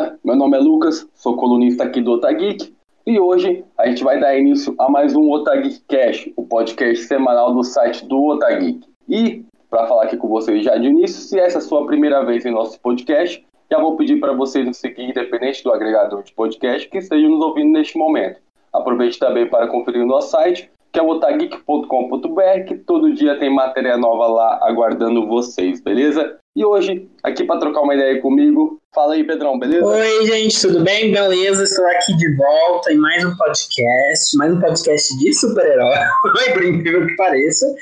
beleza? 0.00 0.18
Meu 0.24 0.36
nome 0.36 0.56
é 0.56 0.60
Lucas, 0.60 1.06
sou 1.14 1.36
colunista 1.36 1.84
aqui 1.84 2.00
do 2.00 2.12
Otageek 2.12 2.74
e 3.06 3.20
hoje 3.20 3.64
a 3.76 3.86
gente 3.86 4.02
vai 4.02 4.18
dar 4.18 4.36
início 4.38 4.74
a 4.78 4.90
mais 4.90 5.14
um 5.14 5.30
Otageek 5.30 5.80
Cash, 5.88 6.30
o 6.36 6.44
podcast 6.44 7.06
semanal 7.06 7.52
do 7.52 7.62
site 7.62 8.06
do 8.06 8.24
Otageek. 8.26 8.80
E 9.08 9.44
para 9.68 9.86
falar 9.86 10.04
aqui 10.04 10.16
com 10.16 10.28
vocês 10.28 10.64
já 10.64 10.76
de 10.76 10.86
início, 10.86 11.20
se 11.20 11.38
essa 11.38 11.58
é 11.58 11.60
a 11.60 11.62
sua 11.62 11.86
primeira 11.86 12.24
vez 12.24 12.44
em 12.46 12.50
nosso 12.50 12.80
podcast, 12.80 13.44
já 13.70 13.78
vou 13.78 13.96
pedir 13.96 14.18
para 14.20 14.32
vocês 14.32 14.66
nos 14.66 14.78
seguir 14.78 15.10
independente 15.10 15.62
do 15.62 15.72
agregador 15.72 16.22
de 16.22 16.32
podcast 16.32 16.88
que 16.88 16.98
esteja 16.98 17.28
nos 17.28 17.42
ouvindo 17.42 17.72
neste 17.72 17.96
momento. 17.98 18.40
Aproveite 18.72 19.18
também 19.18 19.48
para 19.48 19.68
conferir 19.68 20.02
o 20.02 20.06
nosso 20.06 20.30
site, 20.30 20.70
que 20.92 20.98
é 20.98 21.02
otageek.com.br, 21.02 22.64
que 22.66 22.76
todo 22.78 23.12
dia 23.12 23.38
tem 23.38 23.52
matéria 23.52 23.96
nova 23.96 24.26
lá 24.26 24.58
aguardando 24.62 25.26
vocês, 25.26 25.80
beleza? 25.80 26.39
E 26.56 26.64
hoje, 26.64 27.08
aqui 27.22 27.44
para 27.44 27.60
trocar 27.60 27.82
uma 27.82 27.94
ideia 27.94 28.20
comigo, 28.20 28.80
fala 28.92 29.14
aí, 29.14 29.22
Pedrão, 29.22 29.56
beleza? 29.56 29.86
Oi, 29.86 30.26
gente, 30.26 30.60
tudo 30.60 30.82
bem? 30.82 31.12
Beleza, 31.12 31.62
estou 31.62 31.86
aqui 31.86 32.12
de 32.16 32.36
volta 32.36 32.92
em 32.92 32.96
mais 32.96 33.24
um 33.24 33.36
podcast, 33.36 34.36
mais 34.36 34.52
um 34.52 34.58
podcast 34.58 35.16
de 35.16 35.32
super-herói, 35.32 35.94
por 36.52 36.64
incrível 36.64 37.06
que 37.06 37.14
pareça. 37.14 37.72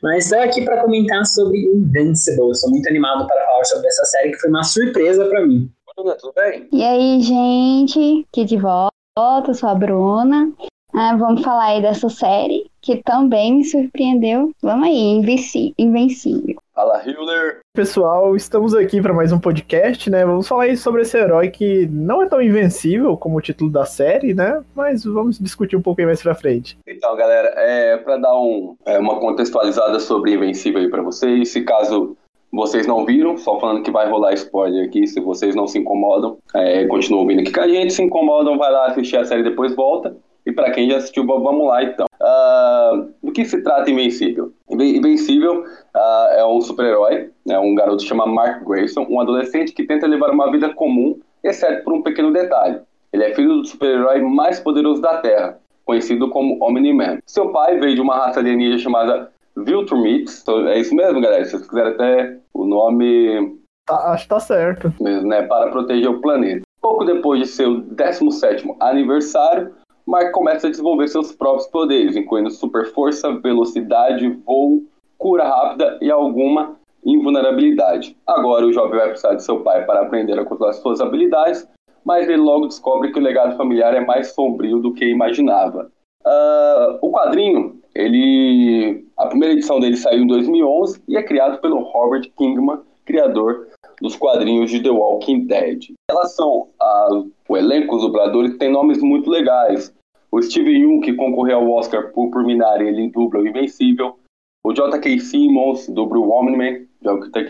Mas 0.00 0.26
estou 0.26 0.38
aqui 0.44 0.64
para 0.64 0.82
comentar 0.82 1.26
sobre 1.26 1.58
Invincible. 1.58 2.52
Estou 2.52 2.70
muito 2.70 2.88
animado 2.88 3.26
para 3.26 3.46
falar 3.46 3.64
sobre 3.64 3.88
essa 3.88 4.04
série 4.04 4.30
que 4.30 4.38
foi 4.38 4.50
uma 4.50 4.62
surpresa 4.62 5.24
para 5.24 5.44
mim. 5.44 5.68
Bruna, 5.96 6.14
tudo 6.14 6.32
bem? 6.34 6.68
E 6.72 6.84
aí, 6.84 7.20
gente, 7.20 8.26
aqui 8.30 8.44
de 8.44 8.56
volta, 8.56 9.54
sou 9.54 9.68
a 9.68 9.74
Bruna. 9.74 10.52
Ah, 10.94 11.16
vamos 11.16 11.42
falar 11.42 11.64
aí 11.64 11.82
dessa 11.82 12.08
série 12.08 12.70
que 12.84 13.02
também 13.02 13.54
me 13.54 13.64
surpreendeu. 13.64 14.52
Vamos 14.62 14.86
aí, 14.86 15.72
Invencível. 15.78 16.56
Fala, 16.74 17.02
Hiller. 17.02 17.60
Pessoal, 17.74 18.36
estamos 18.36 18.74
aqui 18.74 19.00
para 19.00 19.14
mais 19.14 19.32
um 19.32 19.40
podcast, 19.40 20.10
né? 20.10 20.26
Vamos 20.26 20.46
falar 20.46 20.64
aí 20.64 20.76
sobre 20.76 21.00
esse 21.00 21.16
herói 21.16 21.48
que 21.48 21.86
não 21.86 22.22
é 22.22 22.26
tão 22.26 22.42
invencível 22.42 23.16
como 23.16 23.38
o 23.38 23.40
título 23.40 23.70
da 23.70 23.86
série, 23.86 24.34
né? 24.34 24.62
Mas 24.74 25.02
vamos 25.02 25.38
discutir 25.38 25.76
um 25.76 25.82
pouquinho 25.82 26.08
mais 26.08 26.22
pra 26.22 26.34
frente. 26.34 26.76
Então, 26.86 27.16
galera, 27.16 27.54
é, 27.56 27.96
para 27.96 28.18
dar 28.18 28.34
um, 28.34 28.76
é, 28.84 28.98
uma 28.98 29.18
contextualizada 29.18 29.98
sobre 29.98 30.34
Invencível 30.34 30.82
aí 30.82 30.90
pra 30.90 31.00
vocês, 31.00 31.48
se 31.48 31.62
caso 31.62 32.14
vocês 32.52 32.86
não 32.86 33.06
viram, 33.06 33.38
só 33.38 33.58
falando 33.58 33.82
que 33.82 33.90
vai 33.90 34.10
rolar 34.10 34.34
spoiler 34.34 34.86
aqui, 34.86 35.06
se 35.06 35.20
vocês 35.20 35.56
não 35.56 35.66
se 35.66 35.78
incomodam, 35.78 36.36
é, 36.54 36.86
continuam 36.86 37.22
ouvindo 37.22 37.40
aqui 37.40 37.50
com 37.50 37.60
a 37.62 37.68
gente, 37.68 37.94
se 37.94 38.02
incomodam, 38.02 38.58
vai 38.58 38.70
lá 38.70 38.88
assistir 38.88 39.16
a 39.16 39.24
série 39.24 39.40
e 39.40 39.44
depois 39.44 39.74
volta. 39.74 40.14
E 40.46 40.52
para 40.52 40.70
quem 40.70 40.90
já 40.90 40.98
assistiu, 40.98 41.26
vamos 41.26 41.66
lá 41.66 41.82
então. 41.82 42.06
Uh, 42.20 43.12
do 43.22 43.32
que 43.32 43.44
se 43.44 43.62
trata 43.62 43.90
Invencível? 43.90 44.52
Invencível 44.68 45.62
uh, 45.62 46.32
é 46.32 46.46
um 46.46 46.60
super-herói, 46.60 47.30
né, 47.46 47.58
um 47.58 47.74
garoto 47.74 48.02
chamado 48.02 48.30
Mark 48.30 48.62
Grayson, 48.64 49.06
um 49.08 49.20
adolescente 49.20 49.72
que 49.72 49.84
tenta 49.84 50.06
levar 50.06 50.30
uma 50.30 50.50
vida 50.50 50.72
comum, 50.74 51.18
exceto 51.42 51.82
por 51.84 51.94
um 51.94 52.02
pequeno 52.02 52.32
detalhe. 52.32 52.80
Ele 53.12 53.24
é 53.24 53.34
filho 53.34 53.56
do 53.56 53.64
super-herói 53.64 54.20
mais 54.20 54.60
poderoso 54.60 55.00
da 55.00 55.18
Terra, 55.18 55.58
conhecido 55.84 56.28
como 56.28 56.62
Omni-Man. 56.62 57.20
Seu 57.26 57.50
pai 57.50 57.78
veio 57.78 57.94
de 57.94 58.00
uma 58.00 58.16
raça 58.16 58.40
alienígena 58.40 58.78
chamada 58.78 59.30
Viltrumites. 59.56 60.44
É 60.68 60.78
isso 60.78 60.94
mesmo, 60.94 61.20
galera? 61.20 61.44
Se 61.44 61.52
vocês 61.52 61.68
quiserem 61.68 61.92
até 61.92 62.36
o 62.52 62.64
nome... 62.64 63.56
Tá, 63.86 64.12
acho 64.12 64.24
que 64.24 64.30
tá 64.30 64.40
certo. 64.40 64.92
Mesmo, 65.00 65.28
né? 65.28 65.42
Para 65.42 65.70
proteger 65.70 66.10
o 66.10 66.20
planeta. 66.20 66.62
Pouco 66.80 67.04
depois 67.04 67.40
de 67.40 67.46
seu 67.46 67.82
17º 67.82 68.76
aniversário, 68.80 69.72
Mark 70.06 70.32
começa 70.32 70.66
a 70.66 70.70
desenvolver 70.70 71.08
seus 71.08 71.32
próprios 71.32 71.66
poderes, 71.68 72.16
incluindo 72.16 72.50
super 72.50 72.86
força, 72.92 73.32
velocidade, 73.40 74.28
voo, 74.28 74.82
cura 75.16 75.44
rápida 75.44 75.98
e 76.02 76.10
alguma 76.10 76.76
invulnerabilidade. 77.04 78.16
Agora 78.26 78.66
o 78.66 78.72
jovem 78.72 78.98
vai 78.98 79.08
precisar 79.08 79.34
de 79.34 79.42
seu 79.42 79.60
pai 79.60 79.84
para 79.84 80.02
aprender 80.02 80.38
a 80.38 80.44
controlar 80.44 80.74
suas 80.74 81.00
habilidades, 81.00 81.66
mas 82.04 82.28
ele 82.28 82.42
logo 82.42 82.66
descobre 82.66 83.12
que 83.12 83.18
o 83.18 83.22
legado 83.22 83.56
familiar 83.56 83.94
é 83.94 84.00
mais 84.00 84.32
sombrio 84.32 84.78
do 84.78 84.92
que 84.92 85.06
imaginava. 85.06 85.90
Uh, 86.26 86.98
o 87.00 87.10
quadrinho, 87.10 87.80
ele, 87.94 89.06
a 89.16 89.26
primeira 89.26 89.54
edição 89.54 89.80
dele 89.80 89.96
saiu 89.96 90.22
em 90.22 90.26
2011 90.26 91.02
e 91.08 91.16
é 91.16 91.22
criado 91.22 91.60
pelo 91.60 91.80
Robert 91.80 92.30
Kingman, 92.36 92.80
criador 93.04 93.68
dos 94.00 94.16
quadrinhos 94.16 94.70
de 94.70 94.82
The 94.82 94.90
Walking 94.90 95.46
Dead. 95.46 95.90
Em 95.90 95.94
relação 96.10 96.68
ao 96.78 97.56
elenco, 97.56 97.96
os 97.96 98.02
dubladores 98.02 98.56
têm 98.56 98.70
nomes 98.70 99.02
muito 99.02 99.30
legais. 99.30 99.94
O 100.30 100.42
Steve 100.42 100.72
Yeun, 100.72 101.00
que 101.00 101.12
concorreu 101.12 101.58
ao 101.58 101.70
Oscar 101.70 102.10
por, 102.12 102.44
Minari, 102.44 102.88
ele 102.88 103.08
dubla 103.10 103.40
o 103.40 103.46
Invencível. 103.46 104.16
O 104.64 104.72
J.K. 104.72 105.20
Simmons 105.20 105.88
dubla 105.88 106.18
o 106.18 106.30
Omni-Man, 106.30 106.86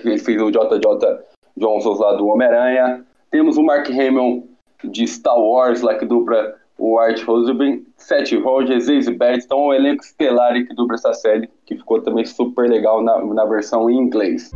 ele 0.05 0.19
fez 0.19 0.43
o 0.43 0.51
J.J. 0.51 1.25
Johnson 1.57 1.95
lá 1.95 2.13
do 2.15 2.27
Homem-Aranha. 2.27 3.05
Temos 3.31 3.57
o 3.57 3.63
Mark 3.63 3.89
Hamill 3.89 4.49
de 4.83 5.07
Star 5.07 5.39
Wars, 5.39 5.81
lá 5.81 5.95
que 5.95 6.05
dubla 6.05 6.55
o 6.79 6.99
Art 6.99 7.23
Rosenberg, 7.23 7.87
Seth 7.97 8.33
Rogers, 8.33 8.89
Ace 8.89 9.11
Betts, 9.11 9.45
então 9.45 9.59
o 9.59 9.69
um 9.69 9.75
elenco 9.75 10.03
estelar 10.03 10.53
que 10.53 10.75
dubla 10.75 10.97
essa 10.97 11.15
série, 11.15 11.49
que 11.65 11.77
ficou 11.77 12.03
também 12.03 12.25
super 12.25 12.69
legal 12.69 13.03
na, 13.03 13.25
na 13.25 13.45
versão 13.45 13.89
em 13.89 13.97
inglês. 13.97 14.51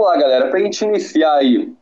Vamos 0.00 0.06
lá, 0.06 0.16
galera. 0.16 0.48
Para 0.48 0.58
a 0.58 0.62
gente 0.62 0.82
iniciar 0.84 1.34
aí 1.34 1.72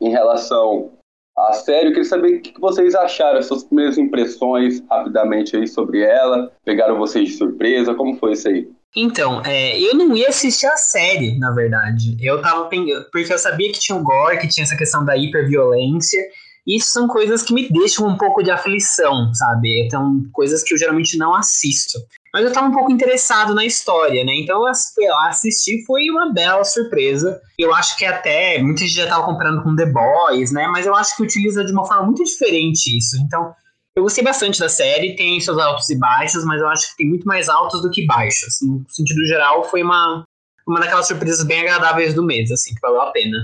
em 0.00 0.10
relação 0.10 0.90
à 1.36 1.52
série, 1.52 1.86
eu 1.86 1.92
queria 1.92 2.04
saber 2.04 2.36
o 2.36 2.42
que 2.42 2.60
vocês 2.60 2.94
acharam, 2.94 3.40
suas 3.42 3.64
primeiras 3.64 3.96
impressões 3.96 4.82
rapidamente 4.90 5.56
aí 5.56 5.66
sobre 5.66 6.02
ela. 6.02 6.52
Pegaram 6.64 6.98
vocês 6.98 7.30
de 7.30 7.36
surpresa? 7.36 7.94
Como 7.94 8.16
foi 8.18 8.32
isso 8.32 8.48
aí? 8.48 8.68
Então, 8.94 9.40
é, 9.46 9.80
eu 9.80 9.94
não 9.94 10.14
ia 10.14 10.28
assistir 10.28 10.66
a 10.66 10.76
série, 10.76 11.38
na 11.38 11.50
verdade. 11.52 12.16
Eu 12.20 12.42
tava 12.42 12.68
porque 12.68 13.32
eu 13.32 13.38
sabia 13.38 13.72
que 13.72 13.80
tinha 13.80 13.96
o 13.96 14.02
gore, 14.02 14.38
que 14.38 14.48
tinha 14.48 14.64
essa 14.64 14.76
questão 14.76 15.04
da 15.04 15.16
hiperviolência. 15.16 16.20
Isso 16.66 16.90
são 16.90 17.08
coisas 17.08 17.42
que 17.42 17.54
me 17.54 17.68
deixam 17.70 18.06
um 18.06 18.16
pouco 18.16 18.42
de 18.42 18.50
aflição, 18.50 19.32
sabe? 19.34 19.84
Então, 19.86 20.22
coisas 20.32 20.62
que 20.62 20.74
eu 20.74 20.78
geralmente 20.78 21.16
não 21.16 21.34
assisto. 21.34 21.98
Mas 22.32 22.44
eu 22.44 22.52
tava 22.52 22.68
um 22.68 22.72
pouco 22.72 22.90
interessado 22.90 23.54
na 23.54 23.64
história, 23.64 24.24
né? 24.24 24.32
Então 24.36 24.64
eu 24.98 25.16
assisti, 25.28 25.84
foi 25.84 26.08
uma 26.08 26.32
bela 26.32 26.64
surpresa. 26.64 27.40
Eu 27.58 27.74
acho 27.74 27.96
que 27.98 28.06
até 28.06 28.60
muita 28.62 28.80
gente 28.80 28.94
já 28.94 29.06
tava 29.06 29.26
comparando 29.26 29.62
com 29.62 29.76
The 29.76 29.86
Boys, 29.86 30.50
né? 30.50 30.66
Mas 30.68 30.86
eu 30.86 30.94
acho 30.94 31.14
que 31.16 31.22
utiliza 31.22 31.64
de 31.64 31.72
uma 31.72 31.86
forma 31.86 32.04
muito 32.04 32.24
diferente 32.24 32.96
isso. 32.96 33.16
Então, 33.18 33.54
eu 33.94 34.02
gostei 34.02 34.24
bastante 34.24 34.58
da 34.58 34.68
série, 34.70 35.14
tem 35.14 35.38
seus 35.38 35.58
altos 35.58 35.90
e 35.90 35.98
baixos, 35.98 36.44
mas 36.46 36.60
eu 36.60 36.68
acho 36.68 36.90
que 36.90 36.96
tem 36.96 37.08
muito 37.08 37.26
mais 37.26 37.50
altos 37.50 37.82
do 37.82 37.90
que 37.90 38.06
baixos. 38.06 38.60
No 38.62 38.82
sentido 38.88 39.26
geral, 39.26 39.64
foi 39.64 39.82
uma, 39.82 40.24
uma 40.66 40.80
daquelas 40.80 41.06
surpresas 41.06 41.44
bem 41.46 41.60
agradáveis 41.60 42.14
do 42.14 42.24
mês, 42.24 42.50
assim, 42.50 42.74
que 42.74 42.80
valeu 42.80 43.02
a 43.02 43.10
pena. 43.10 43.36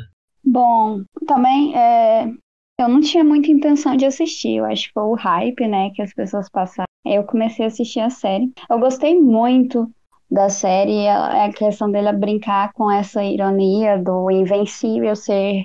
Bom, 0.43 1.03
também 1.27 1.77
é, 1.77 2.33
eu 2.81 2.89
não 2.89 3.01
tinha 3.01 3.25
muita 3.25 3.51
intenção 3.51 3.97
de 3.97 4.05
assistir, 4.05 4.57
eu 4.57 4.65
acho 4.65 4.89
que 4.89 4.93
foi 4.93 5.03
o 5.03 5.15
hype, 5.15 5.67
né, 5.67 5.91
que 5.91 6.03
as 6.03 6.13
pessoas 6.13 6.49
passaram 6.49 6.89
eu 7.05 7.25
comecei 7.25 7.65
a 7.65 7.69
assistir 7.69 8.01
a 8.01 8.11
série. 8.11 8.53
Eu 8.69 8.79
gostei 8.79 9.19
muito 9.21 9.91
da 10.31 10.51
série, 10.51 11.09
a 11.09 11.51
questão 11.53 11.91
dele 11.91 12.13
brincar 12.13 12.73
com 12.75 12.91
essa 12.91 13.25
ironia 13.25 13.97
do 13.97 14.31
invencível 14.31 15.17
ser 15.17 15.65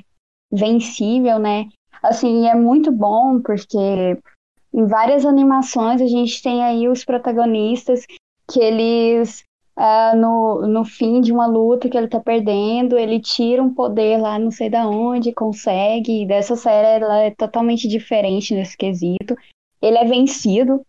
vencível, 0.52 1.40
né? 1.40 1.68
Assim, 2.02 2.48
é 2.48 2.56
muito 2.56 2.92
bom 2.92 3.42
porque 3.42 3.78
em 4.74 4.86
várias 4.88 5.26
animações 5.26 6.02
a 6.02 6.08
gente 6.08 6.42
tem 6.42 6.64
aí 6.64 6.88
os 6.88 7.04
protagonistas 7.04 8.06
que 8.50 8.60
eles 8.60 9.44
uh, 9.78 10.16
no, 10.16 10.68
no 10.68 10.86
fim 10.86 11.22
de 11.22 11.32
uma 11.32 11.46
luta 11.46 11.90
que 11.90 11.98
ele 11.98 12.08
tá 12.08 12.20
perdendo, 12.20 12.98
ele 12.98 13.20
tira 13.20 13.62
um 13.62 13.74
poder 13.74 14.18
lá 14.18 14.38
não 14.40 14.52
sei 14.52 14.70
da 14.70 14.88
onde, 14.88 15.34
consegue, 15.34 16.24
e 16.24 16.26
dessa 16.26 16.56
série 16.56 17.04
ela 17.04 17.20
é 17.20 17.32
totalmente 17.32 17.88
diferente 17.88 18.54
nesse 18.54 18.78
quesito. 18.78 19.36
Ele 19.82 19.98
é 19.98 20.06
vencido, 20.06 20.82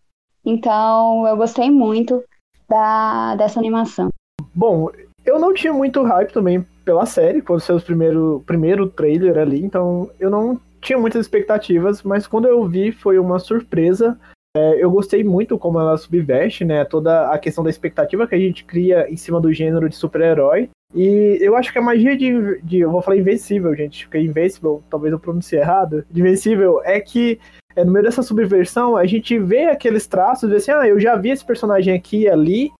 então, 0.45 1.27
eu 1.27 1.35
gostei 1.35 1.71
muito 1.71 2.23
da, 2.69 3.35
dessa 3.35 3.59
animação. 3.59 4.09
Bom, 4.53 4.89
eu 5.25 5.39
não 5.39 5.53
tinha 5.53 5.73
muito 5.73 6.03
hype 6.03 6.31
também 6.31 6.63
pela 6.85 7.05
série, 7.05 7.41
por 7.41 7.59
ser 7.59 7.73
o 7.73 7.81
primeiro, 7.81 8.43
primeiro 8.45 8.87
trailer 8.87 9.39
ali, 9.39 9.63
então 9.63 10.09
eu 10.19 10.29
não 10.29 10.59
tinha 10.79 10.99
muitas 10.99 11.21
expectativas, 11.21 12.03
mas 12.03 12.27
quando 12.27 12.47
eu 12.47 12.63
vi 12.67 12.91
foi 12.91 13.17
uma 13.17 13.39
surpresa. 13.39 14.19
É, 14.55 14.81
eu 14.81 14.89
gostei 14.89 15.21
muito 15.21 15.57
como 15.57 15.79
ela 15.79 15.97
subveste, 15.97 16.63
né, 16.63 16.85
toda 16.85 17.29
a 17.29 17.37
questão 17.37 17.61
da 17.61 17.69
expectativa 17.69 18.25
que 18.25 18.35
a 18.35 18.39
gente 18.39 18.63
cria 18.63 19.05
em 19.11 19.17
cima 19.17 19.41
do 19.41 19.51
gênero 19.51 19.89
de 19.89 19.95
super-herói. 19.97 20.69
E 20.93 21.37
eu 21.41 21.57
acho 21.57 21.73
que 21.73 21.77
a 21.77 21.81
magia 21.81 22.15
de, 22.15 22.61
de, 22.61 22.79
Eu 22.79 22.89
vou 22.89 23.01
falar 23.01 23.17
invencível, 23.17 23.75
gente, 23.75 24.05
porque 24.07 24.19
invencível, 24.19 24.81
talvez 24.89 25.11
eu 25.11 25.19
pronuncie 25.19 25.59
errado. 25.59 26.05
Invencível 26.15 26.81
é 26.85 27.01
que 27.01 27.37
é, 27.75 27.83
no 27.83 27.91
meio 27.91 28.05
dessa 28.05 28.23
subversão, 28.23 28.95
a 28.95 29.05
gente 29.05 29.37
vê 29.37 29.65
aqueles 29.65 30.07
traços 30.07 30.49
e 30.49 30.55
assim, 30.55 30.71
ah, 30.71 30.87
eu 30.87 30.97
já 30.97 31.17
vi 31.17 31.31
esse 31.31 31.43
personagem 31.43 31.93
aqui 31.93 32.21
e 32.21 32.29
ali, 32.29 32.71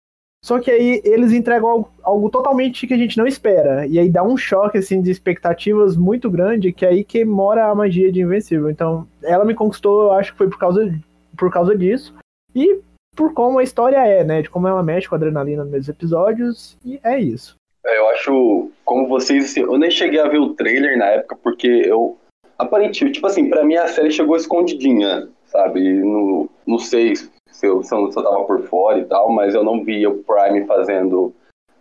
Só 0.42 0.58
que 0.58 0.70
aí 0.70 1.02
eles 1.04 1.32
entregam 1.32 1.68
algo, 1.68 1.90
algo, 2.02 2.30
totalmente 2.30 2.86
que 2.86 2.94
a 2.94 2.96
gente 2.96 3.18
não 3.18 3.26
espera. 3.26 3.86
E 3.86 3.98
aí 3.98 4.08
dá 4.08 4.22
um 4.22 4.36
choque 4.36 4.78
assim 4.78 5.02
de 5.02 5.10
expectativas 5.10 5.94
muito 5.96 6.30
grande, 6.30 6.72
que 6.72 6.86
é 6.86 6.88
aí 6.88 7.04
que 7.04 7.22
mora 7.24 7.66
a 7.66 7.74
magia 7.74 8.10
de 8.10 8.22
Invencível. 8.22 8.70
Então, 8.70 9.06
ela 9.22 9.44
me 9.44 9.54
conquistou, 9.54 10.04
eu 10.04 10.12
acho 10.12 10.32
que 10.32 10.38
foi 10.38 10.48
por 10.48 10.58
causa, 10.58 10.88
por 11.36 11.50
causa 11.50 11.76
disso. 11.76 12.14
E 12.54 12.80
por 13.14 13.32
como 13.32 13.58
a 13.58 13.62
história 13.62 13.96
é, 13.96 14.22
né? 14.24 14.42
De 14.42 14.50
como 14.50 14.68
ela 14.68 14.82
mexe 14.82 15.08
com 15.08 15.14
a 15.14 15.18
adrenalina 15.18 15.64
nos 15.64 15.88
episódios. 15.88 16.76
E 16.84 17.00
é 17.02 17.18
isso. 17.18 17.56
É, 17.84 17.98
eu 17.98 18.08
acho, 18.10 18.70
como 18.84 19.06
vocês, 19.06 19.44
assim, 19.44 19.60
eu 19.60 19.78
nem 19.78 19.90
cheguei 19.90 20.20
a 20.20 20.28
ver 20.28 20.38
o 20.38 20.54
trailer 20.54 20.98
na 20.98 21.06
época, 21.06 21.36
porque 21.42 21.66
eu. 21.68 22.18
Aparentemente, 22.58 23.16
tipo 23.16 23.26
assim, 23.26 23.50
pra 23.50 23.64
mim 23.64 23.74
a 23.74 23.86
série 23.86 24.10
chegou 24.10 24.34
escondidinha, 24.34 25.28
sabe? 25.44 25.92
No, 25.92 26.48
não 26.66 26.78
sei 26.78 27.14
se 27.14 27.66
eu, 27.66 27.82
se 27.82 27.94
eu 27.94 28.10
tava 28.10 28.44
por 28.44 28.62
fora 28.62 28.98
e 28.98 29.04
tal, 29.04 29.30
mas 29.30 29.54
eu 29.54 29.62
não 29.62 29.84
via 29.84 30.08
o 30.08 30.24
Prime 30.24 30.64
fazendo 30.66 31.34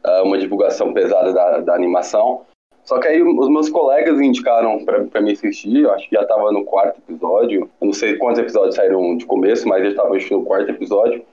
uh, 0.05 0.23
uma 0.23 0.37
divulgação 0.37 0.93
pesada 0.93 1.33
da, 1.33 1.59
da 1.61 1.73
animação. 1.73 2.45
Só 2.85 2.99
que 2.99 3.07
aí 3.07 3.21
os 3.21 3.49
meus 3.49 3.67
colegas 3.67 4.21
indicaram 4.21 4.85
pra 4.85 5.21
me 5.21 5.31
assistir, 5.31 5.81
eu 5.81 5.91
acho 5.91 6.07
que 6.07 6.15
já 6.15 6.25
tava 6.25 6.51
no 6.51 6.63
quarto 6.63 6.99
episódio. 6.99 7.69
Eu 7.81 7.85
não 7.87 7.93
sei 7.93 8.15
quantos 8.17 8.39
episódios 8.39 8.75
saíram 8.75 9.17
de 9.17 9.25
começo, 9.25 9.67
mas 9.67 9.83
já 9.83 9.95
tava 9.95 10.15
assistindo 10.15 10.41
o 10.41 10.45
quarto 10.45 10.69
episódio. 10.69 11.25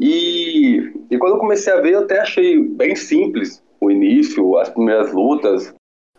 E, 0.00 0.92
e 1.10 1.18
quando 1.18 1.34
eu 1.34 1.38
comecei 1.38 1.72
a 1.72 1.80
ver, 1.80 1.92
eu 1.92 2.00
até 2.00 2.20
achei 2.20 2.58
bem 2.58 2.96
simples 2.96 3.62
o 3.80 3.90
início, 3.90 4.56
as 4.56 4.70
primeiras 4.70 5.12
lutas. 5.12 5.74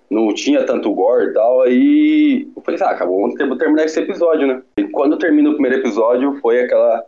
Não 0.07 0.33
tinha 0.33 0.65
tanto 0.65 0.93
gore 0.93 1.27
e 1.27 1.33
tal. 1.33 1.61
Aí 1.61 2.47
eu 2.55 2.61
falei, 2.61 2.79
ah, 2.83 2.91
acabou, 2.91 3.27
vou 3.27 3.57
terminar 3.57 3.85
esse 3.85 3.99
episódio, 3.99 4.47
né? 4.47 4.61
E 4.77 4.83
quando 4.85 5.17
termina 5.17 5.49
o 5.49 5.53
primeiro 5.53 5.77
episódio, 5.77 6.39
foi 6.41 6.61
aquela 6.61 7.03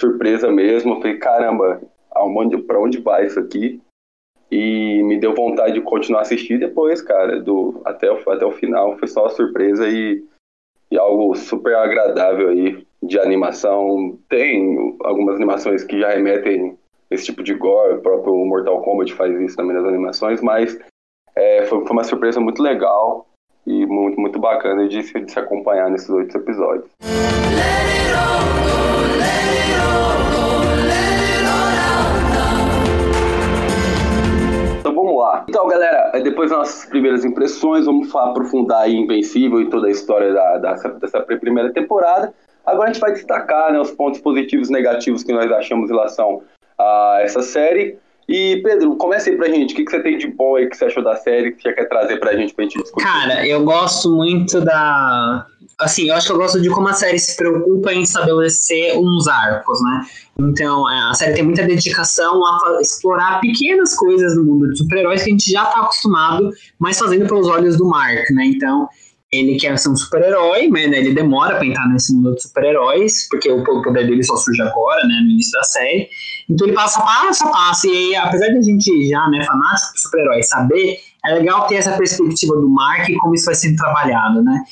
surpresa 0.00 0.50
mesmo. 0.50 0.94
Eu 0.94 1.00
falei, 1.00 1.18
caramba, 1.18 1.80
pra 2.66 2.80
onde 2.80 2.98
vai 2.98 3.26
isso 3.26 3.38
aqui? 3.38 3.80
E 4.56 5.02
me 5.02 5.18
deu 5.18 5.34
vontade 5.34 5.74
de 5.74 5.80
continuar 5.80 6.20
a 6.20 6.22
assistir 6.22 6.60
depois, 6.60 7.02
cara, 7.02 7.40
do, 7.40 7.82
até, 7.84 8.08
o, 8.08 8.30
até 8.30 8.46
o 8.46 8.52
final. 8.52 8.96
Foi 8.98 9.08
só 9.08 9.22
uma 9.22 9.30
surpresa 9.30 9.88
e, 9.88 10.22
e 10.92 10.96
algo 10.96 11.34
super 11.34 11.74
agradável 11.74 12.50
aí 12.50 12.86
de 13.02 13.18
animação. 13.18 14.16
Tem 14.28 14.96
algumas 15.02 15.34
animações 15.34 15.82
que 15.82 15.98
já 15.98 16.10
remetem 16.10 16.78
esse 17.10 17.24
tipo 17.24 17.42
de 17.42 17.52
gore, 17.52 17.94
o 17.94 18.00
próprio 18.00 18.32
Mortal 18.46 18.80
Kombat 18.82 19.12
faz 19.14 19.36
isso 19.40 19.56
também 19.56 19.74
nas 19.74 19.84
animações, 19.84 20.40
mas 20.40 20.78
é, 21.34 21.64
foi, 21.64 21.80
foi, 21.80 21.90
uma 21.90 22.04
surpresa 22.04 22.38
muito 22.38 22.62
legal 22.62 23.26
e 23.66 23.84
muito, 23.86 24.20
muito 24.20 24.38
bacana 24.38 24.86
de, 24.88 25.02
de 25.02 25.32
se 25.32 25.38
acompanhar 25.38 25.90
nesses 25.90 26.10
oito 26.10 26.38
episódios. 26.38 26.88
Então 34.84 34.94
vamos 34.94 35.18
lá. 35.18 35.46
Então, 35.48 35.66
galera, 35.66 36.10
depois 36.22 36.50
das 36.50 36.58
nossas 36.58 36.84
primeiras 36.84 37.24
impressões, 37.24 37.86
vamos 37.86 38.14
aprofundar 38.14 38.82
aí 38.82 38.94
Invencível 38.94 39.62
e 39.62 39.70
toda 39.70 39.86
a 39.86 39.90
história 39.90 40.30
da, 40.30 40.58
dessa, 40.58 40.90
dessa 40.90 41.20
primeira 41.22 41.72
temporada. 41.72 42.34
Agora 42.66 42.90
a 42.90 42.92
gente 42.92 43.00
vai 43.00 43.12
destacar 43.12 43.72
né, 43.72 43.80
os 43.80 43.90
pontos 43.90 44.20
positivos 44.20 44.68
e 44.68 44.72
negativos 44.72 45.22
que 45.22 45.32
nós 45.32 45.50
achamos 45.50 45.88
em 45.88 45.94
relação 45.94 46.42
a 46.78 47.20
essa 47.22 47.40
série. 47.40 47.96
E, 48.28 48.60
Pedro, 48.62 48.96
comece 48.96 49.30
aí 49.30 49.36
pra 49.36 49.48
gente. 49.48 49.72
O 49.72 49.76
que, 49.76 49.84
que 49.84 49.90
você 49.90 50.02
tem 50.02 50.16
de 50.16 50.28
bom 50.28 50.56
aí 50.56 50.68
que 50.68 50.76
você 50.76 50.86
achou 50.86 51.02
da 51.02 51.16
série 51.16 51.52
que 51.52 51.62
você 51.62 51.72
quer 51.72 51.88
trazer 51.88 52.18
pra 52.18 52.34
gente 52.34 52.54
pra 52.54 52.64
gente 52.64 52.80
discutir? 52.80 53.04
Cara, 53.04 53.46
eu 53.46 53.64
gosto 53.64 54.10
muito 54.10 54.60
da. 54.60 55.46
Assim, 55.78 56.08
eu 56.08 56.14
acho 56.14 56.28
que 56.28 56.32
eu 56.32 56.38
gosto 56.38 56.60
de 56.60 56.70
como 56.70 56.88
a 56.88 56.92
série 56.92 57.18
se 57.18 57.36
preocupa 57.36 57.92
em 57.92 58.02
estabelecer 58.02 58.96
uns 58.96 59.26
arcos, 59.26 59.82
né? 59.82 60.06
Então, 60.38 60.88
é, 60.88 61.10
a 61.10 61.14
série 61.14 61.34
tem 61.34 61.44
muita 61.44 61.64
dedicação 61.64 62.40
a 62.46 62.78
explorar 62.80 63.40
pequenas 63.40 63.94
coisas 63.94 64.36
no 64.36 64.44
mundo 64.44 64.70
de 64.70 64.78
super-heróis 64.78 65.22
que 65.22 65.30
a 65.30 65.32
gente 65.32 65.50
já 65.50 65.64
tá 65.64 65.80
acostumado, 65.80 66.50
mas 66.78 66.98
fazendo 66.98 67.26
pelos 67.26 67.48
olhos 67.48 67.76
do 67.76 67.86
Mark, 67.86 68.30
né? 68.30 68.46
Então, 68.46 68.88
ele 69.40 69.58
quer 69.58 69.78
ser 69.78 69.88
um 69.88 69.96
super-herói, 69.96 70.68
mas 70.68 70.90
né, 70.90 70.98
ele 70.98 71.14
demora 71.14 71.56
pra 71.56 71.66
entrar 71.66 71.88
nesse 71.88 72.14
mundo 72.14 72.34
de 72.34 72.42
super-heróis, 72.42 73.28
porque 73.28 73.50
o 73.50 73.62
poder 73.62 74.06
dele 74.06 74.22
só 74.22 74.36
surge 74.36 74.62
agora, 74.62 75.02
né, 75.06 75.20
no 75.24 75.30
início 75.30 75.52
da 75.52 75.62
série. 75.62 76.08
Então 76.48 76.66
ele 76.66 76.76
passa 76.76 77.00
passo 77.00 77.46
a 77.46 77.50
passo, 77.50 77.86
e 77.86 77.90
aí, 77.90 78.16
apesar 78.16 78.48
de 78.48 78.58
a 78.58 78.62
gente 78.62 79.08
já, 79.08 79.28
né, 79.28 79.44
fanático 79.44 79.94
de 79.94 80.00
super-herói, 80.00 80.42
saber, 80.42 80.98
é 81.26 81.34
legal 81.34 81.66
ter 81.66 81.76
essa 81.76 81.96
perspectiva 81.96 82.54
do 82.56 82.68
Mark 82.68 83.08
e 83.08 83.16
como 83.16 83.34
isso 83.34 83.46
vai 83.46 83.54
sendo 83.54 83.76
trabalhado, 83.76 84.42
né. 84.42 84.62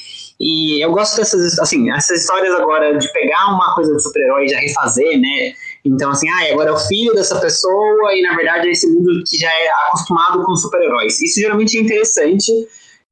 E 0.40 0.84
eu 0.84 0.90
gosto 0.92 1.16
dessas, 1.16 1.58
assim, 1.58 1.90
essas 1.92 2.22
histórias 2.22 2.54
agora 2.54 2.98
de 2.98 3.12
pegar 3.12 3.54
uma 3.54 3.74
coisa 3.74 3.94
de 3.94 4.02
super-herói 4.02 4.44
e 4.44 4.48
já 4.48 4.58
refazer, 4.58 5.20
né, 5.20 5.54
então, 5.84 6.10
assim, 6.10 6.28
ah, 6.28 6.52
agora 6.52 6.70
é 6.70 6.72
o 6.72 6.78
filho 6.78 7.12
dessa 7.12 7.40
pessoa 7.40 8.14
e, 8.14 8.22
na 8.22 8.36
verdade, 8.36 8.68
é 8.68 8.70
esse 8.70 8.88
mundo 8.88 9.22
que 9.26 9.36
já 9.36 9.48
é 9.48 9.68
acostumado 9.88 10.44
com 10.44 10.54
super-heróis. 10.54 11.20
Isso 11.20 11.40
geralmente 11.40 11.76
é 11.76 11.80
interessante, 11.80 12.52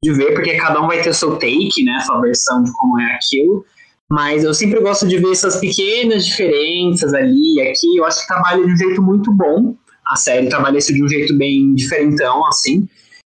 de 0.03 0.13
ver, 0.13 0.33
porque 0.33 0.55
cada 0.55 0.81
um 0.81 0.87
vai 0.87 1.01
ter 1.01 1.09
o 1.09 1.13
seu 1.13 1.37
take, 1.37 1.83
né, 1.83 1.99
sua 2.05 2.19
versão 2.21 2.63
de 2.63 2.71
como 2.73 2.99
é 2.99 3.15
aquilo. 3.15 3.65
Mas 4.09 4.43
eu 4.43 4.53
sempre 4.53 4.79
gosto 4.81 5.07
de 5.07 5.17
ver 5.17 5.31
essas 5.31 5.57
pequenas 5.57 6.25
diferenças 6.25 7.13
ali 7.13 7.55
e 7.55 7.61
aqui. 7.61 7.95
Eu 7.95 8.05
acho 8.05 8.21
que 8.21 8.27
trabalha 8.27 8.65
de 8.65 8.73
um 8.73 8.77
jeito 8.77 9.01
muito 9.01 9.31
bom. 9.31 9.75
A 10.05 10.17
série 10.17 10.49
trabalha 10.49 10.77
isso 10.77 10.93
de 10.93 11.01
um 11.01 11.07
jeito 11.07 11.37
bem 11.37 11.73
diferentão, 11.75 12.45
assim. 12.47 12.87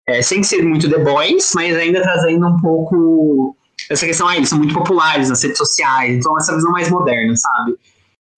É, 0.07 0.21
sem 0.21 0.43
ser 0.43 0.63
muito 0.63 0.91
The 0.91 0.99
Boys, 0.99 1.53
mas 1.55 1.75
ainda 1.75 2.03
trazendo 2.03 2.47
um 2.47 2.61
pouco 2.61 3.57
essa 3.91 4.07
questão, 4.07 4.29
ah, 4.29 4.37
eles 4.37 4.49
são 4.49 4.59
muito 4.59 4.75
populares 4.75 5.29
nas 5.29 5.43
redes 5.43 5.59
sociais, 5.59 6.17
então 6.17 6.37
essa 6.37 6.55
visão 6.55 6.73
mais 6.73 6.91
moderna, 6.91 7.35
sabe? 7.37 7.75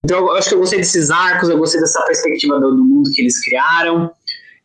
Então 0.03 0.19
eu 0.19 0.31
acho 0.31 0.49
que 0.49 0.55
eu 0.55 0.59
gostei 0.59 0.79
desses 0.79 1.11
arcos, 1.11 1.49
eu 1.49 1.57
gostei 1.57 1.81
dessa 1.81 2.01
perspectiva 2.05 2.59
do, 2.59 2.75
do 2.75 2.85
mundo 2.85 3.11
que 3.11 3.21
eles 3.21 3.39
criaram. 3.43 4.11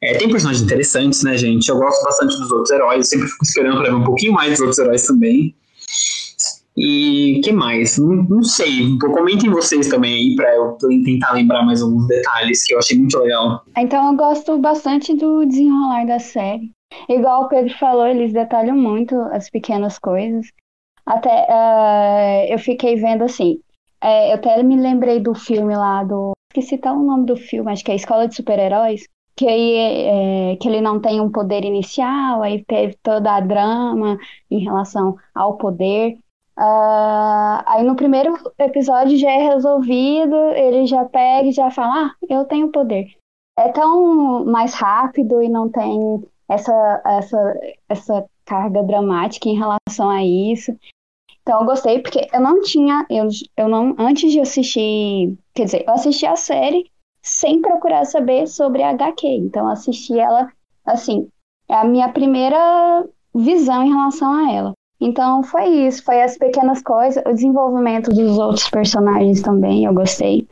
É, 0.04 0.18
tem 0.18 0.28
personagens 0.28 0.62
interessantes, 0.62 1.22
né, 1.22 1.34
gente? 1.36 1.66
Eu 1.68 1.78
gosto 1.78 2.04
bastante 2.04 2.36
dos 2.36 2.52
outros 2.52 2.70
heróis, 2.70 2.98
eu 2.98 3.04
sempre 3.04 3.26
fico 3.28 3.44
esperando 3.44 3.80
pra 3.80 3.90
ver 3.90 3.94
um 3.94 4.04
pouquinho 4.04 4.34
mais 4.34 4.50
dos 4.50 4.60
outros 4.60 4.78
heróis 4.78 5.06
também. 5.06 5.54
E 6.76 7.40
que 7.42 7.52
mais? 7.52 7.96
Não, 7.96 8.14
não 8.24 8.42
sei. 8.42 8.98
Comentem 8.98 9.48
vocês 9.48 9.88
também 9.88 10.14
aí 10.14 10.36
pra 10.36 10.54
eu 10.56 10.76
tentar 11.04 11.32
lembrar 11.32 11.64
mais 11.64 11.80
alguns 11.80 12.06
detalhes 12.06 12.64
que 12.64 12.74
eu 12.74 12.78
achei 12.78 12.98
muito 12.98 13.18
legal. 13.18 13.62
Então 13.78 14.10
eu 14.10 14.16
gosto 14.16 14.58
bastante 14.58 15.14
do 15.14 15.46
desenrolar 15.46 16.04
da 16.04 16.18
série. 16.18 16.70
Igual 17.08 17.44
o 17.44 17.48
Pedro 17.48 17.72
falou, 17.78 18.06
eles 18.06 18.32
detalham 18.32 18.76
muito 18.76 19.14
as 19.32 19.48
pequenas 19.48 19.98
coisas. 19.98 20.46
Até 21.06 21.46
uh, 21.48 22.52
eu 22.52 22.58
fiquei 22.58 22.96
vendo 22.96 23.24
assim. 23.24 23.58
É, 24.02 24.32
eu 24.32 24.34
até 24.34 24.62
me 24.62 24.76
lembrei 24.76 25.20
do 25.20 25.34
filme 25.34 25.74
lá 25.74 26.02
do. 26.02 26.32
Esqueci 26.52 26.76
tal 26.76 26.98
o 26.98 27.06
nome 27.06 27.26
do 27.26 27.36
filme, 27.36 27.72
acho 27.72 27.84
que 27.84 27.90
é 27.90 27.96
Escola 27.96 28.28
de 28.28 28.36
Super-Heróis 28.36 29.08
que, 29.36 29.48
aí, 29.48 29.76
é, 29.76 30.56
que 30.56 30.68
ele 30.68 30.80
não 30.80 31.00
tem 31.00 31.20
um 31.20 31.30
poder 31.30 31.64
inicial, 31.64 32.42
aí 32.42 32.64
teve 32.64 32.96
toda 33.02 33.34
a 33.34 33.40
drama 33.40 34.18
em 34.50 34.60
relação 34.60 35.16
ao 35.34 35.56
poder. 35.56 36.18
Uh, 36.56 37.58
aí 37.66 37.82
no 37.82 37.96
primeiro 37.96 38.32
episódio 38.58 39.18
já 39.18 39.30
é 39.30 39.54
resolvido, 39.54 40.36
ele 40.54 40.86
já 40.86 41.04
pega 41.04 41.48
e 41.48 41.52
já 41.52 41.70
fala, 41.70 42.06
ah, 42.06 42.14
eu 42.28 42.44
tenho 42.44 42.70
poder. 42.70 43.08
É 43.58 43.68
tão 43.70 44.44
mais 44.44 44.74
rápido 44.74 45.42
e 45.42 45.48
não 45.48 45.68
tem 45.68 46.22
essa, 46.48 47.02
essa, 47.04 47.60
essa 47.88 48.24
carga 48.44 48.82
dramática 48.82 49.48
em 49.48 49.58
relação 49.58 50.08
a 50.10 50.24
isso. 50.24 50.76
Então 51.42 51.60
eu 51.60 51.66
gostei 51.66 51.98
porque 51.98 52.26
eu 52.32 52.40
não 52.40 52.62
tinha, 52.62 53.04
eu, 53.10 53.28
eu 53.56 53.68
não, 53.68 53.94
antes 53.98 54.32
de 54.32 54.40
assistir, 54.40 55.36
quer 55.54 55.64
dizer, 55.64 55.84
eu 55.86 55.92
assisti 55.92 56.24
a 56.24 56.36
série 56.36 56.90
sem 57.24 57.62
procurar 57.62 58.04
saber 58.04 58.46
sobre 58.46 58.82
a 58.82 58.90
HQ. 58.90 59.26
Então, 59.26 59.66
assisti 59.66 60.18
ela, 60.18 60.52
assim, 60.84 61.26
é 61.68 61.74
a 61.74 61.84
minha 61.84 62.10
primeira 62.10 63.04
visão 63.34 63.82
em 63.82 63.88
relação 63.88 64.30
a 64.32 64.52
ela. 64.52 64.72
Então, 65.00 65.42
foi 65.42 65.66
isso, 65.86 66.04
foi 66.04 66.22
as 66.22 66.36
pequenas 66.38 66.82
coisas, 66.82 67.22
o 67.26 67.32
desenvolvimento 67.32 68.10
dos 68.10 68.38
outros 68.38 68.68
personagens 68.68 69.42
também, 69.42 69.86
eu 69.86 69.94
gostei. 69.94 70.46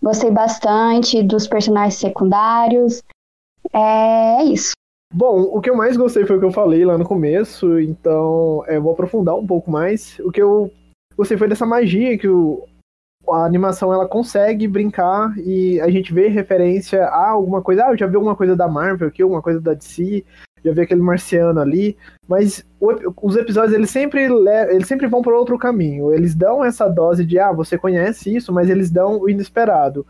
Gostei 0.00 0.30
bastante 0.30 1.22
dos 1.22 1.48
personagens 1.48 1.94
secundários. 1.94 3.02
É, 3.72 4.40
é 4.40 4.44
isso. 4.44 4.72
Bom, 5.12 5.40
o 5.40 5.60
que 5.60 5.70
eu 5.70 5.76
mais 5.76 5.96
gostei 5.96 6.26
foi 6.26 6.36
o 6.36 6.38
que 6.38 6.44
eu 6.44 6.52
falei 6.52 6.84
lá 6.84 6.98
no 6.98 7.04
começo, 7.04 7.78
então 7.80 8.62
é, 8.66 8.78
vou 8.78 8.92
aprofundar 8.92 9.34
um 9.34 9.46
pouco 9.46 9.70
mais. 9.70 10.18
O 10.20 10.30
que 10.30 10.40
eu 10.40 10.70
gostei 11.16 11.38
foi 11.38 11.48
dessa 11.48 11.64
magia 11.64 12.18
que 12.18 12.28
o, 12.28 12.67
a 13.32 13.44
animação 13.44 13.92
ela 13.92 14.06
consegue 14.06 14.66
brincar 14.66 15.36
e 15.38 15.80
a 15.80 15.90
gente 15.90 16.12
vê 16.12 16.28
referência 16.28 17.04
a 17.04 17.30
alguma 17.30 17.62
coisa. 17.62 17.86
Ah, 17.86 17.90
eu 17.92 17.98
já 17.98 18.06
vi 18.06 18.16
alguma 18.16 18.36
coisa 18.36 18.56
da 18.56 18.68
Marvel 18.68 19.08
aqui, 19.08 19.22
alguma 19.22 19.42
coisa 19.42 19.60
da 19.60 19.74
DC, 19.74 20.24
já 20.64 20.72
vi 20.72 20.80
aquele 20.80 21.00
marciano 21.00 21.60
ali. 21.60 21.96
Mas 22.26 22.64
o, 22.80 22.92
os 23.22 23.36
episódios 23.36 23.74
eles 23.74 23.90
sempre, 23.90 24.28
eles 24.70 24.86
sempre 24.86 25.06
vão 25.06 25.22
para 25.22 25.36
outro 25.36 25.58
caminho. 25.58 26.12
Eles 26.12 26.34
dão 26.34 26.64
essa 26.64 26.88
dose 26.88 27.24
de, 27.24 27.38
ah, 27.38 27.52
você 27.52 27.78
conhece 27.78 28.34
isso, 28.34 28.52
mas 28.52 28.68
eles 28.68 28.90
dão 28.90 29.20
o 29.20 29.28
inesperado. 29.28 30.06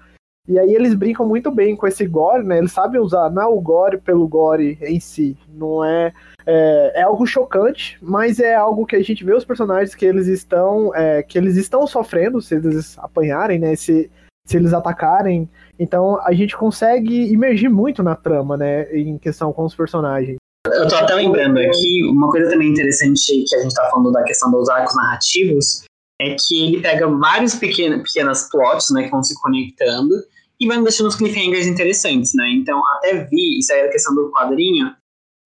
E 0.48 0.58
aí 0.58 0.74
eles 0.74 0.94
brincam 0.94 1.28
muito 1.28 1.50
bem 1.50 1.76
com 1.76 1.86
esse 1.86 2.06
gore, 2.06 2.42
né? 2.42 2.56
Eles 2.56 2.72
sabem 2.72 2.98
usar 2.98 3.28
não 3.28 3.42
é 3.42 3.46
o 3.46 3.60
gore 3.60 3.98
pelo 3.98 4.26
gore 4.26 4.78
em 4.80 4.98
si, 4.98 5.36
não 5.46 5.84
é, 5.84 6.10
é, 6.46 7.00
é 7.00 7.02
algo 7.02 7.26
chocante, 7.26 7.98
mas 8.00 8.40
é 8.40 8.54
algo 8.54 8.86
que 8.86 8.96
a 8.96 9.02
gente 9.02 9.22
vê 9.22 9.34
os 9.34 9.44
personagens 9.44 9.94
que 9.94 10.06
eles 10.06 10.26
estão 10.26 10.94
é, 10.94 11.22
que 11.22 11.36
eles 11.36 11.56
estão 11.56 11.86
sofrendo 11.86 12.40
se 12.40 12.54
eles 12.54 12.98
apanharem, 12.98 13.58
né? 13.58 13.76
Se, 13.76 14.10
se 14.46 14.56
eles 14.56 14.72
atacarem. 14.72 15.46
Então 15.78 16.18
a 16.24 16.32
gente 16.32 16.56
consegue 16.56 17.30
imergir 17.30 17.68
muito 17.68 18.02
na 18.02 18.16
trama, 18.16 18.56
né? 18.56 18.90
Em 18.90 19.18
questão 19.18 19.52
com 19.52 19.66
os 19.66 19.74
personagens. 19.74 20.38
Eu 20.66 20.88
tô 20.88 20.96
até 20.96 21.14
lembrando 21.14 21.58
aqui, 21.58 22.04
uma 22.04 22.30
coisa 22.30 22.50
também 22.50 22.70
interessante 22.70 23.44
que 23.46 23.54
a 23.54 23.60
gente 23.60 23.74
tá 23.74 23.88
falando 23.90 24.12
da 24.12 24.22
questão 24.22 24.50
dos 24.50 24.68
arcos 24.68 24.94
narrativos, 24.96 25.84
é 26.20 26.34
que 26.34 26.64
ele 26.64 26.80
pega 26.80 27.06
vários 27.06 27.54
pequenas 27.54 28.48
plots, 28.50 28.90
né, 28.90 29.04
que 29.04 29.10
vão 29.10 29.22
se 29.22 29.40
conectando, 29.40 30.14
e 30.60 30.66
vai 30.66 30.80
deixando 30.82 31.06
os 31.06 31.16
cliffhangers 31.16 31.66
interessantes, 31.66 32.32
né? 32.34 32.50
Então, 32.50 32.80
até 32.96 33.24
vi, 33.24 33.58
isso 33.58 33.72
aí 33.72 33.80
é 33.80 33.86
a 33.86 33.90
questão 33.90 34.14
do 34.14 34.30
quadrinho, 34.30 34.90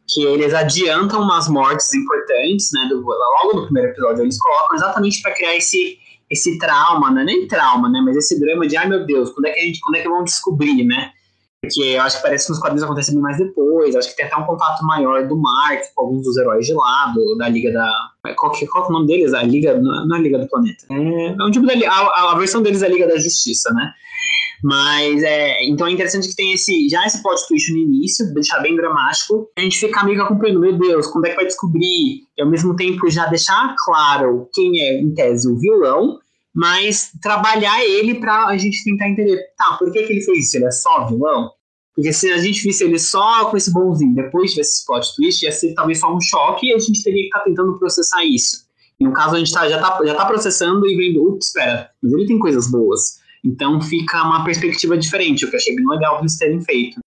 que 0.09 0.25
eles 0.25 0.53
adiantam 0.55 1.23
umas 1.23 1.49
mortes 1.49 1.93
importantes, 1.95 2.71
né? 2.73 2.87
Do, 2.89 3.01
logo 3.03 3.57
no 3.57 3.65
primeiro 3.65 3.91
episódio, 3.91 4.23
eles 4.23 4.39
colocam 4.39 4.77
exatamente 4.77 5.21
para 5.23 5.35
criar 5.35 5.57
esse, 5.57 5.99
esse 6.31 6.59
trauma, 6.59 7.11
né? 7.11 7.25
Nem 7.25 7.47
trauma, 7.47 7.89
né? 7.89 8.01
Mas 8.05 8.17
esse 8.17 8.41
drama 8.41 8.67
de, 8.67 8.77
ai 8.77 8.89
meu 8.89 9.05
Deus, 9.05 9.31
quando 9.31 9.47
é 9.47 9.51
que 9.51 9.61
a 9.61 9.65
gente, 9.65 9.81
quando 9.81 9.97
é 9.97 10.03
que 10.03 10.09
vão 10.09 10.25
descobrir, 10.25 10.85
né? 10.85 11.13
Porque 11.63 11.81
eu 11.81 12.03
acho 12.03 12.17
que 12.17 12.23
parece 12.23 12.47
que 12.47 12.53
os 12.53 12.59
quadrinhos 12.59 12.83
acontecem 12.83 13.15
bem 13.15 13.23
mais 13.23 13.39
depois. 13.39 13.95
Acho 13.95 14.09
que 14.09 14.17
tem 14.17 14.27
até 14.27 14.37
um 14.37 14.45
contato 14.45 14.85
maior 14.85 15.29
do 15.29 15.41
Mark 15.41 15.81
com 15.95 16.07
alguns 16.07 16.25
dos 16.25 16.37
heróis 16.37 16.67
de 16.67 16.75
lá, 16.75 17.13
do, 17.15 17.37
da 17.37 17.49
Liga 17.49 17.73
da. 17.73 18.35
Qual 18.37 18.51
que, 18.51 18.67
qual 18.67 18.85
é 18.85 18.89
o 18.89 18.91
nome 18.91 19.07
deles? 19.07 19.33
A 19.33 19.45
Liga. 19.45 19.79
Não 19.79 20.17
é 20.17 20.19
a 20.19 20.21
Liga 20.21 20.41
do 20.41 20.49
Planeta. 20.49 20.85
É, 20.91 21.27
é 21.29 21.45
um 21.45 21.53
tipo 21.53 21.65
da. 21.65 21.75
A, 21.89 22.33
a 22.33 22.35
versão 22.37 22.63
deles 22.63 22.83
é 22.83 22.87
a 22.87 22.89
Liga 22.89 23.07
da 23.07 23.17
Justiça, 23.17 23.73
né? 23.75 23.93
Mas 24.63 25.23
é. 25.23 25.65
Então 25.65 25.87
é 25.87 25.93
interessante 25.93 26.29
que 26.29 26.37
tem 26.37 26.53
esse. 26.53 26.89
Já 26.89 27.05
esse 27.07 27.23
plot 27.23 27.47
twist 27.49 27.73
no 27.73 27.79
início, 27.79 28.33
deixar 28.33 28.61
bem 28.61 28.77
dramático. 28.77 29.51
A 29.59 29.61
gente 29.61 29.79
fica 29.79 30.05
meio 30.05 30.17
que 30.17 30.23
acompanhando, 30.23 30.61
meu 30.61 30.79
Deus, 30.79 31.07
quando 31.09 31.27
é 31.27 31.31
que 31.31 31.37
vai 31.37 31.47
descobrir? 31.47 32.23
E 32.37 32.43
ao 32.43 32.49
mesmo 32.49 32.77
tempo 32.77 33.11
já 33.11 33.27
deixar 33.27 33.75
claro 33.85 34.49
quem 34.53 34.81
é, 34.81 35.01
em 35.01 35.13
tese, 35.13 35.49
o 35.49 35.59
vilão 35.59 36.19
mas 36.55 37.13
trabalhar 37.21 37.83
ele 37.83 38.17
para 38.17 38.47
a 38.47 38.59
gente 38.59 38.85
tentar 38.85 39.09
entender, 39.09 39.39
tá, 39.57 39.77
por 39.79 39.91
que, 39.91 40.03
que 40.03 40.13
ele 40.13 40.21
fez 40.21 40.47
isso? 40.47 40.57
Ele 40.59 40.67
é 40.67 40.71
só 40.71 41.07
vilão? 41.07 41.51
Porque 41.95 42.13
se 42.13 42.31
a 42.31 42.39
gente 42.39 42.63
visse 42.63 42.85
ele 42.85 42.99
só 42.99 43.47
com 43.47 43.57
esse 43.57 43.73
bonzinho, 43.73 44.15
depois 44.15 44.51
tivesse 44.51 44.71
esse 44.71 44.87
plot 44.87 45.15
twist, 45.15 45.45
ia 45.45 45.53
ser 45.53 45.75
talvez 45.75 45.99
só 45.99 46.15
um 46.15 46.21
choque 46.21 46.67
e 46.67 46.75
a 46.75 46.79
gente 46.79 47.03
teria 47.03 47.23
que 47.23 47.27
estar 47.29 47.41
tá 47.41 47.45
tentando 47.45 47.79
processar 47.79 48.25
isso. 48.25 48.67
E 48.99 49.05
no 49.05 49.13
caso, 49.13 49.35
a 49.35 49.39
gente 49.39 49.53
tá, 49.53 49.69
já 49.69 49.77
está 49.77 49.99
já 50.05 50.15
tá 50.15 50.27
processando 50.27 50.87
e 50.87 50.97
vendo, 50.97 51.27
ups, 51.27 51.49
espera, 51.49 51.91
mas 52.03 52.13
ele 52.13 52.27
tem 52.27 52.39
coisas 52.39 52.71
boas. 52.71 53.21
Então 53.45 53.81
fica 53.81 54.23
uma 54.23 54.45
perspectiva 54.45 54.97
diferente, 54.97 55.45
o 55.45 55.51
que 55.51 55.57
eu 55.57 55.59
achei 55.59 55.75
bem 55.75 55.87
legal 55.87 56.21
eles 56.21 56.37
terem 56.37 56.61
feito. 56.61 57.01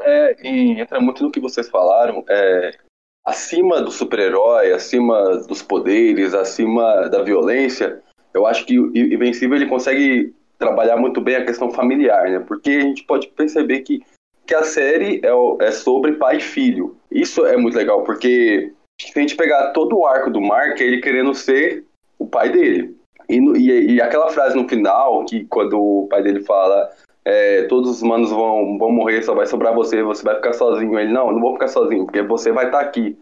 É, 0.00 0.36
entra 0.44 1.00
muito 1.00 1.22
no 1.22 1.30
que 1.30 1.38
vocês 1.38 1.68
falaram, 1.68 2.24
é, 2.28 2.76
acima 3.24 3.80
do 3.80 3.90
super-herói, 3.90 4.72
acima 4.72 5.36
dos 5.46 5.62
poderes, 5.62 6.34
acima 6.34 7.08
da 7.08 7.22
violência, 7.22 8.02
eu 8.34 8.46
acho 8.46 8.64
que 8.64 8.78
o 8.78 8.96
Invencível 8.96 9.56
ele 9.56 9.68
consegue 9.68 10.34
trabalhar 10.58 10.96
muito 10.96 11.20
bem 11.20 11.36
a 11.36 11.44
questão 11.44 11.70
familiar, 11.70 12.30
né? 12.30 12.40
Porque 12.40 12.70
a 12.70 12.80
gente 12.80 13.04
pode 13.04 13.28
perceber 13.28 13.80
que, 13.80 14.02
que 14.46 14.54
a 14.54 14.62
série 14.62 15.20
é, 15.24 15.66
é 15.66 15.70
sobre 15.70 16.12
pai 16.12 16.36
e 16.36 16.40
filho. 16.40 16.96
Isso 17.10 17.44
é 17.46 17.56
muito 17.56 17.76
legal, 17.76 18.04
porque 18.04 18.72
se 19.00 19.18
a 19.18 19.20
gente 19.20 19.36
pegar 19.36 19.72
todo 19.72 19.96
o 19.96 20.06
arco 20.06 20.30
do 20.30 20.40
Mark, 20.40 20.80
é 20.80 20.84
ele 20.84 21.00
querendo 21.00 21.34
ser 21.34 21.84
o 22.18 22.26
pai 22.26 22.50
dele. 22.50 22.94
E, 23.30 23.38
e, 23.38 23.94
e, 23.94 24.00
aquela 24.00 24.28
frase 24.28 24.56
no 24.56 24.68
final, 24.68 25.24
que 25.24 25.44
quando 25.46 25.80
o 25.80 26.06
pai 26.08 26.22
dele 26.22 26.42
fala 26.42 26.90
é, 27.24 27.64
todos 27.64 27.90
os 27.90 28.02
manos 28.02 28.30
vão, 28.30 28.78
vão 28.78 28.90
morrer, 28.90 29.22
só 29.22 29.34
vai 29.34 29.46
sobrar 29.46 29.74
você, 29.74 30.02
você 30.02 30.22
vai 30.22 30.36
ficar 30.36 30.52
sozinho. 30.52 30.98
Ele, 30.98 31.12
não, 31.12 31.32
não 31.32 31.40
vou 31.40 31.52
ficar 31.54 31.68
sozinho, 31.68 32.04
porque 32.04 32.22
você 32.22 32.50
vai 32.50 32.66
estar 32.66 32.78
tá 32.78 32.84
aqui. 32.84 33.16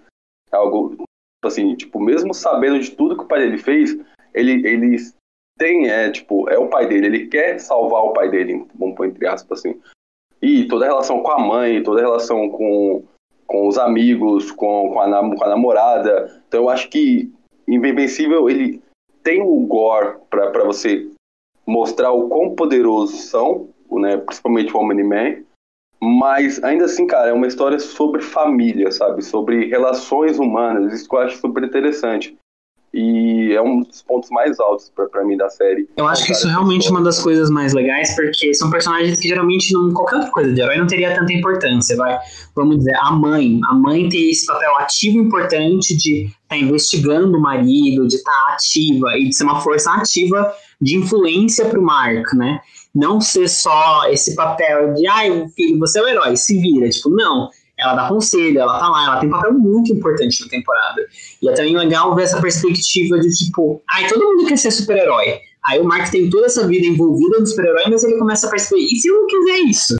É 0.53 0.57
algo, 0.57 0.97
assim, 1.45 1.75
tipo, 1.75 2.00
mesmo 2.00 2.33
sabendo 2.33 2.79
de 2.81 2.91
tudo 2.91 3.17
que 3.17 3.25
o 3.25 3.29
pai 3.29 3.41
dele 3.41 3.59
fez, 3.59 3.99
ele, 4.33 4.67
ele 4.67 4.97
tem, 5.59 5.88
é, 5.88 6.11
tipo, 6.11 6.49
é 6.49 6.59
o 6.59 6.69
pai 6.69 6.87
dele, 6.87 7.07
ele 7.07 7.27
quer 7.27 7.59
salvar 7.61 8.03
o 8.03 8.12
pai 8.12 8.31
dele, 8.31 8.67
vamos 8.75 8.97
pôr 8.97 9.07
entre 9.07 9.27
aspas 9.27 9.61
assim. 9.61 9.79
E 10.41 10.67
toda 10.69 10.85
a 10.87 10.88
relação 10.88 11.21
com 11.21 11.33
a 11.33 11.38
mãe, 11.38 11.83
toda 11.83 12.00
a 12.00 12.05
relação 12.05 12.49
com, 12.49 13.05
com 13.47 13.67
os 13.67 13.77
amigos, 13.77 14.53
com, 14.53 14.93
com, 14.93 15.00
a, 15.00 15.37
com 15.37 15.45
a 15.45 15.49
namorada. 15.49 16.43
Então 16.47 16.62
eu 16.62 16.71
acho 16.71 16.88
que 16.88 17.31
Invencível, 17.69 18.49
ele 18.49 18.83
tem 19.28 19.42
o 19.42 19.61
gore 19.66 20.16
para 20.30 20.64
você 20.64 21.06
mostrar 21.66 22.12
o 22.12 22.30
quão 22.30 22.54
poderosos 22.54 23.26
são, 23.28 23.68
né, 23.90 24.16
principalmente 24.16 24.75
o 24.75 24.80
Omni-Man, 24.80 25.42
mas 26.00 26.64
ainda 26.64 26.87
assim, 26.87 27.06
cara, 27.06 27.28
é 27.28 27.32
uma 27.35 27.47
história 27.47 27.78
sobre 27.78 28.23
família, 28.23 28.90
sabe? 28.90 29.23
Sobre 29.23 29.66
relações 29.66 30.38
humanas, 30.38 30.94
isso 30.94 31.06
que 31.06 31.14
eu 31.14 31.20
acho 31.20 31.37
super 31.37 31.62
interessante. 31.62 32.38
E 32.99 33.52
é 33.55 33.62
um 33.62 33.83
dos 33.83 34.02
pontos 34.02 34.28
mais 34.31 34.59
altos 34.59 34.90
para 35.12 35.25
mim 35.25 35.37
da 35.37 35.49
série. 35.49 35.88
Eu 35.97 36.09
acho 36.09 36.26
que 36.26 36.33
isso 36.33 36.49
é 36.49 36.50
realmente 36.50 36.90
uma 36.90 37.00
das 37.00 37.23
coisas 37.23 37.49
mais 37.49 37.73
legais, 37.73 38.17
porque 38.17 38.52
são 38.52 38.71
personagens 38.71 39.21
que 39.21 39.28
geralmente 39.28 39.73
não, 39.73 39.93
qualquer 39.93 40.17
outra 40.17 40.31
coisa 40.33 40.52
de 40.52 40.61
herói 40.61 40.78
não 40.78 40.87
teria 40.88 41.14
tanta 41.14 41.33
importância, 41.33 41.97
vai. 41.97 42.19
Vamos 42.57 42.78
dizer, 42.78 42.97
a 42.97 43.12
mãe. 43.12 43.61
A 43.71 43.75
mãe 43.75 44.09
tem 44.09 44.31
esse 44.31 44.47
papel 44.47 44.76
ativo 44.78 45.17
importante 45.21 45.97
de 45.97 46.25
estar 46.25 46.35
tá 46.49 46.57
investigando 46.57 47.38
o 47.38 47.40
marido, 47.40 48.09
de 48.09 48.17
estar 48.17 48.33
tá 48.33 48.55
ativa 48.55 49.17
e 49.17 49.28
de 49.28 49.37
ser 49.37 49.45
uma 49.45 49.61
força 49.61 49.93
ativa 49.93 50.52
de 50.81 50.97
influência 50.97 51.67
para 51.67 51.78
o 51.78 51.83
Mark, 51.83 52.35
né? 52.35 52.61
Não 52.93 53.21
ser 53.21 53.49
só 53.49 54.09
esse 54.11 54.35
papel 54.35 54.95
de, 54.95 55.07
ai, 55.07 55.47
filho, 55.55 55.78
você 55.78 56.00
é 56.00 56.02
o 56.02 56.09
herói, 56.09 56.37
se 56.37 56.61
vira. 56.61 56.88
Tipo, 56.88 57.11
não 57.11 57.49
ela 57.78 57.94
dá 57.94 58.08
conselho, 58.08 58.58
ela 58.58 58.78
tá 58.78 58.88
lá, 58.88 59.04
ela 59.04 59.20
tem 59.20 59.28
um 59.28 59.32
papel 59.32 59.52
muito 59.52 59.92
importante 59.92 60.42
na 60.42 60.49
temporada. 60.49 61.06
E 61.40 61.49
é 61.49 61.52
também 61.54 61.76
legal 61.76 62.14
ver 62.14 62.25
essa 62.25 62.40
perspectiva 62.40 63.18
de 63.20 63.30
tipo, 63.30 63.80
ai, 63.90 64.08
todo 64.08 64.25
mundo 64.25 64.47
quer 64.47 64.58
ser 64.58 64.70
super-herói. 64.70 65.40
Aí 65.66 65.80
o 65.80 65.85
Mark 65.85 66.11
tem 66.11 66.28
toda 66.30 66.47
essa 66.47 66.66
vida 66.66 66.87
envolvida 66.87 67.38
no 67.38 67.47
super-herói, 67.47 67.85
mas 67.90 68.02
ele 68.02 68.18
começa 68.18 68.47
a 68.47 68.50
perceber, 68.50 68.80
e 68.80 68.97
se 68.97 69.08
eu 69.08 69.14
não 69.14 69.26
quiser 69.26 69.58
isso? 69.68 69.97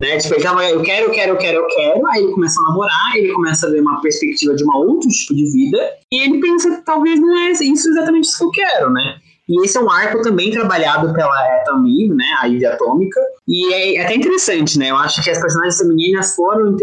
Né? 0.00 0.18
Tipo, 0.18 0.34
ele 0.34 0.42
tava, 0.42 0.64
eu 0.68 0.82
quero, 0.82 1.06
eu 1.06 1.10
quero, 1.10 1.32
eu 1.32 1.38
quero, 1.38 1.58
eu 1.58 1.66
quero, 1.68 2.06
aí 2.08 2.22
ele 2.22 2.32
começa 2.32 2.60
a 2.60 2.68
namorar, 2.68 3.16
ele 3.16 3.32
começa 3.32 3.66
a 3.66 3.70
ver 3.70 3.80
uma 3.80 4.00
perspectiva 4.02 4.54
de 4.54 4.62
um 4.62 4.70
outro 4.74 5.08
tipo 5.08 5.34
de 5.34 5.50
vida, 5.50 5.78
e 6.12 6.22
ele 6.22 6.40
pensa, 6.40 6.82
talvez 6.84 7.18
não 7.18 7.34
é 7.38 7.50
isso 7.50 7.88
exatamente 7.88 8.24
isso 8.24 8.38
que 8.38 8.44
eu 8.44 8.50
quero, 8.50 8.90
né? 8.92 9.16
E 9.48 9.64
esse 9.64 9.78
é 9.78 9.80
um 9.80 9.90
arco 9.90 10.20
também 10.22 10.50
trabalhado 10.50 11.14
pela 11.14 11.62
Atom 11.62 11.82
né, 11.82 12.24
a 12.40 12.48
Eve 12.48 12.66
Atômica, 12.66 13.20
e 13.48 13.72
é 13.72 14.04
até 14.04 14.14
interessante, 14.14 14.78
né, 14.78 14.90
eu 14.90 14.96
acho 14.96 15.22
que 15.22 15.30
as 15.30 15.40
personagens 15.40 15.78
femininas 15.78 16.34
foram 16.34 16.76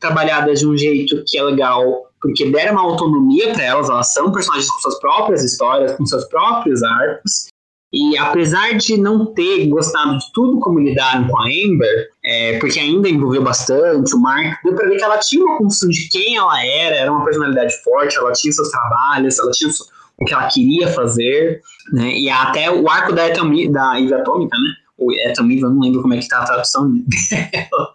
trabalhadas 0.00 0.60
de 0.60 0.66
um 0.66 0.76
jeito 0.76 1.22
que 1.26 1.38
é 1.38 1.42
legal, 1.42 2.06
porque 2.20 2.50
deram 2.50 2.72
uma 2.72 2.82
autonomia 2.82 3.52
para 3.52 3.64
elas, 3.64 3.88
elas 3.88 4.12
são 4.12 4.32
personagens 4.32 4.70
com 4.70 4.80
suas 4.80 4.98
próprias 4.98 5.44
histórias, 5.44 5.92
com 5.92 6.06
seus 6.06 6.24
próprios 6.24 6.82
arcos. 6.82 7.50
E 7.92 8.16
apesar 8.16 8.76
de 8.76 8.96
não 8.96 9.26
ter 9.26 9.66
gostado 9.66 10.16
de 10.16 10.32
tudo 10.32 10.60
como 10.60 10.78
lidaram 10.78 11.26
com 11.26 11.38
a 11.38 11.46
Amber, 11.46 12.08
é, 12.24 12.58
porque 12.60 12.78
ainda 12.78 13.08
envolveu 13.08 13.42
bastante, 13.42 14.14
o 14.14 14.20
Mark, 14.20 14.62
deu 14.62 14.74
pra 14.76 14.88
ver 14.88 14.96
que 14.96 15.02
ela 15.02 15.18
tinha 15.18 15.44
uma 15.44 15.58
construção 15.58 15.90
de 15.90 16.08
quem 16.08 16.36
ela 16.36 16.64
era, 16.64 16.96
era 16.96 17.12
uma 17.12 17.24
personalidade 17.24 17.74
forte, 17.82 18.16
ela 18.16 18.32
tinha 18.32 18.52
seus 18.52 18.70
trabalhos, 18.70 19.38
ela 19.40 19.50
tinha 19.50 19.70
o 20.18 20.24
que 20.24 20.32
ela 20.32 20.46
queria 20.46 20.86
fazer, 20.88 21.60
né? 21.92 22.12
E 22.12 22.30
até 22.30 22.70
o 22.70 22.88
arco 22.88 23.12
da, 23.12 23.26
da 23.26 24.00
Eve 24.00 24.14
Atômica, 24.14 24.56
né? 24.56 24.74
É 25.12 25.32
também, 25.32 25.58
eu 25.58 25.70
não 25.70 25.80
lembro 25.80 26.02
como 26.02 26.14
é 26.14 26.18
que 26.18 26.28
tá 26.28 26.38
a 26.38 26.44
tradução 26.44 26.90
dela, 27.06 27.90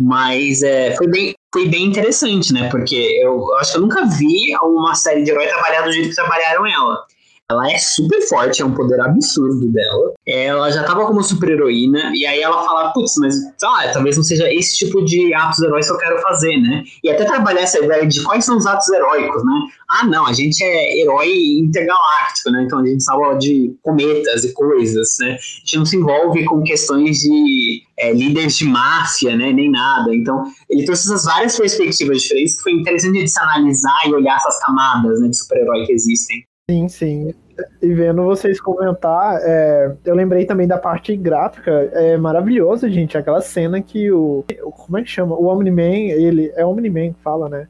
mas 0.00 0.62
é, 0.62 0.94
foi, 0.96 1.08
bem, 1.08 1.34
foi 1.52 1.68
bem 1.68 1.86
interessante, 1.86 2.52
né, 2.52 2.68
porque 2.70 2.94
eu, 2.94 3.32
eu 3.32 3.56
acho 3.58 3.72
que 3.72 3.78
eu 3.78 3.82
nunca 3.82 4.06
vi 4.06 4.54
uma 4.62 4.94
série 4.94 5.22
de 5.22 5.30
herói 5.30 5.46
trabalhar 5.46 5.82
do 5.82 5.92
jeito 5.92 6.10
que 6.10 6.14
trabalharam 6.14 6.66
ela. 6.66 7.04
Ela 7.48 7.70
é 7.70 7.78
super 7.78 8.20
forte, 8.22 8.60
é 8.60 8.64
um 8.64 8.74
poder 8.74 9.00
absurdo 9.00 9.68
dela. 9.68 10.14
Ela 10.26 10.68
já 10.72 10.82
tava 10.82 11.06
como 11.06 11.22
super 11.22 11.50
heroína, 11.50 12.10
e 12.12 12.26
aí 12.26 12.40
ela 12.40 12.64
fala, 12.64 12.92
putz, 12.92 13.14
mas 13.18 13.36
ah, 13.62 13.88
talvez 13.92 14.16
não 14.16 14.24
seja 14.24 14.52
esse 14.52 14.76
tipo 14.76 15.04
de 15.04 15.32
atos 15.32 15.60
heróicos 15.60 15.86
que 15.86 15.92
eu 15.92 15.98
quero 15.98 16.20
fazer, 16.22 16.56
né? 16.56 16.82
E 17.04 17.10
até 17.10 17.24
trabalhar 17.24 17.60
essa 17.60 17.78
ideia 17.78 18.04
de 18.04 18.20
quais 18.24 18.44
são 18.44 18.56
os 18.56 18.66
atos 18.66 18.88
heróicos, 18.88 19.44
né? 19.44 19.60
Ah, 19.88 20.04
não, 20.04 20.26
a 20.26 20.32
gente 20.32 20.60
é 20.64 21.00
herói 21.00 21.32
intergaláctico, 21.60 22.50
né? 22.50 22.64
Então 22.64 22.80
a 22.80 22.86
gente 22.86 23.04
salva 23.04 23.38
de 23.38 23.76
cometas 23.80 24.42
e 24.42 24.52
coisas, 24.52 25.16
né? 25.20 25.34
A 25.34 25.60
gente 25.60 25.76
não 25.76 25.86
se 25.86 25.96
envolve 25.96 26.44
com 26.46 26.64
questões 26.64 27.18
de 27.18 27.82
é, 27.96 28.12
líderes 28.12 28.56
de 28.56 28.64
máfia, 28.64 29.36
né? 29.36 29.52
Nem 29.52 29.70
nada. 29.70 30.12
Então 30.12 30.42
ele 30.68 30.84
trouxe 30.84 31.04
essas 31.04 31.24
várias 31.24 31.56
perspectivas 31.56 32.22
diferentes 32.22 32.56
que 32.56 32.62
foi 32.64 32.72
interessante 32.72 33.22
de 33.22 33.28
se 33.28 33.38
analisar 33.38 34.00
e 34.08 34.12
olhar 34.12 34.34
essas 34.34 34.58
camadas 34.64 35.20
né, 35.20 35.28
de 35.28 35.36
super-herói 35.36 35.86
que 35.86 35.92
existem. 35.92 36.44
Sim, 36.68 36.88
sim. 36.88 37.34
E 37.80 37.94
vendo 37.94 38.24
vocês 38.24 38.60
comentar, 38.60 39.40
é, 39.42 39.96
eu 40.04 40.14
lembrei 40.16 40.44
também 40.44 40.66
da 40.66 40.76
parte 40.76 41.16
gráfica. 41.16 41.70
É 41.92 42.16
maravilhoso, 42.16 42.88
gente. 42.88 43.16
Aquela 43.16 43.40
cena 43.40 43.80
que 43.80 44.10
o. 44.10 44.44
Como 44.72 44.98
é 44.98 45.02
que 45.02 45.08
chama? 45.08 45.36
O 45.36 45.46
Omni-Man, 45.46 46.10
ele. 46.10 46.52
É 46.56 46.66
Omni-Man 46.66 47.12
que 47.12 47.22
fala, 47.22 47.48
né? 47.48 47.68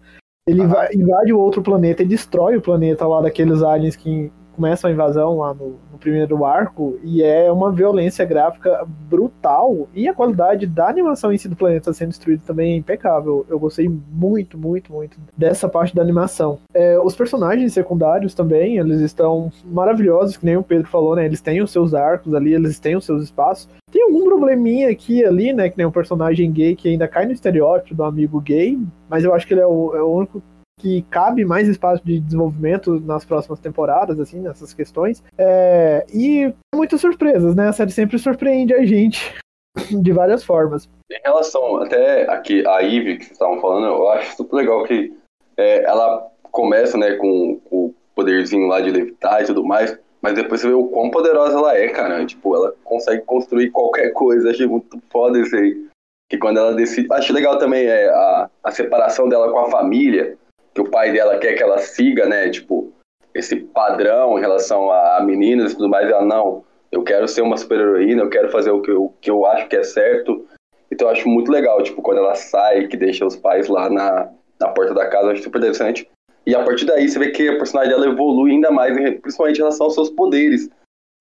Ele 0.49 0.63
ah. 0.63 0.67
vai, 0.67 0.95
invade 0.95 1.33
o 1.33 1.39
outro 1.39 1.63
planeta 1.63 2.03
e 2.03 2.07
destrói 2.07 2.57
o 2.57 2.63
planeta 2.63 3.07
lá 3.07 3.21
daqueles 3.21 3.63
aliens 3.63 3.97
que 3.97 4.33
começam 4.57 4.89
a 4.89 4.93
invasão 4.93 5.39
lá 5.39 5.53
no, 5.53 5.77
no, 5.93 5.99
primeiro 5.99 6.45
arco 6.45 6.99
e 7.05 7.23
é 7.23 7.53
uma 7.53 7.71
violência 7.71 8.25
gráfica 8.25 8.87
brutal 9.09 9.87
e 9.95 10.09
a 10.09 10.15
qualidade 10.15 10.67
da 10.67 10.89
animação 10.89 11.33
em 11.33 11.39
si 11.39 11.49
do 11.49 11.55
planeta 11.55 11.93
sendo 11.93 12.09
destruído 12.09 12.43
também 12.45 12.73
é 12.73 12.77
impecável. 12.77 13.45
Eu 13.49 13.59
gostei 13.59 13.89
muito, 13.89 14.57
muito, 14.57 14.91
muito 14.91 15.19
dessa 15.37 15.69
parte 15.69 15.95
da 15.95 16.01
animação. 16.01 16.59
É, 16.73 16.99
os 16.99 17.15
personagens 17.15 17.73
secundários 17.73 18.35
também, 18.35 18.79
eles 18.79 19.01
estão 19.01 19.53
maravilhosos, 19.65 20.37
que 20.37 20.47
nem 20.47 20.57
o 20.57 20.63
Pedro 20.63 20.89
falou, 20.89 21.15
né? 21.15 21.27
Eles 21.27 21.41
têm 21.41 21.61
os 21.61 21.71
seus 21.71 21.93
arcos 21.93 22.33
ali, 22.33 22.55
eles 22.55 22.79
têm 22.79 22.97
os 22.97 23.05
seus 23.05 23.23
espaços. 23.23 23.69
Tem 23.93 24.03
algum 24.03 24.25
probleminha 24.25 24.91
aqui 24.91 25.25
ali, 25.25 25.53
né? 25.53 25.69
Que 25.69 25.77
nem 25.77 25.87
um 25.87 25.93
personagem 25.93 26.51
gay 26.51 26.75
que 26.75 26.89
ainda 26.89 27.07
cai 27.07 27.27
no 27.27 27.33
estereótipo 27.33 27.95
do 27.95 28.05
amigo 28.05 28.41
gay, 28.41 28.79
mas 29.09 29.23
eu 29.23 29.35
acho 29.35 29.47
que 29.47 29.55
ele 29.55 29.61
é 29.61 29.67
o, 29.67 29.95
é 29.95 30.03
o 30.03 30.11
único 30.11 30.43
que 30.79 31.03
cabe 31.11 31.45
mais 31.45 31.69
espaço 31.69 32.05
de 32.05 32.21
desenvolvimento 32.21 33.01
nas 33.01 33.25
próximas 33.25 33.59
temporadas, 33.59 34.21
assim, 34.21 34.41
nessas 34.41 34.75
questões. 34.75 35.23
É, 35.39 36.05
e 36.13 36.53
muitas 36.75 37.01
surpresas, 37.01 37.55
né? 37.55 37.69
A 37.69 37.73
série 37.73 37.91
sempre 37.91 38.19
surpreende 38.19 38.75
a 38.75 38.85
gente 38.85 39.35
de 39.91 40.13
várias 40.13 40.45
formas. 40.45 40.89
Em 41.11 41.21
relação 41.25 41.79
até 41.79 42.31
aqui 42.31 42.67
a 42.67 42.83
Eve 42.83 43.17
que 43.17 43.25
vocês 43.25 43.33
estavam 43.33 43.61
falando, 43.61 43.87
eu 43.87 44.09
acho 44.11 44.37
super 44.37 44.57
legal 44.57 44.85
que 44.85 45.17
é, 45.57 45.85
ela 45.85 46.31
começa, 46.53 46.99
né, 46.99 47.15
com 47.17 47.61
o 47.71 47.95
poderzinho 48.15 48.67
lá 48.67 48.81
de 48.81 48.91
levitar 48.91 49.43
e 49.43 49.47
tudo 49.47 49.65
mais, 49.65 49.99
mas 50.21 50.35
depois 50.35 50.61
você 50.61 50.69
vê 50.69 50.75
o 50.75 50.89
quão 50.89 51.11
poderosa 51.11 51.57
ela 51.57 51.77
é, 51.77 51.89
cara. 51.89 52.25
Tipo, 52.27 52.55
ela 52.55 52.75
consegue 52.85 53.23
construir 53.23 53.71
qualquer 53.71 54.11
coisa. 54.11 54.51
Achei 54.51 54.67
muito 54.67 55.01
foda 55.11 55.39
isso 55.39 55.55
aí. 55.55 55.87
Que 56.29 56.37
quando 56.37 56.59
ela 56.59 56.75
decide. 56.75 57.07
Acho 57.13 57.33
legal 57.33 57.59
também 57.59 57.87
é, 57.87 58.09
a, 58.09 58.51
a 58.65 58.71
separação 58.73 59.29
dela 59.29 59.53
com 59.53 59.59
a 59.61 59.71
família 59.71 60.37
que 60.77 60.81
o 60.83 60.91
pai 60.91 61.11
dela 61.11 61.39
quer 61.39 61.55
que 61.55 61.63
ela 61.63 61.79
siga, 61.79 62.27
né? 62.27 62.51
Tipo, 62.51 62.93
esse 63.35 63.57
padrão 63.57 64.37
em 64.37 64.43
relação 64.43 64.91
a 64.91 65.23
meninas 65.23 65.73
e 65.73 65.75
tudo 65.75 65.89
mais. 65.89 66.07
Ela, 66.07 66.23
não, 66.23 66.65
eu 66.93 67.03
quero 67.03 67.27
ser 67.27 67.41
uma 67.41 67.57
super-heroína, 67.57 68.23
eu 68.23 68.29
quero 68.29 68.51
fazer 68.51 68.71
o 68.71 68.83
que 68.83 68.91
eu, 68.91 69.15
que 69.23 69.31
eu 69.31 69.47
acho 69.47 69.69
que 69.69 69.77
é 69.77 69.83
certo. 69.83 70.47
Então 70.93 71.09
eu 71.09 71.13
acho 71.13 71.27
muito 71.29 71.51
legal, 71.51 71.83
tipo, 71.83 72.03
quando 72.03 72.19
ela 72.19 72.35
sai, 72.35 72.89
que 72.89 72.97
deixa 72.97 73.25
os 73.25 73.35
pais 73.35 73.69
lá 73.69 73.89
na, 73.89 74.29
na 74.61 74.69
porta 74.69 74.93
da 74.93 75.09
casa, 75.09 75.29
eu 75.29 75.31
acho 75.31 75.45
super 75.45 75.59
interessante. 75.59 76.07
E 76.45 76.55
a 76.55 76.63
partir 76.63 76.85
daí 76.85 77.09
você 77.09 77.19
vê 77.19 77.31
que 77.31 77.49
a 77.49 77.57
personagem 77.57 77.91
dela 77.91 78.07
evolui 78.07 78.53
ainda 78.53 78.71
mais, 78.71 78.95
principalmente 79.21 79.57
em 79.57 79.63
relação 79.63 79.87
aos 79.87 79.95
seus 79.95 80.11
poderes. 80.11 80.69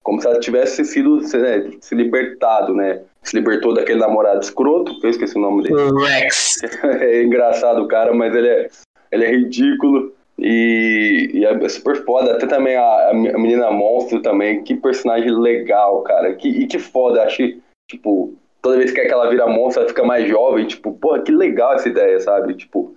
Como 0.04 0.22
se 0.22 0.28
ela 0.28 0.40
tivesse 0.40 0.84
sido 0.84 1.22
né, 1.22 1.72
se 1.80 1.96
libertado, 1.96 2.76
né? 2.76 3.02
Se 3.24 3.36
libertou 3.36 3.74
daquele 3.74 4.00
namorado 4.00 4.42
escroto, 4.42 4.94
eu 5.02 5.10
esqueci 5.10 5.36
o 5.38 5.42
nome 5.42 5.64
dele. 5.64 5.76
Rex. 6.06 6.58
é 6.84 7.24
engraçado 7.24 7.82
o 7.82 7.88
cara, 7.88 8.14
mas 8.14 8.36
ele 8.36 8.50
é 8.50 8.70
ele 9.16 9.26
é 9.26 9.32
ridículo. 9.32 10.14
E, 10.38 11.32
e 11.34 11.46
é 11.46 11.70
super 11.70 12.04
foda. 12.04 12.34
Até 12.34 12.46
também 12.46 12.76
a, 12.76 13.10
a 13.10 13.14
menina 13.14 13.72
monstro 13.72 14.22
também. 14.22 14.64
Que 14.64 14.76
personagem 14.76 15.32
legal, 15.32 16.02
cara. 16.04 16.34
Que, 16.36 16.50
e 16.50 16.68
que 16.68 16.78
foda. 16.78 17.24
Acho 17.24 17.38
que, 17.38 17.62
tipo, 17.90 18.34
toda 18.62 18.78
vez 18.78 18.92
que 18.92 19.00
ela 19.00 19.30
vira 19.30 19.48
monstro, 19.48 19.82
ela 19.82 19.90
fica 19.90 20.04
mais 20.04 20.28
jovem. 20.28 20.68
Tipo, 20.68 20.94
porra, 20.94 21.22
que 21.22 21.32
legal 21.32 21.74
essa 21.74 21.90
ideia, 21.90 22.20
sabe? 22.20 22.56
Tipo, 22.56 22.96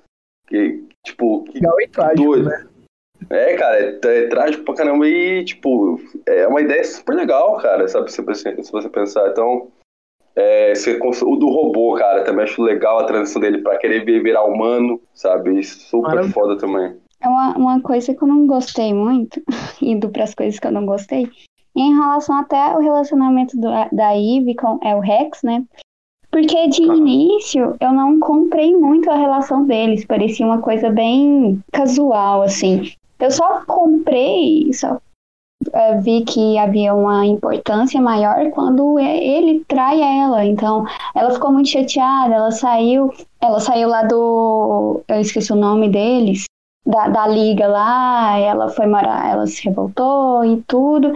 que, 0.48 0.84
tipo, 1.04 1.44
que, 1.44 1.54
legal 1.54 1.80
e 1.80 1.88
trágico, 1.88 2.24
doido. 2.24 2.48
Né? 2.48 2.66
É, 3.30 3.56
cara, 3.56 3.78
é, 3.78 3.98
é, 4.02 4.26
trágico 4.28 4.64
pra 4.64 4.74
caramba 4.74 5.06
e, 5.06 5.44
tipo, 5.44 6.00
é 6.26 6.46
uma 6.46 6.60
ideia 6.60 6.82
super 6.84 7.14
legal, 7.14 7.58
cara, 7.58 7.86
sabe? 7.88 8.10
Se 8.12 8.22
você, 8.22 8.62
se 8.62 8.72
você 8.72 8.88
pensar. 8.88 9.28
Então, 9.28 9.68
é, 10.38 10.72
o 11.24 11.36
do 11.36 11.48
robô, 11.48 11.94
cara, 11.94 12.22
também 12.22 12.44
acho 12.44 12.62
legal 12.62 13.00
a 13.00 13.04
transição 13.04 13.42
dele 13.42 13.58
pra 13.58 13.76
querer 13.76 14.04
virar 14.04 14.44
humano, 14.44 15.00
sabe? 15.12 15.62
Super 15.64 16.08
Maravilha. 16.08 16.32
foda 16.32 16.56
também. 16.56 16.96
É 17.20 17.28
uma, 17.28 17.56
uma 17.56 17.80
coisa 17.80 18.14
que 18.14 18.22
eu 18.22 18.28
não 18.28 18.46
gostei 18.46 18.94
muito, 18.94 19.42
indo 19.82 20.08
para 20.08 20.22
as 20.22 20.34
coisas 20.34 20.60
que 20.60 20.66
eu 20.66 20.72
não 20.72 20.86
gostei, 20.86 21.28
em 21.76 21.94
relação 21.94 22.36
até 22.36 22.76
o 22.76 22.80
relacionamento 22.80 23.56
do, 23.56 23.68
da 23.92 24.16
Eve 24.16 24.54
com 24.54 24.78
é, 24.82 24.94
o 24.94 25.00
Rex, 25.00 25.42
né? 25.42 25.64
Porque 26.30 26.68
de 26.68 26.88
ah. 26.88 26.94
início 26.94 27.74
eu 27.80 27.92
não 27.92 28.20
comprei 28.20 28.76
muito 28.76 29.10
a 29.10 29.16
relação 29.16 29.64
deles, 29.64 30.04
parecia 30.04 30.46
uma 30.46 30.60
coisa 30.60 30.88
bem 30.88 31.60
casual, 31.72 32.42
assim. 32.42 32.92
Eu 33.18 33.30
só 33.32 33.64
comprei, 33.66 34.72
só 34.72 35.00
uh, 35.66 36.00
vi 36.00 36.24
que 36.24 36.58
havia 36.58 36.94
uma 36.94 37.26
importância 37.26 38.00
maior 38.00 38.50
quando 38.50 38.98
ele 38.98 39.64
trai 39.66 40.00
ela. 40.00 40.44
Então, 40.44 40.84
ela 41.14 41.30
ficou 41.30 41.52
muito 41.52 41.68
chateada, 41.68 42.34
ela 42.34 42.50
saiu, 42.50 43.12
ela 43.40 43.60
saiu 43.60 43.88
lá 43.88 44.02
do, 44.02 45.02
eu 45.08 45.20
esqueci 45.20 45.52
o 45.52 45.56
nome 45.56 45.88
deles, 45.88 46.44
da, 46.86 47.08
da 47.08 47.26
liga 47.26 47.66
lá, 47.66 48.38
ela 48.38 48.68
foi 48.68 48.86
morar, 48.86 49.30
ela 49.30 49.46
se 49.46 49.64
revoltou 49.64 50.44
e 50.44 50.62
tudo. 50.66 51.12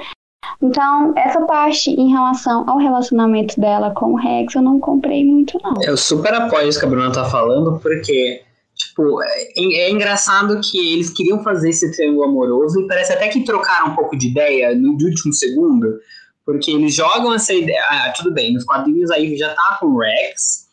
Então, 0.61 1.13
essa 1.17 1.41
parte 1.43 1.91
em 1.91 2.11
relação 2.11 2.69
ao 2.69 2.79
relacionamento 2.79 3.61
dela 3.61 3.91
com 3.91 4.13
o 4.13 4.17
Rex, 4.17 4.55
eu 4.55 4.63
não 4.63 4.79
comprei 4.79 5.25
muito, 5.25 5.59
não. 5.63 5.75
Eu 5.83 5.97
super 5.97 6.35
apoio 6.35 6.69
isso 6.69 6.79
que 6.79 6.87
a 6.87 6.89
Bruna 6.89 7.13
tá 7.13 7.25
falando, 7.25 7.79
porque 7.81 8.43
Tipo, 8.93 9.23
é, 9.23 9.53
é, 9.57 9.91
engraçado 9.91 10.61
que 10.61 10.93
eles 10.93 11.09
queriam 11.09 11.43
fazer 11.43 11.71
esse 11.71 11.91
triângulo 11.93 12.25
amoroso 12.25 12.79
e 12.79 12.87
parece 12.87 13.15
até 13.15 13.29
que 13.29 13.43
trocaram 13.43 13.93
um 13.93 13.95
pouco 13.95 14.15
de 14.17 14.29
ideia 14.29 14.75
no 14.75 14.91
último 14.93 15.33
segundo, 15.33 15.99
porque 16.45 16.71
eles 16.71 16.95
jogam 16.95 17.33
essa 17.33 17.55
ideia. 17.55 17.83
Ah, 17.89 18.13
tudo 18.15 18.31
bem, 18.35 18.53
nos 18.53 18.65
quadrinhos 18.65 19.11
aí 19.11 19.35
já 19.35 19.55
tá 19.55 19.79
com 19.81 19.87
o 19.87 19.99
Rex, 19.99 20.69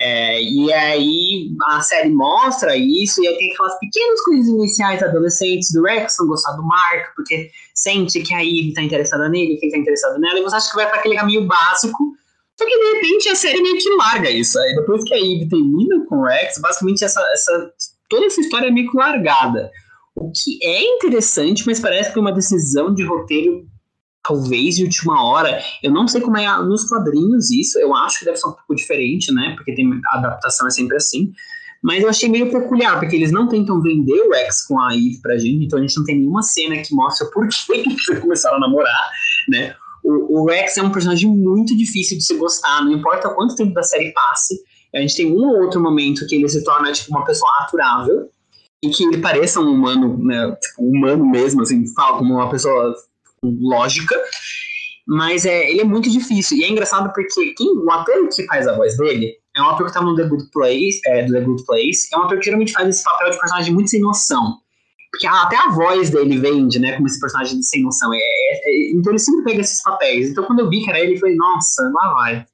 é, 0.00 0.42
e 0.42 0.72
aí 0.72 1.50
a 1.68 1.80
série 1.80 2.10
mostra 2.10 2.76
isso, 2.76 3.22
e 3.22 3.28
aí 3.28 3.38
tem 3.38 3.52
aquelas 3.52 3.78
pequenas 3.78 4.20
coisas 4.22 4.48
iniciais 4.48 5.00
adolescentes 5.00 5.70
do 5.72 5.82
Rex 5.84 6.16
não 6.18 6.26
gostar 6.26 6.52
do 6.52 6.66
Mark, 6.66 7.14
porque 7.14 7.52
sente 7.72 8.20
que 8.20 8.34
a 8.34 8.42
Eve 8.42 8.72
tá 8.74 8.82
interessada 8.82 9.28
nele, 9.28 9.58
que 9.58 9.66
ele 9.66 9.72
tá 9.72 9.78
interessado 9.78 10.18
nela, 10.18 10.40
e 10.40 10.42
você 10.42 10.56
acha 10.56 10.70
que 10.70 10.76
vai 10.76 10.88
para 10.88 10.98
aquele 10.98 11.14
caminho 11.14 11.46
básico 11.46 12.16
só 12.60 12.66
que 12.66 12.78
de 12.78 12.92
repente 12.92 13.28
a 13.30 13.34
série 13.34 13.62
meio 13.62 13.78
que 13.78 13.88
larga 13.94 14.30
isso. 14.30 14.60
Aí 14.60 14.74
depois 14.74 15.02
que 15.04 15.14
a 15.14 15.16
Eve 15.16 15.48
termina 15.48 16.04
com 16.06 16.16
o 16.16 16.24
Rex, 16.24 16.58
basicamente 16.60 17.02
essa, 17.02 17.18
essa, 17.32 17.72
toda 18.06 18.26
essa 18.26 18.38
história 18.38 18.68
é 18.68 18.70
meio 18.70 18.90
que 18.90 18.98
largada. 18.98 19.70
O 20.14 20.30
que 20.30 20.62
é 20.62 20.82
interessante, 20.82 21.64
mas 21.66 21.80
parece 21.80 22.12
que 22.12 22.18
é 22.18 22.20
uma 22.20 22.34
decisão 22.34 22.92
de 22.92 23.02
roteiro, 23.02 23.66
talvez 24.22 24.76
de 24.76 24.84
última 24.84 25.24
hora. 25.24 25.58
Eu 25.82 25.90
não 25.90 26.06
sei 26.06 26.20
como 26.20 26.36
é 26.36 26.62
nos 26.62 26.86
quadrinhos 26.86 27.50
isso, 27.50 27.78
eu 27.78 27.94
acho 27.94 28.18
que 28.18 28.26
deve 28.26 28.36
ser 28.36 28.48
um 28.48 28.52
pouco 28.52 28.74
diferente, 28.74 29.32
né? 29.32 29.54
Porque 29.56 29.74
tem, 29.74 29.90
a 30.12 30.18
adaptação 30.18 30.66
é 30.66 30.70
sempre 30.70 30.98
assim. 30.98 31.32
Mas 31.82 32.02
eu 32.02 32.10
achei 32.10 32.28
meio 32.28 32.52
peculiar, 32.52 33.00
porque 33.00 33.16
eles 33.16 33.32
não 33.32 33.48
tentam 33.48 33.80
vender 33.80 34.20
o 34.20 34.32
Rex 34.32 34.66
com 34.66 34.78
a 34.78 34.94
Eve 34.94 35.18
pra 35.22 35.38
gente, 35.38 35.64
então 35.64 35.78
a 35.78 35.82
gente 35.82 35.96
não 35.96 36.04
tem 36.04 36.18
nenhuma 36.18 36.42
cena 36.42 36.76
que 36.76 36.94
mostra 36.94 37.26
por 37.30 37.48
que 37.48 37.72
eles 37.72 38.20
começaram 38.20 38.58
a 38.58 38.60
namorar, 38.60 39.10
né? 39.48 39.74
O, 40.04 40.40
o 40.40 40.46
Rex 40.46 40.76
é 40.76 40.82
um 40.82 40.92
personagem 40.92 41.28
muito 41.28 41.76
difícil 41.76 42.16
de 42.18 42.24
se 42.24 42.36
gostar, 42.36 42.82
não 42.84 42.92
importa 42.92 43.34
quanto 43.34 43.54
tempo 43.54 43.74
da 43.74 43.82
série 43.82 44.12
passe. 44.12 44.58
A 44.94 45.00
gente 45.00 45.16
tem 45.16 45.32
um 45.32 45.46
ou 45.46 45.62
outro 45.62 45.80
momento 45.80 46.26
que 46.26 46.34
ele 46.34 46.48
se 46.48 46.64
torna 46.64 46.92
tipo, 46.92 47.10
uma 47.10 47.24
pessoa 47.24 47.50
aturável 47.60 48.28
e 48.82 48.88
que 48.88 49.04
ele 49.04 49.18
pareça 49.18 49.60
um 49.60 49.72
humano, 49.72 50.18
né, 50.24 50.56
tipo, 50.60 50.82
humano 50.82 51.28
mesmo, 51.28 51.62
assim, 51.62 51.84
fala 51.94 52.18
como 52.18 52.34
uma 52.34 52.50
pessoa 52.50 52.94
lógica. 53.42 54.16
Mas 55.06 55.44
é, 55.44 55.70
ele 55.70 55.80
é 55.80 55.84
muito 55.84 56.10
difícil. 56.10 56.56
E 56.56 56.64
é 56.64 56.68
engraçado 56.68 57.12
porque 57.12 57.52
quem, 57.54 57.76
o 57.78 57.90
ator 57.90 58.28
que 58.28 58.44
faz 58.46 58.66
a 58.66 58.76
voz 58.76 58.96
dele 58.96 59.34
é 59.56 59.60
um 59.60 59.68
ator 59.68 59.86
que 59.86 59.92
tá 59.92 60.00
no 60.00 60.14
The 60.14 60.24
Good 60.24 60.50
Place, 60.52 61.00
é, 61.06 61.24
do 61.24 61.32
The 61.32 61.40
Good 61.40 61.64
Place. 61.66 62.08
É 62.12 62.16
um 62.16 62.22
ator 62.22 62.38
que 62.38 62.44
geralmente 62.44 62.72
faz 62.72 62.88
esse 62.88 63.04
papel 63.04 63.30
de 63.30 63.38
personagem 63.38 63.74
muito 63.74 63.90
sem 63.90 64.00
noção. 64.00 64.58
Porque 65.10 65.26
até 65.26 65.56
a 65.56 65.70
voz 65.70 66.10
dele 66.10 66.38
vende, 66.38 66.78
né? 66.78 66.96
Como 66.96 67.06
esse 67.06 67.18
personagem 67.18 67.62
sem 67.62 67.82
noção. 67.82 68.12
É, 68.14 68.18
é, 68.18 68.60
é, 68.64 68.92
então 68.92 69.12
ele 69.12 69.18
sempre 69.18 69.44
pega 69.44 69.60
esses 69.60 69.82
papéis. 69.82 70.30
Então 70.30 70.44
quando 70.44 70.60
eu 70.60 70.68
vi 70.68 70.82
que 70.82 70.90
era 70.90 71.00
ele, 71.00 71.14
eu 71.14 71.18
falei, 71.18 71.36
nossa, 71.36 71.82
lá 71.94 72.14
vai. 72.14 72.46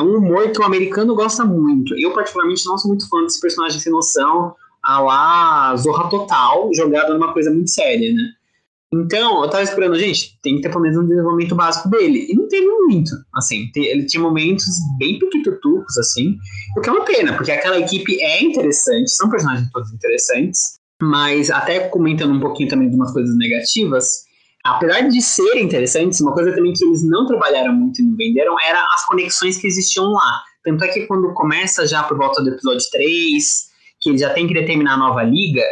É 0.00 0.04
um 0.04 0.18
humor 0.18 0.50
que 0.52 0.60
o 0.60 0.64
americano 0.64 1.14
gosta 1.14 1.44
muito. 1.44 1.92
Eu, 1.98 2.12
particularmente, 2.12 2.64
não 2.66 2.78
sou 2.78 2.88
muito 2.88 3.08
fã 3.08 3.20
desse 3.22 3.40
personagem 3.40 3.80
sem 3.80 3.90
noção, 3.90 4.54
a 4.80 5.00
lá 5.00 5.76
Zorra 5.76 6.08
Total, 6.08 6.70
jogada 6.72 7.12
numa 7.12 7.32
coisa 7.32 7.50
muito 7.50 7.68
séria, 7.70 8.12
né? 8.12 8.22
Então, 8.94 9.42
eu 9.42 9.50
tava 9.50 9.62
esperando, 9.62 9.98
gente, 9.98 10.38
tem 10.40 10.56
que 10.56 10.62
ter 10.62 10.70
pelo 10.70 10.80
menos 10.80 10.96
um 10.96 11.06
desenvolvimento 11.06 11.54
básico 11.54 11.90
dele. 11.90 12.26
E 12.30 12.34
não 12.34 12.48
teve 12.48 12.66
muito, 12.66 13.10
assim. 13.34 13.70
Ele 13.74 14.06
tinha 14.06 14.22
momentos 14.22 14.66
bem 14.98 15.18
piquitutucos, 15.18 15.98
assim. 15.98 16.36
O 16.76 16.80
que 16.80 16.88
é 16.88 16.92
uma 16.92 17.04
pena, 17.04 17.36
porque 17.36 17.50
aquela 17.50 17.78
equipe 17.78 18.18
é 18.22 18.42
interessante, 18.42 19.10
são 19.10 19.28
personagens 19.28 19.68
todos 19.72 19.92
interessantes. 19.92 20.77
Mas 21.00 21.50
até 21.50 21.88
comentando 21.88 22.34
um 22.34 22.40
pouquinho 22.40 22.68
também 22.68 22.90
de 22.90 22.96
umas 22.96 23.12
coisas 23.12 23.36
negativas, 23.36 24.24
apesar 24.64 25.08
de 25.08 25.22
serem 25.22 25.64
interessantes, 25.64 26.20
uma 26.20 26.34
coisa 26.34 26.52
também 26.54 26.72
que 26.72 26.84
eles 26.84 27.08
não 27.08 27.26
trabalharam 27.26 27.72
muito 27.72 28.00
e 28.00 28.04
não 28.04 28.16
venderam 28.16 28.56
era 28.60 28.84
as 28.92 29.06
conexões 29.06 29.56
que 29.58 29.66
existiam 29.66 30.10
lá. 30.10 30.42
Tanto 30.64 30.84
é 30.84 30.88
que 30.88 31.06
quando 31.06 31.32
começa 31.34 31.86
já 31.86 32.02
por 32.02 32.16
volta 32.16 32.42
do 32.42 32.50
episódio 32.50 32.84
3, 32.90 33.68
que 34.00 34.10
ele 34.10 34.18
já 34.18 34.30
tem 34.34 34.46
que 34.46 34.54
determinar 34.54 34.94
a 34.94 34.98
nova 34.98 35.22
liga, 35.22 35.62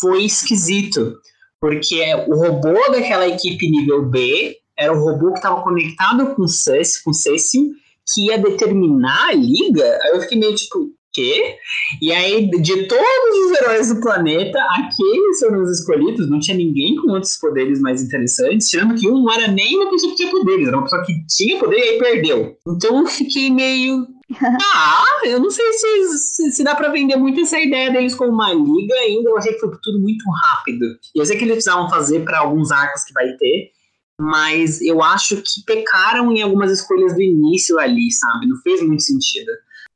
foi 0.00 0.24
esquisito. 0.24 1.16
Porque 1.60 2.02
o 2.26 2.34
robô 2.34 2.74
daquela 2.90 3.28
equipe 3.28 3.70
nível 3.70 4.04
B 4.04 4.56
era 4.76 4.92
o 4.92 4.98
robô 4.98 5.32
que 5.32 5.38
estava 5.38 5.62
conectado 5.62 6.34
com 6.34 6.42
o 6.42 6.48
Cécio, 6.48 7.02
com 7.04 7.12
que 7.12 8.26
ia 8.26 8.36
determinar 8.36 9.28
a 9.28 9.32
liga. 9.32 9.98
Aí 10.02 10.10
eu 10.12 10.20
fiquei 10.22 10.38
meio 10.38 10.54
tipo, 10.54 10.90
quê? 11.12 11.56
E 12.00 12.12
aí, 12.12 12.48
de 12.50 12.88
todos 12.88 13.38
os 13.46 13.58
heróis 13.58 13.88
do 13.94 14.00
planeta, 14.00 14.58
aqueles 14.70 15.38
foram 15.38 15.62
os 15.62 15.78
escolhidos, 15.78 16.28
não 16.28 16.40
tinha 16.40 16.56
ninguém 16.56 16.96
com 16.96 17.12
outros 17.12 17.36
poderes 17.36 17.80
mais 17.80 18.02
interessantes, 18.02 18.68
tirando 18.68 18.94
que 18.94 19.08
um 19.08 19.22
não 19.22 19.32
era 19.32 19.48
nem 19.48 19.76
uma 19.76 19.90
pessoa 19.90 20.12
que 20.12 20.16
tinha 20.16 20.30
poderes, 20.30 20.68
era 20.68 20.76
uma 20.76 20.84
pessoa 20.84 21.04
que 21.04 21.14
tinha 21.26 21.58
poder 21.58 21.78
e 21.78 21.82
aí 21.82 21.98
perdeu. 21.98 22.56
Então 22.66 23.00
eu 23.00 23.06
fiquei 23.06 23.50
meio. 23.50 24.06
Ah, 24.74 25.26
eu 25.26 25.38
não 25.38 25.50
sei 25.50 25.72
se, 25.74 26.18
se, 26.18 26.52
se 26.52 26.64
dá 26.64 26.74
pra 26.74 26.88
vender 26.88 27.16
muito 27.16 27.42
essa 27.42 27.60
ideia 27.60 27.92
deles 27.92 28.14
como 28.14 28.32
uma 28.32 28.50
liga 28.50 28.94
ainda. 28.94 29.28
Eu 29.28 29.36
achei 29.36 29.52
que 29.52 29.60
foi 29.60 29.70
tudo 29.82 30.00
muito 30.00 30.24
rápido. 30.30 30.86
E 31.14 31.20
eu 31.20 31.26
sei 31.26 31.36
que 31.36 31.44
eles 31.44 31.56
precisavam 31.56 31.90
fazer 31.90 32.24
para 32.24 32.38
alguns 32.38 32.72
arcos 32.72 33.04
que 33.04 33.12
vai 33.12 33.30
ter, 33.36 33.70
mas 34.18 34.80
eu 34.80 35.02
acho 35.02 35.36
que 35.36 35.62
pecaram 35.66 36.32
em 36.32 36.40
algumas 36.40 36.72
escolhas 36.72 37.12
do 37.12 37.20
início 37.20 37.78
ali, 37.78 38.10
sabe? 38.10 38.48
Não 38.48 38.56
fez 38.62 38.80
muito 38.82 39.02
sentido 39.02 39.52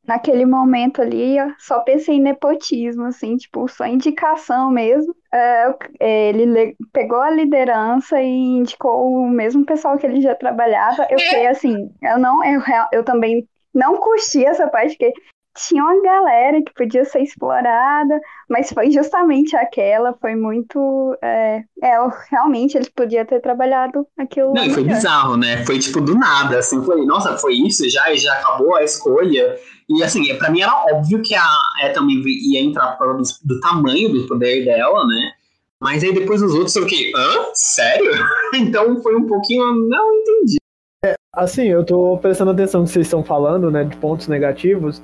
naquele 0.06 0.46
momento 0.46 1.02
ali, 1.02 1.36
só 1.58 1.80
pensei 1.80 2.16
em 2.16 2.20
nepotismo, 2.20 3.04
assim, 3.04 3.36
tipo, 3.36 3.66
só 3.68 3.86
indicação 3.86 4.70
mesmo. 4.70 5.14
É, 5.32 5.74
é 6.00 6.28
ele 6.28 6.76
pegou 6.92 7.20
a 7.20 7.30
liderança 7.30 8.20
e 8.20 8.28
indicou 8.28 9.12
o 9.12 9.28
mesmo 9.28 9.64
pessoal 9.64 9.98
que 9.98 10.06
ele 10.06 10.20
já 10.20 10.34
trabalhava. 10.34 11.06
Eu 11.10 11.18
fiquei 11.18 11.46
assim, 11.48 11.90
eu 12.02 12.18
não, 12.18 12.44
eu, 12.44 12.62
eu 12.92 13.04
também 13.04 13.46
não 13.74 13.96
curti 13.96 14.44
essa 14.44 14.68
parte, 14.68 14.96
porque 14.96 15.12
tinha 15.56 15.82
uma 15.82 16.02
galera 16.02 16.62
que 16.62 16.72
podia 16.74 17.04
ser 17.04 17.22
explorada, 17.22 18.20
mas 18.48 18.70
foi 18.70 18.90
justamente 18.90 19.56
aquela, 19.56 20.12
foi 20.20 20.34
muito. 20.36 21.16
É, 21.22 21.62
é 21.82 21.96
realmente 22.30 22.76
eles 22.76 22.88
podiam 22.88 23.24
ter 23.24 23.40
trabalhado 23.40 24.06
aquilo. 24.18 24.52
Não, 24.52 24.64
e 24.64 24.70
foi 24.70 24.84
bizarro, 24.84 25.36
né? 25.36 25.64
Foi 25.64 25.78
tipo 25.78 26.00
do 26.00 26.14
nada, 26.14 26.58
assim, 26.58 26.84
foi, 26.84 27.04
nossa, 27.04 27.36
foi 27.38 27.54
isso 27.54 27.88
já, 27.88 28.12
e 28.12 28.18
já 28.18 28.34
acabou 28.34 28.76
a 28.76 28.84
escolha. 28.84 29.56
E 29.88 30.02
assim, 30.02 30.34
para 30.36 30.50
mim 30.50 30.60
era 30.60 30.84
óbvio 30.92 31.22
que 31.22 31.34
a 31.34 31.46
é, 31.80 31.88
também 31.88 32.22
ia 32.26 32.60
entrar 32.60 32.92
por 32.92 32.98
causa 33.06 33.38
do, 33.42 33.54
do, 33.54 33.60
tamanho 33.60 34.12
do 34.12 34.26
poder 34.26 34.64
dela, 34.64 35.06
né? 35.06 35.32
Mas 35.80 36.02
aí 36.02 36.12
depois 36.12 36.42
os 36.42 36.54
outros 36.54 36.76
eu 36.76 36.82
fiquei, 36.82 37.12
hã? 37.14 37.46
Sério? 37.54 38.12
então 38.54 39.00
foi 39.02 39.16
um 39.16 39.26
pouquinho, 39.26 39.88
não 39.88 40.14
entendi. 40.14 40.56
É, 41.04 41.14
assim, 41.32 41.66
eu 41.66 41.84
tô 41.84 42.18
prestando 42.18 42.50
atenção 42.50 42.80
no 42.80 42.86
que 42.86 42.92
vocês 42.92 43.06
estão 43.06 43.22
falando, 43.22 43.70
né, 43.70 43.84
de 43.84 43.96
pontos 43.98 44.26
negativos 44.26 45.00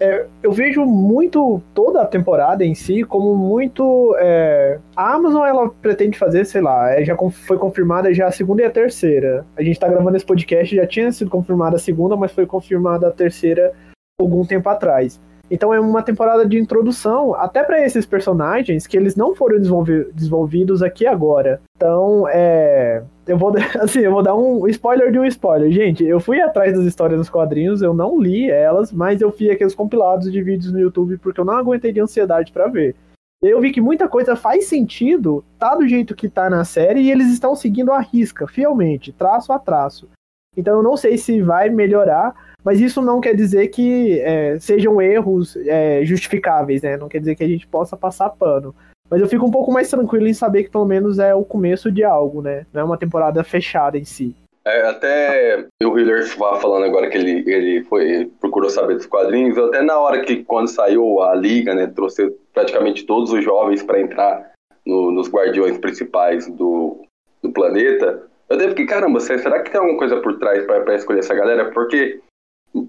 é, 0.00 0.26
eu 0.42 0.50
vejo 0.50 0.84
muito 0.86 1.60
toda 1.74 2.00
a 2.00 2.06
temporada 2.06 2.64
em 2.64 2.74
si 2.74 3.04
como 3.04 3.36
muito. 3.36 4.16
É, 4.18 4.78
a 4.96 5.14
Amazon 5.14 5.46
ela 5.46 5.68
pretende 5.68 6.18
fazer, 6.18 6.46
sei 6.46 6.62
lá, 6.62 6.90
é, 6.90 7.04
já 7.04 7.14
foi 7.16 7.58
confirmada 7.58 8.12
já 8.14 8.26
a 8.26 8.32
segunda 8.32 8.62
e 8.62 8.64
a 8.64 8.70
terceira. 8.70 9.44
A 9.54 9.62
gente 9.62 9.78
tá 9.78 9.86
gravando 9.86 10.16
esse 10.16 10.24
podcast, 10.24 10.74
já 10.74 10.86
tinha 10.86 11.12
sido 11.12 11.30
confirmada 11.30 11.76
a 11.76 11.78
segunda, 11.78 12.16
mas 12.16 12.32
foi 12.32 12.46
confirmada 12.46 13.08
a 13.08 13.10
terceira 13.10 13.74
algum 14.18 14.44
tempo 14.44 14.68
atrás. 14.70 15.20
Então 15.50 15.74
é 15.74 15.80
uma 15.80 16.02
temporada 16.02 16.46
de 16.46 16.58
introdução 16.58 17.34
até 17.34 17.64
para 17.64 17.84
esses 17.84 18.06
personagens 18.06 18.86
que 18.86 18.96
eles 18.96 19.16
não 19.16 19.34
foram 19.34 19.58
desenvolvi 19.58 20.04
desenvolvidos 20.12 20.82
aqui 20.82 21.06
agora. 21.06 21.60
Então, 21.76 22.28
é, 22.28 23.02
eu 23.26 23.36
vou 23.36 23.52
assim, 23.80 24.00
eu 24.00 24.12
vou 24.12 24.22
dar 24.22 24.36
um 24.36 24.66
spoiler 24.68 25.10
de 25.10 25.18
um 25.18 25.24
spoiler. 25.24 25.72
Gente, 25.72 26.04
eu 26.04 26.20
fui 26.20 26.40
atrás 26.40 26.74
das 26.74 26.84
histórias 26.84 27.18
dos 27.18 27.28
quadrinhos, 27.28 27.82
eu 27.82 27.92
não 27.92 28.20
li 28.20 28.48
elas, 28.48 28.92
mas 28.92 29.20
eu 29.20 29.30
vi 29.30 29.50
aqueles 29.50 29.74
compilados 29.74 30.30
de 30.30 30.42
vídeos 30.42 30.72
no 30.72 30.78
YouTube 30.78 31.18
porque 31.18 31.40
eu 31.40 31.44
não 31.44 31.54
aguentei 31.54 31.92
de 31.92 32.00
ansiedade 32.00 32.52
para 32.52 32.68
ver. 32.68 32.94
Eu 33.42 33.58
vi 33.60 33.72
que 33.72 33.80
muita 33.80 34.06
coisa 34.06 34.36
faz 34.36 34.66
sentido, 34.66 35.42
tá 35.58 35.74
do 35.74 35.88
jeito 35.88 36.14
que 36.14 36.28
tá 36.28 36.50
na 36.50 36.62
série 36.62 37.00
e 37.00 37.10
eles 37.10 37.32
estão 37.32 37.56
seguindo 37.56 37.90
a 37.90 37.98
risca, 37.98 38.46
fielmente, 38.46 39.12
traço 39.12 39.50
a 39.50 39.58
traço. 39.58 40.06
Então 40.56 40.76
eu 40.76 40.82
não 40.82 40.96
sei 40.96 41.16
se 41.16 41.40
vai 41.40 41.68
melhorar, 41.68 42.34
mas 42.64 42.80
isso 42.80 43.00
não 43.00 43.20
quer 43.20 43.34
dizer 43.34 43.68
que 43.68 44.20
é, 44.20 44.58
sejam 44.58 45.00
erros 45.00 45.56
é, 45.56 46.04
justificáveis, 46.04 46.82
né? 46.82 46.96
Não 46.96 47.08
quer 47.08 47.20
dizer 47.20 47.34
que 47.34 47.44
a 47.44 47.48
gente 47.48 47.66
possa 47.66 47.96
passar 47.96 48.30
pano. 48.30 48.74
Mas 49.08 49.20
eu 49.20 49.28
fico 49.28 49.44
um 49.44 49.50
pouco 49.50 49.72
mais 49.72 49.88
tranquilo 49.88 50.26
em 50.28 50.34
saber 50.34 50.64
que 50.64 50.70
pelo 50.70 50.84
menos 50.84 51.18
é 51.18 51.34
o 51.34 51.44
começo 51.44 51.90
de 51.90 52.04
algo, 52.04 52.42
né? 52.42 52.64
Não 52.72 52.82
é 52.82 52.84
uma 52.84 52.98
temporada 52.98 53.42
fechada 53.42 53.98
em 53.98 54.04
si. 54.04 54.36
É, 54.64 54.82
até 54.82 55.66
o 55.82 55.98
Hiller 55.98 56.28
falando 56.28 56.84
agora 56.84 57.08
que 57.08 57.16
ele, 57.16 57.50
ele 57.50 57.82
foi 57.84 58.30
procurou 58.40 58.68
saber 58.68 58.94
dos 58.94 59.06
quadrinhos, 59.06 59.56
até 59.56 59.80
na 59.80 59.98
hora 59.98 60.20
que 60.20 60.44
quando 60.44 60.68
saiu 60.68 61.22
a 61.22 61.34
liga, 61.34 61.74
né, 61.74 61.86
trouxe 61.86 62.30
praticamente 62.52 63.06
todos 63.06 63.32
os 63.32 63.42
jovens 63.42 63.82
para 63.82 64.00
entrar 64.00 64.52
no, 64.84 65.10
nos 65.10 65.30
guardiões 65.30 65.78
principais 65.78 66.46
do, 66.46 67.02
do 67.42 67.50
planeta, 67.50 68.29
eu 68.50 68.56
devo 68.56 68.74
que 68.74 68.84
caramba, 68.84 69.20
será 69.20 69.62
que 69.62 69.70
tem 69.70 69.80
alguma 69.80 69.98
coisa 69.98 70.20
por 70.20 70.38
trás 70.38 70.64
para 70.66 70.94
escolher 70.94 71.20
essa 71.20 71.34
galera? 71.34 71.70
Porque 71.70 72.20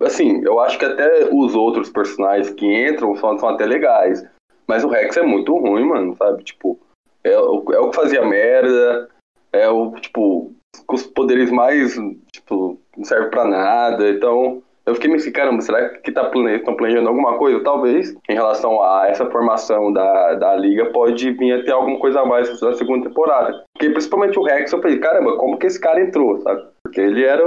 Assim, 0.01 0.43
eu 0.43 0.59
acho 0.59 0.77
que 0.77 0.85
até 0.85 1.27
os 1.31 1.55
outros 1.55 1.89
personagens 1.89 2.51
que 2.51 2.65
entram 2.65 3.15
são, 3.15 3.37
são 3.39 3.49
até 3.49 3.65
legais. 3.65 4.23
Mas 4.67 4.83
o 4.83 4.89
Rex 4.89 5.17
é 5.17 5.23
muito 5.23 5.57
ruim, 5.57 5.85
mano, 5.85 6.15
sabe? 6.17 6.43
Tipo, 6.43 6.79
é, 7.23 7.33
é 7.33 7.39
o 7.39 7.89
que 7.89 7.95
fazia 7.95 8.25
merda, 8.25 9.09
é 9.51 9.67
o, 9.69 9.91
tipo, 9.93 10.53
com 10.85 10.95
os 10.95 11.03
poderes 11.03 11.49
mais, 11.49 11.95
tipo, 12.31 12.79
não 12.95 13.03
serve 13.03 13.29
pra 13.29 13.45
nada. 13.45 14.09
Então, 14.09 14.61
eu 14.91 14.95
fiquei 14.95 15.09
me 15.09 15.17
assim, 15.17 15.31
caramba, 15.31 15.61
será 15.61 15.89
que 15.89 16.09
estão 16.09 16.23
tá 16.23 16.29
planejando, 16.29 16.75
planejando 16.75 17.07
alguma 17.07 17.37
coisa? 17.37 17.63
Talvez, 17.63 18.15
em 18.29 18.33
relação 18.33 18.81
a 18.81 19.07
essa 19.07 19.25
formação 19.29 19.91
da, 19.91 20.35
da 20.35 20.55
liga, 20.55 20.85
pode 20.87 21.31
vir 21.31 21.53
a 21.53 21.63
ter 21.63 21.71
alguma 21.71 21.99
coisa 21.99 22.21
a 22.21 22.25
mais 22.25 22.61
na 22.61 22.73
segunda 22.73 23.07
temporada. 23.07 23.63
Porque 23.73 23.89
principalmente 23.89 24.37
o 24.37 24.43
Rex, 24.43 24.71
eu 24.71 24.81
falei, 24.81 24.99
caramba, 24.99 25.37
como 25.37 25.57
que 25.57 25.67
esse 25.67 25.79
cara 25.79 26.01
entrou, 26.01 26.39
sabe? 26.41 26.61
Porque 26.83 27.01
ele 27.01 27.23
era 27.23 27.43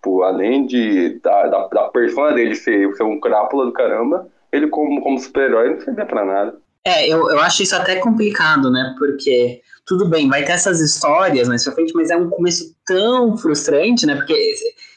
Tipo, 0.00 0.22
além 0.22 0.66
de 0.66 1.20
da, 1.22 1.46
da, 1.46 1.68
da 1.68 1.88
persona 1.88 2.32
dele 2.32 2.54
ser, 2.54 2.90
ser 2.96 3.02
um 3.02 3.20
crápula 3.20 3.66
do 3.66 3.72
caramba, 3.72 4.26
ele 4.50 4.66
como, 4.68 5.02
como 5.02 5.18
super-herói 5.18 5.70
não 5.70 5.80
servia 5.80 6.06
pra 6.06 6.24
nada. 6.24 6.56
É, 6.86 7.06
eu, 7.06 7.30
eu 7.30 7.38
acho 7.40 7.62
isso 7.62 7.76
até 7.76 7.96
complicado, 7.96 8.70
né? 8.70 8.94
Porque 8.98 9.60
tudo 9.90 10.08
bem, 10.08 10.28
vai 10.28 10.44
ter 10.44 10.52
essas 10.52 10.80
histórias 10.80 11.48
mais 11.48 11.64
pra 11.64 11.72
frente, 11.72 11.92
mas 11.94 12.10
é 12.10 12.16
um 12.16 12.30
começo 12.30 12.72
tão 12.86 13.36
frustrante, 13.36 14.06
né? 14.06 14.14
Porque 14.14 14.54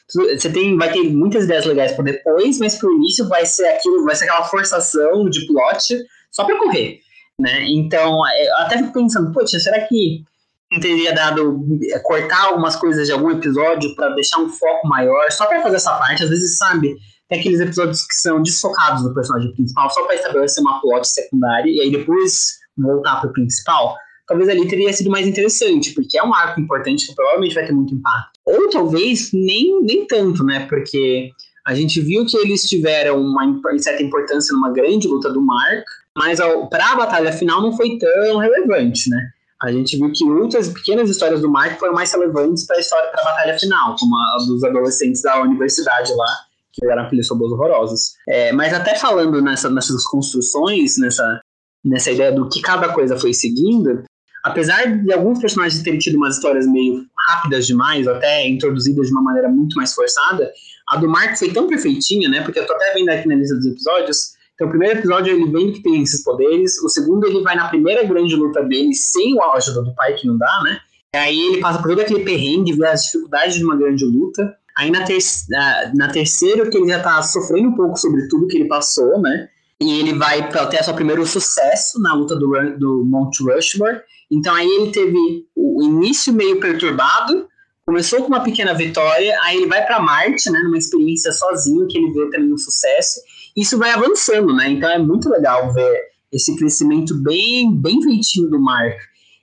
você 0.08 0.48
tem, 0.52 0.78
vai 0.78 0.92
ter 0.92 1.02
muitas 1.12 1.46
ideias 1.46 1.66
legais 1.66 1.90
por 1.90 2.04
depois, 2.04 2.60
mas 2.60 2.76
pro 2.76 2.94
início 2.94 3.26
vai 3.28 3.44
ser 3.44 3.66
aquilo, 3.70 4.04
vai 4.04 4.14
ser 4.14 4.26
aquela 4.26 4.44
forçação 4.44 5.28
de 5.28 5.48
plot 5.48 5.96
só 6.30 6.44
pra 6.44 6.56
correr, 6.60 7.00
né? 7.40 7.64
Então, 7.70 8.24
é, 8.24 8.48
eu 8.48 8.56
até 8.58 8.78
fico 8.78 8.92
pensando, 8.92 9.32
poxa, 9.32 9.58
será 9.58 9.80
que 9.80 10.22
não 10.70 10.78
teria 10.78 11.12
dado 11.12 11.60
cortar 12.04 12.44
algumas 12.44 12.76
coisas 12.76 13.08
de 13.08 13.12
algum 13.12 13.32
episódio 13.32 13.96
para 13.96 14.10
deixar 14.10 14.38
um 14.38 14.48
foco 14.48 14.86
maior, 14.86 15.28
só 15.32 15.46
para 15.46 15.60
fazer 15.60 15.74
essa 15.74 15.98
parte, 15.98 16.22
às 16.22 16.30
vezes, 16.30 16.56
sabe, 16.56 16.94
tem 17.28 17.40
aqueles 17.40 17.58
episódios 17.58 18.06
que 18.06 18.14
são 18.14 18.40
desfocados 18.40 19.02
do 19.02 19.12
personagem 19.12 19.52
principal, 19.54 19.90
só 19.90 20.04
para 20.04 20.14
estabelecer 20.14 20.62
uma 20.62 20.80
plot 20.80 21.04
secundária 21.08 21.68
e 21.68 21.80
aí 21.80 21.90
depois 21.90 22.60
voltar 22.78 23.20
pro 23.20 23.32
principal. 23.32 23.96
Talvez 24.26 24.48
ali 24.48 24.66
teria 24.68 24.92
sido 24.92 25.10
mais 25.10 25.26
interessante, 25.26 25.92
porque 25.92 26.18
é 26.18 26.24
um 26.24 26.34
arco 26.34 26.60
importante 26.60 27.06
que 27.06 27.14
provavelmente 27.14 27.54
vai 27.54 27.66
ter 27.66 27.72
muito 27.72 27.94
impacto. 27.94 28.38
Ou 28.46 28.70
talvez 28.70 29.30
nem, 29.32 29.82
nem 29.82 30.06
tanto, 30.06 30.44
né? 30.44 30.66
Porque 30.68 31.30
a 31.66 31.74
gente 31.74 32.00
viu 32.00 32.24
que 32.26 32.36
eles 32.36 32.68
tiveram 32.68 33.20
uma 33.20 33.44
certa 33.78 34.02
importância 34.02 34.54
numa 34.54 34.72
grande 34.72 35.08
luta 35.08 35.32
do 35.32 35.42
Mark, 35.42 35.84
mas 36.16 36.38
para 36.70 36.92
a 36.92 36.96
batalha 36.96 37.32
final 37.32 37.60
não 37.60 37.76
foi 37.76 37.98
tão 37.98 38.38
relevante, 38.38 39.10
né? 39.10 39.30
a 39.64 39.72
gente 39.72 39.96
viu 39.96 40.12
que 40.12 40.24
outras 40.24 40.68
pequenas 40.68 41.08
histórias 41.08 41.40
do 41.40 41.50
Mark 41.50 41.78
foram 41.78 41.94
mais 41.94 42.12
relevantes 42.12 42.66
para 42.66 42.76
a 42.76 42.80
história, 42.80 43.10
para 43.10 43.22
a 43.22 43.24
batalha 43.24 43.58
final, 43.58 43.96
como 43.98 44.14
a, 44.14 44.36
dos 44.46 44.62
adolescentes 44.62 45.22
da 45.22 45.40
universidade 45.40 46.12
lá, 46.14 46.38
que 46.72 46.84
eram 46.84 47.04
aqueles 47.04 47.28
robôs 47.30 47.52
horrorosos. 47.52 48.14
É, 48.28 48.52
mas 48.52 48.74
até 48.74 48.94
falando 48.96 49.40
nessa, 49.40 49.70
nessas 49.70 50.04
construções, 50.04 50.98
nessa, 50.98 51.40
nessa 51.82 52.10
ideia 52.10 52.32
do 52.32 52.48
que 52.48 52.60
cada 52.60 52.92
coisa 52.92 53.18
foi 53.18 53.32
seguindo, 53.32 54.02
apesar 54.44 54.84
de 54.86 55.12
alguns 55.12 55.40
personagens 55.40 55.82
terem 55.82 55.98
tido 55.98 56.16
umas 56.16 56.36
histórias 56.36 56.66
meio 56.66 57.04
rápidas 57.28 57.66
demais, 57.66 58.06
até 58.06 58.46
introduzidas 58.46 59.06
de 59.06 59.12
uma 59.12 59.22
maneira 59.22 59.48
muito 59.48 59.74
mais 59.74 59.92
forçada, 59.94 60.52
a 60.88 60.96
do 60.96 61.08
Mark 61.08 61.36
foi 61.36 61.50
tão 61.50 61.66
perfeitinha, 61.66 62.28
né? 62.28 62.42
Porque 62.42 62.58
eu 62.58 62.66
tô 62.66 62.74
até 62.74 62.92
vendo 62.92 63.08
aqui 63.08 63.26
na 63.26 63.34
lista 63.34 63.56
dos 63.56 63.66
episódios, 63.66 64.34
então, 64.54 64.68
o 64.68 64.70
primeiro 64.70 65.00
episódio 65.00 65.34
ele 65.34 65.50
vem 65.50 65.72
que 65.72 65.82
tem 65.82 66.00
esses 66.02 66.22
poderes. 66.22 66.80
O 66.82 66.88
segundo 66.88 67.26
ele 67.26 67.42
vai 67.42 67.56
na 67.56 67.68
primeira 67.68 68.04
grande 68.04 68.36
luta 68.36 68.62
dele 68.62 68.94
sem 68.94 69.34
o 69.34 69.42
ajuda 69.52 69.82
do 69.82 69.94
pai, 69.94 70.14
que 70.14 70.26
não 70.26 70.38
dá, 70.38 70.62
né? 70.64 70.78
Aí 71.14 71.38
ele 71.38 71.60
passa 71.60 71.80
por 71.80 71.88
todo 71.88 72.00
aquele 72.00 72.24
perrengue, 72.24 72.72
vê 72.72 72.86
as 72.86 73.04
dificuldades 73.04 73.56
de 73.56 73.64
uma 73.64 73.76
grande 73.76 74.04
luta. 74.04 74.56
Aí 74.76 74.90
na, 74.90 75.04
ter 75.04 75.18
na 75.94 76.08
terceira, 76.08 76.68
que 76.68 76.76
ele 76.76 76.88
já 76.88 77.00
tá 77.00 77.22
sofrendo 77.22 77.68
um 77.68 77.74
pouco 77.74 77.96
sobre 77.96 78.28
tudo 78.28 78.46
que 78.46 78.56
ele 78.56 78.68
passou, 78.68 79.20
né? 79.20 79.48
E 79.80 79.98
ele 79.98 80.14
vai 80.14 80.48
ter 80.50 80.82
seu 80.82 80.94
primeiro 80.94 81.26
sucesso 81.26 82.00
na 82.00 82.14
luta 82.14 82.36
do, 82.36 82.50
do 82.78 83.04
Mount 83.04 83.36
Rushmore. 83.40 84.00
Então 84.30 84.54
aí 84.54 84.68
ele 84.68 84.92
teve 84.92 85.46
o 85.54 85.82
início 85.82 86.32
meio 86.32 86.58
perturbado, 86.60 87.48
começou 87.84 88.20
com 88.22 88.28
uma 88.28 88.42
pequena 88.42 88.72
vitória, 88.72 89.38
aí 89.42 89.58
ele 89.58 89.66
vai 89.66 89.84
para 89.84 90.00
Marte, 90.00 90.50
né? 90.50 90.58
Numa 90.60 90.78
experiência 90.78 91.32
sozinho, 91.32 91.86
que 91.86 91.98
ele 91.98 92.12
vê 92.12 92.30
também 92.30 92.52
um 92.52 92.58
sucesso 92.58 93.20
isso 93.56 93.78
vai 93.78 93.92
avançando, 93.92 94.54
né? 94.54 94.70
Então 94.70 94.90
é 94.90 94.98
muito 94.98 95.28
legal 95.28 95.72
ver 95.72 96.02
esse 96.32 96.56
crescimento 96.56 97.14
bem, 97.14 97.74
bem 97.74 98.02
feitinho 98.02 98.50
do 98.50 98.60
Mark. 98.60 98.96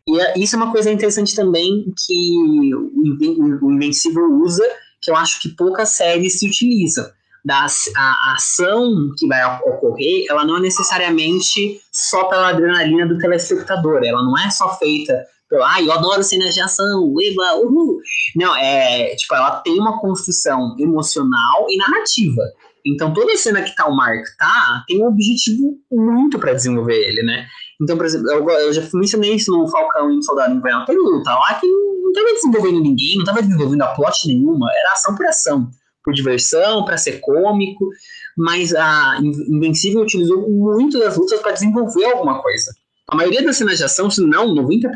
E 0.07 0.19
é, 0.19 0.37
isso 0.37 0.55
é 0.55 0.57
uma 0.57 0.71
coisa 0.71 0.91
interessante 0.91 1.35
também 1.35 1.93
que 2.05 2.71
o 2.75 3.71
Invencível 3.71 4.25
usa, 4.41 4.67
que 5.01 5.09
eu 5.09 5.15
acho 5.15 5.41
que 5.41 5.49
poucas 5.49 5.89
séries 5.89 6.39
se 6.39 6.47
utilizam. 6.47 7.05
Da 7.43 7.65
a, 7.65 8.33
ação 8.35 9.11
que 9.17 9.27
vai 9.27 9.43
ocorrer, 9.61 10.25
ela 10.29 10.45
não 10.45 10.57
é 10.57 10.61
necessariamente 10.61 11.79
só 11.91 12.25
pela 12.25 12.49
adrenalina 12.49 13.07
do 13.07 13.17
telespectador, 13.17 14.01
ela 14.03 14.23
não 14.23 14.37
é 14.37 14.49
só 14.49 14.77
feita 14.77 15.13
pelo, 15.51 15.63
ai, 15.63 15.85
eu 15.85 15.91
adoro 15.91 16.23
cenas 16.23 16.53
de 16.53 16.61
ação, 16.61 17.13
eba, 17.21 17.55
uhul. 17.57 17.99
Não, 18.37 18.55
é, 18.55 19.13
tipo, 19.15 19.35
ela 19.35 19.59
tem 19.59 19.77
uma 19.77 19.99
construção 19.99 20.75
emocional 20.79 21.65
e 21.69 21.75
narrativa. 21.75 22.41
Então, 22.85 23.13
toda 23.13 23.35
cena 23.35 23.61
que 23.61 23.75
tá 23.75 23.85
o 23.87 23.95
Mark 23.95 24.23
tá, 24.39 24.83
tem 24.87 25.03
um 25.03 25.07
objetivo 25.07 25.77
muito 25.91 26.39
para 26.39 26.53
desenvolver 26.53 26.95
ele, 26.95 27.21
né? 27.23 27.45
Então, 27.81 27.97
por 27.97 28.05
exemplo, 28.05 28.31
eu, 28.31 28.49
eu 28.49 28.73
já 28.73 28.81
mencionei 28.93 29.35
isso 29.35 29.51
no 29.51 29.67
Falcão 29.67 30.09
e 30.11 30.15
no 30.15 30.23
Soldado 30.23 30.53
Invernal. 30.53 30.85
Tem 30.85 30.97
luta 30.97 31.31
lá 31.31 31.55
que 31.55 31.67
não 31.67 32.13
tava 32.13 32.33
desenvolvendo 32.33 32.81
ninguém, 32.81 33.17
não 33.17 33.25
tava 33.25 33.41
desenvolvendo 33.41 33.81
a 33.81 33.87
plot 33.87 34.27
nenhuma, 34.27 34.67
era 34.73 34.93
ação 34.93 35.15
por 35.15 35.25
ação, 35.25 35.69
por 36.03 36.13
diversão, 36.13 36.83
para 36.85 36.97
ser 36.97 37.19
cômico, 37.19 37.89
mas 38.37 38.73
a 38.73 39.19
Invencível 39.21 40.01
utilizou 40.01 40.49
muito 40.49 40.99
das 40.99 41.17
lutas 41.17 41.39
para 41.39 41.51
desenvolver 41.51 42.05
alguma 42.05 42.41
coisa. 42.41 42.71
A 43.07 43.15
maioria 43.15 43.43
das 43.43 43.57
cenas 43.57 43.77
de 43.77 43.83
ação, 43.83 44.09
se 44.09 44.21
não 44.25 44.53
90%, 44.55 44.89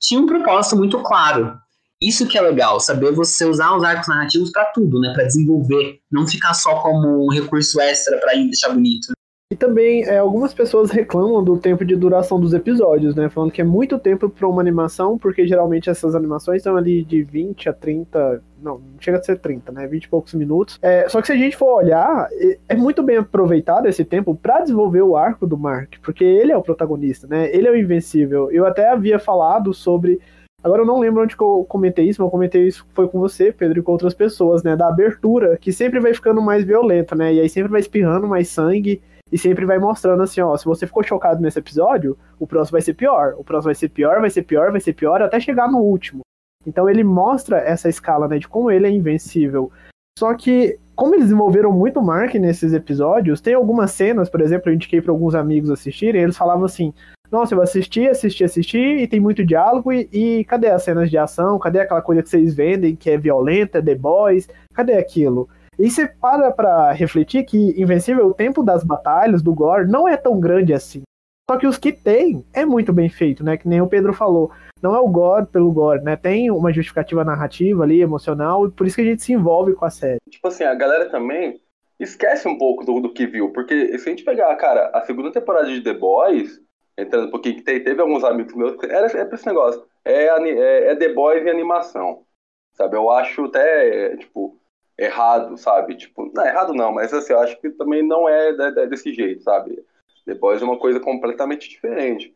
tinha 0.00 0.20
um 0.20 0.26
propósito 0.26 0.76
muito 0.76 1.02
claro. 1.02 1.56
Isso 2.02 2.26
que 2.26 2.36
é 2.36 2.42
legal, 2.42 2.80
saber 2.80 3.12
você 3.12 3.46
usar 3.46 3.74
os 3.74 3.82
arcos 3.82 4.08
narrativos 4.08 4.50
para 4.50 4.66
tudo, 4.66 5.00
né, 5.00 5.12
para 5.14 5.24
desenvolver, 5.24 6.00
não 6.12 6.26
ficar 6.26 6.52
só 6.52 6.80
como 6.80 7.24
um 7.24 7.30
recurso 7.30 7.80
extra 7.80 8.18
para 8.18 8.34
deixar 8.34 8.70
bonito. 8.70 9.12
E 9.52 9.56
também 9.56 10.02
é, 10.04 10.18
algumas 10.18 10.54
pessoas 10.54 10.90
reclamam 10.90 11.44
do 11.44 11.58
tempo 11.58 11.84
de 11.84 11.94
duração 11.94 12.40
dos 12.40 12.54
episódios, 12.54 13.14
né? 13.14 13.28
Falando 13.28 13.52
que 13.52 13.60
é 13.60 13.64
muito 13.64 13.98
tempo 13.98 14.28
para 14.28 14.48
uma 14.48 14.60
animação, 14.60 15.18
porque 15.18 15.46
geralmente 15.46 15.90
essas 15.90 16.14
animações 16.14 16.56
estão 16.56 16.76
ali 16.76 17.04
de 17.04 17.22
20 17.22 17.68
a 17.68 17.72
30. 17.72 18.42
Não, 18.62 18.78
não 18.78 18.98
chega 18.98 19.18
a 19.18 19.22
ser 19.22 19.38
30, 19.38 19.70
né? 19.70 19.86
20 19.86 20.04
e 20.04 20.08
poucos 20.08 20.32
minutos. 20.32 20.78
É, 20.80 21.06
só 21.10 21.20
que 21.20 21.26
se 21.26 21.34
a 21.34 21.36
gente 21.36 21.56
for 21.56 21.76
olhar, 21.76 22.26
é 22.68 22.74
muito 22.74 23.02
bem 23.02 23.18
aproveitado 23.18 23.86
esse 23.86 24.04
tempo 24.04 24.34
para 24.34 24.60
desenvolver 24.60 25.02
o 25.02 25.14
arco 25.14 25.46
do 25.46 25.58
Mark, 25.58 25.96
porque 26.02 26.24
ele 26.24 26.50
é 26.50 26.56
o 26.56 26.62
protagonista, 26.62 27.26
né? 27.26 27.54
Ele 27.54 27.68
é 27.68 27.70
o 27.70 27.76
invencível. 27.76 28.50
Eu 28.50 28.64
até 28.66 28.88
havia 28.88 29.18
falado 29.18 29.74
sobre 29.74 30.20
Agora 30.64 30.80
eu 30.80 30.86
não 30.86 30.98
lembro 30.98 31.22
onde 31.22 31.36
eu 31.38 31.66
comentei 31.68 32.08
isso, 32.08 32.22
mas 32.22 32.26
eu 32.26 32.30
comentei 32.30 32.66
isso 32.66 32.86
foi 32.94 33.06
com 33.06 33.20
você, 33.20 33.52
Pedro, 33.52 33.80
e 33.80 33.82
com 33.82 33.92
outras 33.92 34.14
pessoas, 34.14 34.62
né? 34.62 34.74
Da 34.74 34.88
abertura, 34.88 35.58
que 35.58 35.70
sempre 35.70 36.00
vai 36.00 36.14
ficando 36.14 36.40
mais 36.40 36.64
violenta, 36.64 37.14
né? 37.14 37.34
E 37.34 37.40
aí 37.40 37.50
sempre 37.50 37.70
vai 37.70 37.82
espirrando 37.82 38.26
mais 38.26 38.48
sangue 38.48 39.02
e 39.34 39.38
sempre 39.38 39.66
vai 39.66 39.80
mostrando 39.80 40.22
assim, 40.22 40.40
ó, 40.40 40.56
se 40.56 40.64
você 40.64 40.86
ficou 40.86 41.02
chocado 41.02 41.42
nesse 41.42 41.58
episódio, 41.58 42.16
o 42.38 42.46
próximo 42.46 42.76
vai 42.76 42.82
ser 42.82 42.94
pior, 42.94 43.34
o 43.36 43.42
próximo 43.42 43.64
vai 43.66 43.74
ser 43.74 43.88
pior, 43.88 44.20
vai 44.20 44.30
ser 44.30 44.42
pior, 44.42 44.70
vai 44.70 44.80
ser 44.80 44.92
pior, 44.92 45.20
até 45.20 45.40
chegar 45.40 45.68
no 45.68 45.78
último. 45.78 46.20
Então 46.64 46.88
ele 46.88 47.02
mostra 47.02 47.58
essa 47.58 47.88
escala, 47.88 48.28
né, 48.28 48.38
de 48.38 48.46
como 48.46 48.70
ele 48.70 48.86
é 48.86 48.90
invencível. 48.90 49.72
Só 50.16 50.32
que, 50.34 50.78
como 50.94 51.16
eles 51.16 51.24
desenvolveram 51.24 51.72
muito 51.72 52.00
Mark 52.00 52.32
nesses 52.36 52.72
episódios, 52.72 53.40
tem 53.40 53.54
algumas 53.54 53.90
cenas, 53.90 54.30
por 54.30 54.40
exemplo, 54.40 54.70
eu 54.70 54.74
indiquei 54.74 55.02
para 55.02 55.10
alguns 55.10 55.34
amigos 55.34 55.68
assistirem, 55.68 56.22
eles 56.22 56.36
falavam 56.36 56.64
assim: 56.64 56.94
Nossa, 57.28 57.56
eu 57.56 57.60
assisti, 57.60 58.06
assisti, 58.06 58.44
assisti, 58.44 58.78
e 58.78 59.08
tem 59.08 59.18
muito 59.18 59.44
diálogo, 59.44 59.92
e, 59.92 60.08
e 60.12 60.44
cadê 60.44 60.68
as 60.68 60.84
cenas 60.84 61.10
de 61.10 61.18
ação? 61.18 61.58
Cadê 61.58 61.80
aquela 61.80 62.02
coisa 62.02 62.22
que 62.22 62.28
vocês 62.28 62.54
vendem, 62.54 62.94
que 62.94 63.10
é 63.10 63.18
violenta, 63.18 63.82
The 63.82 63.96
Boys? 63.96 64.48
Cadê 64.72 64.92
aquilo? 64.92 65.48
E 65.78 65.90
você 65.90 66.06
para 66.06 66.50
pra 66.50 66.92
refletir 66.92 67.44
que 67.44 67.80
Invencível, 67.80 68.26
o 68.26 68.34
tempo 68.34 68.62
das 68.62 68.84
batalhas, 68.84 69.42
do 69.42 69.54
gore, 69.54 69.90
não 69.90 70.06
é 70.06 70.16
tão 70.16 70.38
grande 70.38 70.72
assim. 70.72 71.02
Só 71.50 71.58
que 71.58 71.66
os 71.66 71.76
que 71.76 71.92
tem 71.92 72.44
é 72.54 72.64
muito 72.64 72.92
bem 72.92 73.08
feito, 73.08 73.44
né? 73.44 73.56
Que 73.56 73.68
nem 73.68 73.80
o 73.80 73.86
Pedro 73.86 74.14
falou. 74.14 74.50
Não 74.82 74.94
é 74.94 75.00
o 75.00 75.08
gore 75.08 75.46
pelo 75.46 75.70
gore, 75.72 76.02
né? 76.02 76.16
Tem 76.16 76.50
uma 76.50 76.72
justificativa 76.72 77.22
narrativa 77.22 77.82
ali, 77.82 78.00
emocional, 78.00 78.70
por 78.70 78.86
isso 78.86 78.96
que 78.96 79.02
a 79.02 79.04
gente 79.04 79.22
se 79.22 79.32
envolve 79.32 79.74
com 79.74 79.84
a 79.84 79.90
série. 79.90 80.18
Tipo 80.30 80.48
assim, 80.48 80.64
a 80.64 80.74
galera 80.74 81.10
também 81.10 81.60
esquece 82.00 82.48
um 82.48 82.56
pouco 82.56 82.84
do, 82.84 83.00
do 83.00 83.12
que 83.12 83.26
viu, 83.26 83.52
porque 83.52 83.98
se 83.98 84.08
a 84.08 84.10
gente 84.10 84.24
pegar, 84.24 84.54
cara, 84.56 84.90
a 84.94 85.02
segunda 85.02 85.30
temporada 85.30 85.66
de 85.66 85.82
The 85.82 85.94
Boys, 85.94 86.60
entrando 86.98 87.28
um 87.28 87.30
pouquinho, 87.30 87.56
que 87.56 87.62
teve 87.62 88.00
alguns 88.00 88.24
amigos 88.24 88.54
meus, 88.54 88.76
era, 88.84 89.06
é 89.06 89.24
pra 89.24 89.34
esse 89.34 89.46
negócio. 89.46 89.84
É, 90.04 90.26
é, 90.26 90.92
é 90.92 90.96
The 90.96 91.12
Boys 91.12 91.44
e 91.44 91.50
animação. 91.50 92.24
Sabe? 92.72 92.96
Eu 92.96 93.10
acho 93.10 93.44
até, 93.44 94.16
tipo, 94.16 94.58
errado, 94.98 95.56
sabe? 95.56 95.96
Tipo, 95.96 96.30
não, 96.34 96.46
errado 96.46 96.72
não, 96.72 96.92
mas 96.92 97.12
assim, 97.12 97.32
eu 97.32 97.40
acho 97.40 97.60
que 97.60 97.70
também 97.70 98.02
não 98.02 98.28
é 98.28 98.52
desse 98.86 99.12
jeito, 99.12 99.42
sabe? 99.42 99.84
The 100.26 100.34
Boys 100.34 100.62
é 100.62 100.64
uma 100.64 100.78
coisa 100.78 101.00
completamente 101.00 101.68
diferente. 101.68 102.34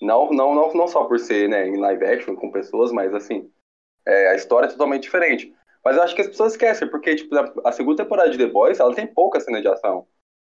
Não, 0.00 0.30
não, 0.30 0.54
não, 0.54 0.72
não 0.72 0.88
só 0.88 1.04
por 1.04 1.18
ser 1.18 1.48
né, 1.48 1.68
em 1.68 1.76
live 1.76 2.04
action 2.04 2.34
com 2.34 2.50
pessoas, 2.50 2.90
mas 2.92 3.14
assim, 3.14 3.50
é, 4.06 4.28
a 4.28 4.34
história 4.34 4.66
é 4.66 4.70
totalmente 4.70 5.02
diferente. 5.02 5.54
Mas 5.84 5.96
eu 5.96 6.02
acho 6.02 6.14
que 6.14 6.20
as 6.22 6.28
pessoas 6.28 6.52
esquecem, 6.52 6.88
porque 6.88 7.14
tipo, 7.14 7.34
a 7.64 7.72
segunda 7.72 8.02
temporada 8.02 8.30
de 8.30 8.38
The 8.38 8.46
Boys, 8.46 8.80
ela 8.80 8.94
tem 8.94 9.06
pouca 9.06 9.40
cena 9.40 9.60
de 9.60 9.68
ação, 9.68 10.06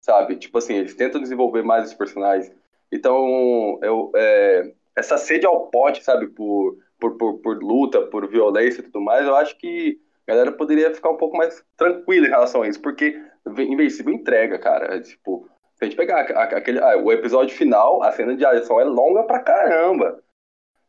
sabe? 0.01 0.37
Tipo 0.37 0.59
assim, 0.59 0.75
eles 0.75 0.95
tentam 0.95 1.21
desenvolver 1.21 1.63
mais 1.63 1.87
os 1.87 1.95
personagens. 1.95 2.53
Então, 2.93 3.79
eu, 3.83 4.13
é, 4.15 4.73
essa 4.97 5.17
sede 5.19 5.47
ao 5.47 5.69
pote, 5.69 6.05
sabe, 6.05 6.29
por, 6.29 6.79
por, 6.99 7.17
por, 7.17 7.39
por 7.39 7.63
luta, 7.63 8.03
por 8.03 8.29
violência 8.29 8.81
e 8.81 8.85
tudo 8.85 9.01
mais, 9.01 9.27
eu 9.27 9.35
acho 9.35 9.57
que 9.59 9.99
a 10.27 10.33
galera 10.33 10.53
poderia 10.53 10.95
ficar 10.95 11.11
um 11.11 11.17
pouco 11.17 11.37
mais 11.37 11.65
tranquila 11.77 12.27
em 12.27 12.31
relação 12.31 12.63
a 12.63 12.69
isso, 12.69 12.81
porque 12.81 13.21
Invencível 13.47 14.13
entrega, 14.13 14.59
cara. 14.59 15.01
Tipo, 15.01 15.49
se 15.75 15.85
a 15.85 15.87
gente 15.87 15.97
pegar 15.97 16.21
aquele, 16.21 16.79
ah, 16.81 16.97
o 16.97 17.13
episódio 17.13 17.55
final, 17.57 18.03
a 18.03 18.11
cena 18.13 18.37
de 18.37 18.45
ação 18.45 18.81
é 18.81 18.85
longa 18.85 19.25
pra 19.25 19.41
caramba. 19.41 20.23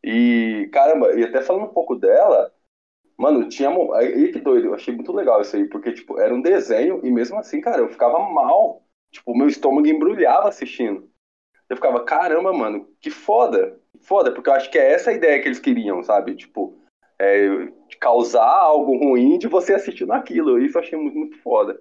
E, 0.04 0.70
caramba, 0.72 1.14
e 1.20 1.24
até 1.24 1.42
falando 1.42 1.66
um 1.66 1.74
pouco 1.74 1.96
dela, 1.96 2.52
mano, 3.18 3.50
tinha. 3.50 3.70
E 4.02 4.32
que 4.32 4.40
doido, 4.40 4.68
eu 4.68 4.74
achei 4.74 4.94
muito 4.94 5.12
legal 5.12 5.42
isso 5.42 5.56
aí, 5.56 5.66
porque, 5.68 5.92
tipo, 5.92 6.20
era 6.20 6.34
um 6.34 6.42
desenho 6.42 7.02
e 7.04 7.12
mesmo 7.12 7.38
assim, 7.38 7.60
cara, 7.60 7.82
eu 7.82 7.90
ficava 7.90 8.20
mal. 8.20 8.84
Tipo, 9.12 9.36
meu 9.36 9.48
estômago 9.48 9.88
embrulhava 9.88 10.50
assistindo. 10.50 11.10
Eu 11.70 11.76
ficava, 11.76 12.04
caramba, 12.04 12.54
mano, 12.54 12.88
que 13.02 13.10
foda. 13.10 13.80
Foda, 14.02 14.32
porque 14.32 14.50
eu 14.50 14.54
acho 14.54 14.70
que 14.70 14.78
é 14.78 14.94
essa 14.94 15.10
a 15.10 15.14
ideia 15.14 15.42
que 15.42 15.48
eles 15.48 15.60
queriam, 15.60 16.04
sabe? 16.04 16.36
Tipo, 16.36 16.78
é, 17.22 17.68
causar 18.00 18.48
algo 18.48 18.98
ruim 18.98 19.38
de 19.38 19.48
você 19.48 19.74
assistindo 19.74 20.12
aquilo. 20.12 20.60
Isso 20.60 20.78
eu 20.78 20.82
achei 20.82 20.98
muito, 20.98 21.18
muito 21.18 21.42
foda. 21.42 21.78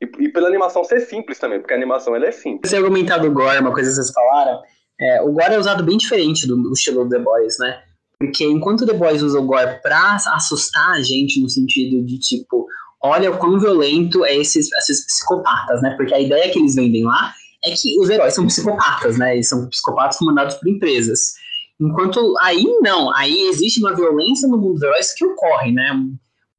E, 0.00 0.24
e, 0.24 0.28
pela 0.30 0.48
animação 0.48 0.84
ser 0.84 1.00
simples 1.00 1.38
também, 1.38 1.58
porque 1.58 1.74
a 1.74 1.76
animação 1.76 2.14
ela 2.14 2.26
é 2.26 2.32
simples. 2.32 2.70
Você 2.70 2.76
argumentar 2.76 3.18
do 3.18 3.30
Gore, 3.30 3.58
uma 3.58 3.72
coisa 3.72 3.90
que 3.90 3.96
vocês 3.96 4.12
falaram, 4.12 4.60
é, 5.00 5.22
o 5.22 5.32
Gore 5.32 5.54
é 5.54 5.58
usado 5.58 5.84
bem 5.84 5.96
diferente 5.96 6.46
do, 6.46 6.56
do 6.56 6.72
estilo 6.72 7.04
do 7.04 7.10
The 7.10 7.18
Boys, 7.18 7.56
né? 7.58 7.82
Porque 8.18 8.44
enquanto 8.44 8.86
The 8.86 8.94
Boys 8.94 9.22
usa 9.22 9.38
o 9.38 9.46
Gore 9.46 9.80
pra 9.82 10.16
assustar 10.34 10.90
a 10.90 11.02
gente 11.02 11.40
no 11.40 11.48
sentido 11.48 12.04
de 12.04 12.18
tipo, 12.18 12.66
olha 13.00 13.30
o 13.30 13.38
quão 13.38 13.58
violento 13.58 14.24
é 14.24 14.36
esses, 14.36 14.72
esses 14.72 15.06
psicopatas, 15.06 15.82
né? 15.82 15.94
Porque 15.96 16.14
a 16.14 16.20
ideia 16.20 16.50
que 16.50 16.58
eles 16.58 16.74
vendem 16.74 17.04
lá 17.04 17.32
é 17.64 17.70
que 17.70 17.98
os 18.00 18.10
heróis 18.10 18.34
são 18.34 18.46
psicopatas, 18.46 19.18
né? 19.18 19.34
Eles 19.34 19.48
são 19.48 19.68
psicopatas 19.68 20.18
comandados 20.18 20.56
por 20.56 20.68
empresas. 20.68 21.34
Enquanto 21.80 22.36
aí 22.40 22.64
não, 22.80 23.14
aí 23.14 23.48
existe 23.48 23.80
uma 23.80 23.94
violência 23.94 24.48
no 24.48 24.58
mundo 24.58 24.74
dos 24.74 24.82
heróis 24.82 25.14
que 25.14 25.24
ocorre, 25.24 25.72
né? 25.72 25.92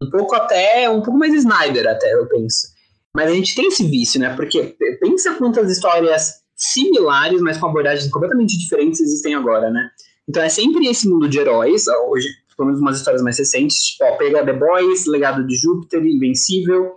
Um 0.01 0.09
pouco 0.09 0.35
até, 0.35 0.89
um 0.89 1.01
pouco 1.01 1.17
mais 1.19 1.33
Snyder 1.33 1.87
até, 1.87 2.13
eu 2.13 2.25
penso. 2.27 2.67
Mas 3.13 3.29
a 3.29 3.33
gente 3.33 3.53
tem 3.53 3.67
esse 3.67 3.83
vício, 3.85 4.19
né? 4.19 4.33
Porque 4.35 4.77
pensa 5.01 5.33
quantas 5.35 5.69
histórias 5.69 6.35
similares, 6.55 7.41
mas 7.41 7.57
com 7.57 7.67
abordagens 7.67 8.09
completamente 8.11 8.57
diferentes 8.57 9.01
existem 9.01 9.35
agora, 9.35 9.69
né? 9.69 9.89
Então 10.27 10.43
é 10.43 10.49
sempre 10.49 10.87
esse 10.87 11.07
mundo 11.09 11.27
de 11.27 11.39
heróis, 11.39 11.85
hoje, 12.09 12.27
pelo 12.55 12.67
menos 12.67 12.81
umas 12.81 12.97
histórias 12.97 13.21
mais 13.21 13.37
recentes, 13.37 13.77
tipo, 13.77 14.03
ó, 14.05 14.15
pega 14.15 14.45
The 14.45 14.53
Boys, 14.53 15.05
Legado 15.05 15.45
de 15.45 15.55
Júpiter, 15.55 16.05
Invencível, 16.05 16.93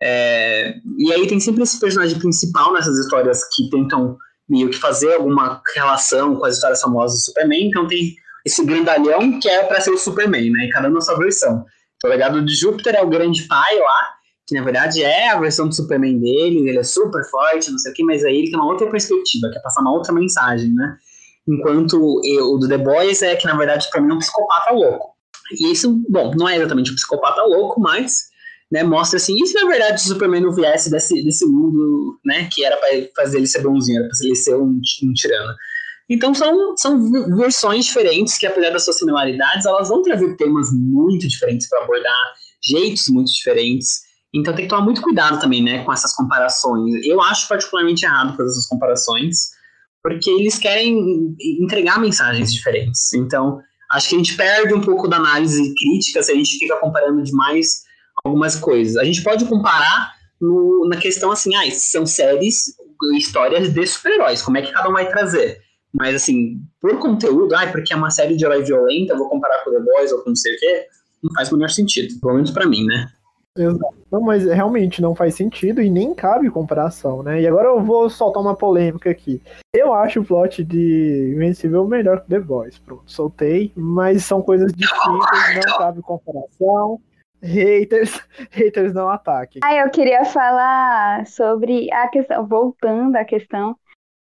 é... 0.00 0.76
e 0.96 1.12
aí 1.12 1.26
tem 1.26 1.40
sempre 1.40 1.64
esse 1.64 1.80
personagem 1.80 2.18
principal 2.18 2.72
nessas 2.72 2.96
histórias 2.98 3.42
que 3.48 3.68
tentam 3.68 4.16
meio 4.48 4.70
que 4.70 4.78
fazer 4.78 5.14
alguma 5.14 5.60
relação 5.74 6.36
com 6.36 6.44
as 6.44 6.54
histórias 6.54 6.80
famosas 6.80 7.18
do 7.18 7.24
Superman, 7.24 7.68
então 7.68 7.86
tem 7.86 8.14
esse 8.44 8.64
grandalhão 8.64 9.38
que 9.38 9.48
é 9.48 9.64
para 9.64 9.80
ser 9.80 9.90
o 9.90 9.98
Superman, 9.98 10.50
né? 10.50 10.66
E 10.66 10.70
cada 10.70 10.88
um 10.88 10.92
na 10.92 11.00
sua 11.00 11.18
versão. 11.18 11.64
Então, 11.96 12.08
o 12.08 12.12
legado 12.12 12.44
de 12.44 12.54
Júpiter 12.54 12.94
é 12.94 13.02
o 13.02 13.08
grande 13.08 13.42
pai 13.42 13.78
lá, 13.78 14.10
que 14.46 14.54
na 14.54 14.64
verdade 14.64 15.02
é 15.02 15.30
a 15.30 15.38
versão 15.38 15.68
do 15.68 15.74
Superman 15.74 16.18
dele, 16.18 16.68
ele 16.68 16.78
é 16.78 16.82
super 16.82 17.22
forte, 17.30 17.70
não 17.70 17.78
sei 17.78 17.92
o 17.92 17.94
que, 17.94 18.04
mas 18.04 18.24
aí 18.24 18.38
ele 18.38 18.50
tem 18.50 18.58
uma 18.58 18.70
outra 18.70 18.88
perspectiva, 18.90 19.50
quer 19.52 19.60
passar 19.60 19.82
uma 19.82 19.92
outra 19.92 20.12
mensagem, 20.12 20.72
né? 20.72 20.96
Enquanto 21.46 21.98
o 21.98 22.58
do 22.58 22.68
The 22.68 22.78
Boys 22.78 23.22
é 23.22 23.36
que 23.36 23.46
na 23.46 23.56
verdade 23.56 23.82
o 23.82 23.84
Superman 23.84 24.12
é 24.12 24.14
um 24.14 24.18
psicopata 24.18 24.72
louco. 24.72 25.14
E 25.52 25.72
isso, 25.72 26.02
bom, 26.08 26.32
não 26.36 26.48
é 26.48 26.56
exatamente 26.56 26.92
um 26.92 26.94
psicopata 26.94 27.42
louco, 27.42 27.80
mas 27.80 28.28
né, 28.70 28.82
mostra 28.82 29.16
assim, 29.16 29.34
e 29.34 29.46
se 29.46 29.54
na 29.54 29.66
verdade 29.66 29.94
o 29.94 30.06
Superman 30.06 30.42
não 30.42 30.52
viesse 30.52 30.90
desse, 30.90 31.22
desse 31.24 31.46
mundo, 31.46 32.18
né, 32.24 32.48
que 32.52 32.64
era 32.64 32.76
para 32.76 32.88
fazer 33.16 33.38
ele 33.38 33.46
ser 33.46 33.62
bonzinho, 33.62 34.00
era 34.00 34.08
para 34.08 34.26
ele 34.26 34.36
ser 34.36 34.56
um, 34.56 34.80
um, 35.02 35.12
tirano. 35.14 35.54
Então 36.08 36.34
são, 36.34 36.76
são 36.76 37.10
versões 37.36 37.86
diferentes 37.86 38.36
que, 38.38 38.46
apesar 38.46 38.70
das 38.70 38.84
suas 38.84 38.98
similaridades, 38.98 39.66
elas 39.66 39.88
vão 39.88 40.02
trazer 40.02 40.36
temas 40.36 40.68
muito 40.72 41.26
diferentes 41.26 41.68
para 41.68 41.82
abordar, 41.82 42.34
jeitos 42.62 43.08
muito 43.08 43.32
diferentes. 43.32 44.02
Então 44.34 44.54
tem 44.54 44.64
que 44.64 44.70
tomar 44.70 44.84
muito 44.84 45.00
cuidado 45.00 45.40
também, 45.40 45.62
né, 45.62 45.84
com 45.84 45.92
essas 45.92 46.14
comparações. 46.14 46.94
Eu 47.04 47.20
acho 47.22 47.48
particularmente 47.48 48.04
errado 48.04 48.36
fazer 48.36 48.50
essas 48.50 48.66
comparações, 48.66 49.50
porque 50.02 50.30
eles 50.30 50.58
querem 50.58 51.34
entregar 51.60 51.98
mensagens 51.98 52.52
diferentes. 52.52 53.12
Então, 53.14 53.60
acho 53.90 54.10
que 54.10 54.14
a 54.14 54.18
gente 54.18 54.36
perde 54.36 54.74
um 54.74 54.80
pouco 54.80 55.08
da 55.08 55.16
análise 55.16 55.74
crítica 55.74 56.22
se 56.22 56.32
a 56.32 56.34
gente 56.34 56.58
fica 56.58 56.76
comparando 56.76 57.22
demais 57.22 57.87
algumas 58.24 58.56
coisas. 58.56 58.96
A 58.96 59.04
gente 59.04 59.22
pode 59.22 59.44
comparar 59.46 60.12
no, 60.40 60.86
na 60.88 60.96
questão 60.96 61.30
assim, 61.30 61.54
ah, 61.54 61.70
são 61.70 62.06
séries, 62.06 62.74
histórias 63.16 63.72
de 63.72 63.86
super-heróis, 63.86 64.42
como 64.42 64.58
é 64.58 64.62
que 64.62 64.72
cada 64.72 64.88
um 64.88 64.92
vai 64.92 65.08
trazer? 65.08 65.60
Mas 65.92 66.14
assim, 66.14 66.60
por 66.80 66.98
conteúdo, 66.98 67.54
ah, 67.54 67.66
porque 67.66 67.92
é 67.92 67.96
uma 67.96 68.10
série 68.10 68.36
de 68.36 68.44
herói 68.44 68.62
violenta, 68.62 69.16
vou 69.16 69.28
comparar 69.28 69.64
com 69.64 69.70
The 69.70 69.80
Boys 69.80 70.12
ou 70.12 70.22
com 70.22 70.30
não 70.30 70.36
sei 70.36 70.54
o 70.54 70.58
quê, 70.58 70.86
não 71.22 71.32
faz 71.34 71.50
o 71.50 71.54
menor 71.54 71.70
sentido, 71.70 72.20
pelo 72.20 72.34
menos 72.34 72.50
pra 72.50 72.66
mim, 72.66 72.84
né? 72.84 73.08
Exato. 73.56 73.98
Não, 74.10 74.20
mas 74.20 74.44
realmente 74.44 75.02
não 75.02 75.14
faz 75.14 75.34
sentido 75.34 75.82
e 75.82 75.90
nem 75.90 76.14
cabe 76.14 76.48
comparação, 76.50 77.22
né? 77.22 77.42
E 77.42 77.46
agora 77.46 77.68
eu 77.68 77.82
vou 77.82 78.08
soltar 78.08 78.42
uma 78.42 78.54
polêmica 78.54 79.10
aqui. 79.10 79.42
Eu 79.74 79.92
acho 79.92 80.20
o 80.20 80.24
plot 80.24 80.64
de 80.64 81.32
Invencível 81.34 81.86
melhor 81.86 82.20
que 82.22 82.28
The 82.28 82.40
Boys. 82.40 82.78
Pronto, 82.78 83.02
soltei, 83.06 83.72
mas 83.74 84.24
são 84.24 84.40
coisas 84.40 84.72
distintas, 84.72 85.66
não 85.66 85.76
cabe 85.76 86.00
comparação. 86.00 87.00
Haters, 87.42 88.20
haters 88.50 88.92
não 88.92 89.08
ataquem. 89.08 89.60
Ah, 89.64 89.74
eu 89.74 89.90
queria 89.90 90.24
falar 90.24 91.26
sobre 91.26 91.92
a 91.92 92.08
questão, 92.08 92.46
voltando 92.46 93.16
à 93.16 93.24
questão 93.24 93.76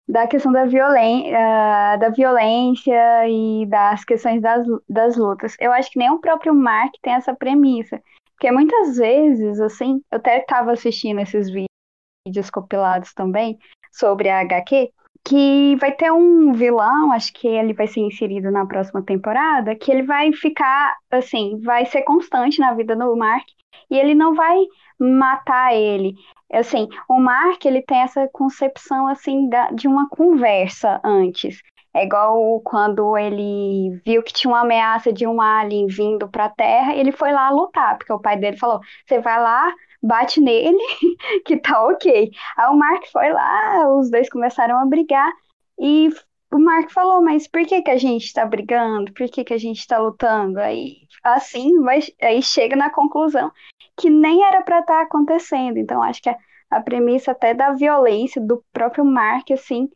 da 0.08 0.28
questão 0.28 0.52
da, 0.52 0.66
violen 0.66 1.30
uh, 1.30 1.98
da 1.98 2.10
violência 2.10 3.28
e 3.28 3.66
das 3.68 4.04
questões 4.04 4.42
das, 4.42 4.66
das 4.88 5.16
lutas. 5.16 5.56
Eu 5.60 5.72
acho 5.72 5.90
que 5.92 6.00
nem 6.00 6.12
o 6.12 6.20
próprio 6.20 6.54
Mark 6.54 6.94
tem 7.02 7.14
essa 7.14 7.34
premissa. 7.34 8.02
Porque 8.34 8.52
muitas 8.52 8.98
vezes, 8.98 9.62
assim, 9.62 10.02
eu 10.12 10.18
até 10.18 10.40
estava 10.40 10.74
assistindo 10.74 11.22
esses 11.22 11.50
vídeos 11.50 12.50
compilados 12.52 13.14
também 13.14 13.58
sobre 13.92 14.28
a 14.28 14.42
HQ, 14.42 14.92
que 15.26 15.76
vai 15.78 15.92
ter 15.92 16.12
um 16.12 16.52
vilão, 16.54 17.12
acho 17.12 17.32
que 17.34 17.48
ele 17.48 17.74
vai 17.74 17.88
ser 17.88 18.02
inserido 18.02 18.52
na 18.52 18.66
próxima 18.66 19.02
temporada, 19.02 19.76
que 19.76 19.92
ele 19.92 20.04
vai 20.04 20.34
ficar, 20.34 20.98
assim, 21.10 21.60
vai 21.62 21.86
ser 21.86 22.02
constante 22.02 22.60
na 22.60 22.74
vida 22.74 22.96
do 22.96 23.16
Mark 23.16 23.46
e 23.90 23.98
ele 23.98 24.14
não 24.14 24.36
vai 24.36 24.58
matar 25.00 25.74
ele. 25.74 26.14
Assim, 26.52 26.88
o 27.10 27.20
Mark, 27.20 27.64
ele 27.66 27.82
tem 27.82 28.00
essa 28.00 28.28
concepção, 28.32 29.08
assim, 29.08 29.50
da, 29.50 29.72
de 29.72 29.88
uma 29.88 30.08
conversa 30.10 31.00
antes. 31.04 31.62
É 31.96 32.04
igual 32.06 32.60
quando 32.62 33.16
ele 33.18 34.02
viu 34.06 34.24
que 34.24 34.34
tinha 34.34 34.52
uma 34.52 34.62
ameaça 34.62 35.14
de 35.14 35.28
um 35.28 35.40
alien 35.40 35.86
vindo 35.88 36.28
para 36.28 36.46
a 36.46 36.50
Terra, 36.50 36.96
ele 36.96 37.12
foi 37.12 37.32
lá 37.32 37.52
lutar, 37.52 37.98
porque 37.98 38.12
o 38.12 38.20
pai 38.20 38.36
dele 38.38 38.58
falou: 38.58 38.80
"Você 39.06 39.20
vai 39.20 39.40
lá, 39.40 39.72
bate 40.04 40.42
nele, 40.42 40.78
que 41.46 41.58
tá 41.58 41.86
OK". 41.88 42.32
Aí 42.58 42.68
o 42.70 42.76
Mark 42.76 43.06
foi 43.12 43.32
lá, 43.32 43.90
os 43.98 44.12
dois 44.12 44.30
começaram 44.30 44.78
a 44.80 44.86
brigar 44.86 45.32
e 45.80 46.10
o 46.52 46.60
Mark 46.60 46.92
falou: 46.92 47.22
"Mas 47.24 47.48
por 47.48 47.66
que 47.66 47.82
que 47.82 47.92
a 47.92 47.98
gente 47.98 48.26
está 48.26 48.46
brigando? 48.46 49.14
Por 49.14 49.28
que 49.30 49.44
que 49.44 49.54
a 49.54 49.58
gente 49.58 49.80
está 49.80 49.98
lutando?". 50.00 50.60
Aí 50.60 50.98
assim, 51.24 51.80
vai, 51.82 52.00
aí 52.22 52.42
chega 52.42 52.76
na 52.76 52.90
conclusão 52.90 53.52
que 53.98 54.10
nem 54.10 54.44
era 54.44 54.62
para 54.64 54.80
estar 54.80 54.98
tá 54.98 55.02
acontecendo. 55.04 55.78
Então 55.78 56.02
acho 56.04 56.22
que 56.22 56.30
a, 56.30 56.38
a 56.70 56.82
premissa 56.82 57.32
até 57.32 57.54
da 57.54 57.74
violência 57.74 58.42
do 58.42 58.64
próprio 58.74 59.06
Mark 59.06 59.52
assim, 59.52 59.90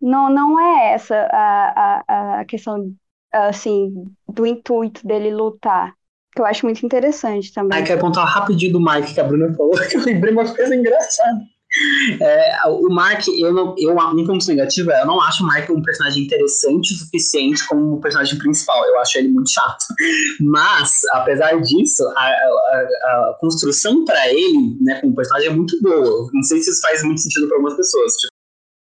não, 0.00 0.28
não 0.30 0.60
é 0.60 0.92
essa 0.92 1.16
a, 1.32 2.04
a, 2.06 2.40
a 2.40 2.44
questão, 2.44 2.94
assim, 3.32 4.04
do 4.28 4.46
intuito 4.46 5.06
dele 5.06 5.34
lutar. 5.34 5.94
Que 6.34 6.40
eu 6.40 6.46
acho 6.46 6.66
muito 6.66 6.84
interessante 6.84 7.52
também. 7.52 7.78
Ah, 7.78 7.82
quero 7.82 8.00
contar 8.00 8.24
rapidinho 8.24 8.72
do 8.72 8.80
Mike 8.80 9.14
que 9.14 9.20
a 9.20 9.24
Bruna 9.24 9.54
falou, 9.54 9.72
que 9.88 9.96
eu 9.96 10.02
lembrei 10.02 10.32
uma 10.32 10.44
coisa 10.44 10.74
engraçada. 10.74 11.40
É, 12.20 12.68
o 12.68 12.88
Mark, 12.88 13.26
eu 13.26 13.52
não, 13.52 13.74
eu, 13.76 13.98
a 13.98 14.14
minha 14.14 14.26
ponto 14.26 14.46
negativa 14.46 14.92
é, 14.92 15.02
eu 15.02 15.06
não 15.06 15.20
acho 15.20 15.42
o 15.42 15.46
Mark 15.46 15.68
um 15.70 15.82
personagem 15.82 16.22
interessante 16.22 16.94
o 16.94 16.96
suficiente 16.96 17.66
como 17.66 17.94
o 17.94 18.00
personagem 18.00 18.38
principal. 18.38 18.84
Eu 18.84 19.00
acho 19.00 19.18
ele 19.18 19.28
muito 19.28 19.50
chato. 19.50 19.84
Mas, 20.40 21.00
apesar 21.12 21.60
disso, 21.60 22.04
a, 22.16 22.26
a, 22.26 23.30
a 23.30 23.36
construção 23.40 24.04
para 24.04 24.28
ele, 24.28 24.76
né, 24.80 25.00
como 25.00 25.16
personagem 25.16 25.48
é 25.50 25.52
muito 25.52 25.80
boa. 25.82 26.30
Não 26.32 26.42
sei 26.42 26.60
se 26.60 26.70
isso 26.70 26.80
faz 26.80 27.02
muito 27.02 27.20
sentido 27.20 27.48
para 27.48 27.56
algumas 27.56 27.76
pessoas. 27.76 28.12
Tipo, 28.14 28.32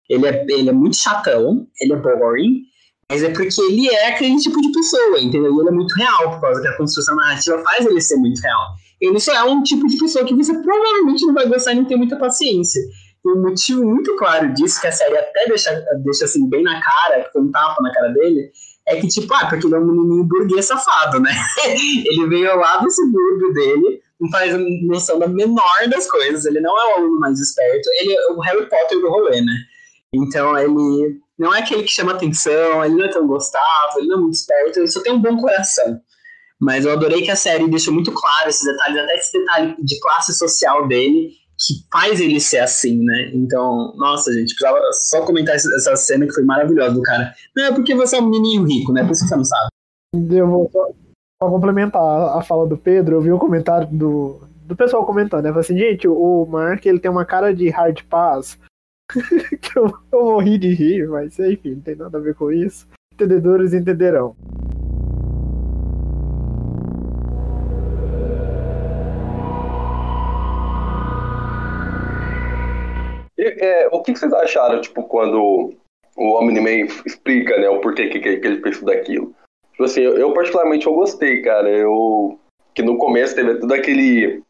ele 0.08 0.26
é, 0.26 0.44
ele 0.48 0.68
é 0.68 0.72
muito 0.72 0.96
chatão, 0.96 1.68
ele 1.80 1.92
é 1.92 1.96
boring, 1.96 2.62
mas 3.10 3.24
é 3.24 3.30
porque 3.30 3.60
ele 3.60 3.88
é 3.88 4.06
aquele 4.10 4.36
tipo 4.38 4.60
de 4.60 4.70
pessoa, 4.70 5.20
entendeu? 5.20 5.52
E 5.52 5.60
ele 5.60 5.68
é 5.68 5.72
muito 5.72 5.92
real, 5.96 6.30
por 6.30 6.40
causa 6.40 6.62
que 6.62 6.68
a 6.68 6.76
construção 6.76 7.16
narrativa 7.16 7.60
faz 7.64 7.84
ele 7.84 8.00
ser 8.00 8.14
muito 8.16 8.40
real. 8.40 8.68
Ele 9.00 9.18
só 9.18 9.34
é 9.34 9.42
um 9.42 9.64
tipo 9.64 9.84
de 9.88 9.98
pessoa 9.98 10.24
que 10.24 10.32
você 10.32 10.56
provavelmente 10.62 11.26
não 11.26 11.34
vai 11.34 11.48
gostar 11.48 11.72
e 11.72 11.76
não 11.76 11.86
tem 11.86 11.96
muita 11.96 12.16
paciência. 12.16 12.80
E 13.24 13.28
um 13.28 13.42
motivo 13.42 13.84
muito 13.84 14.14
claro 14.16 14.54
disso, 14.54 14.80
que 14.80 14.86
a 14.86 14.92
série 14.92 15.18
até 15.18 15.48
deixa, 15.48 15.84
deixa 16.04 16.24
assim 16.24 16.48
bem 16.48 16.62
na 16.62 16.80
cara, 16.80 17.28
tem 17.32 17.42
um 17.42 17.50
tapa 17.50 17.82
na 17.82 17.92
cara 17.92 18.10
dele, 18.10 18.52
é 18.86 19.00
que, 19.00 19.08
tipo, 19.08 19.34
ah, 19.34 19.46
porque 19.46 19.66
ele 19.66 19.74
é 19.74 19.78
um 19.78 19.86
menininho 19.86 20.24
burguês 20.24 20.66
safado, 20.66 21.18
né? 21.18 21.32
ele 21.66 22.28
veio 22.28 22.56
lá 22.56 22.76
do 22.76 22.90
subúrbio 22.92 23.52
dele, 23.52 24.00
não 24.20 24.30
faz 24.30 24.54
noção 24.86 25.18
da 25.18 25.26
menor 25.26 25.88
das 25.90 26.08
coisas, 26.08 26.44
ele 26.44 26.60
não 26.60 26.78
é 26.78 26.86
o 26.86 26.98
aluno 26.98 27.18
mais 27.18 27.40
esperto, 27.40 27.88
ele 28.00 28.14
é 28.14 28.32
o 28.32 28.40
Harry 28.40 28.68
Potter 28.68 29.00
do 29.00 29.08
rolê, 29.08 29.40
né? 29.40 29.54
Então 30.14 30.58
ele 30.58 31.20
não 31.38 31.54
é 31.54 31.60
aquele 31.60 31.84
que 31.84 31.90
chama 31.90 32.12
atenção, 32.12 32.84
ele 32.84 32.96
não 32.96 33.04
é 33.04 33.08
tão 33.08 33.26
gostável, 33.26 33.98
ele 33.98 34.08
não 34.08 34.18
é 34.18 34.20
muito 34.20 34.34
esperto, 34.34 34.78
ele 34.78 34.88
só 34.88 35.02
tem 35.02 35.12
um 35.12 35.22
bom 35.22 35.36
coração. 35.38 36.00
Mas 36.60 36.84
eu 36.84 36.92
adorei 36.92 37.22
que 37.22 37.30
a 37.30 37.36
série 37.36 37.68
deixou 37.70 37.94
muito 37.94 38.12
claro 38.12 38.48
esses 38.48 38.66
detalhes, 38.66 38.98
até 38.98 39.14
esse 39.14 39.38
detalhe 39.38 39.74
de 39.78 39.98
classe 40.00 40.34
social 40.34 40.86
dele, 40.86 41.30
que 41.58 41.74
faz 41.90 42.20
ele 42.20 42.38
ser 42.38 42.58
assim, 42.58 43.02
né? 43.02 43.30
Então, 43.32 43.94
nossa, 43.96 44.32
gente, 44.32 44.54
precisava 44.54 44.80
só 44.92 45.24
comentar 45.24 45.54
essa 45.54 45.96
cena 45.96 46.26
que 46.26 46.34
foi 46.34 46.44
maravilhosa 46.44 46.94
do 46.94 47.02
cara. 47.02 47.32
Não, 47.56 47.64
é 47.64 47.72
porque 47.72 47.94
você 47.94 48.16
é 48.16 48.20
um 48.20 48.28
menino 48.28 48.66
rico, 48.66 48.92
né? 48.92 49.02
Por 49.02 49.12
isso 49.12 49.22
que 49.22 49.28
você 49.28 49.36
não 49.36 49.44
sabe. 49.44 49.68
Eu 50.30 50.48
vou 50.48 50.70
só, 50.70 50.88
só 51.42 51.50
complementar 51.50 52.02
a 52.36 52.42
fala 52.42 52.66
do 52.66 52.76
Pedro, 52.76 53.16
eu 53.16 53.20
vi 53.22 53.32
um 53.32 53.38
comentário 53.38 53.86
do, 53.90 54.40
do 54.64 54.76
pessoal 54.76 55.06
comentando, 55.06 55.44
né? 55.44 55.50
Falei 55.50 55.60
assim, 55.60 55.78
gente, 55.78 56.08
o 56.08 56.46
Mark 56.46 56.84
ele 56.84 56.98
tem 56.98 57.10
uma 57.10 57.24
cara 57.24 57.54
de 57.54 57.70
hard 57.70 58.02
pass 58.10 58.58
que 59.60 59.78
eu, 59.78 59.92
eu 60.12 60.24
morri 60.24 60.58
de 60.58 60.74
rir, 60.74 61.08
mas 61.08 61.38
enfim, 61.38 61.74
não 61.74 61.80
tem 61.80 61.96
nada 61.96 62.18
a 62.18 62.20
ver 62.20 62.34
com 62.34 62.52
isso. 62.52 62.86
Entendedores 63.12 63.74
entenderão. 63.74 64.36
É, 73.38 73.88
o 73.90 74.02
que 74.02 74.14
vocês 74.14 74.32
acharam, 74.32 74.80
tipo, 74.80 75.02
quando 75.04 75.74
o 76.16 76.38
Omni-Man 76.38 76.86
explica, 77.06 77.58
né, 77.58 77.68
o 77.68 77.80
porquê 77.80 78.08
que, 78.08 78.20
que, 78.20 78.28
ele 78.28 78.60
fez 78.60 78.78
tudo 78.78 78.92
aquilo? 78.92 79.34
Tipo 79.72 79.84
assim, 79.84 80.02
eu, 80.02 80.16
eu, 80.18 80.34
particularmente 80.34 80.86
eu 80.86 80.94
gostei, 80.94 81.40
cara. 81.40 81.68
Eu 81.68 82.38
que 82.74 82.82
no 82.82 82.98
começo 82.98 83.34
teve 83.34 83.56
tudo 83.56 83.74
aquele 83.74 84.42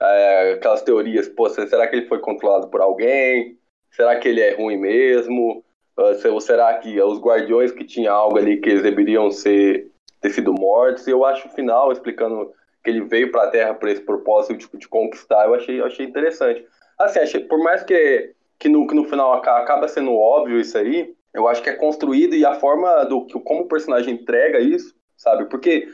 é, 0.00 0.52
aquelas 0.54 0.82
teorias, 0.82 1.28
pô, 1.28 1.48
será 1.48 1.86
que 1.86 1.96
ele 1.96 2.08
foi 2.08 2.18
controlado 2.18 2.68
por 2.68 2.80
alguém? 2.80 3.56
Será 3.92 4.18
que 4.18 4.28
ele 4.28 4.40
é 4.40 4.54
ruim 4.54 4.78
mesmo? 4.78 5.62
Uh, 5.96 6.40
será 6.40 6.74
que 6.78 7.00
os 7.00 7.20
guardiões 7.20 7.70
que 7.70 7.84
tinham 7.84 8.14
algo 8.14 8.38
ali 8.38 8.58
que 8.58 8.70
eles 8.70 8.82
deveriam 8.82 9.30
ser, 9.30 9.90
ter 10.20 10.30
sido 10.30 10.52
mortos? 10.52 11.06
E 11.06 11.10
eu 11.10 11.24
acho 11.24 11.46
o 11.46 11.50
final, 11.50 11.92
explicando 11.92 12.50
que 12.82 12.90
ele 12.90 13.02
veio 13.02 13.30
para 13.30 13.44
a 13.44 13.50
Terra 13.50 13.74
por 13.74 13.88
esse 13.88 14.00
propósito 14.00 14.76
de 14.76 14.88
conquistar, 14.88 15.46
eu 15.46 15.54
achei, 15.54 15.80
eu 15.80 15.86
achei 15.86 16.06
interessante. 16.06 16.66
Assim, 16.98 17.20
achei, 17.20 17.40
por 17.44 17.62
mais 17.62 17.82
que, 17.82 18.34
que, 18.58 18.68
no, 18.68 18.86
que 18.86 18.94
no 18.94 19.04
final 19.04 19.34
acaba 19.34 19.86
sendo 19.86 20.14
óbvio 20.14 20.58
isso 20.58 20.76
aí, 20.78 21.14
eu 21.34 21.46
acho 21.46 21.62
que 21.62 21.70
é 21.70 21.74
construído 21.74 22.34
e 22.34 22.44
a 22.44 22.54
forma 22.54 23.04
do 23.04 23.26
como 23.44 23.62
o 23.62 23.68
personagem 23.68 24.14
entrega 24.14 24.58
isso, 24.58 24.94
sabe? 25.16 25.44
Porque, 25.46 25.88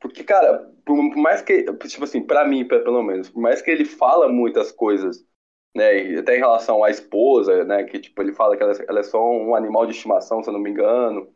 porque 0.00 0.24
cara, 0.24 0.70
por, 0.84 0.96
por 0.96 1.16
mais 1.16 1.42
que, 1.42 1.64
tipo 1.64 2.04
assim, 2.04 2.22
para 2.22 2.46
mim, 2.46 2.66
pelo 2.66 3.02
menos, 3.02 3.28
por 3.28 3.40
mais 3.40 3.60
que 3.60 3.70
ele 3.70 3.84
fala 3.84 4.28
muitas 4.28 4.72
coisas 4.72 5.24
né? 5.74 6.18
Até 6.18 6.36
em 6.36 6.40
relação 6.40 6.84
à 6.84 6.90
esposa, 6.90 7.64
né? 7.64 7.84
Que 7.84 7.98
tipo, 7.98 8.20
ele 8.22 8.32
fala 8.32 8.56
que 8.56 8.62
ela, 8.62 8.72
ela 8.88 9.00
é 9.00 9.04
só 9.04 9.30
um 9.30 9.54
animal 9.54 9.86
de 9.86 9.92
estimação, 9.92 10.42
se 10.42 10.48
eu 10.48 10.52
não 10.52 10.60
me 10.60 10.70
engano. 10.70 11.28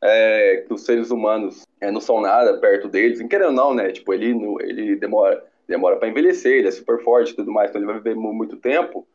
É, 0.00 0.64
que 0.66 0.72
os 0.72 0.84
seres 0.84 1.10
humanos 1.10 1.66
é, 1.80 1.90
não 1.90 2.00
são 2.00 2.20
nada 2.20 2.58
perto 2.58 2.88
deles, 2.88 3.20
querendo 3.28 3.48
ou 3.48 3.52
não, 3.52 3.74
né? 3.74 3.90
Tipo, 3.90 4.14
ele, 4.14 4.30
ele 4.60 4.94
demora, 4.94 5.44
demora 5.66 5.96
para 5.96 6.08
envelhecer, 6.08 6.58
ele 6.58 6.68
é 6.68 6.70
super 6.70 7.02
forte 7.02 7.32
e 7.32 7.36
tudo 7.36 7.50
mais, 7.50 7.70
então 7.70 7.80
ele 7.80 7.90
vai 7.90 7.96
viver 7.96 8.14
muito 8.14 8.56
tempo. 8.56 9.06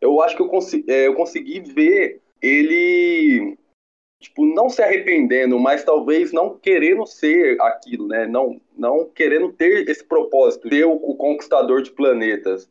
Eu 0.00 0.22
acho 0.22 0.36
que 0.36 0.42
eu, 0.42 0.48
consi 0.48 0.84
é, 0.88 1.08
eu 1.08 1.14
consegui 1.14 1.60
ver 1.60 2.22
ele, 2.40 3.58
tipo, 4.20 4.46
não 4.46 4.70
se 4.70 4.80
arrependendo, 4.82 5.58
mas 5.58 5.84
talvez 5.84 6.32
não 6.32 6.56
querendo 6.56 7.04
ser 7.06 7.60
aquilo, 7.60 8.06
né? 8.06 8.26
Não, 8.26 8.60
não 8.78 9.04
querendo 9.06 9.52
ter 9.52 9.88
esse 9.88 10.04
propósito, 10.04 10.68
ter 10.68 10.84
o, 10.84 10.92
o 10.92 11.16
conquistador 11.16 11.82
de 11.82 11.90
planetas. 11.90 12.70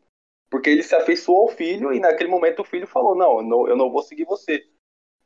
Porque 0.50 0.70
ele 0.70 0.84
se 0.84 0.96
afeiçoou 0.96 1.44
ao 1.44 1.48
filho 1.50 1.94
e 1.94 2.00
naquele 2.00 2.30
momento 2.30 2.62
o 2.62 2.66
filho 2.66 2.88
falou: 2.88 3.16
Não, 3.16 3.38
eu 3.38 3.44
não, 3.44 3.68
eu 3.68 3.76
não 3.76 3.92
vou 3.92 4.02
seguir 4.02 4.26
você. 4.26 4.64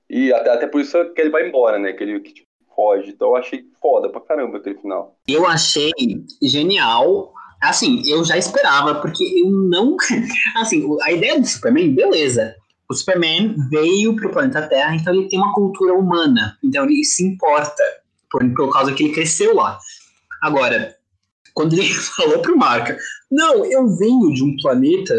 E 0.10 0.34
até, 0.34 0.52
até 0.52 0.68
por 0.68 0.82
isso 0.82 0.98
que 1.14 1.22
ele 1.22 1.30
vai 1.30 1.48
embora, 1.48 1.80
né? 1.80 1.94
Que 1.94 2.04
ele 2.04 2.20
que, 2.20 2.34
tipo, 2.34 2.48
foge. 2.76 3.12
Então 3.12 3.30
eu 3.30 3.36
achei 3.36 3.64
foda 3.82 4.10
pra 4.10 4.22
caramba 4.22 4.58
aquele 4.58 4.78
final. 4.78 5.18
Eu 5.28 5.46
achei 5.48 5.92
genial. 6.42 7.34
Assim, 7.62 8.02
eu 8.06 8.26
já 8.26 8.38
esperava, 8.38 8.96
porque 8.96 9.24
eu 9.24 9.50
não. 9.50 9.96
Assim, 10.58 10.86
a 11.04 11.12
ideia 11.12 11.40
do 11.40 11.48
Superman, 11.48 11.96
beleza. 11.96 12.56
O 12.90 12.94
Superman 12.94 13.56
veio 13.70 14.16
pro 14.16 14.32
planeta 14.32 14.68
Terra, 14.68 14.96
então 14.96 15.14
ele 15.14 15.30
tem 15.30 15.40
uma 15.40 15.54
cultura 15.54 15.94
humana. 15.94 16.58
Então 16.62 16.84
ele 16.84 17.04
se 17.06 17.26
importa 17.26 17.82
por, 18.30 18.44
por 18.54 18.72
causa 18.74 18.94
que 18.94 19.04
ele 19.06 19.14
cresceu 19.14 19.56
lá. 19.56 19.80
Agora, 20.42 20.94
quando 21.54 21.74
ele 21.74 21.86
falou 22.16 22.40
pro 22.40 22.58
Marca, 22.58 22.98
não, 23.32 23.66
eu 23.66 23.88
venho 23.96 24.34
de 24.34 24.44
um 24.44 24.56
planeta 24.58 25.16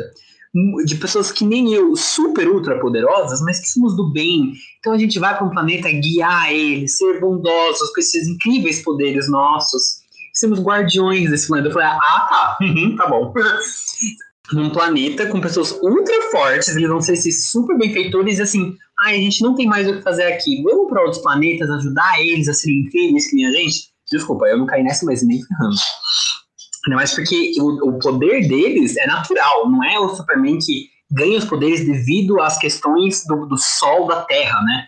de 0.85 0.95
pessoas 0.97 1.32
que 1.32 1.45
nem 1.45 1.72
eu, 1.74 1.97
super 1.97 2.49
ultra 2.49 2.78
poderosas, 2.78 3.41
mas 3.43 3.59
que 3.59 3.68
somos 3.68 3.97
do 3.97 4.12
bem. 4.12 4.53
Então 4.78 4.93
a 4.93 4.99
gente 4.99 5.18
vai 5.18 5.37
para 5.37 5.47
um 5.47 5.51
planeta 5.51 5.91
guiar 5.91 6.53
ele, 6.53 6.87
ser 6.87 7.20
bondosos 7.20 7.93
com 7.93 8.01
esses 8.01 8.28
incríveis 8.28 8.82
poderes 8.82 9.28
nossos. 9.28 10.05
Sermos 10.32 10.61
guardiões 10.61 11.28
desse 11.30 11.49
planeta. 11.49 11.68
Eu 11.68 11.72
falei, 11.72 11.89
ah, 11.89 12.26
tá, 12.28 12.59
uhum, 12.61 12.97
tá 12.97 13.09
bom. 13.09 13.32
Num 14.53 14.70
planeta 14.70 15.26
com 15.26 15.41
pessoas 15.41 15.72
ultra 15.82 16.30
fortes, 16.30 16.68
eles 16.76 16.89
vão 16.89 17.01
ser 17.01 17.14
esses 17.14 17.51
super 17.51 17.78
benfeitores, 17.78 18.39
e 18.39 18.43
assim, 18.43 18.76
ah, 19.01 19.09
a 19.09 19.14
gente 19.14 19.43
não 19.43 19.55
tem 19.55 19.66
mais 19.66 19.89
o 19.89 19.97
que 19.97 20.03
fazer 20.03 20.24
aqui. 20.24 20.62
Vamos 20.62 20.89
para 20.89 21.03
outros 21.03 21.22
planetas, 21.22 21.70
ajudar 21.70 22.20
eles 22.20 22.47
a 22.47 22.55
serem 22.55 22.80
incríveis 22.80 23.28
que 23.28 23.37
nem 23.37 23.47
a 23.47 23.53
gente? 23.53 23.93
Desculpa, 24.11 24.46
eu 24.46 24.59
não 24.59 24.66
caí 24.66 24.82
nessa, 24.82 25.05
mas 25.07 25.22
nem 25.22 25.42
ferrando. 25.42 25.76
Ainda 26.86 26.96
mais 26.96 27.14
porque 27.14 27.52
o, 27.59 27.88
o 27.88 27.98
poder 27.98 28.46
deles 28.46 28.96
é 28.96 29.07
natural, 29.07 29.70
não 29.70 29.82
é 29.82 29.98
o 29.98 30.14
Superman 30.14 30.59
que 30.59 30.88
ganha 31.11 31.38
os 31.38 31.44
poderes 31.44 31.84
devido 31.84 32.40
às 32.40 32.59
questões 32.59 33.24
do, 33.26 33.46
do 33.46 33.57
Sol, 33.57 34.07
da 34.07 34.22
Terra, 34.22 34.61
né? 34.62 34.86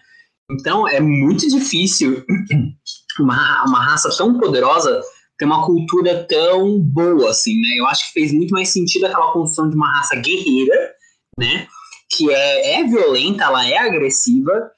Então 0.50 0.86
é 0.86 1.00
muito 1.00 1.48
difícil 1.48 2.24
uma, 3.18 3.64
uma 3.66 3.84
raça 3.84 4.14
tão 4.16 4.38
poderosa 4.38 5.00
ter 5.38 5.44
uma 5.44 5.64
cultura 5.64 6.24
tão 6.24 6.78
boa, 6.80 7.30
assim, 7.30 7.60
né? 7.60 7.76
Eu 7.76 7.86
acho 7.86 8.06
que 8.06 8.12
fez 8.12 8.32
muito 8.32 8.50
mais 8.52 8.68
sentido 8.68 9.06
aquela 9.06 9.32
construção 9.32 9.68
de 9.68 9.76
uma 9.76 9.92
raça 9.96 10.16
guerreira, 10.16 10.94
né? 11.38 11.66
Que 12.10 12.32
é, 12.32 12.80
é 12.80 12.84
violenta, 12.84 13.44
ela 13.44 13.66
é 13.66 13.78
agressiva, 13.78 14.70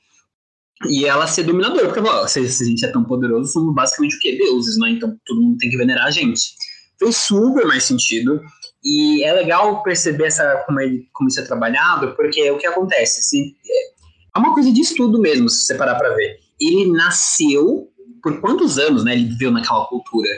e 0.86 1.04
ela 1.04 1.26
ser 1.26 1.44
dominadora, 1.44 1.86
porque 1.86 2.00
ó, 2.00 2.26
se, 2.26 2.48
se, 2.48 2.62
a 2.62 2.66
gente 2.66 2.84
é 2.84 2.88
tão 2.88 3.04
poderoso, 3.04 3.52
somos 3.52 3.74
basicamente 3.74 4.16
o 4.16 4.20
que? 4.20 4.38
Deuses, 4.38 4.78
né? 4.78 4.90
Então 4.90 5.16
todo 5.26 5.40
mundo 5.40 5.58
tem 5.58 5.70
que 5.70 5.76
venerar 5.76 6.06
a 6.06 6.10
gente 6.10 6.54
fez 6.98 7.16
super 7.16 7.64
mais 7.66 7.84
sentido. 7.84 8.42
E 8.84 9.24
é 9.24 9.32
legal 9.32 9.82
perceber 9.82 10.26
essa, 10.26 10.62
como, 10.66 10.80
ele, 10.80 11.08
como 11.12 11.28
isso 11.28 11.40
é 11.40 11.44
trabalhado, 11.44 12.14
porque 12.14 12.50
o 12.50 12.58
que 12.58 12.66
acontece? 12.66 13.22
Se, 13.22 13.56
é 14.34 14.38
uma 14.38 14.54
coisa 14.54 14.72
de 14.72 14.80
estudo 14.80 15.20
mesmo, 15.20 15.48
se 15.48 15.64
você 15.64 15.74
parar 15.74 15.96
para 15.96 16.14
ver. 16.14 16.38
Ele 16.60 16.90
nasceu, 16.92 17.88
por 18.22 18.40
quantos 18.40 18.78
anos 18.78 19.04
né, 19.04 19.14
ele 19.14 19.26
viveu 19.26 19.50
naquela 19.50 19.84
cultura? 19.86 20.28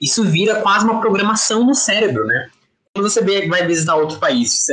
Isso 0.00 0.24
vira 0.24 0.60
quase 0.60 0.84
uma 0.84 1.00
programação 1.00 1.64
no 1.64 1.74
cérebro, 1.74 2.26
né? 2.26 2.50
Quando 2.94 3.10
você 3.10 3.20
vai 3.48 3.66
visitar 3.66 3.94
outro 3.94 4.18
país, 4.18 4.66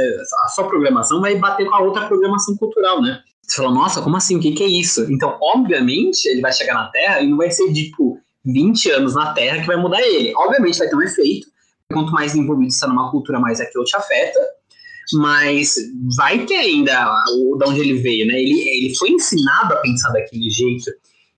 a 0.45 0.47
sua 0.49 0.67
programação 0.67 1.19
vai 1.19 1.35
bater 1.35 1.65
com 1.65 1.75
a 1.75 1.81
outra 1.81 2.07
programação 2.07 2.55
cultural, 2.55 3.01
né? 3.01 3.21
Você 3.45 3.61
fala, 3.61 3.73
nossa, 3.73 4.01
como 4.01 4.15
assim? 4.15 4.37
O 4.37 4.39
que, 4.39 4.53
que 4.53 4.63
é 4.63 4.67
isso? 4.67 5.11
Então, 5.11 5.37
obviamente, 5.41 6.25
ele 6.27 6.41
vai 6.41 6.53
chegar 6.53 6.73
na 6.73 6.87
Terra 6.87 7.21
e 7.21 7.27
não 7.27 7.37
vai 7.37 7.51
ser 7.51 7.71
tipo 7.73 8.17
20 8.45 8.91
anos 8.91 9.15
na 9.15 9.33
Terra 9.33 9.61
que 9.61 9.67
vai 9.67 9.77
mudar 9.77 10.01
ele. 10.01 10.33
Obviamente 10.35 10.79
vai 10.79 10.87
ter 10.87 10.95
um 10.95 11.01
efeito, 11.01 11.47
quanto 11.91 12.11
mais 12.11 12.35
envolvido 12.35 12.69
está 12.69 12.87
numa 12.87 13.11
cultura, 13.11 13.39
mais 13.39 13.59
aquilo 13.59 13.83
te 13.83 13.95
afeta, 13.95 14.39
mas 15.13 15.75
vai 16.15 16.45
ter 16.45 16.55
ainda 16.55 17.13
o 17.35 17.57
de 17.57 17.69
onde 17.69 17.79
ele 17.81 17.95
veio, 17.95 18.25
né? 18.25 18.33
Ele, 18.33 18.59
ele 18.59 18.95
foi 18.95 19.09
ensinado 19.09 19.73
a 19.73 19.77
pensar 19.77 20.11
daquele 20.11 20.49
jeito. 20.49 20.91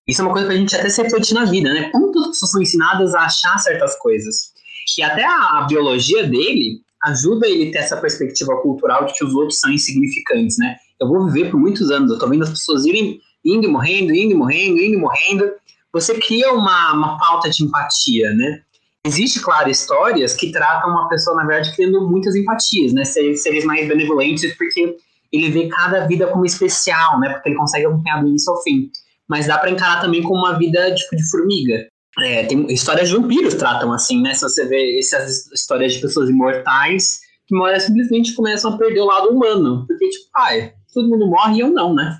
Isso 0.07 0.21
é 0.21 0.25
uma 0.25 0.33
coisa 0.33 0.47
que 0.47 0.53
a 0.53 0.57
gente 0.57 0.75
até 0.75 0.89
se 0.89 1.01
reflete 1.01 1.33
na 1.33 1.45
vida, 1.45 1.73
né? 1.73 1.89
Quantas 1.89 2.27
pessoas 2.27 2.51
são 2.51 2.61
ensinadas 2.61 3.15
a 3.15 3.21
achar 3.21 3.57
certas 3.57 3.97
coisas? 3.97 4.53
E 4.97 5.01
até 5.01 5.25
a, 5.25 5.59
a 5.59 5.65
biologia 5.67 6.23
dele 6.23 6.81
ajuda 7.03 7.47
ele 7.47 7.69
a 7.69 7.71
ter 7.71 7.77
essa 7.79 7.97
perspectiva 7.97 8.55
cultural 8.61 9.05
de 9.05 9.13
que 9.13 9.25
os 9.25 9.33
outros 9.33 9.59
são 9.59 9.71
insignificantes, 9.71 10.57
né? 10.57 10.75
Eu 10.99 11.07
vou 11.07 11.25
viver 11.27 11.51
por 11.51 11.59
muitos 11.59 11.91
anos, 11.91 12.11
eu 12.11 12.19
tô 12.19 12.27
vendo 12.27 12.43
as 12.43 12.49
pessoas 12.49 12.85
irem, 12.85 13.19
indo 13.43 13.67
e 13.67 13.71
morrendo, 13.71 14.13
indo 14.13 14.31
e 14.31 14.35
morrendo, 14.35 14.79
indo 14.79 14.95
e 14.95 14.99
morrendo, 14.99 15.51
você 15.93 16.19
cria 16.19 16.53
uma, 16.53 16.93
uma 16.93 17.17
pauta 17.17 17.49
de 17.49 17.63
empatia, 17.63 18.33
né? 18.33 18.61
Existe, 19.05 19.39
claro, 19.39 19.69
histórias 19.69 20.33
que 20.33 20.51
tratam 20.51 20.89
uma 20.89 21.07
pessoa, 21.07 21.37
na 21.37 21.45
verdade, 21.45 21.75
criando 21.75 22.09
muitas 22.09 22.35
empatias, 22.35 22.91
né? 22.91 23.05
Seres, 23.05 23.43
seres 23.43 23.63
mais 23.63 23.87
benevolentes, 23.87 24.57
porque 24.57 24.97
ele 25.31 25.51
vê 25.51 25.67
cada 25.67 26.07
vida 26.07 26.27
como 26.27 26.45
especial, 26.45 27.19
né? 27.19 27.29
Porque 27.29 27.49
ele 27.49 27.57
consegue 27.57 27.85
acompanhar 27.85 28.21
do 28.21 28.27
início 28.27 28.51
ao 28.51 28.61
fim. 28.63 28.89
Mas 29.27 29.47
dá 29.47 29.57
para 29.57 29.69
encarar 29.69 30.01
também 30.01 30.21
como 30.21 30.39
uma 30.39 30.57
vida 30.57 30.93
tipo 30.95 31.15
de 31.15 31.29
formiga. 31.29 31.87
É, 32.19 32.45
tem 32.45 32.65
histórias 32.71 33.09
de 33.09 33.15
vampiros 33.15 33.53
tratam 33.55 33.91
assim, 33.91 34.21
né? 34.21 34.33
Se 34.33 34.41
você 34.41 34.65
vê 34.65 34.97
essas 34.99 35.51
histórias 35.51 35.93
de 35.93 36.01
pessoas 36.01 36.29
imortais 36.29 37.19
que 37.47 37.55
uma 37.55 37.79
simplesmente 37.79 38.33
começam 38.33 38.73
a 38.73 38.77
perder 38.77 39.01
o 39.01 39.05
lado 39.05 39.29
humano. 39.29 39.85
Porque, 39.87 40.09
tipo, 40.09 40.25
ai, 40.35 40.73
todo 40.95 41.09
mundo 41.09 41.27
morre 41.27 41.57
e 41.57 41.59
eu 41.59 41.69
não, 41.69 41.93
né? 41.93 42.17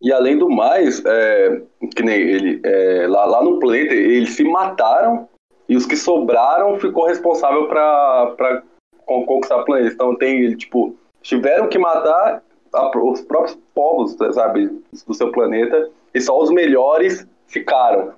E 0.00 0.12
além 0.12 0.38
do 0.38 0.48
mais, 0.48 1.04
é, 1.04 1.62
que 1.94 2.02
nem 2.02 2.14
ele, 2.14 2.60
é, 2.64 3.06
lá, 3.06 3.24
lá 3.24 3.44
no 3.44 3.58
planeta, 3.58 3.94
eles 3.94 4.30
se 4.30 4.42
mataram 4.42 5.28
e 5.68 5.76
os 5.76 5.86
que 5.86 5.96
sobraram 5.96 6.78
ficou 6.80 7.06
responsável 7.06 7.68
para 7.68 8.62
conquistar 9.06 9.58
o 9.58 9.64
planeta. 9.64 9.94
Então 9.94 10.16
tem, 10.16 10.56
tipo, 10.56 10.96
tiveram 11.20 11.68
que 11.68 11.78
matar 11.78 12.42
a, 12.72 12.98
os 12.98 13.20
próprios 13.20 13.58
povos, 13.74 14.16
sabe, 14.32 14.68
do 15.06 15.14
seu 15.14 15.30
planeta 15.30 15.90
e 16.14 16.20
só 16.20 16.38
os 16.40 16.50
melhores 16.50 17.26
ficaram. 17.46 18.14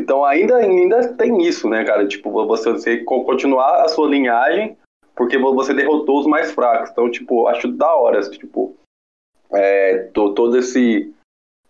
Então 0.00 0.24
ainda, 0.24 0.56
ainda 0.56 1.12
tem 1.14 1.42
isso, 1.42 1.68
né, 1.68 1.84
cara? 1.84 2.06
Tipo, 2.06 2.30
você, 2.46 2.72
você 2.72 2.98
continuar 2.98 3.82
a 3.82 3.88
sua 3.88 4.08
linhagem 4.08 4.76
porque 5.14 5.36
você 5.36 5.74
derrotou 5.74 6.20
os 6.20 6.26
mais 6.26 6.52
fracos. 6.52 6.90
Então, 6.90 7.10
tipo, 7.10 7.48
acho 7.48 7.68
da 7.68 7.92
hora, 7.94 8.20
tipo, 8.30 8.76
é, 9.52 10.08
todo 10.14 10.56
esse 10.56 11.12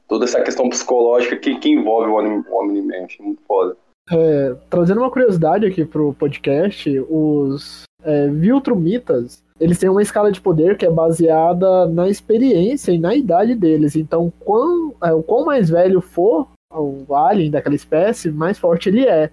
toda 0.07 0.25
essa 0.25 0.41
questão 0.41 0.69
psicológica 0.69 1.37
que, 1.37 1.59
que 1.59 1.69
envolve 1.69 2.11
o 2.11 2.59
Omni-Man. 2.59 3.05
Achei 3.05 3.25
muito 3.25 3.43
foda. 3.47 3.77
É, 4.11 4.57
trazendo 4.71 5.01
uma 5.01 5.11
curiosidade 5.11 5.67
aqui 5.67 5.85
pro 5.85 6.15
podcast, 6.15 6.99
os 7.11 7.83
é, 8.03 8.27
Viltrumitas, 8.29 9.45
eles 9.61 9.79
têm 9.79 9.91
uma 9.91 10.01
escala 10.01 10.33
de 10.33 10.41
poder 10.41 10.79
que 10.79 10.87
é 10.87 10.91
baseada 10.91 11.87
na 11.87 12.09
experiência 12.09 12.91
e 12.91 12.99
na 12.99 13.15
idade 13.15 13.55
deles. 13.55 13.97
Então, 13.97 14.33
quão, 14.41 14.95
é, 15.03 15.13
o 15.13 15.23
quão 15.23 15.45
mais 15.45 15.69
velho 15.69 16.01
for 16.01 16.49
o 16.73 17.15
alien 17.15 17.51
daquela 17.51 17.75
espécie, 17.75 18.31
mais 18.31 18.59
forte 18.59 18.89
ele 18.89 19.07
é. 19.07 19.31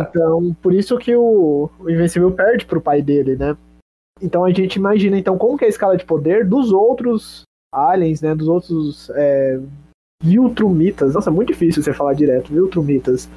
Então, 0.00 0.54
por 0.60 0.74
isso 0.74 0.98
que 0.98 1.14
o, 1.14 1.70
o 1.78 1.90
Invencível 1.90 2.32
perde 2.32 2.66
pro 2.66 2.80
pai 2.80 3.00
dele, 3.00 3.36
né? 3.36 3.56
Então 4.20 4.44
a 4.44 4.50
gente 4.50 4.76
imagina 4.76 5.18
então 5.18 5.38
como 5.38 5.56
que 5.56 5.64
é 5.64 5.66
a 5.66 5.70
escala 5.70 5.96
de 5.96 6.04
poder 6.04 6.46
dos 6.46 6.72
outros 6.72 7.42
aliens, 7.72 8.20
né? 8.20 8.34
Dos 8.34 8.48
outros 8.48 9.10
é, 9.14 9.60
Viltrumitas. 10.22 11.14
Nossa, 11.14 11.30
é 11.30 11.32
muito 11.32 11.52
difícil 11.52 11.82
você 11.82 11.92
falar 11.92 12.14
direto, 12.14 12.52
Viltrumitas. 12.52 13.28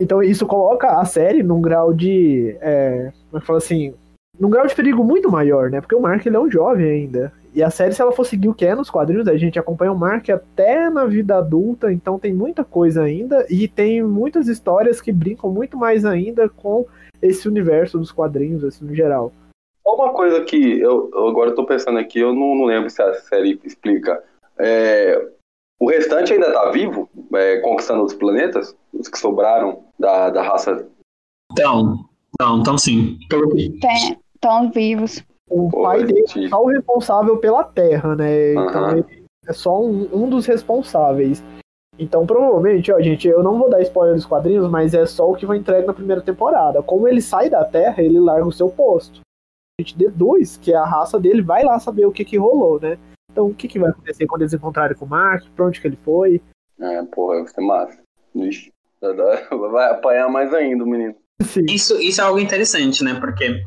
Então 0.00 0.22
isso 0.22 0.46
coloca 0.46 1.00
a 1.00 1.04
série 1.04 1.42
num 1.42 1.60
grau 1.60 1.92
de. 1.92 2.56
É, 2.60 3.12
como 3.30 3.38
é 3.38 3.40
que 3.40 3.46
fala 3.46 3.58
assim? 3.58 3.94
Num 4.38 4.50
grau 4.50 4.66
de 4.66 4.74
perigo 4.74 5.02
muito 5.02 5.30
maior, 5.30 5.68
né? 5.68 5.80
Porque 5.80 5.96
o 5.96 6.00
Mark 6.00 6.24
ele 6.24 6.36
é 6.36 6.40
um 6.40 6.50
jovem 6.50 6.88
ainda. 6.88 7.32
E 7.52 7.62
a 7.62 7.70
série, 7.70 7.92
se 7.92 8.00
ela 8.00 8.12
for 8.12 8.24
seguir 8.24 8.48
o 8.48 8.54
que 8.54 8.64
é 8.64 8.74
nos 8.74 8.88
quadrinhos, 8.88 9.26
a 9.26 9.36
gente 9.36 9.58
acompanha 9.58 9.90
o 9.90 9.98
Mark 9.98 10.28
até 10.30 10.88
na 10.88 11.06
vida 11.06 11.36
adulta, 11.36 11.92
então 11.92 12.18
tem 12.18 12.32
muita 12.32 12.62
coisa 12.62 13.02
ainda. 13.02 13.44
E 13.50 13.66
tem 13.66 14.00
muitas 14.00 14.46
histórias 14.46 15.00
que 15.00 15.10
brincam 15.10 15.50
muito 15.50 15.76
mais 15.76 16.04
ainda 16.04 16.48
com 16.48 16.86
esse 17.20 17.48
universo 17.48 17.98
dos 17.98 18.12
quadrinhos, 18.12 18.62
assim, 18.62 18.84
no 18.84 18.94
geral. 18.94 19.32
Só 19.88 19.94
uma 19.94 20.12
coisa 20.12 20.44
que 20.44 20.80
eu, 20.80 21.10
eu 21.14 21.28
agora 21.28 21.48
estou 21.48 21.64
pensando 21.64 21.98
aqui, 21.98 22.18
eu 22.18 22.34
não, 22.34 22.54
não, 22.54 22.66
lembro 22.66 22.90
se 22.90 23.00
a 23.00 23.14
série 23.14 23.58
explica. 23.64 24.22
É, 24.58 25.30
o 25.80 25.88
restante 25.88 26.30
ainda 26.30 26.48
está 26.48 26.70
vivo, 26.70 27.08
é, 27.32 27.56
conquistando 27.60 28.04
os 28.04 28.12
planetas? 28.12 28.76
Os 28.92 29.08
que 29.08 29.18
sobraram 29.18 29.84
da, 29.98 30.28
da 30.28 30.42
raça? 30.42 30.86
Então, 31.50 32.04
então, 32.34 32.60
então 32.60 32.76
sim. 32.76 33.18
Estão 34.34 34.70
vivos. 34.70 35.24
O 35.48 35.70
Pô, 35.70 35.84
pai 35.84 36.04
dele 36.04 36.22
é 36.36 36.48
só 36.50 36.62
o 36.62 36.68
responsável 36.68 37.38
pela 37.38 37.64
Terra, 37.64 38.14
né? 38.14 38.52
Então 38.52 38.90
ele 38.90 39.26
é 39.46 39.52
só 39.54 39.80
um, 39.80 40.06
um 40.12 40.28
dos 40.28 40.44
responsáveis. 40.44 41.42
Então, 41.98 42.26
provavelmente, 42.26 42.92
ó, 42.92 43.00
gente, 43.00 43.26
eu 43.26 43.42
não 43.42 43.58
vou 43.58 43.70
dar 43.70 43.80
spoiler 43.80 44.14
dos 44.14 44.26
quadrinhos, 44.26 44.68
mas 44.68 44.92
é 44.92 45.06
só 45.06 45.30
o 45.30 45.34
que 45.34 45.46
vai 45.46 45.56
entregue 45.56 45.86
na 45.86 45.94
primeira 45.94 46.20
temporada. 46.20 46.82
Como 46.82 47.08
ele 47.08 47.22
sai 47.22 47.48
da 47.48 47.64
Terra, 47.64 48.02
ele 48.02 48.20
larga 48.20 48.46
o 48.46 48.52
seu 48.52 48.68
posto 48.68 49.26
gente 49.80 49.96
deduz 49.96 50.56
que 50.56 50.74
a 50.74 50.84
raça 50.84 51.20
dele 51.20 51.40
vai 51.40 51.62
lá 51.62 51.78
saber 51.78 52.04
o 52.04 52.12
que 52.12 52.24
que 52.24 52.36
rolou, 52.36 52.80
né? 52.80 52.98
Então, 53.30 53.46
o 53.46 53.54
que 53.54 53.68
que 53.68 53.78
vai 53.78 53.90
acontecer 53.90 54.26
quando 54.26 54.42
eles 54.42 54.52
encontrarem 54.52 54.96
com 54.96 55.04
o 55.04 55.08
Mark? 55.08 55.44
Pra 55.54 55.66
onde 55.66 55.80
que 55.80 55.86
ele 55.86 55.98
foi? 56.04 56.42
É, 56.80 57.02
porra, 57.04 57.36
vai 57.36 57.48
ser 57.48 57.60
massa. 57.60 57.98
Ixi, 58.34 58.72
vai 59.70 59.90
apanhar 59.92 60.28
mais 60.28 60.52
ainda 60.52 60.82
o 60.82 60.86
menino. 60.86 61.14
Sim. 61.42 61.64
Isso, 61.68 61.96
isso 62.00 62.20
é 62.20 62.24
algo 62.24 62.40
interessante, 62.40 63.04
né? 63.04 63.14
Porque 63.20 63.62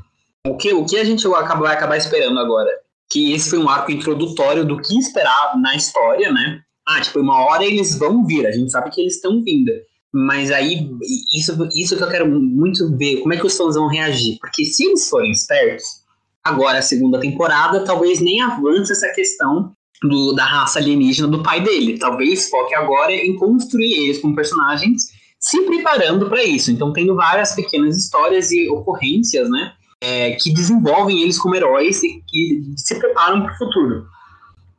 o 0.45 0.57
que, 0.57 0.74
o 0.74 0.86
que 0.86 0.97
a 0.97 1.03
gente 1.05 1.26
acaba, 1.28 1.62
vai 1.62 1.76
acabar 1.76 1.95
esperando 1.95 2.39
agora? 2.39 2.70
Que 3.09 3.34
esse 3.34 3.49
foi 3.49 3.59
um 3.59 3.70
arco 3.70 3.91
introdutório 3.91 4.66
do 4.66 4.82
que 4.82 4.97
esperar 4.97 5.57
na 5.57 5.76
história, 5.76 6.32
né? 6.32 6.62
Ah, 6.86 6.99
tipo, 6.99 7.20
uma 7.20 7.45
hora 7.45 7.64
eles 7.64 7.97
vão 7.97 8.26
vir, 8.26 8.45
a 8.45 8.51
gente 8.51 8.72
sabe 8.72 8.89
que 8.89 8.99
eles 8.99 9.16
estão 9.16 9.41
vindo. 9.41 9.72
Mas 10.14 10.51
aí, 10.51 10.89
isso, 11.34 11.55
isso 11.74 11.95
que 11.95 12.03
eu 12.03 12.09
quero 12.09 12.28
muito 12.28 12.97
ver, 12.97 13.22
como 13.22 13.34
é 13.34 13.38
que 13.38 13.45
os 13.45 13.55
fãs 13.55 13.76
vão 13.76 13.88
reagir. 13.88 14.38
Porque 14.41 14.66
se 14.66 14.86
eles 14.86 15.07
forem 15.07 15.32
espertos, 15.32 16.01
Agora, 16.44 16.80
a 16.80 16.84
segunda 16.84 17.20
temporada, 17.20 17.84
talvez 17.86 18.20
nem 18.20 18.42
avance 18.42 18.92
essa 18.92 19.10
questão 19.14 19.72
do, 20.02 20.34
da 20.34 20.46
raça 20.46 20.80
alienígena 20.80 21.28
do 21.28 21.44
pai 21.44 21.62
dele. 21.62 22.00
Talvez 22.00 22.50
foque 22.50 22.74
agora 22.74 23.14
em 23.14 23.36
construir 23.36 23.94
eles 23.94 24.20
como 24.20 24.36
personagens, 24.36 25.04
se 25.39 25.62
preparando 25.62 26.28
para 26.28 26.44
isso. 26.44 26.72
Então, 26.72 26.92
tendo 26.92 27.16
várias 27.16 27.54
pequenas 27.54 27.98
histórias 27.98 28.52
e 28.52 28.70
ocorrências, 28.70 29.50
né? 29.50 29.74
é, 30.02 30.32
que 30.32 30.52
desenvolvem 30.52 31.22
eles 31.22 31.38
como 31.38 31.56
heróis 31.56 32.02
e 32.04 32.24
que 32.28 32.64
se 32.76 32.96
preparam 32.96 33.44
para 33.44 33.54
o 33.54 33.58
futuro. 33.58 34.06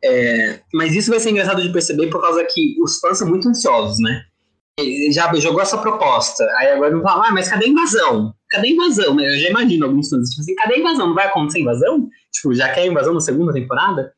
É, 0.04 0.60
mas 0.74 0.96
isso 0.96 1.10
vai 1.10 1.20
ser 1.20 1.30
engraçado 1.30 1.62
de 1.62 1.72
perceber 1.72 2.08
por 2.08 2.20
causa 2.20 2.44
que 2.44 2.76
os 2.82 2.98
fãs 2.98 3.18
são 3.18 3.28
muito 3.28 3.48
ansiosos, 3.48 4.00
né? 4.00 4.24
Já 5.12 5.32
jogou 5.34 5.60
essa 5.60 5.78
proposta, 5.78 6.44
aí 6.58 6.72
agora 6.72 6.94
não 6.94 7.02
fala, 7.02 7.28
ah, 7.28 7.32
mas 7.32 7.48
cadê 7.48 7.66
a 7.66 7.68
invasão? 7.68 8.34
Cadê 8.50 8.68
a 8.68 8.70
invasão? 8.70 9.20
Eu 9.20 9.38
já 9.38 9.50
imagino 9.50 9.86
alguns 9.86 10.08
fãs, 10.08 10.30
tipo 10.30 10.42
assim, 10.42 10.54
cadê 10.54 10.74
a 10.74 10.78
invasão? 10.78 11.08
Não 11.08 11.14
vai 11.14 11.26
acontecer 11.26 11.60
invasão? 11.60 12.08
Tipo, 12.32 12.54
já 12.54 12.68
quer 12.68 12.86
invasão 12.86 13.14
na 13.14 13.20
segunda 13.20 13.52
temporada? 13.52 14.12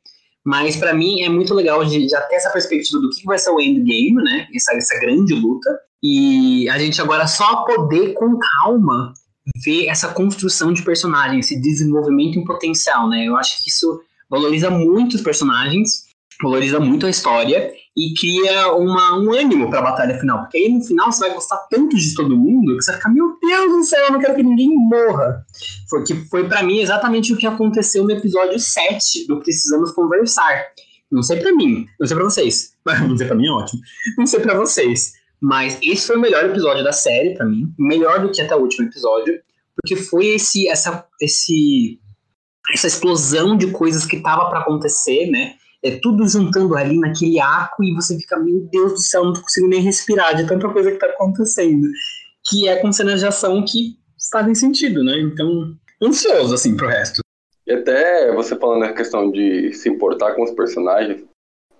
Mas 0.45 0.77
para 0.77 0.93
mim 0.93 1.23
é 1.23 1.29
muito 1.29 1.55
legal 1.55 1.85
de 1.85 2.09
já 2.09 2.21
ter 2.23 2.37
essa 2.37 2.51
perspectiva 2.51 3.01
do 3.01 3.09
que 3.09 3.25
vai 3.25 3.39
ser 3.39 3.51
o 3.51 3.61
endgame, 3.61 4.23
né? 4.23 4.47
Essa, 4.55 4.75
essa 4.75 4.99
grande 5.01 5.35
luta. 5.35 5.71
E 6.03 6.69
a 6.69 6.79
gente 6.79 7.01
agora 7.01 7.27
só 7.27 7.65
poder 7.65 8.13
com 8.13 8.39
calma 8.39 9.15
ver 9.65 9.87
essa 9.87 10.09
construção 10.09 10.73
de 10.73 10.83
personagem, 10.83 11.41
esse 11.41 11.59
desenvolvimento 11.59 12.39
em 12.39 12.45
potencial, 12.45 13.09
né? 13.09 13.25
Eu 13.27 13.37
acho 13.37 13.63
que 13.63 13.71
isso 13.71 14.01
valoriza 14.29 14.71
muito 14.71 15.15
os 15.15 15.23
personagens, 15.23 16.05
valoriza 16.43 16.79
muito 16.79 17.07
a 17.07 17.11
história 17.11 17.73
e 17.97 18.13
cria 18.15 18.73
uma, 18.73 19.17
um 19.19 19.33
ânimo 19.33 19.71
para 19.71 19.79
a 19.79 19.83
batalha 19.83 20.19
final. 20.19 20.41
Porque 20.41 20.59
aí 20.59 20.69
no 20.69 20.83
final 20.83 21.13
você 21.13 21.21
vai 21.21 21.35
gostar 21.35 21.59
tanto 21.71 21.97
de 21.97 22.15
todo 22.15 22.37
mundo 22.37 22.77
que 22.77 22.83
você 22.83 22.91
vai 22.91 23.01
ficar, 23.01 23.11
meu 23.11 23.39
Deus 23.41 23.73
do 23.73 23.85
céu, 23.85 24.07
eu 24.07 24.13
não 24.13 24.21
quero 24.21 24.35
que 24.35 24.43
ninguém 24.43 24.69
morra. 24.69 25.45
Foi, 25.89 26.03
que 26.03 26.15
foi 26.29 26.49
para 26.49 26.63
mim 26.63 26.81
exatamente 26.81 27.33
o 27.33 27.37
que 27.37 27.47
aconteceu 27.47 28.05
no 28.05 28.11
episódio 28.11 28.59
7 28.59 29.27
do 29.29 29.41
Precisamos 29.41 29.93
Conversar. 29.93 30.67
Não 31.11 31.23
sei 31.23 31.41
para 31.41 31.55
mim, 31.55 31.87
não 32.01 32.07
sei 32.07 32.17
para 32.17 32.25
vocês. 32.25 32.75
Não 33.09 33.17
sei 33.17 33.27
para 33.27 33.37
mim 33.37 33.47
é 33.47 33.51
ótimo. 33.51 33.81
Não 34.19 34.27
sei 34.27 34.41
para 34.41 34.59
vocês. 34.59 35.15
Mas 35.41 35.79
esse 35.83 36.07
foi 36.07 36.17
o 36.17 36.21
melhor 36.21 36.45
episódio 36.45 36.85
da 36.85 36.93
série 36.93 37.35
para 37.35 37.47
mim, 37.47 37.73
melhor 37.79 38.21
do 38.21 38.31
que 38.31 38.43
até 38.43 38.55
o 38.55 38.61
último 38.61 38.87
episódio, 38.89 39.41
porque 39.75 39.97
foi 39.97 40.27
esse 40.27 40.69
essa 40.69 41.07
esse 41.21 41.99
essa 42.73 42.87
explosão 42.87 43.57
de 43.57 43.71
coisas 43.71 44.07
que 44.07 44.21
tava 44.21 44.49
para 44.49 44.61
acontecer, 44.61 45.31
né? 45.31 45.55
É 45.85 45.99
tudo 46.01 46.27
juntando 46.27 46.75
ali 46.77 46.99
naquele 46.99 47.39
arco 47.39 47.85
e 47.85 47.95
você 47.95 48.17
fica, 48.17 48.39
meu 48.39 48.61
Deus 48.73 48.93
do 48.93 48.99
céu, 48.99 49.25
não 49.25 49.35
consigo 49.35 49.69
nem 49.69 49.83
respirar 49.83 50.35
de 50.35 50.47
tanta 50.47 50.69
coisa 50.71 50.91
que 50.91 50.99
tá 50.99 51.07
acontecendo. 51.07 51.87
Que 52.49 52.69
é 52.69 52.77
com 52.77 52.91
cenas 52.91 53.21
de 53.21 53.27
ação 53.27 53.63
que 53.65 53.99
fazem 54.33 54.55
sentido, 54.55 55.05
né? 55.05 55.19
Então, 55.21 55.75
ansioso, 56.03 56.55
assim, 56.55 56.77
pro 56.77 56.89
resto. 56.89 57.21
E 57.67 57.73
até 57.73 58.33
você 58.33 58.57
falando 58.57 58.81
na 58.81 58.93
questão 58.93 59.31
de 59.31 59.73
se 59.73 59.89
importar 59.89 60.35
com 60.35 60.43
os 60.43 60.51
personagens, 60.51 61.25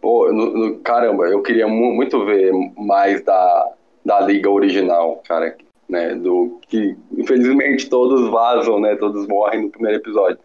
pô, 0.01 0.33
no, 0.33 0.57
no, 0.57 0.79
caramba, 0.81 1.27
eu 1.27 1.43
queria 1.43 1.67
mu 1.67 1.95
muito 1.95 2.25
ver 2.25 2.53
mais 2.77 3.23
da, 3.23 3.73
da 4.05 4.21
liga 4.21 4.51
original, 4.51 5.23
cara, 5.27 5.57
né? 5.89 6.15
Do 6.15 6.61
que, 6.69 6.97
infelizmente, 7.13 7.89
todos 7.89 8.31
vazam, 8.31 8.81
né? 8.81 8.97
Todos 8.97 9.27
morrem 9.27 9.63
no 9.63 9.71
primeiro 9.71 9.99
episódio. 9.99 10.39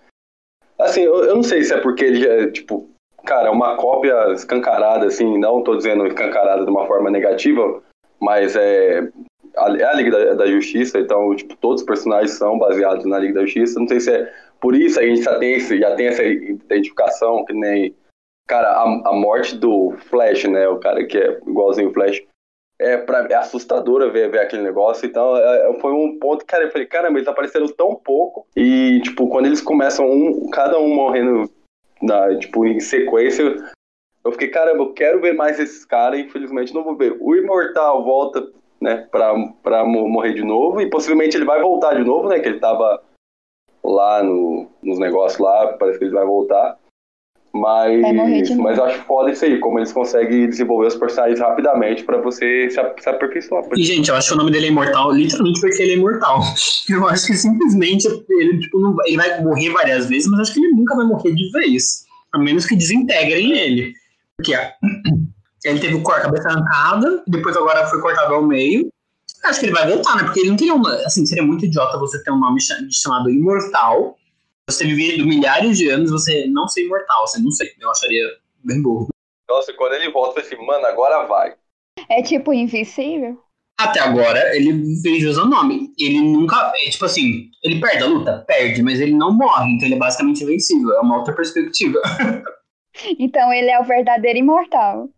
Assim, 0.77 1.01
eu, 1.01 1.25
eu 1.25 1.35
não 1.35 1.43
sei 1.43 1.63
se 1.63 1.73
é 1.73 1.77
porque 1.81 2.05
ele 2.05 2.21
já, 2.21 2.51
tipo, 2.51 2.89
cara, 3.29 3.51
uma 3.51 3.77
cópia 3.77 4.31
escancarada, 4.33 5.05
assim, 5.05 5.37
não 5.37 5.61
tô 5.61 5.75
dizendo 5.75 6.07
escancarada 6.07 6.65
de 6.65 6.71
uma 6.71 6.87
forma 6.87 7.11
negativa, 7.11 7.79
mas 8.19 8.55
é, 8.55 9.07
é 9.55 9.83
a 9.83 9.93
Liga 9.93 10.09
da, 10.09 10.33
da, 10.33 10.47
Justiça, 10.47 10.97
então, 10.97 11.35
tipo, 11.35 11.55
todos 11.57 11.81
os 11.81 11.85
personagens 11.85 12.31
são 12.31 12.57
baseados 12.57 13.05
na 13.05 13.19
Liga 13.19 13.35
da 13.35 13.41
Justiça. 13.41 13.79
Não 13.79 13.87
sei 13.87 13.99
se 13.99 14.11
é 14.11 14.33
por 14.59 14.75
isso 14.75 14.99
a 14.99 15.03
gente 15.03 15.21
já 15.21 15.37
tem, 15.37 15.53
esse, 15.53 15.79
já 15.79 15.95
tem 15.95 16.07
essa 16.07 16.23
identificação, 16.23 17.45
que 17.45 17.53
nem, 17.53 17.95
cara, 18.47 18.67
a, 18.67 19.09
a 19.09 19.13
morte 19.13 19.55
do 19.55 19.91
Flash, 20.09 20.45
né, 20.45 20.67
o 20.67 20.79
cara 20.79 21.05
que 21.05 21.19
é 21.19 21.39
igualzinho 21.47 21.89
o 21.89 21.93
Flash, 21.93 22.23
é, 22.81 22.97
pra, 22.97 23.27
é 23.29 23.35
assustadora 23.35 24.09
ver, 24.09 24.31
ver 24.31 24.39
aquele 24.39 24.63
negócio. 24.63 25.05
Então, 25.05 25.37
é, 25.37 25.69
é 25.69 25.73
foi 25.79 25.93
um 25.93 26.17
ponto, 26.17 26.43
cara, 26.47 26.63
eu 26.63 26.71
falei, 26.71 26.87
caramba, 26.87 27.19
eles 27.19 27.27
apareceram 27.27 27.67
tão 27.67 27.93
pouco. 27.93 28.47
E, 28.55 28.99
tipo, 29.03 29.29
quando 29.29 29.45
eles 29.45 29.61
começam, 29.61 30.09
um, 30.09 30.49
cada 30.49 30.79
um 30.79 30.95
morrendo, 30.95 31.47
na, 32.01 32.37
tipo, 32.37 32.65
em 32.65 32.79
sequência, 32.79 33.43
eu 34.23 34.31
fiquei, 34.31 34.49
caramba, 34.49 34.83
eu 34.83 34.93
quero 34.93 35.21
ver 35.21 35.33
mais 35.33 35.59
esses 35.59 35.85
caras. 35.85 36.19
Infelizmente, 36.19 36.73
não 36.73 36.83
vou 36.83 36.95
ver. 36.95 37.17
O 37.19 37.35
Imortal 37.35 38.03
volta, 38.03 38.47
né, 38.79 39.07
pra, 39.11 39.33
pra 39.63 39.85
morrer 39.85 40.33
de 40.33 40.43
novo. 40.43 40.81
E 40.81 40.89
possivelmente 40.89 41.37
ele 41.37 41.45
vai 41.45 41.61
voltar 41.61 41.95
de 41.95 42.03
novo, 42.03 42.29
né, 42.29 42.39
que 42.39 42.47
ele 42.47 42.59
tava 42.59 43.01
lá 43.83 44.23
no, 44.23 44.67
nos 44.81 44.99
negócios 44.99 45.39
lá, 45.39 45.73
parece 45.77 45.99
que 45.99 46.05
ele 46.05 46.13
vai 46.13 46.25
voltar. 46.25 46.77
Mas, 47.53 48.55
mas 48.57 48.77
eu 48.77 48.83
acho 48.85 48.99
foda 49.05 49.31
isso 49.31 49.43
aí, 49.43 49.59
como 49.59 49.79
eles 49.79 49.91
conseguem 49.91 50.47
desenvolver 50.47 50.87
os 50.87 50.95
personagens 50.95 51.39
rapidamente 51.39 52.03
para 52.03 52.21
você 52.21 52.69
se, 52.69 52.79
se 53.01 53.09
aperfeiçoar. 53.09 53.63
E, 53.75 53.83
gente, 53.83 54.09
eu 54.09 54.15
acho 54.15 54.27
que 54.27 54.33
o 54.35 54.37
nome 54.37 54.51
dele 54.51 54.67
é 54.67 54.69
imortal 54.69 55.11
literalmente 55.11 55.59
porque 55.59 55.81
ele 55.81 55.93
é 55.93 55.95
imortal. 55.95 56.41
Eu 56.89 57.07
acho 57.07 57.27
que 57.27 57.33
simplesmente 57.33 58.07
ele, 58.07 58.59
tipo, 58.59 58.79
não, 58.79 58.95
ele 59.05 59.17
vai 59.17 59.41
morrer 59.41 59.69
várias 59.71 60.07
vezes, 60.07 60.27
mas 60.29 60.41
acho 60.41 60.53
que 60.53 60.59
ele 60.59 60.73
nunca 60.73 60.95
vai 60.95 61.05
morrer 61.05 61.33
de 61.33 61.51
vez. 61.51 62.05
A 62.33 62.39
menos 62.39 62.65
que 62.65 62.75
desintegrem 62.75 63.57
ele. 63.57 63.93
Porque 64.37 64.53
ele 65.65 65.79
teve 65.79 65.97
a 65.97 66.21
cabeça 66.21 66.49
arrancada, 66.49 67.23
depois 67.27 67.55
agora 67.57 67.87
foi 67.87 68.01
cortado 68.01 68.33
ao 68.33 68.43
meio. 68.43 68.91
Acho 69.45 69.59
que 69.59 69.67
ele 69.67 69.73
vai 69.73 69.87
voltar, 69.87 70.17
né? 70.17 70.23
Porque 70.23 70.41
ele 70.41 70.49
não 70.49 70.57
tem 70.57 70.71
uma. 70.71 70.93
Assim, 71.05 71.25
seria 71.25 71.43
muito 71.43 71.65
idiota 71.65 71.97
você 71.97 72.21
ter 72.23 72.31
um 72.31 72.39
nome 72.39 72.59
chamado 72.91 73.29
Imortal 73.29 74.18
você 74.69 74.85
vivido 74.85 75.25
milhares 75.25 75.77
de 75.77 75.89
anos, 75.89 76.11
você 76.11 76.45
não 76.47 76.67
ser 76.67 76.85
imortal, 76.85 77.27
você 77.27 77.39
não 77.39 77.51
sei. 77.51 77.71
Eu 77.79 77.91
acharia 77.91 78.25
bem 78.63 78.81
burro. 78.81 79.07
Nossa, 79.47 79.73
quando 79.73 79.93
ele 79.93 80.11
volta, 80.11 80.39
eu 80.39 80.43
falei 80.43 80.57
assim, 80.57 80.65
mano, 80.65 80.85
agora 80.85 81.25
vai. 81.25 81.55
É 82.09 82.21
tipo 82.21 82.53
invisível? 82.53 83.41
Até 83.79 84.01
agora, 84.01 84.55
ele 84.55 85.01
fez 85.01 85.37
o 85.37 85.45
nome. 85.45 85.93
Ele 85.97 86.19
nunca. 86.21 86.73
É, 86.75 86.89
tipo 86.89 87.05
assim, 87.05 87.49
ele 87.63 87.79
perde 87.79 88.03
a 88.03 88.07
luta? 88.07 88.43
Perde, 88.45 88.83
mas 88.83 88.99
ele 88.99 89.13
não 89.13 89.31
morre, 89.31 89.71
então 89.71 89.87
ele 89.87 89.95
é 89.95 89.99
basicamente 89.99 90.43
invencível. 90.43 90.93
É 90.93 90.99
uma 90.99 91.17
outra 91.17 91.33
perspectiva. 91.33 91.97
então 93.17 93.53
ele 93.53 93.69
é 93.69 93.79
o 93.79 93.85
verdadeiro 93.85 94.39
imortal. 94.39 95.09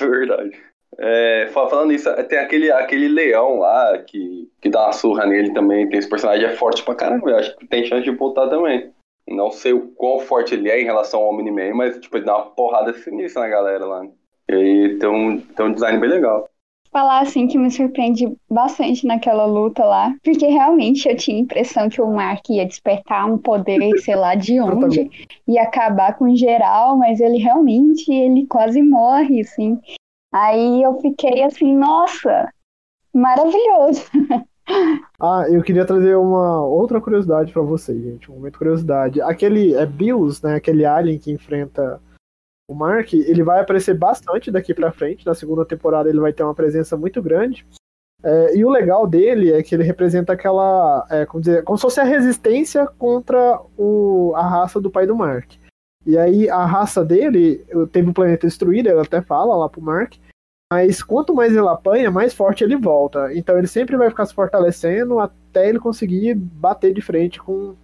Verdade. 0.00 0.65
É, 0.98 1.48
falando 1.52 1.92
isso, 1.92 2.10
tem 2.24 2.38
aquele, 2.38 2.70
aquele 2.70 3.08
leão 3.08 3.58
lá 3.58 3.98
que, 3.98 4.50
que 4.60 4.68
dá 4.68 4.84
uma 4.84 4.92
surra 4.92 5.26
nele 5.26 5.52
também. 5.52 5.88
Tem 5.88 5.98
esse 5.98 6.08
personagem 6.08 6.46
é 6.46 6.56
forte 6.56 6.82
pra 6.82 6.94
caramba. 6.94 7.30
Eu 7.30 7.36
acho 7.36 7.56
que 7.56 7.66
tem 7.66 7.84
chance 7.84 8.04
de 8.04 8.10
voltar 8.10 8.48
também. 8.48 8.90
Não 9.28 9.50
sei 9.50 9.72
o 9.72 9.88
quão 9.88 10.20
forte 10.20 10.54
ele 10.54 10.70
é 10.70 10.80
em 10.80 10.84
relação 10.84 11.20
ao 11.20 11.30
Omni-Man, 11.30 11.74
mas 11.74 11.98
tipo, 11.98 12.16
ele 12.16 12.24
dá 12.24 12.36
uma 12.36 12.46
porrada 12.46 12.92
sinistra 12.94 13.42
na 13.42 13.48
galera 13.48 13.84
lá. 13.84 14.06
E 14.48 14.54
aí 14.54 14.98
tem 14.98 15.08
um, 15.08 15.40
tem 15.40 15.66
um 15.66 15.72
design 15.72 15.98
bem 15.98 16.08
legal. 16.08 16.48
Falar 16.92 17.20
assim 17.20 17.46
que 17.46 17.58
me 17.58 17.70
surpreende 17.70 18.32
bastante 18.48 19.06
naquela 19.06 19.44
luta 19.44 19.84
lá, 19.84 20.14
porque 20.24 20.46
realmente 20.46 21.06
eu 21.08 21.16
tinha 21.16 21.36
a 21.36 21.40
impressão 21.40 21.90
que 21.90 22.00
o 22.00 22.06
Mark 22.06 22.48
ia 22.48 22.64
despertar 22.64 23.30
um 23.30 23.36
poder, 23.36 23.90
sei 24.00 24.14
lá 24.14 24.34
de 24.34 24.60
onde, 24.60 25.10
e 25.46 25.58
acabar 25.58 26.16
com 26.16 26.34
geral, 26.34 26.96
mas 26.96 27.20
ele 27.20 27.36
realmente 27.36 28.10
ele 28.10 28.46
quase 28.46 28.80
morre, 28.80 29.40
assim. 29.40 29.78
Aí 30.36 30.82
eu 30.82 31.00
fiquei 31.00 31.44
assim, 31.44 31.74
nossa, 31.74 32.52
maravilhoso. 33.14 34.02
Ah, 35.20 35.44
eu 35.48 35.62
queria 35.62 35.86
trazer 35.86 36.16
uma 36.16 36.60
outra 36.60 37.00
curiosidade 37.00 37.52
para 37.52 37.62
vocês, 37.62 38.02
gente. 38.02 38.28
Um 38.28 38.34
momento 38.34 38.54
de 38.54 38.58
curiosidade. 38.58 39.20
Aquele 39.20 39.72
é 39.74 39.86
Bills, 39.86 40.44
né? 40.44 40.56
Aquele 40.56 40.84
alien 40.84 41.20
que 41.20 41.30
enfrenta 41.30 42.00
o 42.68 42.74
Mark, 42.74 43.12
ele 43.12 43.44
vai 43.44 43.60
aparecer 43.60 43.94
bastante 43.94 44.50
daqui 44.50 44.74
para 44.74 44.90
frente. 44.90 45.24
Na 45.24 45.36
segunda 45.36 45.64
temporada 45.64 46.08
ele 46.08 46.18
vai 46.18 46.32
ter 46.32 46.42
uma 46.42 46.52
presença 46.52 46.96
muito 46.96 47.22
grande. 47.22 47.64
É, 48.24 48.56
e 48.56 48.64
o 48.64 48.68
legal 48.68 49.06
dele 49.06 49.52
é 49.52 49.62
que 49.62 49.72
ele 49.72 49.84
representa 49.84 50.32
aquela, 50.32 51.06
é, 51.08 51.24
como, 51.24 51.40
dizer, 51.40 51.62
como 51.62 51.78
se 51.78 51.82
fosse 51.82 52.00
a 52.00 52.04
resistência 52.04 52.88
contra 52.98 53.60
o, 53.78 54.32
a 54.34 54.42
raça 54.42 54.80
do 54.80 54.90
pai 54.90 55.06
do 55.06 55.14
Mark. 55.14 55.52
E 56.04 56.18
aí 56.18 56.50
a 56.50 56.66
raça 56.66 57.04
dele 57.04 57.64
teve 57.92 58.10
o 58.10 58.14
planeta 58.14 58.48
destruído, 58.48 58.88
ele 58.88 59.00
até 59.00 59.22
fala 59.22 59.54
lá 59.54 59.68
pro 59.68 59.80
Mark. 59.80 60.14
Mas 60.72 61.02
quanto 61.02 61.34
mais 61.34 61.54
ele 61.54 61.68
apanha, 61.68 62.10
mais 62.10 62.34
forte 62.34 62.64
ele 62.64 62.76
volta. 62.76 63.32
Então 63.34 63.56
ele 63.56 63.68
sempre 63.68 63.96
vai 63.96 64.10
ficar 64.10 64.26
se 64.26 64.34
fortalecendo 64.34 65.18
até 65.20 65.68
ele 65.68 65.78
conseguir 65.78 66.34
bater 66.34 66.92
de 66.92 67.00
frente 67.00 67.38
com, 67.38 67.76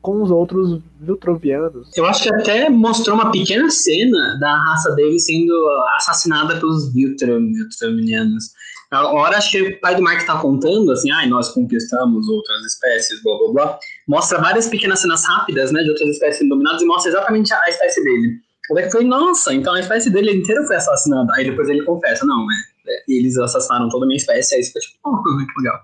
com 0.00 0.22
os 0.22 0.30
outros 0.30 0.80
Viltrovianos. 0.98 1.90
Eu 1.94 2.06
acho 2.06 2.22
que 2.22 2.34
até 2.34 2.70
mostrou 2.70 3.16
uma 3.16 3.30
pequena 3.30 3.70
cena 3.70 4.38
da 4.40 4.56
raça 4.56 4.94
dele 4.94 5.18
sendo 5.18 5.52
assassinada 5.96 6.58
pelos 6.58 6.92
Viltrovianos. 6.92 8.44
Agora 8.90 9.36
acho 9.36 9.50
que 9.50 9.62
o 9.62 9.80
pai 9.80 9.96
do 9.96 10.02
Mark 10.02 10.24
tá 10.24 10.40
contando, 10.40 10.92
assim, 10.92 11.10
ai, 11.10 11.26
ah, 11.26 11.28
nós 11.28 11.48
conquistamos 11.48 12.28
outras 12.28 12.64
espécies, 12.64 13.20
blá 13.22 13.36
blá 13.38 13.52
blá. 13.52 13.78
Mostra 14.08 14.40
várias 14.40 14.68
pequenas 14.68 15.00
cenas 15.00 15.24
rápidas, 15.26 15.72
né, 15.72 15.82
de 15.82 15.90
outras 15.90 16.08
espécies 16.08 16.48
dominadas 16.48 16.82
e 16.82 16.86
mostra 16.86 17.10
exatamente 17.10 17.52
a 17.52 17.68
espécie 17.68 18.02
dele. 18.02 18.45
O 18.70 18.74
que 18.74 18.90
foi, 18.90 19.04
nossa, 19.04 19.54
então 19.54 19.74
a 19.74 19.80
espécie 19.80 20.10
dele 20.10 20.32
inteira 20.32 20.64
foi 20.64 20.76
assassinada. 20.76 21.32
Aí 21.34 21.44
depois 21.44 21.68
ele 21.68 21.84
confessa, 21.84 22.24
não, 22.26 22.46
é, 22.50 22.92
é 22.92 23.04
eles 23.08 23.36
assassinaram 23.38 23.88
toda 23.88 24.04
a 24.04 24.08
minha 24.08 24.16
espécie, 24.16 24.54
aí 24.54 24.64
fica 24.64 24.80
tipo, 24.80 24.98
oh, 25.04 25.22
que 25.22 25.62
legal. 25.62 25.80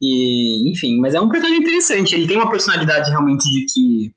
E, 0.00 0.70
enfim, 0.70 1.00
mas 1.00 1.14
é 1.14 1.20
um 1.20 1.28
personagem 1.28 1.62
interessante. 1.62 2.14
Ele 2.14 2.26
tem 2.26 2.36
uma 2.36 2.50
personalidade 2.50 3.10
realmente 3.10 3.50
de 3.50 3.66
que 3.66 4.12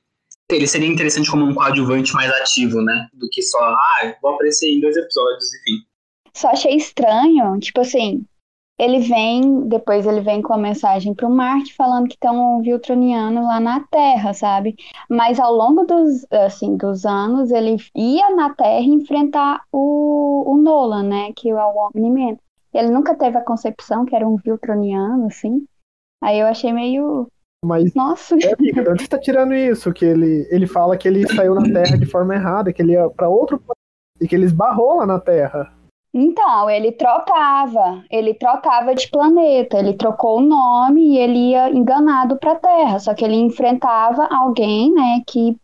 ele 0.56 0.68
seria 0.68 0.88
interessante 0.88 1.32
como 1.32 1.46
um 1.46 1.54
coadjuvante 1.54 2.14
mais 2.14 2.32
ativo, 2.32 2.82
né? 2.82 3.08
Do 3.14 3.28
que 3.30 3.42
só, 3.42 3.58
ah, 3.58 4.16
vou 4.22 4.34
aparecer 4.34 4.70
em 4.70 4.80
dois 4.80 4.96
episódios, 4.96 5.46
enfim. 5.56 5.78
Só 6.34 6.50
achei 6.50 6.76
estranho, 6.76 7.60
tipo 7.60 7.82
assim, 7.82 8.26
ele 8.80 9.00
vem, 9.00 9.68
depois 9.68 10.08
ele 10.08 10.22
vem 10.22 10.42
com 10.42 10.54
a 10.54 10.58
mensagem 10.58 11.14
para 11.14 11.28
o 11.28 11.32
Marte 11.32 11.76
falando 11.76 12.08
que 12.08 12.18
tem 12.18 12.32
um 12.32 12.62
Viltroniano 12.62 13.46
lá 13.46 13.60
na 13.60 13.82
Terra, 13.82 14.34
sabe? 14.34 14.76
Mas 15.08 15.40
ao 15.40 15.54
longo 15.54 15.86
dos, 15.86 16.26
assim, 16.32 16.76
dos 16.76 17.06
anos, 17.06 17.52
ele 17.52 17.78
ia 17.96 18.36
na 18.36 18.54
Terra 18.56 18.82
enfrentar 18.82 19.62
o, 19.72 20.52
o 20.52 20.58
Nolan, 20.58 21.04
né? 21.04 21.32
Que 21.36 21.50
é 21.50 21.56
o 21.56 21.92
Omni-Man. 21.96 22.38
Ele 22.74 22.90
nunca 22.90 23.16
teve 23.16 23.38
a 23.38 23.44
concepção 23.44 24.06
que 24.06 24.16
era 24.16 24.28
um 24.28 24.38
Viltroniano, 24.38 25.28
assim. 25.28 25.64
Aí 26.24 26.40
eu 26.40 26.48
achei 26.48 26.72
meio. 26.74 27.28
Mas. 27.64 27.94
Nossa! 27.94 28.36
É, 28.42 28.54
amiga, 28.54 28.82
de 28.82 28.90
onde 28.90 29.04
você 29.04 29.10
tá 29.10 29.20
tirando 29.20 29.54
isso? 29.54 29.94
Que 29.94 30.06
ele, 30.06 30.48
ele 30.50 30.66
fala 30.66 30.98
que 30.98 31.08
ele 31.08 31.28
saiu 31.28 31.54
na 31.54 31.64
Terra 31.64 31.98
de 31.98 32.06
forma 32.06 32.34
errada, 32.34 32.74
que 32.74 32.82
ele 32.82 32.94
ia 32.94 33.10
para 33.10 33.30
outro 33.30 33.62
e 34.20 34.28
que 34.28 34.34
ele 34.34 34.46
esbarrou 34.46 34.98
lá 34.98 35.06
na 35.06 35.20
Terra. 35.20 35.72
Então, 36.14 36.70
ele 36.70 36.92
trocava, 36.92 38.04
ele 38.12 38.34
trocava 38.34 38.94
de 38.94 39.10
planeta, 39.10 39.80
ele 39.80 39.94
trocou 39.94 40.40
o 40.40 40.46
nome 40.46 41.14
e 41.14 41.18
ele 41.18 41.52
ia 41.52 41.70
enganado 41.70 42.38
para 42.38 42.52
a 42.52 42.60
Terra, 42.60 43.00
só 43.00 43.14
que 43.14 43.24
ele 43.24 43.36
enfrentava 43.36 44.28
alguém, 44.30 44.94
né, 44.94 45.22
que 45.26 45.56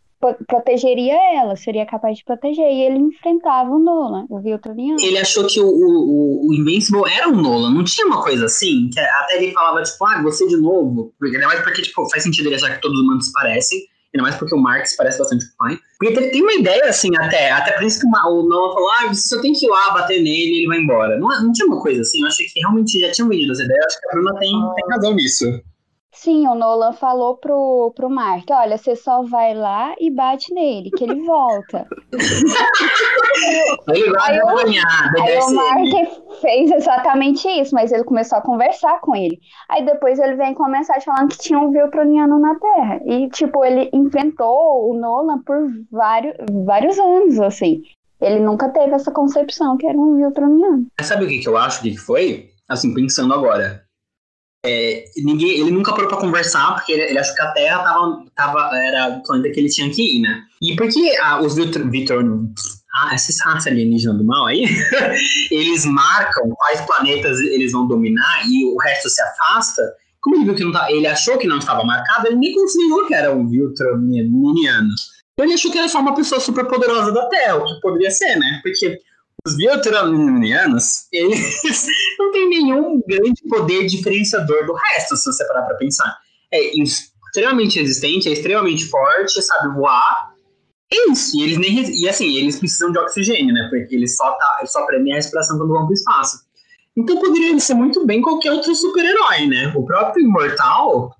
protegeria 0.47 1.15
ela, 1.35 1.55
seria 1.55 1.85
capaz 1.85 2.17
de 2.17 2.23
proteger, 2.23 2.65
e 2.65 2.81
ele 2.81 2.97
enfrentava 2.97 3.69
o 3.69 3.77
Nolan, 3.77 4.25
o 4.29 4.39
Viltroniano. 4.39 4.97
Ele 5.01 5.17
achou 5.17 5.45
que 5.45 5.59
o, 5.59 5.67
o, 5.67 6.47
o 6.49 6.53
Invincible 6.53 7.03
era 7.11 7.29
o 7.29 7.35
Nolan, 7.35 7.71
não 7.71 7.83
tinha 7.83 8.07
uma 8.07 8.23
coisa 8.23 8.45
assim? 8.45 8.89
Que 8.91 8.99
até 8.99 9.35
ele 9.35 9.51
falava, 9.51 9.83
tipo, 9.83 10.05
ah, 10.05 10.21
você 10.23 10.47
de 10.47 10.57
novo, 10.57 11.13
ainda 11.21 11.45
mais 11.45 11.59
porque, 11.61 11.81
tipo, 11.81 12.09
faz 12.09 12.23
sentido 12.23 12.47
ele 12.47 12.55
achar 12.55 12.73
que 12.73 12.81
todos 12.81 12.97
os 12.97 13.03
humanos 13.03 13.31
parecem, 13.31 13.79
ainda 14.18 14.24
mais 14.24 14.36
porque 14.36 14.55
o 14.55 14.57
Marx 14.57 14.95
parece 14.95 15.20
bastante 15.20 15.45
o. 15.45 15.80
Porque 15.99 16.13
ele 16.13 16.30
tem 16.30 16.41
uma 16.41 16.53
ideia, 16.53 16.86
assim, 16.86 17.09
até, 17.18 17.51
até 17.51 17.72
por 17.74 17.84
isso 17.84 17.99
que 17.99 18.07
o 18.07 18.09
Nolan 18.43 18.74
falou, 18.74 18.89
ah, 18.91 19.07
você 19.07 19.36
só 19.36 19.41
tem 19.41 19.53
que 19.53 19.65
ir 19.65 19.70
lá 19.70 19.91
bater 19.91 20.22
nele 20.22 20.51
e 20.51 20.57
ele 20.59 20.68
vai 20.68 20.80
embora. 20.80 21.18
Não, 21.18 21.28
não 21.41 21.51
tinha 21.51 21.68
uma 21.68 21.82
coisa 21.82 22.01
assim, 22.01 22.22
eu 22.22 22.28
achei 22.28 22.45
que 22.47 22.59
realmente 22.59 22.99
já 22.99 23.11
tinham 23.11 23.30
vendido 23.30 23.51
essa 23.51 23.63
ideia, 23.63 23.80
acho 23.86 23.99
que 23.99 24.07
a 24.07 24.11
Bruna 24.11 24.34
tem, 24.39 24.51
tem 24.51 24.89
razão 24.89 25.13
nisso. 25.13 25.45
Sim, 26.20 26.47
o 26.47 26.55
Nolan 26.55 26.93
falou 26.93 27.38
pro, 27.38 27.93
pro 27.95 28.09
Mark, 28.09 28.45
olha, 28.49 28.76
você 28.76 28.95
só 28.95 29.22
vai 29.22 29.53
lá 29.53 29.93
e 29.99 30.09
bate 30.09 30.51
nele, 30.51 30.89
que 30.89 31.03
ele 31.03 31.22
volta. 31.22 31.88
ele 33.88 34.09
vai 34.09 34.34
aí, 34.34 34.39
apanhar, 34.39 35.11
aí 35.22 35.38
o 35.38 35.53
Mark 35.53 36.41
fez 36.41 36.72
exatamente 36.72 37.47
isso, 37.47 37.76
mas 37.76 37.91
ele 37.91 38.03
começou 38.03 38.39
a 38.39 38.41
conversar 38.41 38.99
com 38.99 39.15
ele. 39.15 39.39
Aí 39.70 39.86
depois 39.86 40.18
ele 40.18 40.36
vem 40.36 40.55
com 40.55 40.63
uma 40.63 40.72
mensagem 40.72 41.03
falando 41.03 41.30
que 41.30 41.38
tinha 41.38 41.59
um 41.59 41.72
Viltroniano 41.72 42.39
na 42.39 42.55
Terra. 42.55 42.99
E, 43.05 43.30
tipo, 43.30 43.63
ele 43.63 43.88
enfrentou 43.93 44.89
o 44.89 44.99
Nolan 44.99 45.43
por 45.43 45.68
vários, 45.91 46.34
vários 46.65 46.97
anos, 46.97 47.39
assim. 47.39 47.84
Ele 48.20 48.39
nunca 48.39 48.70
teve 48.70 48.91
essa 48.91 49.11
concepção 49.11 49.78
que 49.78 49.86
era 49.86 49.95
um 49.95 50.15
Viltroniano. 50.15 50.88
Sabe 50.99 51.26
o 51.26 51.28
que, 51.28 51.38
que 51.38 51.47
eu 51.47 51.57
acho 51.57 51.80
que 51.84 51.95
foi? 51.95 52.49
Assim, 52.68 52.91
pensando 52.91 53.36
agora 53.36 53.86
é, 54.65 55.05
ninguém, 55.17 55.59
ele 55.59 55.71
nunca 55.71 55.93
parou 55.93 56.07
pra 56.07 56.17
conversar, 56.17 56.75
porque 56.75 56.91
ele, 56.91 57.03
ele 57.03 57.19
achou 57.19 57.35
que 57.35 57.41
a 57.41 57.51
Terra 57.51 57.83
tava, 57.83 58.25
tava, 58.35 58.77
era 58.77 59.09
o 59.09 59.23
planeta 59.23 59.53
que 59.53 59.59
ele 59.59 59.69
tinha 59.69 59.89
que 59.89 60.17
ir, 60.17 60.21
né? 60.21 60.43
E 60.61 60.75
porque 60.75 61.15
ah, 61.21 61.41
os 61.41 61.55
Vitor, 61.55 61.89
Vitor 61.89 62.23
ah, 62.95 63.13
esses 63.15 63.39
raças 63.41 63.67
alienígenas 63.67 64.17
do 64.17 64.25
mal 64.25 64.47
aí, 64.47 64.65
eles 65.51 65.85
marcam 65.85 66.49
quais 66.49 66.81
planetas 66.81 67.39
eles 67.39 67.71
vão 67.71 67.87
dominar 67.87 68.43
e 68.47 68.65
o 68.65 68.77
resto 68.77 69.09
se 69.09 69.21
afasta, 69.21 69.81
como 70.19 70.35
ele 70.35 70.45
viu 70.45 70.55
que 70.55 70.63
não 70.63 70.71
tá, 70.71 70.91
ele 70.91 71.07
achou 71.07 71.37
que 71.37 71.47
não 71.47 71.59
estava 71.59 71.83
marcado, 71.83 72.27
ele 72.27 72.37
nem 72.37 72.53
considerou 72.53 73.05
que 73.05 73.13
era 73.13 73.33
um 73.33 73.47
Viltroniano. 73.47 74.89
Então 75.33 75.45
ele 75.45 75.53
achou 75.53 75.71
que 75.71 75.77
era 75.77 75.87
só 75.87 75.99
uma 75.99 76.15
pessoa 76.15 76.41
super 76.41 76.65
poderosa 76.65 77.11
da 77.11 77.29
Terra, 77.29 77.57
o 77.57 77.65
que 77.65 77.79
poderia 77.79 78.09
ser, 78.09 78.35
né? 78.37 78.59
Porque 78.63 78.99
os 79.45 79.55
bioteranianos, 79.55 81.07
eles 81.13 81.87
não 82.28 82.32
têm 82.32 82.49
nenhum 82.49 83.01
grande 83.07 83.41
poder 83.47 83.86
diferenciador 83.86 84.65
do 84.65 84.73
resto, 84.73 85.15
se 85.15 85.25
você 85.25 85.45
parar 85.47 85.63
pra 85.63 85.75
pensar. 85.75 86.17
É 86.51 86.59
extremamente 86.78 87.80
resistente, 87.80 88.30
é 88.30 88.34
extremamente 88.34 88.86
forte, 88.86 89.41
sabe 89.41 89.73
voar. 89.75 90.34
É 90.91 91.11
isso, 91.11 91.38
e 91.38 91.43
eles 91.43 91.57
nem 91.57 92.01
e 92.01 92.07
assim, 92.07 92.38
eles 92.38 92.57
precisam 92.57 92.91
de 92.91 92.99
oxigênio, 92.99 93.53
né? 93.53 93.67
Porque 93.69 93.93
eles 93.93 94.15
só, 94.15 94.32
tá, 94.32 94.63
só 94.65 94.86
prendem 94.86 95.13
a 95.13 95.17
respiração 95.17 95.57
quando 95.57 95.73
vão 95.73 95.86
pro 95.86 95.93
espaço. 95.93 96.38
Então 96.95 97.19
poderia 97.19 97.59
ser 97.59 97.73
muito 97.73 98.05
bem 98.05 98.21
qualquer 98.21 98.51
outro 98.51 98.73
super-herói, 98.73 99.47
né? 99.47 99.73
O 99.75 99.86
próprio 99.86 100.23
Imortal 100.23 101.13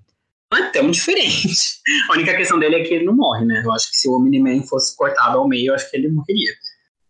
não 0.50 0.58
é 0.58 0.70
tão 0.70 0.90
diferente. 0.90 1.48
A 2.08 2.14
única 2.14 2.34
questão 2.34 2.58
dele 2.58 2.76
é 2.76 2.84
que 2.84 2.94
ele 2.94 3.04
não 3.04 3.14
morre, 3.14 3.44
né? 3.44 3.62
Eu 3.64 3.72
acho 3.72 3.90
que 3.90 3.96
se 3.96 4.08
o 4.08 4.14
Omni-Man 4.14 4.62
fosse 4.62 4.96
cortado 4.96 5.38
ao 5.38 5.46
meio, 5.46 5.70
eu 5.70 5.74
acho 5.74 5.88
que 5.90 5.96
ele 5.96 6.08
morreria. 6.08 6.52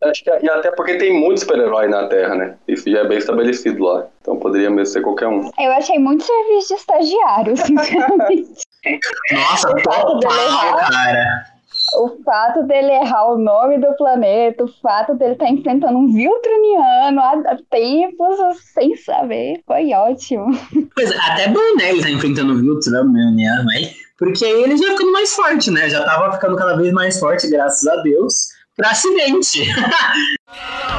Acho 0.03 0.23
que, 0.23 0.31
e 0.31 0.49
até 0.49 0.71
porque 0.71 0.97
tem 0.97 1.13
muitos 1.13 1.43
super-heróis 1.43 1.91
na 1.91 2.07
Terra, 2.07 2.35
né? 2.37 2.55
Isso 2.69 2.89
já 2.89 3.01
é 3.01 3.09
bem 3.09 3.19
estabelecido 3.19 3.83
lá. 3.83 4.07
Então 4.21 4.37
poderia 4.37 4.71
mesmo 4.71 4.93
ser 4.93 5.03
qualquer 5.03 5.27
um. 5.27 5.51
Eu 5.59 5.73
achei 5.73 5.99
muito 5.99 6.23
serviço 6.23 6.69
de 6.69 6.75
estagiário, 6.75 7.57
sinceramente. 7.57 8.63
Nossa, 9.33 9.75
total, 9.75 10.21
cara. 10.21 11.59
O 11.97 12.23
fato 12.25 12.63
dele 12.65 12.93
errar 12.93 13.33
o 13.33 13.39
nome 13.39 13.79
do 13.79 13.93
planeta, 13.97 14.65
o 14.65 14.69
fato 14.81 15.15
dele 15.15 15.33
estar 15.33 15.47
tá 15.47 15.51
enfrentando 15.51 15.99
um 15.99 16.13
Viltruniano 16.13 17.21
há 17.21 17.57
tempos 17.71 18.61
sem 18.75 18.95
saber, 18.97 19.61
foi 19.67 19.93
ótimo. 19.93 20.47
Pois 20.95 21.11
até 21.11 21.49
bom, 21.49 21.77
né? 21.77 21.91
Ele 21.91 22.03
tá 22.03 22.11
enfrentando 22.11 22.53
o 22.53 22.59
Viltruniano 22.59 23.71
aí, 23.71 23.91
porque 24.19 24.45
aí 24.45 24.63
ele 24.63 24.77
já 24.77 24.93
ficando 24.93 25.13
mais 25.13 25.35
forte, 25.35 25.71
né? 25.71 25.89
Já 25.89 26.05
tava 26.05 26.33
ficando 26.33 26.57
cada 26.57 26.77
vez 26.77 26.93
mais 26.93 27.19
forte, 27.19 27.49
graças 27.49 27.87
a 27.89 27.97
Deus 28.03 28.58
para 28.79 28.91
acidente. 28.91 29.67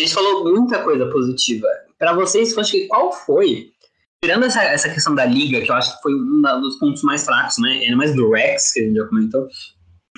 a 0.00 0.06
gente 0.06 0.14
falou 0.14 0.44
muita 0.44 0.82
coisa 0.82 1.06
positiva. 1.06 1.66
Para 1.98 2.14
vocês, 2.14 2.56
acho 2.56 2.72
que 2.72 2.86
qual 2.86 3.12
foi, 3.12 3.70
tirando 4.22 4.44
essa, 4.44 4.62
essa 4.62 4.88
questão 4.88 5.14
da 5.14 5.26
liga, 5.26 5.60
que 5.60 5.70
eu 5.70 5.74
acho 5.74 5.94
que 5.94 6.02
foi 6.02 6.14
um 6.14 6.60
dos 6.60 6.78
pontos 6.78 7.02
mais 7.02 7.24
fracos, 7.24 7.58
né? 7.58 7.80
Ainda 7.82 7.96
mais 7.96 8.14
do 8.14 8.30
Rex, 8.30 8.72
que 8.72 8.80
a 8.80 8.84
gente 8.84 8.96
já 8.96 9.06
comentou. 9.06 9.46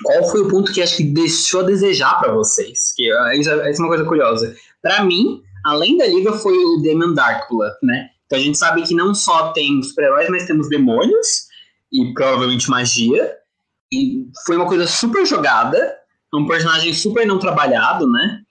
Qual 0.01 0.29
foi 0.29 0.41
o 0.41 0.47
ponto 0.47 0.71
que 0.71 0.81
acho 0.81 0.97
que 0.97 1.03
deixou 1.03 1.61
a 1.61 1.63
desejar 1.63 2.19
para 2.19 2.33
vocês? 2.33 2.93
Que 2.95 3.09
isso 3.37 3.49
é, 3.49 3.71
é 3.71 3.75
uma 3.77 3.89
coisa 3.89 4.05
curiosa. 4.05 4.55
Para 4.81 5.03
mim, 5.03 5.41
além 5.65 5.97
da 5.97 6.07
liga, 6.07 6.33
foi 6.33 6.57
o 6.57 6.81
Demon 6.81 7.13
Darkblood, 7.13 7.75
né? 7.83 8.09
Então 8.25 8.39
a 8.39 8.41
gente 8.41 8.57
sabe 8.57 8.81
que 8.83 8.95
não 8.95 9.13
só 9.13 9.51
tem 9.51 9.81
super-heróis, 9.83 10.29
mas 10.29 10.45
temos 10.45 10.69
demônios 10.69 11.47
e 11.91 12.13
provavelmente 12.13 12.69
magia. 12.69 13.35
E 13.91 14.25
foi 14.45 14.55
uma 14.55 14.65
coisa 14.65 14.87
super 14.87 15.25
jogada, 15.25 15.95
um 16.33 16.47
personagem 16.47 16.93
super 16.93 17.27
não 17.27 17.37
trabalhado, 17.37 18.09
né? 18.09 18.41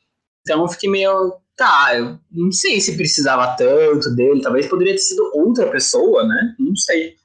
Então 0.42 0.62
eu 0.62 0.68
fiquei 0.68 0.90
meio. 0.90 1.34
Tá, 1.56 1.94
eu 1.94 2.18
não 2.30 2.50
sei 2.50 2.80
se 2.80 2.96
precisava 2.96 3.56
tanto 3.56 4.14
dele. 4.14 4.40
Talvez 4.40 4.66
poderia 4.66 4.94
ter 4.94 4.98
sido 4.98 5.30
outra 5.34 5.70
pessoa, 5.70 6.26
né? 6.26 6.54
Não 6.58 6.74
sei. 6.74 7.16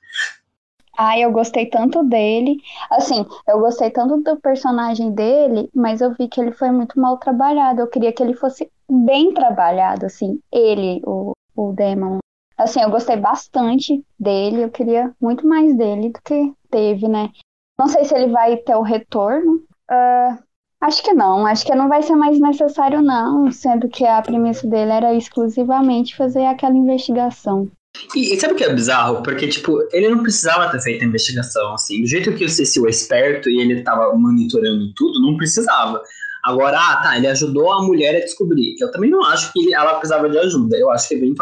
Ah, 0.98 1.18
eu 1.18 1.32
gostei 1.32 1.68
tanto 1.68 2.04
dele. 2.04 2.58
Assim, 2.90 3.26
eu 3.48 3.60
gostei 3.60 3.92
tanto 3.92 4.18
do 4.18 4.40
personagem 4.40 5.12
dele, 5.12 5.70
mas 5.74 6.02
eu 6.02 6.14
vi 6.14 6.28
que 6.28 6.42
ele 6.42 6.52
foi 6.52 6.72
muito 6.72 7.00
mal 7.00 7.18
trabalhado. 7.18 7.82
Eu 7.82 7.88
queria 7.88 8.12
que 8.12 8.22
ele 8.22 8.34
fosse 8.34 8.70
bem 8.90 9.32
trabalhado, 9.34 10.08
assim. 10.08 10.40
Ele, 10.52 11.02
o, 11.06 11.34
o 11.56 11.72
Demon. 11.72 12.18
Assim, 12.58 12.82
eu 12.82 12.90
gostei 12.90 13.16
bastante 13.16 14.04
dele. 14.20 14.64
Eu 14.64 14.72
queria 14.72 15.16
muito 15.22 15.48
mais 15.48 15.78
dele 15.78 16.10
do 16.10 16.20
que 16.22 16.52
teve, 16.72 17.08
né? 17.08 17.30
Não 17.78 17.88
sei 17.88 18.04
se 18.04 18.16
ele 18.16 18.32
vai 18.32 18.58
ter 18.58 18.76
o 18.76 18.82
retorno. 18.82 19.64
Uh, 19.90 20.47
Acho 20.80 21.04
que 21.04 21.14
não, 21.14 21.46
acho 21.48 21.66
que 21.66 21.74
não 21.74 21.90
vai 21.90 22.04
ser 22.04 22.16
mais 22.16 22.40
necessário, 22.40 23.02
não, 23.02 23.52
sendo 23.52 23.90
que 23.90 24.06
a 24.06 24.22
premissa 24.22 24.68
dele 24.68 24.92
era 24.92 25.16
exclusivamente 25.16 26.16
fazer 26.16 26.46
aquela 26.46 26.76
investigação. 26.76 27.70
E, 28.16 28.34
e 28.34 28.40
sabe 28.40 28.54
o 28.54 28.56
que 28.56 28.64
é 28.64 28.72
bizarro? 28.72 29.24
Porque, 29.24 29.48
tipo, 29.48 29.80
ele 29.92 30.10
não 30.10 30.22
precisava 30.22 30.70
ter 30.70 30.80
feito 30.82 31.04
a 31.04 31.08
investigação, 31.08 31.74
assim. 31.74 32.02
Do 32.02 32.08
jeito 32.08 32.34
que 32.36 32.46
o 32.46 32.50
Cecil 32.50 32.86
é 32.86 32.92
esperto 32.92 33.50
e 33.50 33.60
ele 33.60 33.82
tava 33.82 34.14
monitorando 34.16 34.94
tudo, 34.94 35.20
não 35.20 35.36
precisava. 35.36 36.00
Agora, 36.46 36.78
ah, 36.78 37.02
tá, 37.02 37.18
ele 37.18 37.28
ajudou 37.28 37.72
a 37.74 37.84
mulher 37.84 38.16
a 38.16 38.20
descobrir. 38.20 38.76
Eu 38.80 38.92
também 38.92 39.10
não 39.10 39.24
acho 39.26 39.52
que 39.52 39.74
ela 39.74 39.96
precisava 39.96 40.30
de 40.30 40.38
ajuda. 40.38 40.78
Eu 40.78 40.92
acho 40.92 41.10
que 41.10 41.34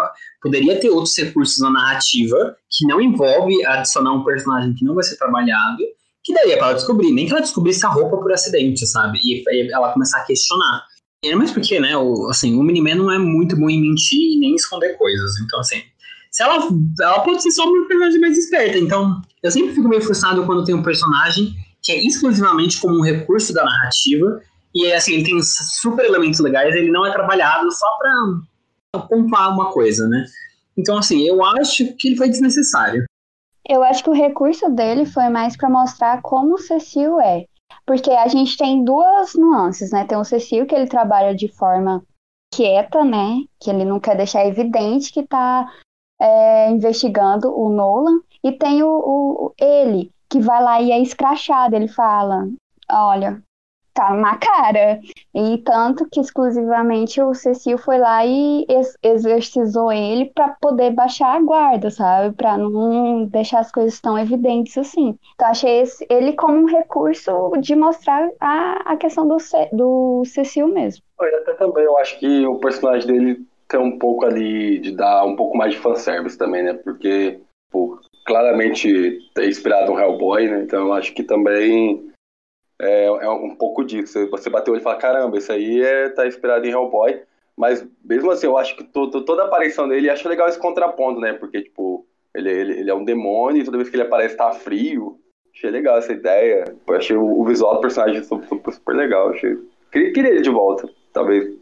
poderia 0.42 0.80
ter 0.80 0.90
outros 0.90 1.16
recursos 1.18 1.60
na 1.60 1.70
narrativa 1.70 2.56
que 2.72 2.88
não 2.88 3.02
envolve 3.02 3.64
adicionar 3.66 4.14
um 4.14 4.24
personagem 4.24 4.74
que 4.74 4.86
não 4.86 4.96
vai 4.96 5.04
ser 5.04 5.18
trabalhado 5.18 5.84
que 6.26 6.34
daí 6.34 6.54
é 6.54 6.58
pra 6.58 6.68
ela 6.68 6.76
descobrir, 6.76 7.12
nem 7.12 7.28
que 7.28 7.32
ela 7.32 7.42
descobrisse 7.42 7.86
a 7.86 7.90
roupa 7.90 8.18
por 8.18 8.34
acidente, 8.34 8.86
sabe? 8.88 9.20
E, 9.24 9.44
ela 9.72 9.94
começar 9.94 10.18
a 10.18 10.26
questionar. 10.26 10.84
E 11.24 11.34
mais 11.36 11.52
porque, 11.52 11.80
né, 11.80 11.96
o, 11.96 12.28
assim, 12.30 12.58
o 12.58 12.64
Miniman 12.64 12.96
não 12.96 13.12
é 13.12 13.20
muito 13.20 13.56
bom 13.56 13.70
em 13.70 13.80
mentir 13.80 14.20
e 14.20 14.40
nem 14.40 14.56
esconder 14.56 14.98
coisas. 14.98 15.40
Então, 15.40 15.60
assim, 15.60 15.84
se 16.32 16.42
ela, 16.42 16.68
ela 17.00 17.20
pode 17.20 17.44
ser 17.44 17.52
só 17.52 17.64
uma 17.64 17.88
personagem 17.88 18.20
mais 18.20 18.38
esperta. 18.40 18.78
Então, 18.80 19.22
eu 19.44 19.52
sempre 19.52 19.76
fico 19.76 19.88
meio 19.88 20.02
frustrado 20.02 20.44
quando 20.48 20.66
tem 20.66 20.74
um 20.74 20.82
personagem 20.82 21.54
que 21.84 21.92
é 21.92 22.04
exclusivamente 22.04 22.82
como 22.82 22.98
um 22.98 23.04
recurso 23.04 23.54
da 23.54 23.64
narrativa. 23.64 24.42
E, 24.74 24.92
assim, 24.92 25.14
ele 25.14 25.26
tem 25.26 25.40
super 25.44 26.06
elementos 26.06 26.40
legais, 26.40 26.74
ele 26.74 26.92
não 26.92 27.06
é 27.06 27.12
trabalhado 27.12 27.72
só 27.72 27.88
pra 28.00 29.02
pontuar 29.02 29.54
uma 29.54 29.72
coisa, 29.72 30.08
né? 30.08 30.26
Então, 30.76 30.98
assim, 30.98 31.26
eu 31.28 31.44
acho 31.46 31.96
que 31.98 32.08
ele 32.08 32.18
foi 32.18 32.30
desnecessário. 32.30 33.06
Eu 33.68 33.84
acho 33.84 34.04
que 34.04 34.10
o 34.10 34.14
recurso 34.14 34.70
dele 34.70 35.06
foi 35.06 35.30
mais 35.30 35.58
para 35.58 35.70
mostrar 35.70 36.22
como 36.22 36.56
o 36.56 36.58
Cecil 36.58 37.20
é. 37.20 37.46
Porque 37.86 38.12
a 38.12 38.28
gente 38.28 38.58
tem 38.58 38.84
duas 38.84 39.34
nuances, 39.36 39.92
né? 39.92 40.06
Tem 40.06 40.18
o 40.18 40.24
Cecil, 40.24 40.66
que 40.66 40.76
ele 40.76 40.88
trabalha 40.88 41.36
de 41.36 41.48
forma 41.48 42.04
quieta, 42.54 43.04
né? 43.04 43.44
Que 43.60 43.70
ele 43.70 43.86
não 43.86 44.00
quer 44.00 44.16
deixar 44.16 44.46
evidente 44.46 45.12
que 45.12 45.24
tá 45.24 45.72
é, 46.20 46.70
investigando 46.70 47.52
o 47.56 47.70
Nolan. 47.70 48.20
E 48.44 48.52
tem 48.52 48.84
o, 48.84 48.90
o, 48.90 49.54
ele, 49.60 50.12
que 50.30 50.40
vai 50.40 50.64
lá 50.64 50.82
e 50.82 50.92
é 50.92 51.00
escrachado. 51.00 51.76
Ele 51.76 51.88
fala: 51.88 52.48
Olha, 52.92 53.42
tá 53.96 54.14
na 54.14 54.38
cara. 54.38 55.00
E 55.34 55.58
tanto 55.60 56.08
que 56.12 56.20
exclusivamente 56.20 57.20
o 57.22 57.34
Cecil 57.34 57.78
foi 57.78 57.98
lá 57.98 58.24
e 58.26 58.66
ex 58.70 58.96
exercizou 59.02 59.92
ele 59.92 60.26
para 60.26 60.56
poder 60.62 60.92
baixar 60.92 61.36
a 61.36 61.42
guarda, 61.42 61.90
sabe? 61.90 62.36
Para 62.36 62.58
não 62.58 63.26
deixar 63.26 63.62
as 63.62 63.72
coisas 63.72 64.00
tão 64.00 64.20
evidentes 64.20 64.78
assim. 64.78 65.18
Então 65.34 65.48
achei 65.48 65.82
esse, 65.82 66.06
ele 66.10 66.34
como 66.34 66.58
um 66.58 66.66
recurso 66.66 67.52
de 67.60 67.76
mostrar 67.76 68.30
a, 68.40 68.94
a 68.94 68.98
questão 68.98 69.28
do, 69.28 69.38
do 69.72 70.24
Cecil 70.26 70.68
mesmo. 70.68 71.02
Eu 71.20 71.38
até 71.40 71.54
também 71.54 71.86
eu 71.86 71.98
acho 71.98 72.20
que 72.20 72.46
o 72.46 72.60
personagem 72.60 73.08
dele 73.08 73.46
tem 73.68 73.80
um 73.80 73.98
pouco 73.98 74.26
ali 74.26 74.78
de 74.80 74.92
dar 74.92 75.26
um 75.26 75.36
pouco 75.36 75.58
mais 75.58 75.74
de 75.74 75.80
fanservice 75.80 76.38
também, 76.38 76.64
né? 76.64 76.74
Porque, 76.74 77.40
pô, 77.72 77.98
claramente 78.26 79.20
é 79.38 79.48
inspirado 79.48 79.92
no 79.92 80.00
Hellboy, 80.00 80.48
né? 80.48 80.62
Então 80.64 80.88
eu 80.88 80.94
acho 80.94 81.14
que 81.14 81.24
também 81.24 82.14
é, 82.80 83.06
é 83.06 83.30
um 83.30 83.56
pouco 83.56 83.84
disso. 83.84 84.28
Você 84.30 84.50
bateu 84.50 84.76
e 84.76 84.80
fala, 84.80 84.98
caramba, 84.98 85.38
isso 85.38 85.52
aí 85.52 85.82
é, 85.82 86.10
tá 86.10 86.28
inspirado 86.28 86.66
em 86.66 86.72
Hellboy. 86.72 87.22
Mas 87.58 87.86
mesmo 88.04 88.32
assim, 88.32 88.48
eu 88.48 88.58
acho 88.58 88.76
que 88.76 88.84
toda 88.84 89.44
a 89.44 89.46
aparição 89.46 89.88
dele, 89.88 90.10
acho 90.10 90.28
legal 90.28 90.48
esse 90.50 90.60
contraponto, 90.60 91.22
né? 91.22 91.34
Porque, 91.34 91.62
tipo, 91.62 92.06
ele, 92.34 92.52
ele, 92.52 92.80
ele, 92.80 92.90
é 92.90 92.94
um 92.94 93.06
demônio 93.06 93.62
e 93.62 93.66
toda 93.66 93.78
vez 93.78 93.90
que 93.90 93.96
ele 93.96 94.04
aparece 94.04 94.36
tá 94.36 94.52
frio. 94.52 95.18
Achei 95.54 95.72
legal 95.72 95.98
essa 95.98 96.12
ideia. 96.12 96.66
Eu 96.86 96.96
achei 96.96 97.16
o, 97.16 97.40
o 97.40 97.46
visual 97.46 97.76
do 97.76 97.82
personagem 97.82 98.22
super, 98.24 98.74
super, 98.74 98.96
legal. 98.96 99.30
Achei... 99.30 99.58
Queria, 99.90 100.12
queria 100.12 100.32
ele 100.32 100.42
de 100.42 100.50
volta, 100.50 100.90
talvez, 101.14 101.56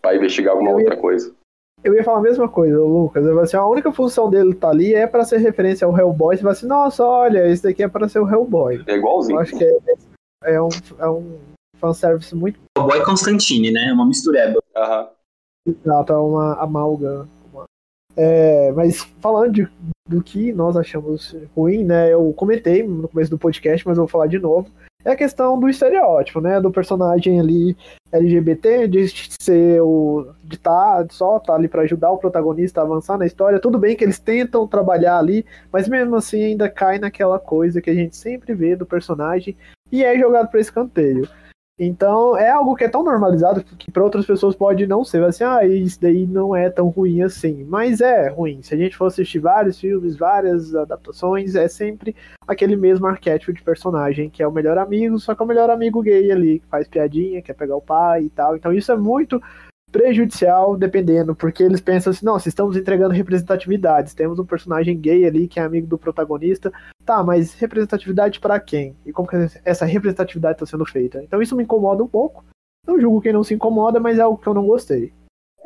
pra 0.00 0.14
investigar 0.14 0.52
alguma 0.52 0.70
outra 0.70 0.96
coisa. 0.96 1.34
Eu 1.82 1.94
ia 1.94 2.04
falar 2.04 2.18
a 2.18 2.22
mesma 2.22 2.48
coisa, 2.48 2.78
Lucas. 2.78 3.26
Eu 3.26 3.40
assim, 3.40 3.56
a 3.56 3.66
única 3.66 3.90
função 3.90 4.30
dele 4.30 4.54
tá 4.54 4.68
ali 4.68 4.94
é 4.94 5.06
pra 5.06 5.24
ser 5.24 5.38
referência 5.38 5.84
ao 5.86 5.98
Hellboy. 5.98 6.36
Você 6.36 6.42
vai 6.44 6.52
assim, 6.52 6.66
nossa, 6.66 7.04
olha, 7.04 7.48
esse 7.48 7.64
daqui 7.64 7.82
é 7.82 7.88
pra 7.88 8.08
ser 8.08 8.20
o 8.20 8.28
Hellboy. 8.28 8.84
É 8.86 8.94
igualzinho. 8.94 9.36
Eu 9.36 9.40
acho 9.40 9.56
que 9.56 9.64
é, 9.64 9.78
é 10.44 10.60
um, 10.60 10.68
é 10.98 11.08
um 11.08 11.38
fanservice 11.76 12.34
muito. 12.34 12.58
O 12.78 12.82
Boy 12.82 13.02
Constantine, 13.04 13.70
né? 13.70 13.88
É 13.88 13.92
uma 13.92 14.06
mistureba. 14.06 14.60
Aham. 14.76 15.08
Exato, 15.66 16.12
é 16.12 16.16
uma 16.16 16.54
amalga. 16.54 17.28
Uma... 17.52 17.64
É, 18.16 18.72
mas 18.72 19.02
falando 19.20 19.52
de, 19.52 19.68
do 20.08 20.22
que 20.22 20.52
nós 20.52 20.76
achamos 20.76 21.36
ruim, 21.54 21.84
né? 21.84 22.12
Eu 22.12 22.32
comentei 22.34 22.82
no 22.82 23.08
começo 23.08 23.30
do 23.30 23.38
podcast, 23.38 23.86
mas 23.86 23.96
eu 23.96 24.04
vou 24.04 24.10
falar 24.10 24.26
de 24.26 24.38
novo. 24.38 24.70
É 25.02 25.12
a 25.12 25.16
questão 25.16 25.58
do 25.58 25.68
estereótipo, 25.68 26.42
né? 26.42 26.60
Do 26.60 26.70
personagem 26.70 27.40
ali 27.40 27.74
LGBT, 28.12 28.86
de 28.86 29.06
ser 29.40 29.80
o. 29.80 30.28
de 30.44 30.56
estar 30.56 31.04
tá, 31.04 31.06
só 31.10 31.38
tá 31.38 31.54
ali 31.54 31.68
para 31.68 31.82
ajudar 31.82 32.10
o 32.10 32.18
protagonista 32.18 32.80
a 32.80 32.84
avançar 32.84 33.16
na 33.16 33.24
história. 33.24 33.60
Tudo 33.60 33.78
bem 33.78 33.96
que 33.96 34.04
eles 34.04 34.18
tentam 34.18 34.66
trabalhar 34.66 35.18
ali, 35.18 35.44
mas 35.72 35.88
mesmo 35.88 36.16
assim 36.16 36.42
ainda 36.42 36.68
cai 36.68 36.98
naquela 36.98 37.38
coisa 37.38 37.80
que 37.80 37.88
a 37.88 37.94
gente 37.94 38.14
sempre 38.14 38.54
vê 38.54 38.76
do 38.76 38.84
personagem 38.84 39.56
e 39.90 40.04
é 40.04 40.18
jogado 40.18 40.48
para 40.48 40.60
escanteio. 40.60 41.28
Então 41.82 42.36
é 42.36 42.50
algo 42.50 42.76
que 42.76 42.84
é 42.84 42.88
tão 42.88 43.02
normalizado 43.02 43.64
que 43.64 43.90
para 43.90 44.04
outras 44.04 44.26
pessoas 44.26 44.54
pode 44.54 44.86
não 44.86 45.02
ser, 45.02 45.24
assim, 45.24 45.44
ah, 45.44 45.64
isso 45.64 45.98
daí 45.98 46.26
não 46.26 46.54
é 46.54 46.68
tão 46.68 46.88
ruim 46.88 47.22
assim. 47.22 47.64
Mas 47.64 48.02
é 48.02 48.28
ruim. 48.28 48.60
Se 48.60 48.74
a 48.74 48.76
gente 48.76 48.94
for 48.94 49.06
assistir 49.06 49.38
vários 49.38 49.80
filmes, 49.80 50.14
várias 50.14 50.74
adaptações, 50.74 51.54
é 51.54 51.68
sempre 51.68 52.14
aquele 52.46 52.76
mesmo 52.76 53.06
arquétipo 53.06 53.50
de 53.54 53.62
personagem, 53.62 54.28
que 54.28 54.42
é 54.42 54.46
o 54.46 54.52
melhor 54.52 54.76
amigo, 54.76 55.18
só 55.18 55.34
que 55.34 55.40
é 55.40 55.44
o 55.44 55.48
melhor 55.48 55.70
amigo 55.70 56.02
gay 56.02 56.30
ali, 56.30 56.58
que 56.58 56.66
faz 56.66 56.86
piadinha, 56.86 57.40
quer 57.40 57.54
pegar 57.54 57.76
o 57.76 57.80
pai 57.80 58.24
e 58.24 58.30
tal. 58.30 58.54
Então 58.54 58.74
isso 58.74 58.92
é 58.92 58.96
muito 58.96 59.40
prejudicial, 59.90 60.76
dependendo, 60.76 61.34
porque 61.34 61.62
eles 61.62 61.80
pensam 61.80 62.10
assim, 62.10 62.24
não, 62.24 62.38
se 62.38 62.48
estamos 62.48 62.76
entregando 62.76 63.14
representatividades, 63.14 64.14
temos 64.14 64.38
um 64.38 64.44
personagem 64.44 64.98
gay 64.98 65.26
ali 65.26 65.48
que 65.48 65.58
é 65.58 65.62
amigo 65.62 65.86
do 65.86 65.98
protagonista, 65.98 66.72
tá, 67.04 67.22
mas 67.22 67.54
representatividade 67.54 68.40
para 68.40 68.58
quem? 68.60 68.96
E 69.04 69.12
como 69.12 69.28
que 69.28 69.36
essa 69.64 69.84
representatividade 69.84 70.54
está 70.54 70.66
sendo 70.66 70.84
feita? 70.84 71.22
Então 71.22 71.42
isso 71.42 71.56
me 71.56 71.64
incomoda 71.64 72.02
um 72.02 72.08
pouco. 72.08 72.44
Eu 72.86 73.00
julgo 73.00 73.20
quem 73.20 73.32
não 73.32 73.44
se 73.44 73.54
incomoda, 73.54 74.00
mas 74.00 74.18
é 74.18 74.22
algo 74.22 74.38
que 74.38 74.46
eu 74.46 74.54
não 74.54 74.66
gostei. 74.66 75.12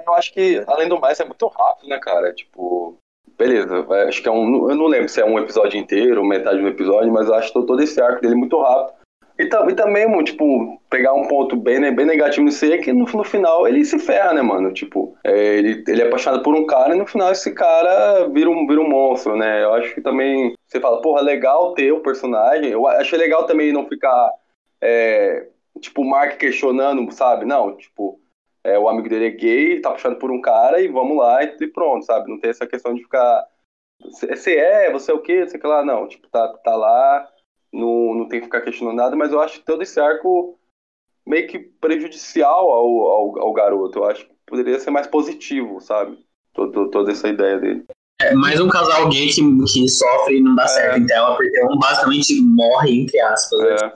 Eu 0.07 0.15
acho 0.15 0.33
que, 0.33 0.63
além 0.67 0.89
do 0.89 1.01
mais, 1.01 1.21
é 1.21 1.25
muito 1.25 1.47
rápido, 1.47 1.89
né, 1.89 1.99
cara? 1.99 2.33
Tipo, 2.33 2.99
beleza, 3.39 3.87
acho 4.09 4.23
que 4.23 4.29
é 4.29 4.33
um. 4.33 4.71
Eu 4.71 4.77
não 4.77 4.87
lembro 4.87 5.09
se 5.09 5.21
é 5.21 5.25
um 5.25 5.39
episódio 5.39 5.79
inteiro, 5.79 6.25
metade 6.25 6.61
do 6.61 6.69
episódio, 6.69 7.13
mas 7.13 7.31
acho 7.31 7.53
todo 7.53 7.81
esse 7.81 8.01
arco 8.01 8.21
dele 8.21 8.35
muito 8.35 8.61
rápido. 8.61 8.94
E, 9.39 9.43
e 9.43 9.75
também, 9.75 10.25
tipo, 10.25 10.81
pegar 10.89 11.13
um 11.13 11.27
ponto 11.27 11.57
bem, 11.57 11.81
né, 11.81 11.91
bem 11.91 12.07
negativo 12.07 12.45
nisso 12.45 12.65
aí 12.65 12.73
é 12.73 12.79
que 12.79 12.93
no, 12.93 13.05
no 13.05 13.25
final 13.25 13.67
ele 13.67 13.85
se 13.85 13.99
ferra, 13.99 14.33
né, 14.33 14.43
mano? 14.43 14.73
Tipo, 14.73 15.17
é, 15.25 15.57
ele, 15.57 15.83
ele 15.89 16.03
é 16.03 16.07
apaixonado 16.07 16.43
por 16.43 16.55
um 16.55 16.67
cara 16.67 16.95
e 16.95 16.99
no 16.99 17.07
final 17.07 17.33
esse 17.33 17.53
cara 17.53 18.29
vira 18.29 18.49
um, 18.49 18.67
vira 18.67 18.81
um 18.81 18.89
monstro, 18.89 19.37
né? 19.37 19.65
Eu 19.65 19.75
acho 19.75 19.93
que 19.93 20.01
também 20.01 20.55
você 20.67 20.81
fala, 20.81 21.03
porra, 21.03 21.21
legal 21.21 21.75
ter 21.75 21.91
o 21.91 22.01
personagem. 22.01 22.71
Eu 22.71 22.87
achei 22.87 23.19
legal 23.19 23.45
também 23.45 23.73
não 23.73 23.89
ficar, 23.89 24.33
é, 24.81 25.49
tipo, 25.81 26.03
o 26.03 26.09
Mark 26.09 26.39
questionando, 26.39 27.11
sabe? 27.11 27.45
Não, 27.45 27.77
tipo, 27.77 28.21
é, 28.63 28.79
o 28.79 28.89
amigo 28.89 29.09
dele 29.09 29.27
é 29.27 29.31
gay, 29.31 29.81
tá 29.81 29.89
apaixonado 29.89 30.21
por 30.21 30.31
um 30.31 30.41
cara 30.41 30.81
e 30.81 30.87
vamos 30.87 31.17
lá 31.17 31.43
e 31.43 31.67
pronto, 31.67 32.07
sabe? 32.07 32.31
Não 32.31 32.39
tem 32.39 32.51
essa 32.51 32.67
questão 32.69 32.95
de 32.95 33.03
ficar. 33.03 33.45
Você 34.01 34.57
é, 34.57 34.93
você 34.93 35.11
é 35.11 35.15
o 35.15 35.21
quê? 35.21 35.45
Você 35.45 35.59
que 35.59 35.67
lá, 35.67 35.85
não. 35.85 36.07
Tipo, 36.07 36.29
tá, 36.29 36.49
tá 36.65 36.77
lá 36.77 37.29
não, 37.75 38.15
não 38.15 38.29
tem 38.29 38.41
que 38.41 38.47
ficar 38.47 38.61
questionando 38.61 38.97
nada, 38.97 39.17
mas 39.17 39.33
eu 39.33 39.41
acho 39.41 39.61
todo 39.63 39.83
esse 39.83 39.99
arco 39.99 40.59
meio 41.27 41.49
que 41.49 41.59
prejudicial 41.59 42.71
ao, 42.71 43.01
ao, 43.07 43.43
ao 43.43 43.53
garoto. 43.53 43.99
Eu 43.99 44.05
acho 44.05 44.27
que 44.27 44.35
poderia 44.47 44.79
ser 44.79 44.91
mais 44.91 45.07
positivo, 45.07 45.81
sabe? 45.81 46.19
Todo, 46.53 46.89
toda 46.91 47.11
essa 47.11 47.29
ideia 47.29 47.59
dele. 47.59 47.85
É, 48.21 48.33
mais 48.33 48.61
um 48.61 48.69
casal 48.69 49.09
gay 49.09 49.29
que, 49.29 49.43
que 49.65 49.89
sofre 49.89 50.39
e 50.39 50.41
não 50.41 50.55
dá 50.55 50.65
é. 50.65 50.69
certo 50.69 50.99
em 51.01 51.07
tela, 51.07 51.37
porque 51.37 51.65
um 51.65 51.79
basicamente 51.79 52.41
morre, 52.41 53.01
entre 53.01 53.21
aspas. 53.21 53.59
Né? 53.59 53.77
É. 53.83 53.93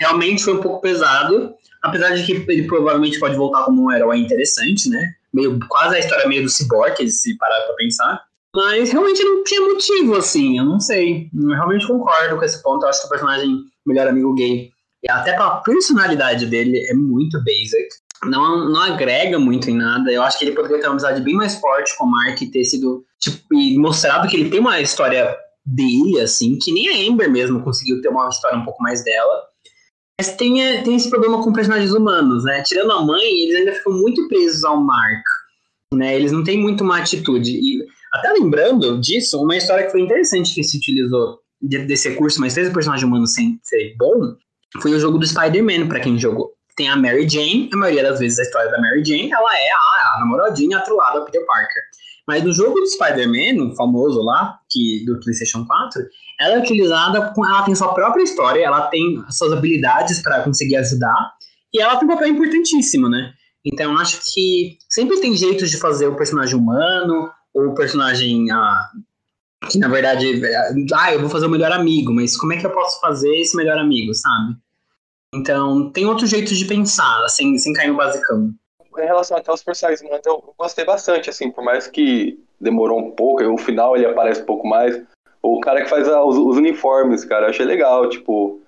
Realmente 0.00 0.42
foi 0.42 0.54
um 0.54 0.60
pouco 0.60 0.80
pesado, 0.80 1.54
apesar 1.82 2.10
de 2.10 2.26
que 2.26 2.32
ele 2.50 2.66
provavelmente 2.66 3.20
pode 3.20 3.36
voltar 3.36 3.64
como 3.64 3.84
um 3.84 3.92
herói 3.92 4.18
interessante, 4.18 4.88
né? 4.88 5.14
Meio, 5.32 5.58
quase 5.68 5.96
a 5.96 5.98
história 6.00 6.26
meio 6.26 6.42
do 6.42 6.48
Cyborg, 6.48 7.08
se 7.08 7.38
parar 7.38 7.60
pra 7.62 7.74
pensar. 7.76 8.24
Mas 8.54 8.92
realmente 8.92 9.22
não 9.24 9.42
tinha 9.42 9.60
motivo, 9.60 10.16
assim, 10.16 10.58
eu 10.58 10.64
não 10.64 10.78
sei. 10.78 11.28
Eu 11.36 11.48
realmente 11.48 11.86
concordo 11.86 12.36
com 12.36 12.44
esse 12.44 12.62
ponto. 12.62 12.84
Eu 12.84 12.88
acho 12.88 13.00
que 13.00 13.06
o 13.06 13.10
personagem 13.10 13.64
melhor 13.84 14.06
amigo 14.06 14.32
gay, 14.34 14.70
até 15.08 15.32
pela 15.32 15.60
personalidade 15.60 16.46
dele, 16.46 16.78
é 16.88 16.94
muito 16.94 17.42
basic. 17.42 17.88
Não, 18.24 18.70
não 18.70 18.80
agrega 18.80 19.38
muito 19.38 19.68
em 19.68 19.76
nada. 19.76 20.10
Eu 20.10 20.22
acho 20.22 20.38
que 20.38 20.44
ele 20.44 20.54
poderia 20.54 20.78
ter 20.78 20.86
uma 20.86 20.92
amizade 20.92 21.20
bem 21.20 21.34
mais 21.34 21.56
forte 21.56 21.96
com 21.98 22.04
o 22.04 22.10
Mark 22.10 22.40
e 22.40 22.50
ter 22.50 22.64
sido. 22.64 23.04
Tipo, 23.20 23.54
e 23.54 23.76
mostrado 23.76 24.28
que 24.28 24.36
ele 24.36 24.48
tem 24.48 24.60
uma 24.60 24.80
história 24.80 25.36
dele, 25.66 26.20
assim, 26.20 26.56
que 26.58 26.72
nem 26.72 26.88
a 26.88 27.10
Amber 27.10 27.30
mesmo 27.30 27.62
conseguiu 27.62 28.00
ter 28.00 28.08
uma 28.08 28.28
história 28.28 28.56
um 28.56 28.64
pouco 28.64 28.82
mais 28.82 29.02
dela. 29.02 29.42
Mas 30.18 30.36
tem, 30.36 30.62
é, 30.62 30.82
tem 30.82 30.94
esse 30.94 31.10
problema 31.10 31.42
com 31.42 31.52
personagens 31.52 31.92
humanos, 31.92 32.44
né? 32.44 32.62
Tirando 32.62 32.92
a 32.92 33.04
mãe, 33.04 33.24
eles 33.24 33.56
ainda 33.56 33.72
ficam 33.72 33.94
muito 33.94 34.28
presos 34.28 34.62
ao 34.62 34.80
Mark. 34.80 35.24
Né? 35.92 36.14
Eles 36.14 36.32
não 36.32 36.44
têm 36.44 36.58
muito 36.58 36.84
uma 36.84 36.98
atitude. 36.98 37.50
E 37.50 37.84
até 38.14 38.32
lembrando 38.32 39.00
disso, 39.00 39.42
uma 39.42 39.56
história 39.56 39.84
que 39.84 39.90
foi 39.92 40.00
interessante 40.00 40.54
que 40.54 40.62
se 40.62 40.78
utilizou 40.78 41.40
desse 41.60 42.10
recurso, 42.10 42.40
mas 42.40 42.54
fez 42.54 42.68
o 42.68 42.72
personagem 42.72 43.06
humano 43.06 43.26
sem 43.26 43.58
ser 43.62 43.94
bom, 43.98 44.36
foi 44.80 44.92
o 44.92 45.00
jogo 45.00 45.18
do 45.18 45.26
Spider-Man, 45.26 45.88
pra 45.88 46.00
quem 46.00 46.18
jogou. 46.18 46.52
Tem 46.76 46.88
a 46.88 46.96
Mary 46.96 47.28
Jane, 47.28 47.70
a 47.72 47.76
maioria 47.76 48.02
das 48.02 48.20
vezes 48.20 48.38
a 48.38 48.42
história 48.42 48.70
da 48.70 48.80
Mary 48.80 49.04
Jane, 49.04 49.32
ela 49.32 49.56
é 49.56 49.70
a, 49.70 50.16
a 50.16 50.20
namoradinha 50.20 50.78
atrolada 50.78 51.20
do 51.20 51.26
Peter 51.26 51.44
Parker. 51.46 51.82
Mas 52.26 52.42
no 52.42 52.52
jogo 52.52 52.80
do 52.80 52.86
Spider-Man, 52.86 53.64
o 53.64 53.76
famoso 53.76 54.22
lá, 54.22 54.58
que, 54.70 55.04
do 55.04 55.20
PlayStation 55.20 55.64
4, 55.66 56.02
ela 56.40 56.54
é 56.54 56.58
utilizada, 56.58 57.32
ela 57.36 57.62
tem 57.62 57.74
sua 57.74 57.92
própria 57.92 58.22
história, 58.22 58.64
ela 58.64 58.82
tem 58.88 59.22
suas 59.30 59.52
habilidades 59.52 60.22
para 60.22 60.42
conseguir 60.42 60.76
ajudar, 60.76 61.34
e 61.72 61.80
ela 61.80 61.96
tem 61.96 62.08
um 62.08 62.12
papel 62.12 62.28
importantíssimo, 62.28 63.08
né? 63.08 63.32
Então 63.64 63.96
acho 63.98 64.20
que 64.32 64.76
sempre 64.88 65.20
tem 65.20 65.36
jeitos 65.36 65.70
de 65.70 65.78
fazer 65.78 66.06
o 66.06 66.16
personagem 66.16 66.54
humano, 66.54 67.30
o 67.54 67.74
personagem 67.74 68.50
ah, 68.50 68.90
Que 69.70 69.78
na 69.78 69.88
verdade, 69.88 70.44
é, 70.44 70.56
ah, 70.94 71.14
eu 71.14 71.20
vou 71.20 71.30
fazer 71.30 71.46
o 71.46 71.50
melhor 71.50 71.72
amigo, 71.72 72.12
mas 72.12 72.36
como 72.36 72.52
é 72.52 72.58
que 72.58 72.66
eu 72.66 72.72
posso 72.72 73.00
fazer 73.00 73.34
esse 73.36 73.56
melhor 73.56 73.78
amigo, 73.78 74.12
sabe? 74.14 74.56
Então, 75.34 75.90
tem 75.90 76.06
outro 76.06 76.26
jeito 76.26 76.54
de 76.54 76.64
pensar, 76.64 77.28
sem, 77.28 77.56
sem 77.58 77.72
cair 77.72 77.88
no 77.88 77.96
basicão. 77.96 78.50
Em 78.96 79.06
relação 79.06 79.36
até 79.36 79.50
aos 79.50 79.64
personagens, 79.64 80.08
eu 80.24 80.54
gostei 80.56 80.84
bastante, 80.84 81.28
assim, 81.28 81.50
por 81.50 81.64
mais 81.64 81.88
que 81.88 82.38
demorou 82.60 83.00
um 83.00 83.10
pouco, 83.10 83.42
o 83.44 83.58
final 83.58 83.96
ele 83.96 84.06
aparece 84.06 84.42
um 84.42 84.46
pouco 84.46 84.66
mais. 84.66 85.02
O 85.42 85.60
cara 85.60 85.82
que 85.82 85.90
faz 85.90 86.06
os, 86.06 86.38
os 86.38 86.56
uniformes, 86.56 87.24
cara, 87.24 87.46
eu 87.46 87.50
achei 87.50 87.66
legal, 87.66 88.08
tipo, 88.08 88.60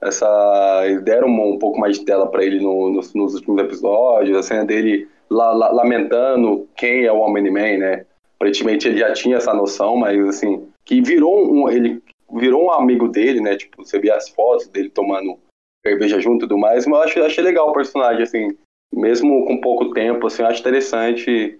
essa. 0.00 0.82
Eles 0.84 1.02
deram 1.02 1.28
um, 1.28 1.54
um 1.54 1.58
pouco 1.58 1.78
mais 1.78 1.98
de 1.98 2.04
tela 2.04 2.30
para 2.30 2.44
ele 2.44 2.60
no, 2.60 2.90
nos, 2.90 3.12
nos, 3.14 3.34
últimos 3.34 3.62
episódios, 3.62 4.36
a 4.36 4.42
cena 4.42 4.64
dele 4.64 5.08
la, 5.28 5.52
la, 5.52 5.72
lamentando 5.72 6.68
quem 6.76 7.04
é 7.04 7.12
o 7.12 7.20
Omni-Man, 7.20 7.78
né? 7.78 8.06
Aparentemente 8.42 8.88
ele 8.88 8.98
já 8.98 9.12
tinha 9.12 9.36
essa 9.36 9.54
noção, 9.54 9.96
mas 9.96 10.18
assim, 10.26 10.68
que 10.84 11.00
virou 11.00 11.48
um. 11.48 11.70
Ele 11.70 12.02
virou 12.34 12.64
um 12.64 12.72
amigo 12.72 13.06
dele, 13.06 13.40
né? 13.40 13.56
Tipo, 13.56 13.84
você 13.84 14.00
via 14.00 14.16
as 14.16 14.28
fotos 14.30 14.66
dele 14.66 14.90
tomando 14.90 15.38
cerveja 15.86 16.18
junto 16.20 16.44
e 16.44 16.48
tudo 16.48 16.58
mais, 16.58 16.84
mas 16.84 16.98
eu 16.98 17.04
achei, 17.04 17.22
achei 17.24 17.44
legal 17.44 17.68
o 17.68 17.72
personagem, 17.72 18.22
assim, 18.22 18.48
mesmo 18.92 19.46
com 19.46 19.60
pouco 19.60 19.92
tempo, 19.92 20.26
assim, 20.26 20.42
eu 20.42 20.48
acho 20.48 20.60
interessante 20.60 21.58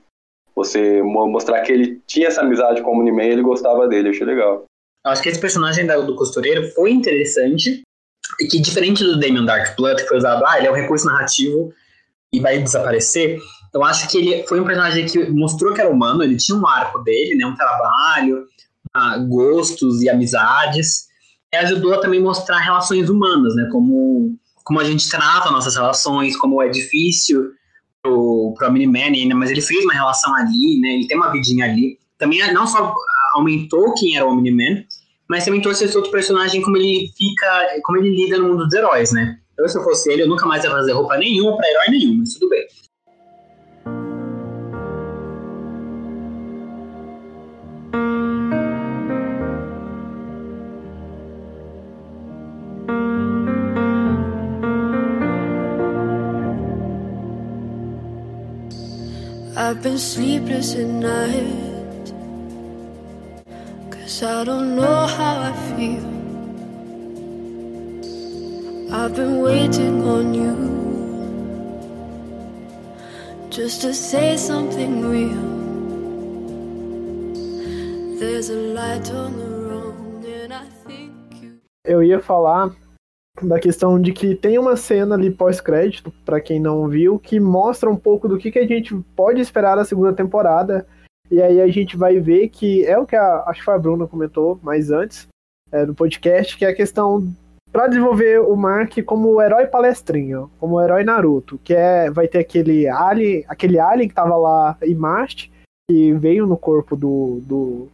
você 0.54 1.02
mostrar 1.02 1.60
que 1.62 1.72
ele 1.72 2.00
tinha 2.06 2.28
essa 2.28 2.40
amizade 2.40 2.82
com 2.82 2.90
o 2.90 2.94
Omni-Man 2.94 3.24
ele 3.24 3.42
gostava 3.42 3.88
dele, 3.88 4.08
eu 4.08 4.12
achei 4.12 4.26
legal. 4.26 4.64
Eu 5.04 5.10
acho 5.10 5.22
que 5.22 5.28
esse 5.28 5.40
personagem 5.40 5.86
do 5.86 6.16
costureiro 6.16 6.68
foi 6.70 6.90
interessante, 6.90 7.82
e 8.40 8.46
que 8.46 8.60
diferente 8.60 9.04
do 9.04 9.18
Damien 9.18 9.44
Darkblood, 9.44 10.02
que 10.02 10.08
foi 10.08 10.18
usado, 10.18 10.44
ah, 10.46 10.58
ele 10.58 10.66
é 10.66 10.70
um 10.70 10.74
recurso 10.74 11.06
narrativo 11.06 11.72
e 12.32 12.40
vai 12.40 12.58
desaparecer, 12.60 13.38
eu 13.74 13.82
acho 13.84 14.08
que 14.08 14.18
ele 14.18 14.46
foi 14.46 14.60
um 14.60 14.64
personagem 14.64 15.06
que 15.06 15.30
mostrou 15.30 15.72
que 15.72 15.80
era 15.80 15.90
humano, 15.90 16.22
ele 16.22 16.36
tinha 16.36 16.56
um 16.56 16.66
arco 16.66 16.98
dele, 16.98 17.34
né, 17.34 17.46
um 17.46 17.54
trabalho, 17.54 18.44
uh, 18.96 19.26
gostos 19.28 20.02
e 20.02 20.10
amizades, 20.10 21.06
e 21.52 21.56
ajudou 21.56 21.94
a 21.94 22.00
também 22.00 22.20
mostrar 22.20 22.58
relações 22.58 23.08
humanas, 23.08 23.54
né, 23.54 23.68
como, 23.72 24.36
como 24.64 24.80
a 24.80 24.84
gente 24.84 25.08
trata 25.08 25.50
nossas 25.50 25.74
relações, 25.74 26.36
como 26.36 26.62
é 26.62 26.68
difícil 26.68 27.50
pro, 28.02 28.54
pro 28.58 28.72
Miniman, 28.72 29.28
né, 29.28 29.34
mas 29.34 29.50
ele 29.50 29.62
fez 29.62 29.84
uma 29.84 29.94
relação 29.94 30.34
ali, 30.36 30.80
né, 30.80 30.88
ele 30.94 31.06
tem 31.06 31.16
uma 31.16 31.32
vidinha 31.32 31.64
ali, 31.64 31.98
também 32.18 32.52
não 32.52 32.66
só 32.66 32.94
aumentou 33.34 33.94
quem 33.94 34.16
era 34.16 34.26
o 34.26 34.30
Omni-Man, 34.30 34.84
mas 35.28 35.44
também 35.44 35.60
trouxe 35.60 35.84
esse 35.84 35.96
outro 35.96 36.12
personagem 36.12 36.60
como 36.60 36.76
ele 36.76 37.10
fica, 37.16 37.80
como 37.82 37.98
ele 37.98 38.14
lida 38.14 38.38
no 38.38 38.48
mundo 38.48 38.64
dos 38.64 38.74
heróis, 38.74 39.12
né? 39.12 39.38
Eu, 39.58 39.68
se 39.68 39.78
eu 39.78 39.82
fosse 39.82 40.12
ele, 40.12 40.22
eu 40.22 40.28
nunca 40.28 40.46
mais 40.46 40.62
ia 40.62 40.70
fazer 40.70 40.92
roupa 40.92 41.16
nenhuma 41.16 41.56
pra 41.56 41.68
herói 41.68 41.90
nenhum, 41.90 42.18
mas 42.18 42.34
tudo 42.34 42.48
bem. 42.48 42.64
I've 59.82 59.90
been 59.90 59.98
sleepless 59.98 60.76
at 60.76 60.86
night 60.86 62.12
Cause 63.90 64.22
I 64.22 64.44
don't 64.44 64.76
know 64.76 65.06
how 65.08 65.50
I 65.50 65.52
feel. 65.74 66.06
I've 68.94 69.16
been 69.16 69.40
waiting 69.40 70.04
on 70.06 70.34
you 70.34 70.54
just 73.50 73.82
to 73.82 73.92
say 73.92 74.36
something 74.36 75.02
real. 75.02 75.42
There's 78.20 78.50
a 78.50 78.60
light 78.78 79.10
on 79.10 79.36
the 79.36 79.50
road, 79.66 80.24
and 80.24 80.54
I 80.54 80.64
think 80.86 81.42
you. 81.42 81.58
Eu 81.84 82.04
ia 82.04 82.20
falar 82.20 82.70
da 83.42 83.58
questão 83.58 84.00
de 84.00 84.12
que 84.12 84.34
tem 84.34 84.58
uma 84.58 84.76
cena 84.76 85.14
ali 85.14 85.30
pós-crédito, 85.30 86.12
para 86.24 86.40
quem 86.40 86.60
não 86.60 86.88
viu, 86.88 87.18
que 87.18 87.38
mostra 87.40 87.90
um 87.90 87.96
pouco 87.96 88.28
do 88.28 88.38
que, 88.38 88.50
que 88.50 88.58
a 88.58 88.66
gente 88.66 88.94
pode 89.16 89.40
esperar 89.40 89.76
da 89.76 89.84
segunda 89.84 90.12
temporada. 90.12 90.86
E 91.30 91.40
aí 91.40 91.60
a 91.60 91.68
gente 91.68 91.96
vai 91.96 92.20
ver 92.20 92.48
que 92.48 92.84
é 92.84 92.98
o 92.98 93.06
que 93.06 93.16
a, 93.16 93.44
acho 93.46 93.64
que 93.64 93.70
a 93.70 93.78
Bruna 93.78 94.06
comentou 94.06 94.58
mais 94.62 94.90
antes 94.90 95.26
é, 95.70 95.86
no 95.86 95.94
podcast, 95.94 96.56
que 96.56 96.64
é 96.64 96.68
a 96.68 96.74
questão 96.74 97.32
para 97.72 97.86
desenvolver 97.86 98.38
o 98.40 98.54
Mark 98.54 98.98
como 99.06 99.40
herói 99.40 99.66
palestrinho, 99.66 100.50
como 100.60 100.80
herói 100.80 101.04
Naruto, 101.04 101.58
que 101.64 101.72
é 101.72 102.10
vai 102.10 102.28
ter 102.28 102.40
aquele 102.40 102.86
alien, 102.86 103.44
aquele 103.48 103.80
alien 103.80 104.08
que 104.08 104.14
tava 104.14 104.36
lá 104.36 104.76
em 104.82 104.94
Marte, 104.94 105.50
que 105.90 106.12
veio 106.12 106.46
no 106.46 106.58
corpo 106.58 106.94
do, 106.94 107.40
do, 107.42 107.88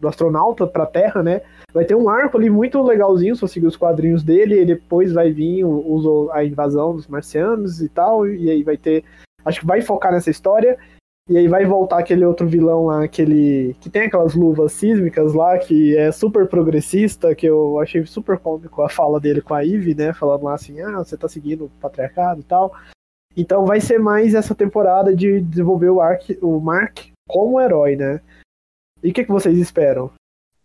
do 0.00 0.08
astronauta 0.08 0.66
para 0.66 0.84
a 0.84 0.86
Terra, 0.86 1.22
né? 1.22 1.42
Vai 1.72 1.84
ter 1.84 1.94
um 1.94 2.08
arco 2.08 2.38
ali 2.38 2.48
muito 2.48 2.82
legalzinho, 2.82 3.34
se 3.34 3.42
você 3.42 3.54
seguir 3.54 3.66
os 3.66 3.76
quadrinhos 3.76 4.22
dele, 4.22 4.60
e 4.60 4.66
depois 4.66 5.12
vai 5.12 5.30
vir 5.30 5.64
o, 5.64 6.30
a 6.32 6.44
invasão 6.44 6.94
dos 6.94 7.06
marcianos 7.06 7.80
e 7.80 7.88
tal, 7.88 8.26
e 8.26 8.50
aí 8.50 8.62
vai 8.62 8.76
ter 8.76 9.04
acho 9.44 9.60
que 9.60 9.66
vai 9.66 9.80
focar 9.80 10.12
nessa 10.12 10.30
história. 10.30 10.78
E 11.28 11.36
aí 11.36 11.46
vai 11.46 11.64
voltar 11.64 11.98
aquele 11.98 12.24
outro 12.24 12.48
vilão 12.48 12.86
lá, 12.86 13.04
aquele. 13.04 13.76
que 13.80 13.88
tem 13.88 14.02
aquelas 14.02 14.34
luvas 14.34 14.72
sísmicas 14.72 15.32
lá, 15.32 15.56
que 15.58 15.96
é 15.96 16.10
super 16.10 16.48
progressista, 16.48 17.34
que 17.36 17.46
eu 17.46 17.78
achei 17.78 18.04
super 18.04 18.36
cômico 18.36 18.82
a 18.82 18.88
fala 18.88 19.20
dele 19.20 19.40
com 19.40 19.54
a 19.54 19.64
Eve, 19.64 19.94
né? 19.94 20.12
Falando 20.12 20.42
lá 20.42 20.54
assim, 20.54 20.80
ah, 20.80 20.98
você 20.98 21.16
tá 21.16 21.28
seguindo 21.28 21.66
o 21.66 21.70
patriarcado 21.80 22.40
e 22.40 22.42
tal. 22.42 22.72
Então 23.36 23.64
vai 23.64 23.80
ser 23.80 24.00
mais 24.00 24.34
essa 24.34 24.56
temporada 24.56 25.14
de 25.14 25.40
desenvolver 25.40 25.90
o, 25.90 26.00
Ark, 26.00 26.36
o 26.42 26.58
Mark 26.58 26.98
como 27.28 27.60
herói, 27.60 27.94
né? 27.94 28.20
E 29.02 29.10
o 29.10 29.12
que, 29.12 29.24
que 29.24 29.32
vocês 29.32 29.56
esperam? 29.58 30.10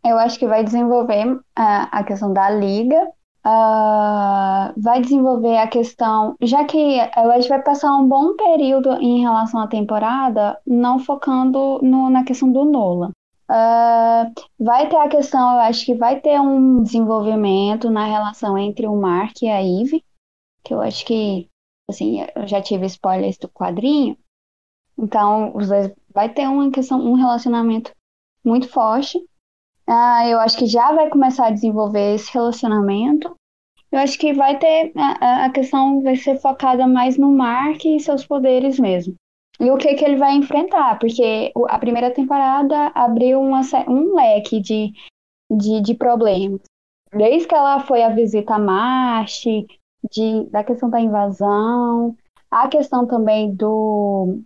Eu 0.03 0.17
acho 0.17 0.37
que 0.37 0.47
vai 0.47 0.63
desenvolver 0.63 1.39
a, 1.55 1.99
a 1.99 2.03
questão 2.03 2.31
da 2.31 2.49
liga 2.49 3.09
uh, 3.45 4.73
vai 4.75 5.01
desenvolver 5.01 5.57
a 5.57 5.67
questão, 5.67 6.35
já 6.41 6.65
que 6.65 6.99
a 6.99 7.39
gente 7.39 7.49
vai 7.49 7.61
passar 7.61 7.95
um 7.95 8.07
bom 8.07 8.35
período 8.35 8.93
em 8.93 9.21
relação 9.21 9.61
à 9.61 9.67
temporada, 9.67 10.59
não 10.65 10.97
focando 10.99 11.79
no, 11.81 12.09
na 12.09 12.23
questão 12.23 12.51
do 12.51 12.65
Nolan. 12.65 13.11
Uh, 13.47 14.33
vai 14.59 14.89
ter 14.89 14.97
a 14.97 15.07
questão, 15.07 15.53
eu 15.53 15.59
acho 15.59 15.85
que 15.85 15.93
vai 15.93 16.19
ter 16.19 16.41
um 16.41 16.81
desenvolvimento 16.81 17.91
na 17.91 18.05
relação 18.05 18.57
entre 18.57 18.87
o 18.87 18.95
Mark 18.95 19.39
e 19.43 19.47
a 19.47 19.61
Eve, 19.61 20.03
que 20.63 20.73
eu 20.73 20.81
acho 20.81 21.05
que, 21.05 21.47
assim, 21.87 22.25
eu 22.35 22.47
já 22.47 22.59
tive 22.59 22.87
spoilers 22.87 23.37
do 23.37 23.47
quadrinho, 23.47 24.17
então 24.97 25.55
os 25.55 25.67
dois 25.67 25.91
vai 26.11 26.27
ter 26.29 26.47
uma 26.47 26.71
questão, 26.71 26.99
um 26.99 27.13
relacionamento 27.13 27.91
muito 28.45 28.69
forte. 28.69 29.19
Ah, 29.87 30.27
eu 30.27 30.39
acho 30.39 30.57
que 30.57 30.65
já 30.65 30.91
vai 30.93 31.09
começar 31.09 31.47
a 31.47 31.51
desenvolver 31.51 32.15
esse 32.15 32.31
relacionamento. 32.33 33.35
Eu 33.91 33.99
acho 33.99 34.17
que 34.17 34.33
vai 34.33 34.57
ter. 34.57 34.91
A, 34.95 35.45
a 35.45 35.49
questão 35.49 36.01
vai 36.01 36.15
ser 36.15 36.39
focada 36.39 36.87
mais 36.87 37.17
no 37.17 37.31
Mark 37.31 37.83
e 37.85 37.99
seus 37.99 38.25
poderes 38.25 38.79
mesmo. 38.79 39.15
E 39.59 39.71
o 39.71 39.77
que, 39.77 39.93
que 39.95 40.03
ele 40.03 40.17
vai 40.17 40.35
enfrentar, 40.35 40.99
porque 40.99 41.51
a 41.69 41.79
primeira 41.79 42.11
temporada 42.11 42.91
abriu 42.93 43.39
uma, 43.39 43.61
um 43.87 44.15
leque 44.15 44.59
de, 44.59 44.91
de, 45.49 45.81
de 45.81 45.93
problemas. 45.93 46.59
Desde 47.13 47.47
que 47.47 47.55
ela 47.55 47.79
foi 47.79 48.03
a 48.03 48.09
visita 48.09 48.55
a 48.55 48.59
Marte, 48.59 49.65
de, 50.11 50.43
da 50.49 50.63
questão 50.63 50.89
da 50.89 50.99
invasão, 50.99 52.15
a 52.51 52.67
questão 52.67 53.07
também 53.07 53.55
do, 53.55 54.41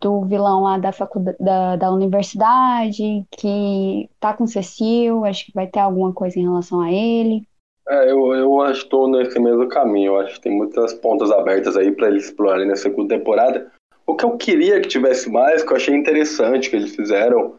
do 0.00 0.24
vilão 0.24 0.62
lá 0.62 0.78
da, 0.78 0.92
faculdade, 0.92 1.36
da, 1.40 1.76
da 1.76 1.90
universidade, 1.90 3.24
que 3.30 4.08
tá 4.20 4.32
com 4.34 4.46
Cecil, 4.46 5.24
acho 5.24 5.46
que 5.46 5.52
vai 5.54 5.66
ter 5.66 5.80
alguma 5.80 6.12
coisa 6.12 6.38
em 6.38 6.42
relação 6.42 6.80
a 6.80 6.92
ele. 6.92 7.42
É, 7.88 8.10
eu, 8.10 8.34
eu 8.34 8.60
acho 8.60 8.80
que 8.80 8.86
estou 8.86 9.08
nesse 9.08 9.38
mesmo 9.40 9.66
caminho. 9.68 10.12
Eu 10.12 10.20
acho 10.20 10.34
que 10.34 10.42
tem 10.42 10.56
muitas 10.56 10.92
pontas 10.94 11.30
abertas 11.30 11.76
aí 11.76 11.90
para 11.90 12.08
eles 12.08 12.26
explorarem 12.26 12.66
na 12.66 12.76
segunda 12.76 13.16
temporada. 13.16 13.72
O 14.06 14.14
que 14.14 14.24
eu 14.24 14.36
queria 14.36 14.80
que 14.80 14.88
tivesse 14.88 15.30
mais, 15.30 15.62
que 15.62 15.72
eu 15.72 15.76
achei 15.76 15.94
interessante 15.94 16.70
que 16.70 16.76
eles 16.76 16.94
fizeram, 16.94 17.56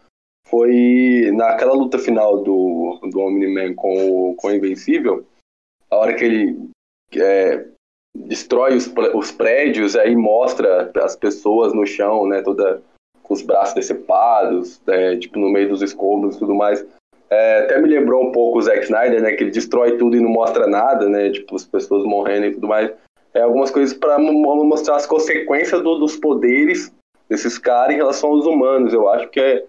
foi 0.48 1.32
naquela 1.34 1.74
luta 1.74 2.00
final 2.00 2.44
do, 2.44 3.00
do 3.12 3.20
Omni-Man 3.20 3.76
com 3.76 4.32
o, 4.32 4.36
com 4.36 4.48
o 4.48 4.52
Invencível, 4.52 5.26
a 5.90 5.98
hora 5.98 6.16
que 6.16 6.24
ele 6.24 6.70
é, 7.16 7.68
destrói 8.20 8.76
os, 8.76 8.92
os 9.14 9.32
prédios, 9.32 9.96
aí 9.96 10.16
mostra 10.16 10.92
as 10.96 11.16
pessoas 11.16 11.74
no 11.74 11.86
chão, 11.86 12.28
né, 12.28 12.42
toda 12.42 12.82
com 13.24 13.34
os 13.34 13.42
braços 13.42 13.76
decepados, 13.76 14.82
é, 14.88 15.16
tipo 15.16 15.40
no 15.40 15.50
meio 15.50 15.70
dos 15.70 15.82
escombros 15.82 16.36
e 16.36 16.40
tudo 16.40 16.54
mais. 16.54 16.86
É, 17.30 17.60
até 17.60 17.80
me 17.80 17.88
lembrou 17.88 18.28
um 18.28 18.32
pouco 18.32 18.58
o 18.58 18.62
Zack 18.62 18.84
Snyder, 18.84 19.22
né, 19.22 19.34
que 19.34 19.44
ele 19.44 19.52
destrói 19.52 19.98
tudo 19.98 20.18
e 20.18 20.20
não 20.20 20.30
mostra 20.30 20.68
nada, 20.68 21.08
né, 21.08 21.30
tipo 21.30 21.56
as 21.56 21.66
pessoas 21.66 22.04
morrendo 22.04 22.48
e 22.48 22.54
tudo 22.54 22.68
mais. 22.68 22.92
É, 23.34 23.42
algumas 23.42 23.70
coisas 23.70 23.96
para 23.96 24.18
mostrar 24.18 24.96
as 24.96 25.06
consequências 25.06 25.82
do, 25.82 26.00
dos 26.00 26.18
poderes 26.18 26.92
desses 27.30 27.60
caras 27.60 27.94
em 27.94 27.98
relação 27.98 28.32
aos 28.32 28.46
humanos. 28.46 28.92
Eu 28.92 29.08
acho 29.08 29.30
que 29.30 29.40
é, 29.40 29.64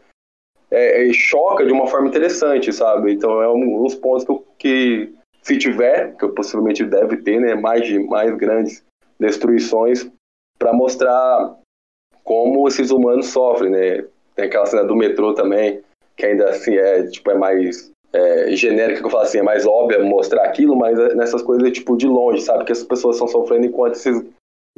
é, 0.71 1.09
é 1.09 1.13
choca 1.13 1.67
de 1.67 1.73
uma 1.73 1.87
forma 1.87 2.09
interessante, 2.09 2.73
sabe? 2.73 3.13
Então 3.13 3.43
é 3.43 3.49
um, 3.49 3.85
uns 3.85 3.95
pontos 3.95 4.25
que, 4.25 4.41
que 4.59 5.20
se 5.43 5.59
tiver, 5.59 6.17
que 6.17 6.29
possivelmente 6.29 6.85
deve 6.85 7.19
ter, 7.19 7.41
né, 7.41 7.55
mais, 7.55 7.89
mais 8.07 8.35
grandes 8.37 8.85
destruições, 9.19 10.11
para 10.59 10.73
mostrar 10.73 11.57
como 12.25 12.69
esses 12.69 12.91
humanos 12.91 13.29
sofrem, 13.29 13.71
né? 13.71 14.05
Tem 14.35 14.47
aquela 14.47 14.67
cena 14.67 14.85
do 14.85 14.95
metrô 14.95 15.35
também, 15.35 15.83
que 16.17 16.27
ainda 16.27 16.51
assim 16.51 16.75
é, 16.75 17.07
tipo, 17.07 17.31
é 17.31 17.35
mais 17.35 17.91
é, 18.13 18.55
genérica, 18.55 19.01
que 19.01 19.07
eu 19.07 19.11
falo 19.11 19.25
assim, 19.25 19.39
é 19.39 19.43
mais 19.43 19.67
óbvia 19.67 20.03
mostrar 20.03 20.45
aquilo, 20.45 20.77
mas 20.77 20.99
é 20.99 21.15
nessas 21.15 21.43
coisas, 21.43 21.73
tipo, 21.73 21.97
de 21.97 22.07
longe, 22.07 22.43
sabe? 22.43 22.65
Que 22.65 22.73
as 22.73 22.85
pessoas 22.85 23.17
estão 23.17 23.29
sofrendo 23.29 23.67
enquanto 23.67 23.95
esses 23.95 24.25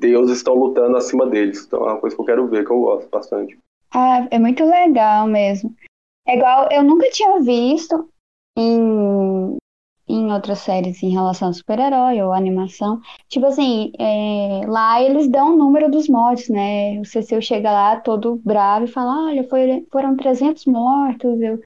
deuses 0.00 0.38
estão 0.38 0.54
lutando 0.54 0.96
acima 0.96 1.26
deles. 1.26 1.64
Então 1.66 1.80
é 1.80 1.92
uma 1.92 2.00
coisa 2.00 2.14
que 2.14 2.22
eu 2.22 2.26
quero 2.26 2.46
ver, 2.48 2.64
que 2.64 2.70
eu 2.70 2.80
gosto 2.80 3.08
bastante. 3.08 3.58
Ah, 3.94 4.26
é 4.30 4.38
muito 4.38 4.64
legal 4.64 5.26
mesmo. 5.26 5.74
É 6.26 6.36
igual, 6.36 6.68
eu 6.70 6.82
nunca 6.82 7.10
tinha 7.10 7.40
visto 7.40 8.08
em, 8.56 9.56
em 10.08 10.32
outras 10.32 10.58
séries 10.58 11.02
em 11.02 11.10
relação 11.10 11.48
a 11.48 11.52
super-herói 11.52 12.20
ou 12.22 12.32
animação. 12.32 13.00
Tipo 13.28 13.46
assim, 13.46 13.92
é, 13.98 14.62
lá 14.66 15.02
eles 15.02 15.28
dão 15.28 15.54
o 15.54 15.58
número 15.58 15.90
dos 15.90 16.08
mortos, 16.08 16.48
né? 16.48 17.00
O 17.00 17.04
Cecil 17.04 17.40
chega 17.40 17.70
lá 17.70 17.96
todo 17.96 18.40
bravo 18.44 18.84
e 18.84 18.88
fala: 18.88 19.26
Olha, 19.26 19.44
foi, 19.48 19.86
foram 19.90 20.16
300 20.16 20.66
mortos. 20.66 21.40
Eu... 21.40 21.60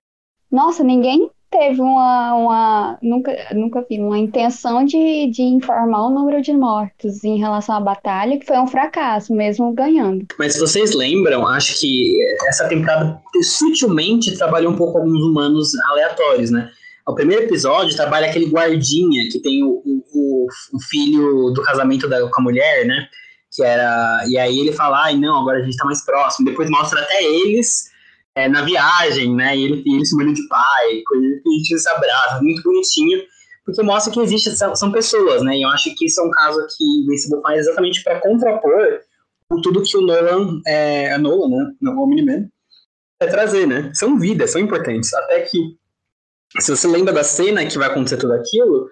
Nossa, 0.51 0.84
ninguém 0.84 1.30
teve 1.51 1.80
uma, 1.80 2.34
uma 2.34 2.99
nunca, 3.03 3.32
nunca 3.55 3.87
vi 3.89 3.99
uma 3.99 4.18
intenção 4.18 4.84
de, 4.84 5.30
de 5.30 5.43
informar 5.43 6.07
o 6.07 6.11
número 6.11 6.43
de 6.43 6.53
mortos 6.53 7.24
em 7.24 7.39
relação 7.39 7.76
à 7.76 7.80
batalha, 7.80 8.39
que 8.39 8.47
foi 8.47 8.59
um 8.59 8.66
fracasso, 8.66 9.32
mesmo 9.34 9.72
ganhando. 9.72 10.26
Mas 10.39 10.55
se 10.55 10.61
vocês 10.61 10.95
lembram, 10.95 11.47
acho 11.47 11.80
que 11.80 12.18
essa 12.47 12.68
temporada 12.68 13.20
sutilmente 13.43 14.37
trabalhou 14.37 14.72
um 14.72 14.76
pouco 14.76 14.99
alguns 14.99 15.22
humanos 15.22 15.72
aleatórios, 15.91 16.51
né? 16.51 16.70
O 17.09 17.14
primeiro 17.14 17.44
episódio 17.44 17.96
trabalha 17.96 18.28
aquele 18.28 18.46
guardinha 18.46 19.28
que 19.30 19.40
tem 19.40 19.62
o, 19.62 19.82
o, 19.84 20.46
o 20.72 20.80
filho 20.88 21.50
do 21.50 21.62
casamento 21.62 22.09
da, 22.09 22.20
com 22.28 22.40
a 22.40 22.44
mulher, 22.44 22.84
né? 22.84 23.09
Que 23.52 23.62
era. 23.62 24.24
E 24.28 24.36
aí 24.38 24.59
ele 24.59 24.72
fala, 24.72 25.04
ai 25.04 25.16
não, 25.16 25.40
agora 25.40 25.59
a 25.59 25.62
gente 25.62 25.76
tá 25.76 25.84
mais 25.84 26.04
próximo. 26.04 26.46
Depois 26.46 26.68
mostra 26.68 27.00
até 27.00 27.22
eles 27.22 27.84
é, 28.34 28.48
na 28.48 28.62
viagem, 28.62 29.34
né? 29.34 29.57
E 29.57 29.64
ele, 29.64 29.84
ele 29.86 30.04
se 30.04 30.14
molhando 30.14 30.34
de 30.34 30.48
pai, 30.48 31.02
coisa 31.07 31.40
que 31.42 31.48
a 31.48 31.52
gente 31.52 31.78
se 31.78 31.88
abraça, 31.88 32.42
muito 32.42 32.62
bonitinho, 32.62 33.22
porque 33.64 33.82
mostra 33.82 34.12
que 34.12 34.20
existe, 34.20 34.50
são 34.74 34.92
pessoas, 34.92 35.42
né? 35.42 35.57
E 35.57 35.62
eu 35.62 35.68
acho 35.70 35.94
que 35.94 36.07
isso 36.07 36.20
é 36.20 36.24
um 36.24 36.30
caso 36.30 36.59
que 36.76 36.84
o 36.84 37.02
Invincible 37.04 37.40
faz 37.42 37.61
exatamente 37.61 38.02
para 38.02 38.20
contrapor 38.20 39.00
tudo 39.62 39.82
que 39.82 39.96
o 39.96 40.00
Nolan, 40.00 40.61
é, 40.66 41.12
a 41.12 41.18
Nolan, 41.18 41.48
né? 41.48 41.72
Não, 41.80 41.96
o 41.96 42.07
Miniman, 42.07 42.48
é 43.20 43.26
trazer, 43.26 43.66
né? 43.66 43.90
São 43.94 44.18
vidas, 44.18 44.50
são 44.50 44.61
importantes. 44.61 45.12
Até 45.14 45.40
que, 45.42 45.76
se 46.61 46.70
você 46.70 46.86
lembra 46.88 47.12
da 47.12 47.24
cena 47.24 47.64
que 47.66 47.78
vai 47.78 47.88
acontecer 47.88 48.16
tudo 48.16 48.32
aquilo, 48.34 48.88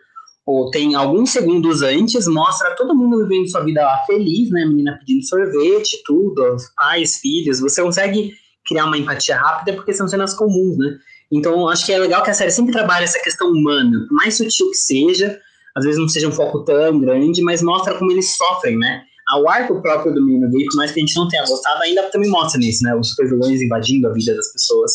ou 0.46 0.70
tem 0.70 0.94
alguns 0.94 1.30
segundos 1.30 1.82
antes, 1.82 2.26
mostra 2.26 2.74
todo 2.76 2.94
mundo 2.94 3.26
vivendo 3.26 3.50
sua 3.50 3.64
vida 3.64 3.82
lá 3.82 4.02
feliz, 4.06 4.50
né? 4.50 4.62
A 4.62 4.68
menina 4.68 4.98
pedindo 4.98 5.26
sorvete, 5.26 6.02
tudo, 6.04 6.56
pais, 6.76 7.18
filhos. 7.18 7.60
Você 7.60 7.82
consegue 7.82 8.32
criar 8.66 8.84
uma 8.84 8.98
empatia 8.98 9.36
rápida 9.36 9.74
porque 9.74 9.94
são 9.94 10.06
cenas 10.06 10.34
comuns, 10.34 10.76
né? 10.76 10.98
Então, 11.32 11.68
acho 11.68 11.86
que 11.86 11.92
é 11.92 11.98
legal 11.98 12.22
que 12.22 12.30
a 12.30 12.34
série 12.34 12.50
sempre 12.50 12.72
trabalhe 12.72 13.04
essa 13.04 13.20
questão 13.20 13.48
humana, 13.48 14.06
por 14.06 14.14
mais 14.14 14.36
sutil 14.36 14.70
que 14.70 14.76
seja, 14.76 15.38
às 15.74 15.84
vezes 15.84 15.98
não 15.98 16.08
seja 16.08 16.28
um 16.28 16.32
foco 16.32 16.62
tão 16.64 17.00
grande, 17.00 17.42
mas 17.42 17.62
mostra 17.62 17.94
como 17.94 18.12
eles 18.12 18.36
sofrem, 18.36 18.78
né? 18.78 19.02
O 19.38 19.48
arco 19.48 19.80
próprio 19.80 20.14
do 20.14 20.24
menino 20.24 20.50
gay, 20.50 20.66
por 20.66 20.76
mais 20.76 20.92
que 20.92 21.00
a 21.00 21.02
gente 21.02 21.16
não 21.16 21.28
tenha 21.28 21.44
gostado, 21.46 21.82
ainda 21.82 22.02
também 22.10 22.30
mostra 22.30 22.60
nisso, 22.60 22.84
né? 22.84 22.94
Os 22.94 23.10
super 23.10 23.28
vilões 23.28 23.62
invadindo 23.62 24.08
a 24.08 24.12
vida 24.12 24.34
das 24.34 24.52
pessoas. 24.52 24.92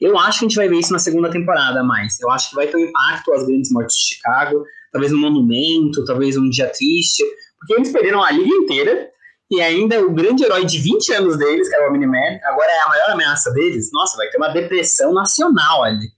Eu 0.00 0.16
acho 0.18 0.38
que 0.38 0.44
a 0.44 0.48
gente 0.48 0.56
vai 0.56 0.68
ver 0.68 0.78
isso 0.78 0.92
na 0.92 0.98
segunda 0.98 1.30
temporada 1.30 1.82
mais. 1.82 2.18
Eu 2.20 2.30
acho 2.30 2.50
que 2.50 2.56
vai 2.56 2.68
ter 2.68 2.76
um 2.76 2.80
impacto 2.80 3.32
as 3.32 3.44
grandes 3.44 3.70
mortes 3.72 3.96
de 3.96 4.14
Chicago, 4.14 4.64
talvez 4.92 5.12
um 5.12 5.18
monumento, 5.18 6.04
talvez 6.04 6.36
um 6.36 6.48
dia 6.48 6.68
triste, 6.68 7.24
porque 7.58 7.74
eles 7.74 7.92
perderam 7.92 8.22
a 8.22 8.30
liga 8.30 8.54
inteira, 8.54 9.10
e 9.50 9.60
ainda 9.60 10.00
o 10.00 10.14
grande 10.14 10.44
herói 10.44 10.64
de 10.64 10.78
20 10.78 11.12
anos 11.12 11.36
deles, 11.36 11.68
que 11.68 11.74
era 11.74 11.90
o 11.90 11.92
Miniman, 11.92 12.40
agora 12.44 12.70
é 12.70 12.82
a 12.84 12.88
maior 12.88 13.10
ameaça 13.10 13.52
deles. 13.52 13.90
Nossa, 13.92 14.16
vai 14.16 14.28
ter 14.30 14.38
uma 14.38 14.48
depressão 14.48 15.12
nacional 15.12 15.84
ali. 15.84 16.08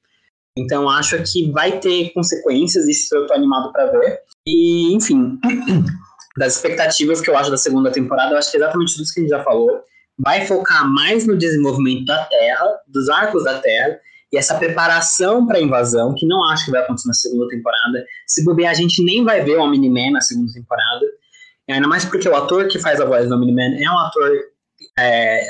Então 0.57 0.89
acho 0.89 1.21
que 1.25 1.51
vai 1.51 1.81
ter 1.81 2.13
consequências, 2.13 2.87
isso 2.87 3.15
eu 3.15 3.27
tô 3.27 3.35
animado 3.35 3.73
para 3.73 3.87
ver. 3.87 4.21
E, 4.47 4.95
enfim, 4.95 5.39
das 6.37 6.57
expectativas 6.57 7.21
que 7.21 7.31
eu 7.31 7.37
acho 7.37 7.51
da 7.51 7.57
segunda 7.57 7.91
temporada, 7.91 8.33
eu 8.33 8.39
acho 8.39 8.51
que 8.51 8.57
é 8.57 8.61
exatamente 8.61 8.97
tudo 8.97 9.13
que 9.13 9.21
a 9.21 9.23
gente 9.23 9.31
já 9.31 9.43
falou. 9.43 9.83
Vai 10.19 10.47
focar 10.47 10.89
mais 10.89 11.27
no 11.27 11.37
desenvolvimento 11.37 12.05
da 12.05 12.25
Terra, 12.25 12.67
dos 12.87 13.09
arcos 13.09 13.45
da 13.45 13.59
Terra, 13.59 13.99
e 14.33 14.37
essa 14.37 14.57
preparação 14.57 15.47
para 15.47 15.59
a 15.59 15.61
invasão, 15.61 16.15
que 16.15 16.27
não 16.27 16.45
acho 16.49 16.65
que 16.65 16.71
vai 16.73 16.83
acontecer 16.83 17.09
na 17.09 17.15
segunda 17.15 17.49
temporada. 17.49 18.05
Se 18.27 18.45
bobear, 18.45 18.73
a 18.73 18.75
gente 18.75 19.03
nem 19.03 19.25
vai 19.25 19.43
ver 19.43 19.57
o 19.57 19.63
Omni-Man 19.63 20.13
na 20.13 20.21
segunda 20.21 20.53
temporada. 20.53 21.07
Ainda 21.71 21.87
mais 21.87 22.05
porque 22.05 22.29
o 22.29 22.35
ator 22.35 22.69
que 22.69 22.79
faz 22.79 23.01
a 23.01 23.05
voz 23.05 23.29
do 23.29 23.35
Omni-Man 23.35 23.77
é 23.81 23.89
um 23.89 23.99
ator 23.99 24.31
é, 24.99 25.41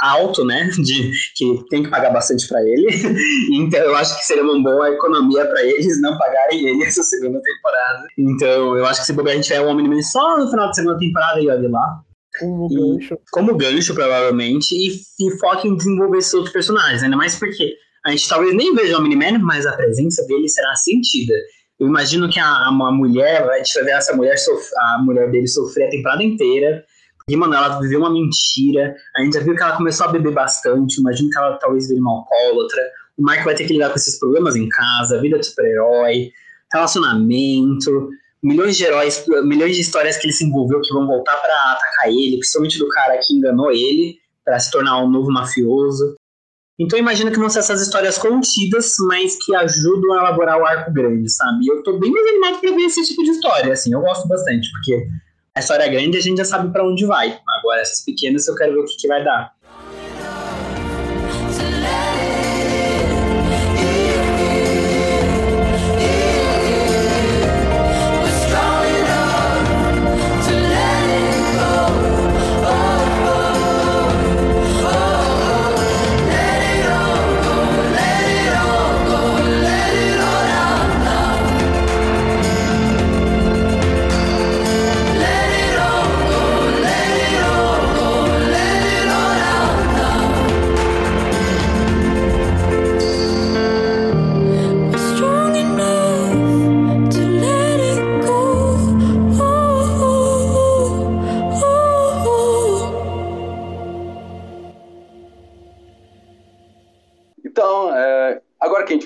alto, 0.00 0.44
né? 0.44 0.70
De, 0.76 1.12
que 1.34 1.64
tem 1.68 1.82
que 1.82 1.90
pagar 1.90 2.10
bastante 2.10 2.46
para 2.48 2.62
ele. 2.62 2.86
Então 3.52 3.80
eu 3.80 3.96
acho 3.96 4.16
que 4.18 4.24
seria 4.24 4.42
uma 4.42 4.62
boa 4.62 4.90
economia 4.90 5.44
para 5.46 5.62
eles 5.62 6.00
não 6.00 6.16
pagarem 6.18 6.66
ele 6.66 6.84
essa 6.84 7.02
segunda 7.02 7.40
temporada. 7.40 8.06
Então 8.18 8.76
eu 8.76 8.86
acho 8.86 9.00
que 9.00 9.06
se 9.06 9.12
bobear 9.12 9.32
a 9.32 9.36
gente 9.36 9.46
tiver 9.46 9.60
o 9.60 9.68
Omni-Man 9.68 10.02
só 10.02 10.38
no 10.38 10.50
final 10.50 10.66
da 10.66 10.72
segunda 10.72 10.98
temporada 10.98 11.40
e 11.40 11.48
olha 11.48 11.68
lá. 11.68 12.00
Como 12.38 12.68
e, 12.70 12.74
gancho. 12.74 13.18
Como 13.32 13.56
gancho, 13.56 13.94
provavelmente, 13.94 14.74
e, 14.74 15.00
e 15.20 15.38
foca 15.38 15.66
em 15.66 15.76
desenvolver 15.76 16.18
esses 16.18 16.34
outros 16.34 16.52
personagens. 16.52 17.02
Ainda 17.02 17.16
mais 17.16 17.38
porque 17.38 17.74
a 18.04 18.10
gente 18.10 18.28
talvez 18.28 18.54
nem 18.54 18.74
veja 18.74 18.96
o 18.96 19.00
Omni-Man, 19.00 19.38
mas 19.38 19.66
a 19.66 19.72
presença 19.72 20.24
dele 20.26 20.48
será 20.48 20.74
sentida. 20.76 21.34
Eu 21.78 21.88
imagino 21.88 22.28
que 22.28 22.40
a, 22.40 22.68
a 22.68 22.72
mulher, 22.92 23.48
a 23.48 23.58
gente 23.58 23.74
vai 23.74 23.84
ver 23.84 23.90
essa 23.90 24.14
mulher, 24.14 24.34
a 24.78 24.98
mulher 25.02 25.30
dele 25.30 25.46
sofrer 25.46 25.88
a 25.88 25.90
temporada 25.90 26.22
inteira. 26.22 26.84
E, 27.28 27.36
mano, 27.36 27.54
ela 27.54 27.80
viveu 27.80 27.98
uma 27.98 28.12
mentira. 28.12 28.94
A 29.16 29.22
gente 29.22 29.34
já 29.34 29.40
viu 29.40 29.56
que 29.56 29.62
ela 29.62 29.76
começou 29.76 30.06
a 30.06 30.12
beber 30.12 30.32
bastante. 30.32 31.00
Imagino 31.00 31.28
que 31.28 31.36
ela 31.38 31.58
talvez 31.58 31.88
vire 31.88 32.00
uma 32.00 32.18
alcoólatra. 32.18 32.80
O 33.18 33.22
Mark 33.22 33.44
vai 33.44 33.54
ter 33.54 33.66
que 33.66 33.72
lidar 33.72 33.88
com 33.90 33.96
esses 33.96 34.18
problemas 34.18 34.54
em 34.54 34.68
casa, 34.68 35.20
vida 35.20 35.38
de 35.38 35.46
super-herói, 35.46 36.30
relacionamento, 36.72 38.10
milhões 38.42 38.76
de 38.76 38.84
heróis, 38.84 39.24
milhões 39.44 39.74
de 39.74 39.82
histórias 39.82 40.16
que 40.16 40.26
ele 40.26 40.32
se 40.32 40.44
envolveu 40.44 40.80
que 40.80 40.92
vão 40.92 41.06
voltar 41.06 41.36
para 41.36 41.72
atacar 41.72 42.08
ele, 42.08 42.38
principalmente 42.38 42.78
do 42.78 42.88
cara 42.88 43.18
que 43.18 43.34
enganou 43.34 43.72
ele 43.72 44.18
para 44.44 44.58
se 44.60 44.70
tornar 44.70 45.02
um 45.02 45.10
novo 45.10 45.32
mafioso. 45.32 46.14
Então 46.78 46.98
imagino 46.98 47.32
que 47.32 47.38
vão 47.38 47.48
ser 47.48 47.60
essas 47.60 47.80
histórias 47.80 48.18
contidas, 48.18 48.94
mas 49.08 49.36
que 49.44 49.54
ajudam 49.56 50.12
a 50.12 50.20
elaborar 50.20 50.60
o 50.60 50.66
arco 50.66 50.92
grande, 50.92 51.28
sabe? 51.30 51.66
Eu 51.66 51.82
tô 51.82 51.98
bem 51.98 52.12
mais 52.12 52.26
animado 52.28 52.60
pra 52.60 52.70
ver 52.70 52.82
esse 52.82 53.02
tipo 53.02 53.24
de 53.24 53.30
história, 53.30 53.72
assim, 53.72 53.94
eu 53.94 54.00
gosto 54.02 54.28
bastante, 54.28 54.70
porque 54.72 55.08
a 55.56 55.60
história 55.60 55.88
grande 55.88 56.18
a 56.18 56.20
gente 56.20 56.36
já 56.36 56.44
sabe 56.44 56.70
para 56.70 56.86
onde 56.86 57.06
vai. 57.06 57.40
Agora, 57.58 57.80
essas 57.80 58.04
pequenas 58.04 58.46
eu 58.46 58.54
quero 58.54 58.74
ver 58.74 58.80
o 58.80 58.84
que, 58.84 58.96
que 58.98 59.08
vai 59.08 59.24
dar. 59.24 59.54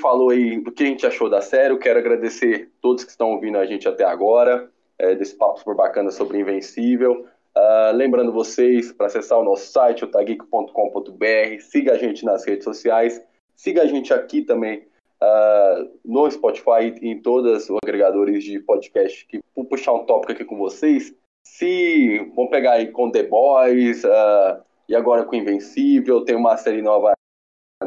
Falou 0.00 0.30
aí 0.30 0.60
do 0.60 0.72
que 0.72 0.82
a 0.82 0.86
gente 0.86 1.06
achou 1.06 1.28
da 1.28 1.40
série. 1.40 1.72
Eu 1.72 1.78
quero 1.78 1.98
agradecer 1.98 2.70
todos 2.80 3.04
que 3.04 3.10
estão 3.10 3.32
ouvindo 3.32 3.58
a 3.58 3.66
gente 3.66 3.86
até 3.86 4.04
agora, 4.04 4.70
é, 4.98 5.14
desse 5.14 5.36
papo 5.36 5.58
super 5.58 5.74
bacana 5.74 6.10
sobre 6.10 6.38
Invencível. 6.38 7.26
Uh, 7.56 7.92
lembrando 7.94 8.32
vocês 8.32 8.92
para 8.92 9.06
acessar 9.06 9.38
o 9.38 9.44
nosso 9.44 9.72
site, 9.72 10.04
otageek.com.br, 10.04 11.60
siga 11.60 11.94
a 11.94 11.98
gente 11.98 12.24
nas 12.24 12.46
redes 12.46 12.62
sociais, 12.62 13.20
siga 13.56 13.82
a 13.82 13.86
gente 13.86 14.14
aqui 14.14 14.42
também 14.42 14.86
uh, 15.20 15.90
no 16.04 16.30
Spotify 16.30 16.94
e 17.02 17.08
em 17.08 17.20
todos 17.20 17.68
os 17.68 17.76
agregadores 17.84 18.44
de 18.44 18.60
podcast 18.60 19.26
que 19.26 19.40
vou 19.54 19.64
puxar 19.64 19.92
um 19.94 20.04
tópico 20.04 20.32
aqui 20.32 20.44
com 20.44 20.56
vocês. 20.56 21.12
Se 21.44 22.18
vamos 22.36 22.50
pegar 22.50 22.74
aí 22.74 22.92
com 22.92 23.10
The 23.10 23.24
Boys 23.24 24.04
uh, 24.04 24.62
e 24.88 24.94
agora 24.94 25.24
com 25.24 25.34
Invencível, 25.34 26.24
tem 26.24 26.36
uma 26.36 26.56
série 26.56 26.82
nova 26.82 27.12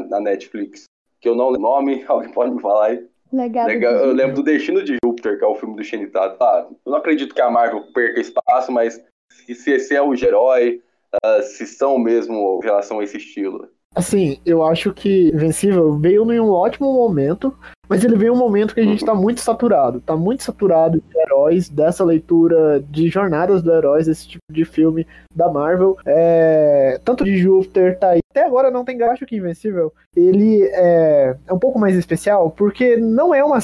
na 0.09 0.19
Netflix 0.19 0.85
que 1.23 1.29
eu 1.29 1.35
não 1.35 1.49
lembro 1.49 1.69
o 1.69 1.71
nome, 1.71 2.03
alguém 2.07 2.31
pode 2.31 2.53
me 2.53 2.61
falar 2.61 2.87
aí? 2.87 3.07
Legal. 3.31 3.65
Legal. 3.65 3.93
Eu 3.95 4.13
lembro 4.13 4.35
do 4.35 4.43
Destino 4.43 4.83
de 4.83 4.97
Júpiter, 5.03 5.39
que 5.39 5.43
é 5.43 5.47
o 5.47 5.55
filme 5.55 5.75
do 5.75 5.83
Shinitado. 5.83 6.35
Ah, 6.39 6.67
eu 6.85 6.91
não 6.91 6.99
acredito 6.99 7.33
que 7.33 7.41
a 7.41 7.49
Marvel 7.49 7.81
perca 7.93 8.19
espaço, 8.19 8.71
mas 8.71 9.01
se 9.47 9.71
esse 9.71 9.95
é 9.95 10.01
o 10.01 10.13
herói, 10.13 10.81
uh, 11.15 11.41
se 11.41 11.65
são 11.65 11.97
mesmo 11.97 12.59
em 12.61 12.65
relação 12.65 12.99
a 12.99 13.03
esse 13.03 13.17
estilo. 13.17 13.67
Assim, 13.95 14.39
eu 14.45 14.63
acho 14.63 14.93
que 14.93 15.29
Invencível 15.29 15.97
veio 15.97 16.31
em 16.31 16.39
um 16.39 16.51
ótimo 16.51 16.93
momento, 16.93 17.57
mas 17.87 18.03
ele 18.03 18.15
veio 18.15 18.33
em 18.33 18.35
um 18.35 18.39
momento 18.39 18.73
que 18.73 18.79
a 18.79 18.83
gente 18.83 19.03
tá 19.03 19.13
muito 19.13 19.41
saturado. 19.41 19.99
Tá 19.99 20.15
muito 20.15 20.43
saturado 20.43 21.01
de 21.01 21.19
heróis, 21.19 21.69
dessa 21.69 22.03
leitura 22.03 22.83
de 22.89 23.09
jornadas 23.09 23.61
do 23.61 23.73
heróis, 23.73 24.07
esse 24.07 24.27
tipo 24.27 24.43
de 24.51 24.63
filme 24.63 25.05
da 25.35 25.51
Marvel. 25.51 25.97
É... 26.05 26.99
Tanto 27.03 27.23
de 27.23 27.37
Júpiter 27.37 27.99
tá 27.99 28.11
aí. 28.11 28.21
Até 28.31 28.45
agora 28.45 28.71
não 28.71 28.85
tem 28.85 28.97
gasto 28.97 29.25
que 29.25 29.35
Invencível. 29.35 29.93
Ele 30.15 30.63
é... 30.63 31.35
é 31.47 31.53
um 31.53 31.59
pouco 31.59 31.77
mais 31.77 31.95
especial, 31.95 32.51
porque 32.51 32.95
não 32.97 33.33
é 33.33 33.43
uma 33.43 33.59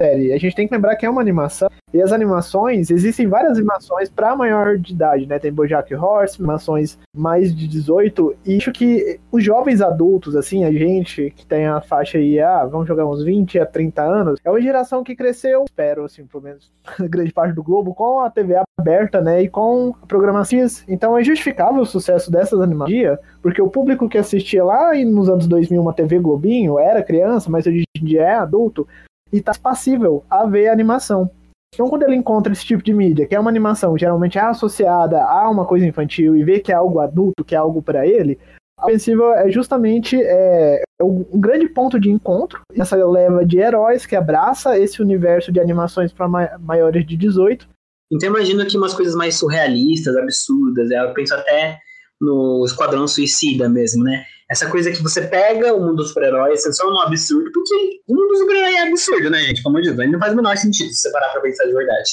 série. 0.00 0.32
A 0.32 0.38
gente 0.38 0.54
tem 0.54 0.66
que 0.66 0.74
lembrar 0.74 0.96
que 0.96 1.06
é 1.06 1.10
uma 1.10 1.20
animação. 1.20 1.68
E 1.92 2.02
as 2.02 2.12
animações, 2.12 2.90
existem 2.90 3.28
várias 3.28 3.56
animações 3.56 4.10
para 4.10 4.34
maior 4.34 4.76
de 4.76 4.92
idade, 4.92 5.26
né? 5.26 5.38
Tem 5.38 5.52
Bojack 5.52 5.94
Horse, 5.94 6.38
animações 6.38 6.98
mais 7.16 7.54
de 7.54 7.68
18. 7.68 8.36
E 8.44 8.56
acho 8.56 8.72
que 8.72 9.20
os 9.30 9.44
jovens 9.44 9.80
adultos, 9.80 10.34
assim, 10.34 10.64
a 10.64 10.72
gente 10.72 11.32
que 11.36 11.46
tem 11.46 11.66
a 11.66 11.80
faixa 11.80 12.18
aí, 12.18 12.40
ah, 12.40 12.64
vamos 12.64 12.88
jogar 12.88 13.06
uns 13.06 13.22
20 13.22 13.60
a 13.60 13.66
30 13.66 14.02
anos, 14.02 14.40
é 14.44 14.50
uma 14.50 14.60
geração 14.60 15.04
que 15.04 15.14
cresceu, 15.14 15.64
espero, 15.64 16.04
assim, 16.04 16.26
pelo 16.26 16.42
menos 16.42 16.72
grande 17.08 17.32
parte 17.32 17.54
do 17.54 17.62
globo, 17.62 17.94
com 17.94 18.18
a 18.18 18.28
TV 18.28 18.56
aberta, 18.78 19.20
né? 19.20 19.42
E 19.42 19.48
com 19.48 19.94
a 20.02 20.06
programação. 20.06 20.44
Então 20.88 21.16
é 21.16 21.24
justificável 21.24 21.80
o 21.80 21.86
sucesso 21.86 22.30
dessas 22.30 22.60
animações, 22.60 23.18
porque 23.40 23.62
o 23.62 23.70
público 23.70 24.08
que 24.08 24.18
assistia 24.18 24.62
lá 24.62 24.92
nos 25.06 25.28
anos 25.28 25.46
2000 25.46 25.80
uma 25.80 25.92
TV 25.92 26.18
Globinho 26.18 26.78
era 26.78 27.02
criança, 27.02 27.50
mas 27.50 27.66
hoje 27.66 27.84
em 27.96 28.04
dia 28.04 28.22
é 28.22 28.34
adulto, 28.34 28.86
e 29.34 29.40
tá 29.40 29.52
passível 29.60 30.24
a 30.30 30.46
ver 30.46 30.68
a 30.68 30.72
animação. 30.72 31.28
Então, 31.74 31.88
quando 31.88 32.04
ele 32.04 32.14
encontra 32.14 32.52
esse 32.52 32.64
tipo 32.64 32.84
de 32.84 32.94
mídia, 32.94 33.26
que 33.26 33.34
é 33.34 33.40
uma 33.40 33.50
animação 33.50 33.98
geralmente 33.98 34.38
é 34.38 34.42
associada 34.42 35.20
a 35.24 35.50
uma 35.50 35.66
coisa 35.66 35.84
infantil 35.84 36.36
e 36.36 36.44
vê 36.44 36.60
que 36.60 36.70
é 36.70 36.74
algo 36.76 37.00
adulto, 37.00 37.44
que 37.44 37.52
é 37.52 37.58
algo 37.58 37.82
para 37.82 38.06
ele, 38.06 38.38
a 38.78 38.86
ofensiva 38.86 39.34
é 39.38 39.50
justamente 39.50 40.16
é, 40.22 40.82
é, 41.00 41.04
um 41.04 41.24
grande 41.40 41.68
ponto 41.68 41.98
de 41.98 42.10
encontro 42.10 42.60
essa 42.76 42.94
leva 42.96 43.44
de 43.44 43.58
heróis 43.58 44.06
que 44.06 44.14
abraça 44.14 44.78
esse 44.78 45.02
universo 45.02 45.50
de 45.50 45.58
animações 45.58 46.12
para 46.12 46.28
ma 46.28 46.56
maiores 46.60 47.04
de 47.04 47.16
18. 47.16 47.66
Então, 48.12 48.28
imagino 48.28 48.62
aqui 48.62 48.76
umas 48.76 48.94
coisas 48.94 49.16
mais 49.16 49.34
surrealistas, 49.34 50.14
absurdas. 50.16 50.90
Eu 50.90 51.12
penso 51.12 51.34
até 51.34 51.80
no 52.20 52.64
Esquadrão 52.64 53.08
Suicida 53.08 53.68
mesmo, 53.68 54.04
né? 54.04 54.24
Essa 54.54 54.70
coisa 54.70 54.92
que 54.92 55.02
você 55.02 55.22
pega 55.22 55.74
o 55.74 55.80
mundo 55.80 55.96
dos 55.96 56.08
super-heróis, 56.08 56.62
você 56.62 56.72
só 56.72 56.88
um 56.88 57.00
absurdo, 57.00 57.50
porque 57.52 57.74
o 58.06 58.14
mundo 58.14 58.28
dos 58.28 58.38
super-heróis 58.38 58.76
é 58.76 58.82
absurdo, 58.82 59.28
né, 59.28 59.40
gente? 59.40 59.64
Como 59.64 59.78
eu 59.78 59.82
disse, 59.82 60.06
não 60.06 60.20
faz 60.20 60.32
o 60.32 60.36
menor 60.36 60.56
sentido 60.56 60.90
se 60.90 60.96
você 60.96 61.10
parar 61.10 61.30
pra 61.30 61.40
pensar 61.40 61.64
de 61.64 61.72
verdade. 61.72 62.10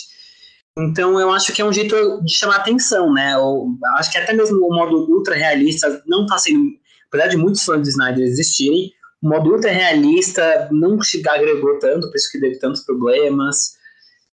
Então 0.75 1.19
eu 1.19 1.31
acho 1.31 1.53
que 1.53 1.61
é 1.61 1.65
um 1.65 1.71
jeito 1.71 2.19
de 2.23 2.33
chamar 2.33 2.55
atenção, 2.55 3.13
né? 3.13 3.35
Eu 3.35 3.67
acho 3.97 4.11
que 4.11 4.17
até 4.17 4.33
mesmo 4.33 4.57
o 4.57 4.73
modo 4.73 5.05
ultra 5.11 5.35
realista 5.35 6.01
não 6.07 6.25
tá 6.25 6.39
sendo, 6.39 6.67
apesar 7.09 7.27
de 7.27 7.37
muitos 7.37 7.63
fãs 7.63 7.83
de 7.83 7.89
Snyder 7.89 8.25
existirem, 8.25 8.91
o 9.21 9.29
modo 9.29 9.51
ultra 9.51 9.69
realista 9.69 10.67
não 10.71 10.97
agregou 11.29 11.77
tanto, 11.77 12.09
por 12.09 12.15
isso 12.15 12.31
que 12.31 12.39
teve 12.39 12.57
tantos 12.57 12.81
problemas. 12.81 13.73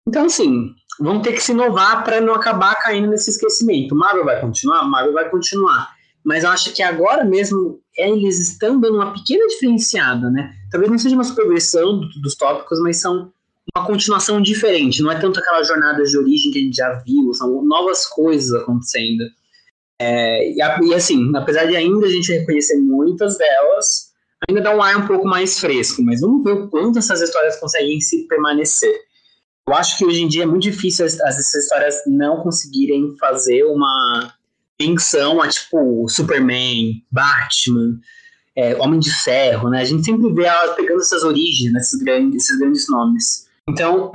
Então, 0.05 0.25
assim, 0.25 0.75
vão 0.99 1.21
ter 1.21 1.31
que 1.31 1.39
se 1.39 1.53
inovar 1.53 2.03
para 2.03 2.19
não 2.19 2.33
acabar 2.33 2.75
caindo 2.75 3.07
nesse 3.07 3.29
esquecimento. 3.29 3.95
Marvel 3.95 4.25
vai 4.25 4.41
continuar? 4.41 4.83
Marvel 4.83 5.13
vai 5.13 5.29
continuar. 5.29 6.02
Mas 6.23 6.43
eu 6.43 6.49
acho 6.49 6.73
que 6.73 6.81
agora 6.81 7.25
mesmo 7.25 7.79
eles 7.97 8.39
estão 8.39 8.79
dando 8.79 8.95
uma 8.95 9.13
pequena 9.13 9.45
diferenciada, 9.47 10.29
né? 10.29 10.53
Talvez 10.71 10.89
não 10.89 10.97
seja 10.97 11.15
uma 11.15 11.23
superversão 11.23 11.99
dos 12.21 12.35
tópicos, 12.35 12.79
mas 12.81 12.97
são 12.97 13.31
uma 13.75 13.85
continuação 13.85 14.41
diferente. 14.41 15.01
Não 15.01 15.11
é 15.11 15.19
tanto 15.19 15.39
aquela 15.39 15.63
jornada 15.63 16.03
de 16.03 16.17
origem 16.17 16.51
que 16.51 16.59
a 16.59 16.61
gente 16.61 16.75
já 16.75 16.93
viu, 17.05 17.33
são 17.33 17.63
novas 17.63 18.05
coisas 18.07 18.53
acontecendo. 18.53 19.23
É, 19.99 20.49
e, 20.49 20.57
e, 20.57 20.93
assim, 20.93 21.31
apesar 21.35 21.65
de 21.65 21.75
ainda 21.75 22.05
a 22.05 22.09
gente 22.09 22.31
reconhecer 22.31 22.77
muitas 22.77 23.37
delas, 23.37 24.11
ainda 24.47 24.61
dá 24.61 24.75
um 24.75 24.81
ar 24.81 24.97
um 24.97 25.07
pouco 25.07 25.27
mais 25.27 25.59
fresco. 25.59 26.01
Mas 26.03 26.21
vamos 26.21 26.43
ver 26.43 26.51
o 26.51 26.69
quanto 26.69 26.99
essas 26.99 27.21
histórias 27.21 27.57
conseguem 27.57 27.99
se 28.01 28.27
permanecer. 28.27 28.93
Eu 29.67 29.73
acho 29.75 29.97
que 29.97 30.05
hoje 30.05 30.21
em 30.21 30.27
dia 30.27 30.43
é 30.43 30.45
muito 30.45 30.63
difícil 30.63 31.05
as, 31.05 31.19
essas 31.19 31.53
histórias 31.53 31.95
não 32.05 32.41
conseguirem 32.41 33.15
fazer 33.17 33.63
uma 33.63 34.33
menção 34.87 35.41
a 35.41 35.47
tipo 35.47 36.07
Superman, 36.09 37.03
Batman, 37.11 37.99
é, 38.55 38.75
Homem 38.75 38.99
de 38.99 39.11
Ferro, 39.11 39.69
né? 39.69 39.81
A 39.81 39.85
gente 39.85 40.03
sempre 40.03 40.31
vê 40.33 40.43
ela 40.43 40.73
pegando 40.73 41.01
essas 41.01 41.23
origens, 41.23 41.73
nesses 41.73 42.01
grandes, 42.01 42.43
esses 42.43 42.59
grandes 42.59 42.89
nomes. 42.89 43.47
Então, 43.67 44.11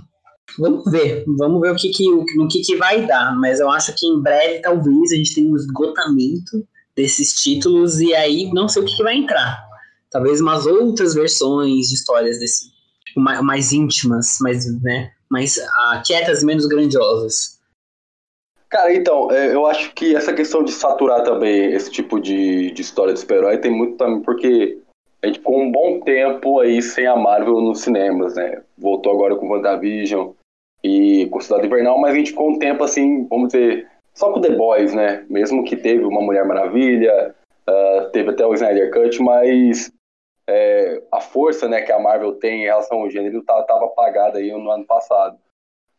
vamos 0.58 0.90
ver, 0.90 1.24
vamos 1.26 1.60
ver 1.60 1.72
o 1.72 1.76
que 1.76 1.90
que, 1.90 2.10
no 2.36 2.48
que, 2.48 2.62
que 2.62 2.76
vai 2.76 3.06
dar. 3.06 3.36
Mas 3.38 3.60
eu 3.60 3.70
acho 3.70 3.94
que 3.94 4.06
em 4.06 4.20
breve, 4.20 4.60
talvez, 4.60 5.12
a 5.12 5.16
gente 5.16 5.34
tenha 5.34 5.50
um 5.50 5.56
esgotamento 5.56 6.66
desses 6.96 7.34
títulos 7.34 8.00
e 8.00 8.14
aí 8.14 8.50
não 8.52 8.68
sei 8.68 8.82
o 8.82 8.84
que, 8.84 8.96
que 8.96 9.02
vai 9.02 9.16
entrar. 9.16 9.64
Talvez 10.10 10.40
umas 10.40 10.66
outras 10.66 11.14
versões 11.14 11.88
de 11.88 11.94
histórias 11.94 12.38
desse 12.38 12.70
tipo, 13.06 13.20
mais, 13.20 13.40
mais 13.42 13.72
íntimas, 13.72 14.38
mais, 14.40 14.66
né, 14.82 15.10
mais 15.28 15.58
uh, 15.58 16.02
quietas 16.04 16.42
menos 16.42 16.66
grandiosas. 16.66 17.55
Cara, 18.68 18.92
então, 18.92 19.30
é, 19.30 19.54
eu 19.54 19.64
acho 19.66 19.94
que 19.94 20.14
essa 20.16 20.32
questão 20.32 20.62
de 20.62 20.72
saturar 20.72 21.22
também 21.22 21.72
esse 21.72 21.90
tipo 21.90 22.20
de, 22.20 22.72
de 22.72 22.82
história 22.82 23.14
de 23.14 23.20
super-herói 23.20 23.58
tem 23.58 23.70
muito 23.70 23.96
também 23.96 24.20
porque 24.22 24.78
a 25.22 25.26
gente 25.26 25.38
ficou 25.38 25.60
um 25.60 25.70
bom 25.70 26.00
tempo 26.00 26.60
aí 26.60 26.82
sem 26.82 27.06
a 27.06 27.16
Marvel 27.16 27.60
nos 27.60 27.80
cinemas, 27.80 28.34
né? 28.34 28.62
Voltou 28.76 29.12
agora 29.12 29.36
com 29.36 29.48
WandaVision 29.48 30.32
e 30.82 31.26
com 31.30 31.40
Cidade 31.40 31.66
Invernal, 31.66 31.98
mas 32.00 32.12
a 32.12 32.16
gente 32.16 32.30
ficou 32.30 32.50
um 32.50 32.58
tempo 32.58 32.84
assim, 32.84 33.26
vamos 33.28 33.48
dizer, 33.48 33.88
só 34.12 34.32
com 34.32 34.40
The 34.40 34.50
Boys, 34.50 34.94
né? 34.94 35.24
Mesmo 35.30 35.64
que 35.64 35.76
teve 35.76 36.04
uma 36.04 36.20
Mulher 36.20 36.44
Maravilha, 36.44 37.34
uh, 37.68 38.10
teve 38.10 38.30
até 38.30 38.44
o 38.44 38.54
Snyder 38.54 38.90
Cut, 38.92 39.20
mas 39.22 39.92
é, 40.48 41.02
a 41.10 41.20
força 41.20 41.68
né, 41.68 41.82
que 41.82 41.92
a 41.92 41.98
Marvel 41.98 42.34
tem 42.34 42.62
em 42.62 42.64
relação 42.64 42.98
ao 42.98 43.10
gênero 43.10 43.38
estava 43.38 43.64
tá, 43.64 43.74
apagada 43.74 44.38
aí 44.38 44.50
no 44.52 44.70
ano 44.70 44.84
passado. 44.84 45.38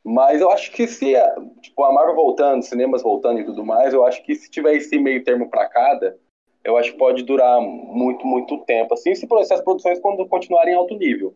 Mas 0.07 0.39
eu 0.39 0.49
acho 0.49 0.71
que 0.71 0.87
se 0.87 1.15
tipo, 1.59 1.83
a 1.83 1.91
Marvel 1.91 2.15
voltando, 2.15 2.63
cinemas 2.63 3.03
voltando 3.03 3.41
e 3.41 3.43
tudo 3.43 3.65
mais, 3.65 3.93
eu 3.93 4.05
acho 4.05 4.23
que 4.23 4.33
se 4.35 4.49
tiver 4.49 4.73
esse 4.77 4.97
meio 4.97 5.21
termo 5.21 5.49
para 5.49 5.67
cada, 5.67 6.17
eu 6.63 6.77
acho 6.77 6.93
que 6.93 6.97
pode 6.97 7.23
durar 7.23 7.59
muito, 7.59 8.25
muito 8.25 8.57
tempo. 8.59 8.93
Assim, 8.93 9.13
se, 9.13 9.27
se 9.27 9.53
as 9.53 9.59
produções 9.61 9.99
quando 9.99 10.25
continuarem 10.25 10.73
em 10.73 10.77
alto 10.77 10.95
nível. 10.95 11.35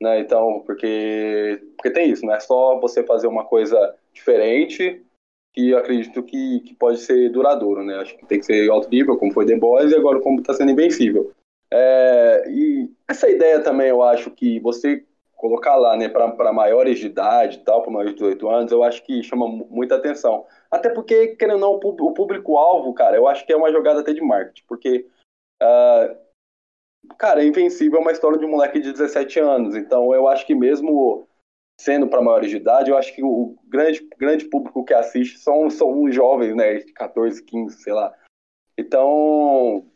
Né? 0.00 0.20
Então, 0.20 0.62
porque, 0.64 1.62
porque 1.76 1.90
tem 1.90 2.10
isso, 2.10 2.24
não 2.24 2.32
é 2.32 2.40
só 2.40 2.80
você 2.80 3.02
fazer 3.02 3.26
uma 3.26 3.44
coisa 3.44 3.94
diferente 4.14 5.04
que 5.52 5.70
eu 5.70 5.78
acredito 5.78 6.22
que, 6.22 6.60
que 6.60 6.74
pode 6.74 7.00
ser 7.00 7.30
duradouro, 7.30 7.84
né? 7.84 7.96
Acho 7.96 8.16
que 8.16 8.24
tem 8.24 8.38
que 8.38 8.46
ser 8.46 8.70
alto 8.70 8.88
nível, 8.88 9.18
como 9.18 9.32
foi 9.32 9.44
The 9.44 9.56
Boys, 9.56 9.92
e 9.92 9.94
agora 9.94 10.20
como 10.20 10.40
está 10.40 10.54
sendo 10.54 10.70
Invencível. 10.70 11.32
É, 11.70 12.44
e 12.48 12.90
essa 13.06 13.28
ideia 13.28 13.60
também, 13.60 13.88
eu 13.88 14.02
acho 14.02 14.30
que 14.30 14.58
você 14.60 15.04
colocar 15.36 15.76
lá, 15.76 15.96
né, 15.96 16.08
para 16.08 16.52
maiores 16.52 16.98
de 16.98 17.06
idade 17.06 17.58
e 17.58 17.60
tal, 17.60 17.82
para 17.82 17.90
maiores 17.90 18.14
de 18.14 18.18
18 18.18 18.48
anos, 18.48 18.72
eu 18.72 18.82
acho 18.82 19.04
que 19.04 19.22
chama 19.22 19.46
muita 19.46 19.96
atenção. 19.96 20.46
Até 20.70 20.88
porque, 20.88 21.36
querendo 21.36 21.64
ou 21.64 21.80
não, 21.80 21.90
o 21.90 22.12
público-alvo, 22.14 22.92
cara, 22.94 23.16
eu 23.16 23.28
acho 23.28 23.46
que 23.46 23.52
é 23.52 23.56
uma 23.56 23.70
jogada 23.70 24.00
até 24.00 24.12
de 24.12 24.22
marketing, 24.22 24.64
porque, 24.66 25.06
uh, 25.62 26.16
cara, 27.18 27.44
Invencível 27.44 27.98
é 27.98 28.02
uma 28.02 28.12
história 28.12 28.38
de 28.38 28.44
um 28.44 28.50
moleque 28.50 28.80
de 28.80 28.92
17 28.92 29.38
anos, 29.38 29.76
então 29.76 30.14
eu 30.14 30.26
acho 30.26 30.46
que 30.46 30.54
mesmo 30.54 31.28
sendo 31.78 32.08
para 32.08 32.22
maiores 32.22 32.48
de 32.48 32.56
idade, 32.56 32.90
eu 32.90 32.96
acho 32.96 33.14
que 33.14 33.22
o 33.22 33.54
grande, 33.64 34.08
grande 34.16 34.46
público 34.46 34.84
que 34.84 34.94
assiste 34.94 35.38
são, 35.38 35.68
são 35.68 36.02
os 36.02 36.14
jovens, 36.14 36.56
né, 36.56 36.78
de 36.78 36.92
14, 36.94 37.42
15, 37.42 37.82
sei 37.82 37.92
lá. 37.92 38.14
Então, 38.78 39.86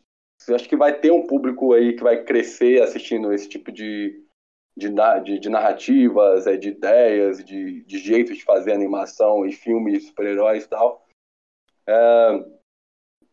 eu 0.47 0.55
acho 0.55 0.69
que 0.69 0.75
vai 0.75 0.99
ter 0.99 1.11
um 1.11 1.25
público 1.25 1.73
aí 1.73 1.95
que 1.95 2.03
vai 2.03 2.23
crescer 2.23 2.81
assistindo 2.83 3.33
esse 3.33 3.49
tipo 3.49 3.71
de, 3.71 4.23
de, 4.75 4.89
de, 5.23 5.39
de 5.39 5.49
narrativas, 5.49 6.47
é, 6.47 6.57
de 6.57 6.69
ideias, 6.69 7.43
de, 7.43 7.83
de 7.83 7.97
jeitos 7.97 8.37
de 8.37 8.43
fazer 8.43 8.71
animação 8.71 9.45
e 9.45 9.51
filmes 9.51 10.07
super-heróis 10.07 10.63
e 10.63 10.69
tal. 10.69 11.05
É, 11.87 12.45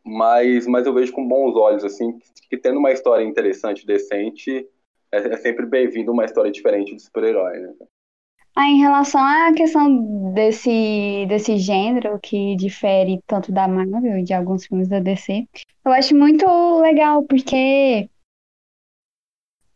mas, 0.04 0.66
mas 0.66 0.86
eu 0.86 0.94
vejo 0.94 1.12
com 1.12 1.26
bons 1.26 1.54
olhos, 1.54 1.84
assim, 1.84 2.18
que, 2.18 2.48
que 2.50 2.56
tendo 2.56 2.78
uma 2.78 2.92
história 2.92 3.24
interessante, 3.24 3.86
decente, 3.86 4.66
é, 5.12 5.16
é 5.16 5.36
sempre 5.36 5.66
bem-vindo 5.66 6.12
uma 6.12 6.24
história 6.24 6.50
diferente 6.50 6.94
de 6.94 7.02
super-herói, 7.02 7.58
né? 7.58 7.74
Ah, 8.56 8.68
em 8.68 8.80
relação 8.80 9.20
à 9.20 9.52
questão 9.54 10.32
desse, 10.32 11.26
desse 11.28 11.56
gênero 11.58 12.18
que 12.20 12.56
difere 12.56 13.20
tanto 13.24 13.52
da 13.52 13.68
Marvel 13.68 14.18
e 14.18 14.24
de 14.24 14.34
alguns 14.34 14.66
filmes 14.66 14.88
da 14.88 14.98
DC, 14.98 15.46
eu 15.84 15.92
acho 15.92 16.16
muito 16.16 16.44
legal, 16.80 17.22
porque 17.22 18.10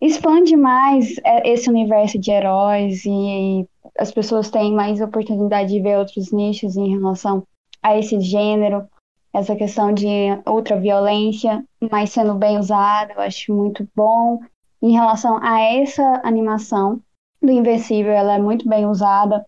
expande 0.03 0.57
mais 0.57 1.17
é, 1.25 1.49
esse 1.49 1.71
universo 1.71 2.19
de 2.19 2.33
heróis 2.33 3.05
e 3.07 3.65
as 3.97 4.11
pessoas 4.11 4.51
têm 4.51 4.73
mais 4.73 5.01
oportunidade 5.01 5.73
de 5.73 5.81
ver 5.81 5.97
outros 5.97 6.33
nichos 6.33 6.77
em 6.77 6.91
relação 6.91 7.47
a 7.81 7.97
esse 7.97 8.21
gênero, 8.21 8.85
essa 9.33 9.55
questão 9.55 9.93
de 9.95 10.07
outra 10.45 10.79
violência, 10.79 11.65
mas 11.91 12.11
sendo 12.11 12.35
bem 12.35 12.59
usada, 12.59 13.13
eu 13.13 13.21
acho 13.21 13.55
muito 13.55 13.89
bom. 13.95 14.41
Em 14.83 14.93
relação 14.93 15.39
a 15.41 15.61
essa 15.61 16.21
animação 16.25 17.01
do 17.41 17.53
Invencível, 17.53 18.13
ela 18.13 18.35
é 18.35 18.39
muito 18.39 18.69
bem 18.69 18.87
usada. 18.87 19.47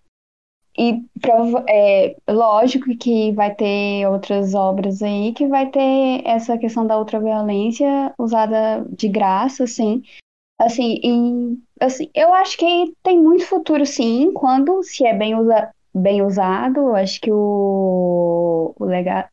e 0.79 1.03
é, 1.69 2.17
lógico 2.29 2.97
que 2.97 3.33
vai 3.33 3.55
ter 3.55 4.07
outras 4.09 4.55
obras 4.55 5.03
aí 5.03 5.33
que 5.33 5.47
vai 5.49 5.69
ter 5.71 6.23
essa 6.25 6.59
questão 6.59 6.87
da 6.87 6.99
ultraviolência 6.99 8.15
usada 8.19 8.87
de 8.91 9.09
graça, 9.09 9.65
assim. 9.65 10.03
Assim, 10.59 11.01
e, 11.03 11.59
assim, 11.85 12.11
eu 12.15 12.33
acho 12.33 12.57
que 12.57 12.95
tem 13.03 13.21
muito 13.21 13.45
futuro, 13.47 13.85
sim, 13.85 14.33
quando 14.33 14.83
se 14.83 15.05
é 15.05 15.13
bem, 15.13 15.35
usa, 15.35 15.73
bem 15.95 16.23
usado. 16.23 16.79
Eu 16.81 16.97
acho 16.97 17.21
que 17.21 17.31
o, 17.33 18.75
o, 18.79 18.85
legado, 18.85 19.29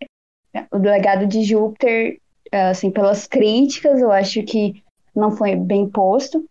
o 0.71 0.77
legado 0.77 1.27
de 1.27 1.43
Júpiter, 1.43 2.19
assim, 2.51 2.91
pelas 2.91 3.27
críticas, 3.27 4.01
eu 4.01 4.11
acho 4.11 4.43
que 4.43 4.83
não 5.15 5.31
foi 5.31 5.55
bem 5.55 5.89
posto. 5.89 6.43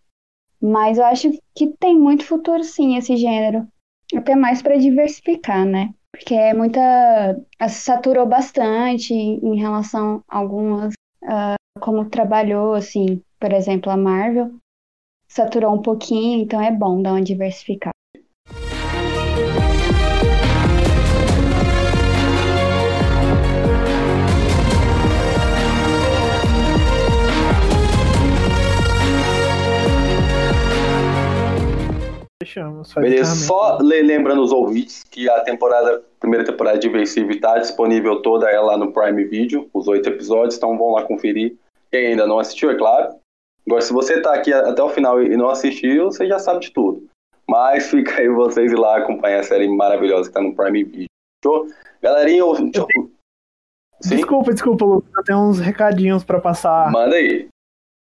Mas 0.61 0.99
eu 0.99 1.05
acho 1.05 1.31
que 1.55 1.69
tem 1.79 1.99
muito 1.99 2.25
futuro, 2.25 2.63
sim, 2.63 2.97
esse 2.97 3.17
gênero. 3.17 3.67
Até 4.15 4.37
mais 4.37 4.61
para 4.61 4.77
diversificar, 4.77 5.65
né? 5.65 5.91
Porque 6.13 6.35
é 6.35 6.53
muita. 6.53 6.81
saturou 7.69 8.27
bastante 8.27 9.15
em 9.15 9.57
relação 9.59 10.23
a 10.29 10.39
algumas. 10.39 10.93
Uh, 11.23 11.55
como 11.81 12.11
trabalhou, 12.11 12.75
assim, 12.75 13.23
por 13.39 13.53
exemplo, 13.53 13.91
a 13.91 13.97
Marvel. 13.97 14.60
Saturou 15.31 15.73
um 15.73 15.81
pouquinho, 15.81 16.43
então 16.43 16.61
é 16.61 16.73
bom 16.73 17.01
dar 17.01 17.13
uma 17.13 17.23
diversificada. 17.23 17.95
Fechamos. 32.43 32.93
Beleza, 32.95 33.37
só 33.37 33.79
lembrando 33.81 34.43
os 34.43 34.51
ouvintes 34.51 35.05
que 35.05 35.31
a 35.31 35.45
temporada, 35.45 36.03
primeira 36.19 36.45
temporada 36.45 36.77
de 36.77 36.89
Invencível 36.89 37.31
está 37.31 37.57
disponível 37.59 38.21
toda 38.21 38.51
ela 38.51 38.73
lá 38.73 38.77
no 38.77 38.93
Prime 38.93 39.25
Video, 39.27 39.71
os 39.73 39.87
oito 39.87 40.09
episódios, 40.09 40.57
então 40.57 40.77
vão 40.77 40.95
lá 40.95 41.05
conferir. 41.05 41.57
Quem 41.93 42.09
ainda 42.09 42.27
não 42.27 42.41
assistiu, 42.41 42.73
é 42.73 42.75
claro. 42.77 43.15
Agora, 43.67 43.83
se 43.83 43.93
você 43.93 44.15
está 44.15 44.35
aqui 44.35 44.53
até 44.53 44.83
o 44.83 44.89
final 44.89 45.23
e 45.23 45.37
não 45.37 45.49
assistiu, 45.49 46.07
você 46.07 46.27
já 46.27 46.39
sabe 46.39 46.61
de 46.61 46.73
tudo. 46.73 47.07
Mas 47.49 47.89
fica 47.91 48.21
aí 48.21 48.29
vocês 48.29 48.73
ir 48.73 48.79
lá 48.79 48.99
acompanhar 48.99 49.41
a 49.41 49.45
série 49.45 49.69
maravilhosa 49.69 50.25
que 50.25 50.39
está 50.39 50.41
no 50.41 50.55
Prime 50.55 50.85
Video. 50.85 51.07
Show? 51.45 51.67
Galerinha, 52.03 52.41
eu... 52.41 52.55
Desculpa, 54.03 54.53
desculpa, 54.53 54.85
Lucas. 54.85 55.11
Eu 55.15 55.25
tenho 55.25 55.39
uns 55.39 55.61
recadinhos 55.61 56.25
para 56.25 56.41
passar. 56.41 56.91
Manda 56.91 57.17
aí. 57.17 57.49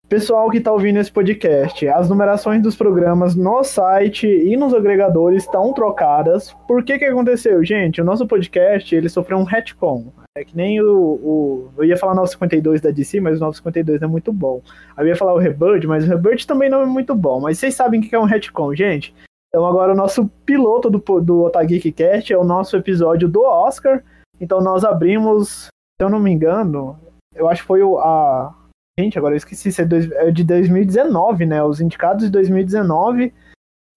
Pessoal 0.10 0.50
que 0.50 0.58
está 0.58 0.72
ouvindo 0.72 0.98
esse 0.98 1.12
podcast, 1.12 1.88
as 1.88 2.10
numerações 2.10 2.64
dos 2.64 2.76
programas 2.76 3.36
no 3.36 3.64
site 3.64 4.26
e 4.26 4.58
nos 4.58 4.74
agregadores 4.74 5.44
estão 5.44 5.72
trocadas. 5.72 6.52
Por 6.68 6.84
que 6.84 6.98
que 6.98 7.06
aconteceu, 7.06 7.64
gente? 7.64 8.02
O 8.02 8.04
nosso 8.04 8.26
podcast, 8.26 8.96
ele 8.96 9.08
sofreu 9.08 9.38
um 9.38 9.44
retcon. 9.44 10.12
É 10.36 10.44
que 10.44 10.58
nem 10.58 10.82
o, 10.82 10.98
o, 10.98 11.70
Eu 11.78 11.86
ia 11.86 11.96
falar 11.96 12.16
952 12.16 12.82
da 12.82 12.90
DC, 12.90 13.22
mas 13.22 13.38
o 13.38 13.42
952 13.42 14.02
não 14.02 14.08
é 14.08 14.12
muito 14.12 14.34
bom. 14.34 14.64
Eu 14.98 15.06
ia 15.06 15.16
falar 15.16 15.36
o 15.36 15.38
Rebirth, 15.38 15.86
mas 15.86 16.04
o 16.04 16.08
Rebirth 16.08 16.48
também 16.48 16.72
não 16.72 16.82
é 16.82 16.88
muito 16.88 17.14
bom. 17.14 17.40
Mas 17.40 17.60
vocês 17.60 17.76
sabem 17.76 18.00
o 18.00 18.04
que 18.04 18.16
é 18.16 18.20
um 18.20 18.24
retcon, 18.24 18.74
gente? 18.74 19.14
Então 19.50 19.64
agora 19.64 19.94
o 19.94 19.96
nosso 19.96 20.28
piloto 20.44 20.90
do, 20.90 21.22
do 21.22 21.44
Otageek 21.44 21.92
Cast 21.92 22.34
é 22.34 22.38
o 22.38 22.44
nosso 22.44 22.76
episódio 22.76 23.30
do 23.30 23.44
Oscar. 23.44 24.04
Então 24.42 24.60
nós 24.60 24.84
abrimos, 24.84 25.68
se 25.68 26.04
eu 26.04 26.10
não 26.10 26.20
me 26.20 26.32
engano, 26.32 26.98
eu 27.36 27.48
acho 27.48 27.62
que 27.62 27.68
foi 27.68 27.84
o, 27.84 28.00
a, 28.00 28.56
Gente, 29.00 29.18
agora 29.18 29.34
eu 29.34 29.38
esqueci, 29.38 29.70
isso 29.70 29.82
é, 29.82 29.86
dois, 29.86 30.12
é 30.12 30.30
de 30.30 30.44
2019, 30.44 31.46
né? 31.46 31.64
Os 31.64 31.80
indicados 31.80 32.26
de 32.26 32.30
2019. 32.30 33.34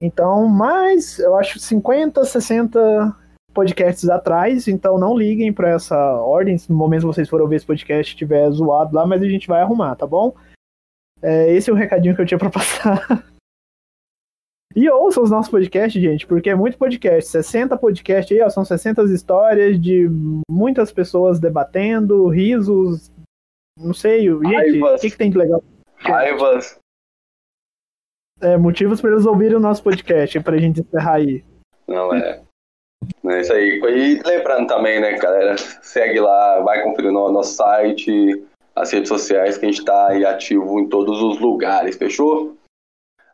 Então, 0.01 0.47
mais, 0.47 1.19
eu 1.19 1.35
acho 1.35 1.59
50, 1.59 2.25
60 2.25 3.17
podcasts 3.53 4.09
atrás, 4.09 4.69
então 4.69 4.99
não 4.99 5.19
liguem 5.19 5.53
para 5.53 5.71
essa 5.71 5.97
ordem. 5.97 6.57
Se 6.57 6.71
no 6.71 6.77
momento 6.77 7.01
que 7.01 7.07
vocês 7.07 7.29
forem 7.29 7.43
ouvir 7.43 7.57
esse 7.57 7.67
podcast 7.67 8.13
estiver 8.13 8.49
zoado 8.53 8.95
lá, 8.95 9.05
mas 9.05 9.21
a 9.21 9.29
gente 9.29 9.49
vai 9.49 9.61
arrumar, 9.61 9.97
tá 9.97 10.07
bom? 10.07 10.37
É, 11.21 11.53
esse 11.53 11.69
é 11.69 11.73
o 11.73 11.77
recadinho 11.77 12.15
que 12.15 12.23
eu 12.23 12.27
tinha 12.27 12.39
para 12.39 12.51
passar. 12.51 13.27
e 14.77 14.89
ouçam 14.89 15.25
os 15.25 15.33
nossos 15.33 15.51
podcasts, 15.51 16.01
gente, 16.01 16.29
porque 16.29 16.49
é 16.49 16.55
muito 16.55 16.79
podcast. 16.79 17.29
60 17.29 17.77
podcasts 17.77 18.37
aí, 18.37 18.41
ó, 18.41 18.49
são 18.49 18.65
60 18.65 19.03
histórias 19.07 19.81
de 19.81 20.09
muitas 20.49 20.93
pessoas 20.93 21.41
debatendo, 21.41 22.29
risos, 22.29 23.11
não 23.77 23.95
sei, 23.95 24.23
gente, 24.23 24.83
o 24.83 24.99
que, 24.99 25.11
que 25.11 25.17
tem 25.17 25.31
de 25.31 25.39
legal? 25.39 25.63
Raivas. 25.97 26.79
É, 28.41 28.57
motivos 28.57 29.01
para 29.01 29.13
eles 29.13 29.25
ouvirem 29.25 29.57
o 29.57 29.61
nosso 29.61 29.83
podcast, 29.83 30.41
pra 30.41 30.59
gente 30.59 30.81
encerrar 30.81 31.15
aí. 31.15 31.45
Não, 31.87 32.13
é. 32.15 32.43
É 33.25 33.41
isso 33.41 33.53
aí. 33.53 33.81
E 33.81 34.23
lembrando 34.27 34.67
também, 34.67 35.01
né, 35.01 35.17
galera, 35.17 35.57
segue 35.57 36.21
lá, 36.21 36.61
vai 36.61 36.83
conferir 36.83 37.13
no 37.13 37.31
nosso 37.31 37.55
site, 37.55 38.45
as 38.75 38.93
redes 38.93 39.09
sociais, 39.09 39.59
que 39.59 39.67
a 39.67 39.71
gente 39.71 39.85
tá 39.85 40.09
aí 40.09 40.25
ativo 40.25 40.81
em 40.81 40.89
todos 40.89 41.21
os 41.23 41.41
lugares, 41.41 41.97
fechou? 41.97 42.57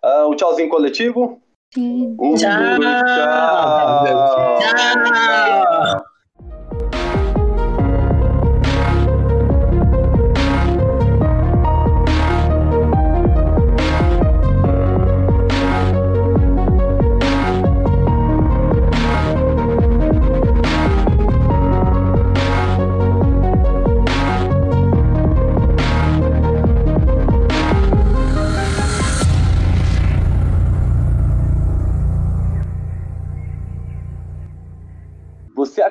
Uh, 0.05 0.28
um 0.31 0.36
tchauzinho 0.36 0.69
coletivo? 0.69 1.40
Sim. 1.74 2.16
Um, 2.19 2.35
tchau. 2.35 2.51
tchau. 2.81 3.05
tchau. 5.05 6.05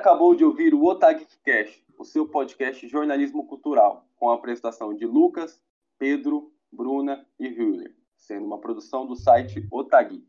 Acabou 0.07 0.33
de 0.33 0.45
ouvir 0.45 0.73
o 0.73 0.85
Otagcast, 0.85 1.83
o 1.99 2.05
seu 2.05 2.25
podcast 2.25 2.87
jornalismo 2.87 3.45
cultural, 3.45 4.07
com 4.15 4.29
a 4.29 4.35
apresentação 4.35 4.93
de 4.93 5.05
Lucas, 5.05 5.61
Pedro, 5.99 6.49
Bruna 6.71 7.27
e 7.37 7.45
Hüller, 7.45 7.93
sendo 8.15 8.45
uma 8.45 8.57
produção 8.57 9.05
do 9.05 9.17
site 9.17 9.67
Otagui. 9.69 10.25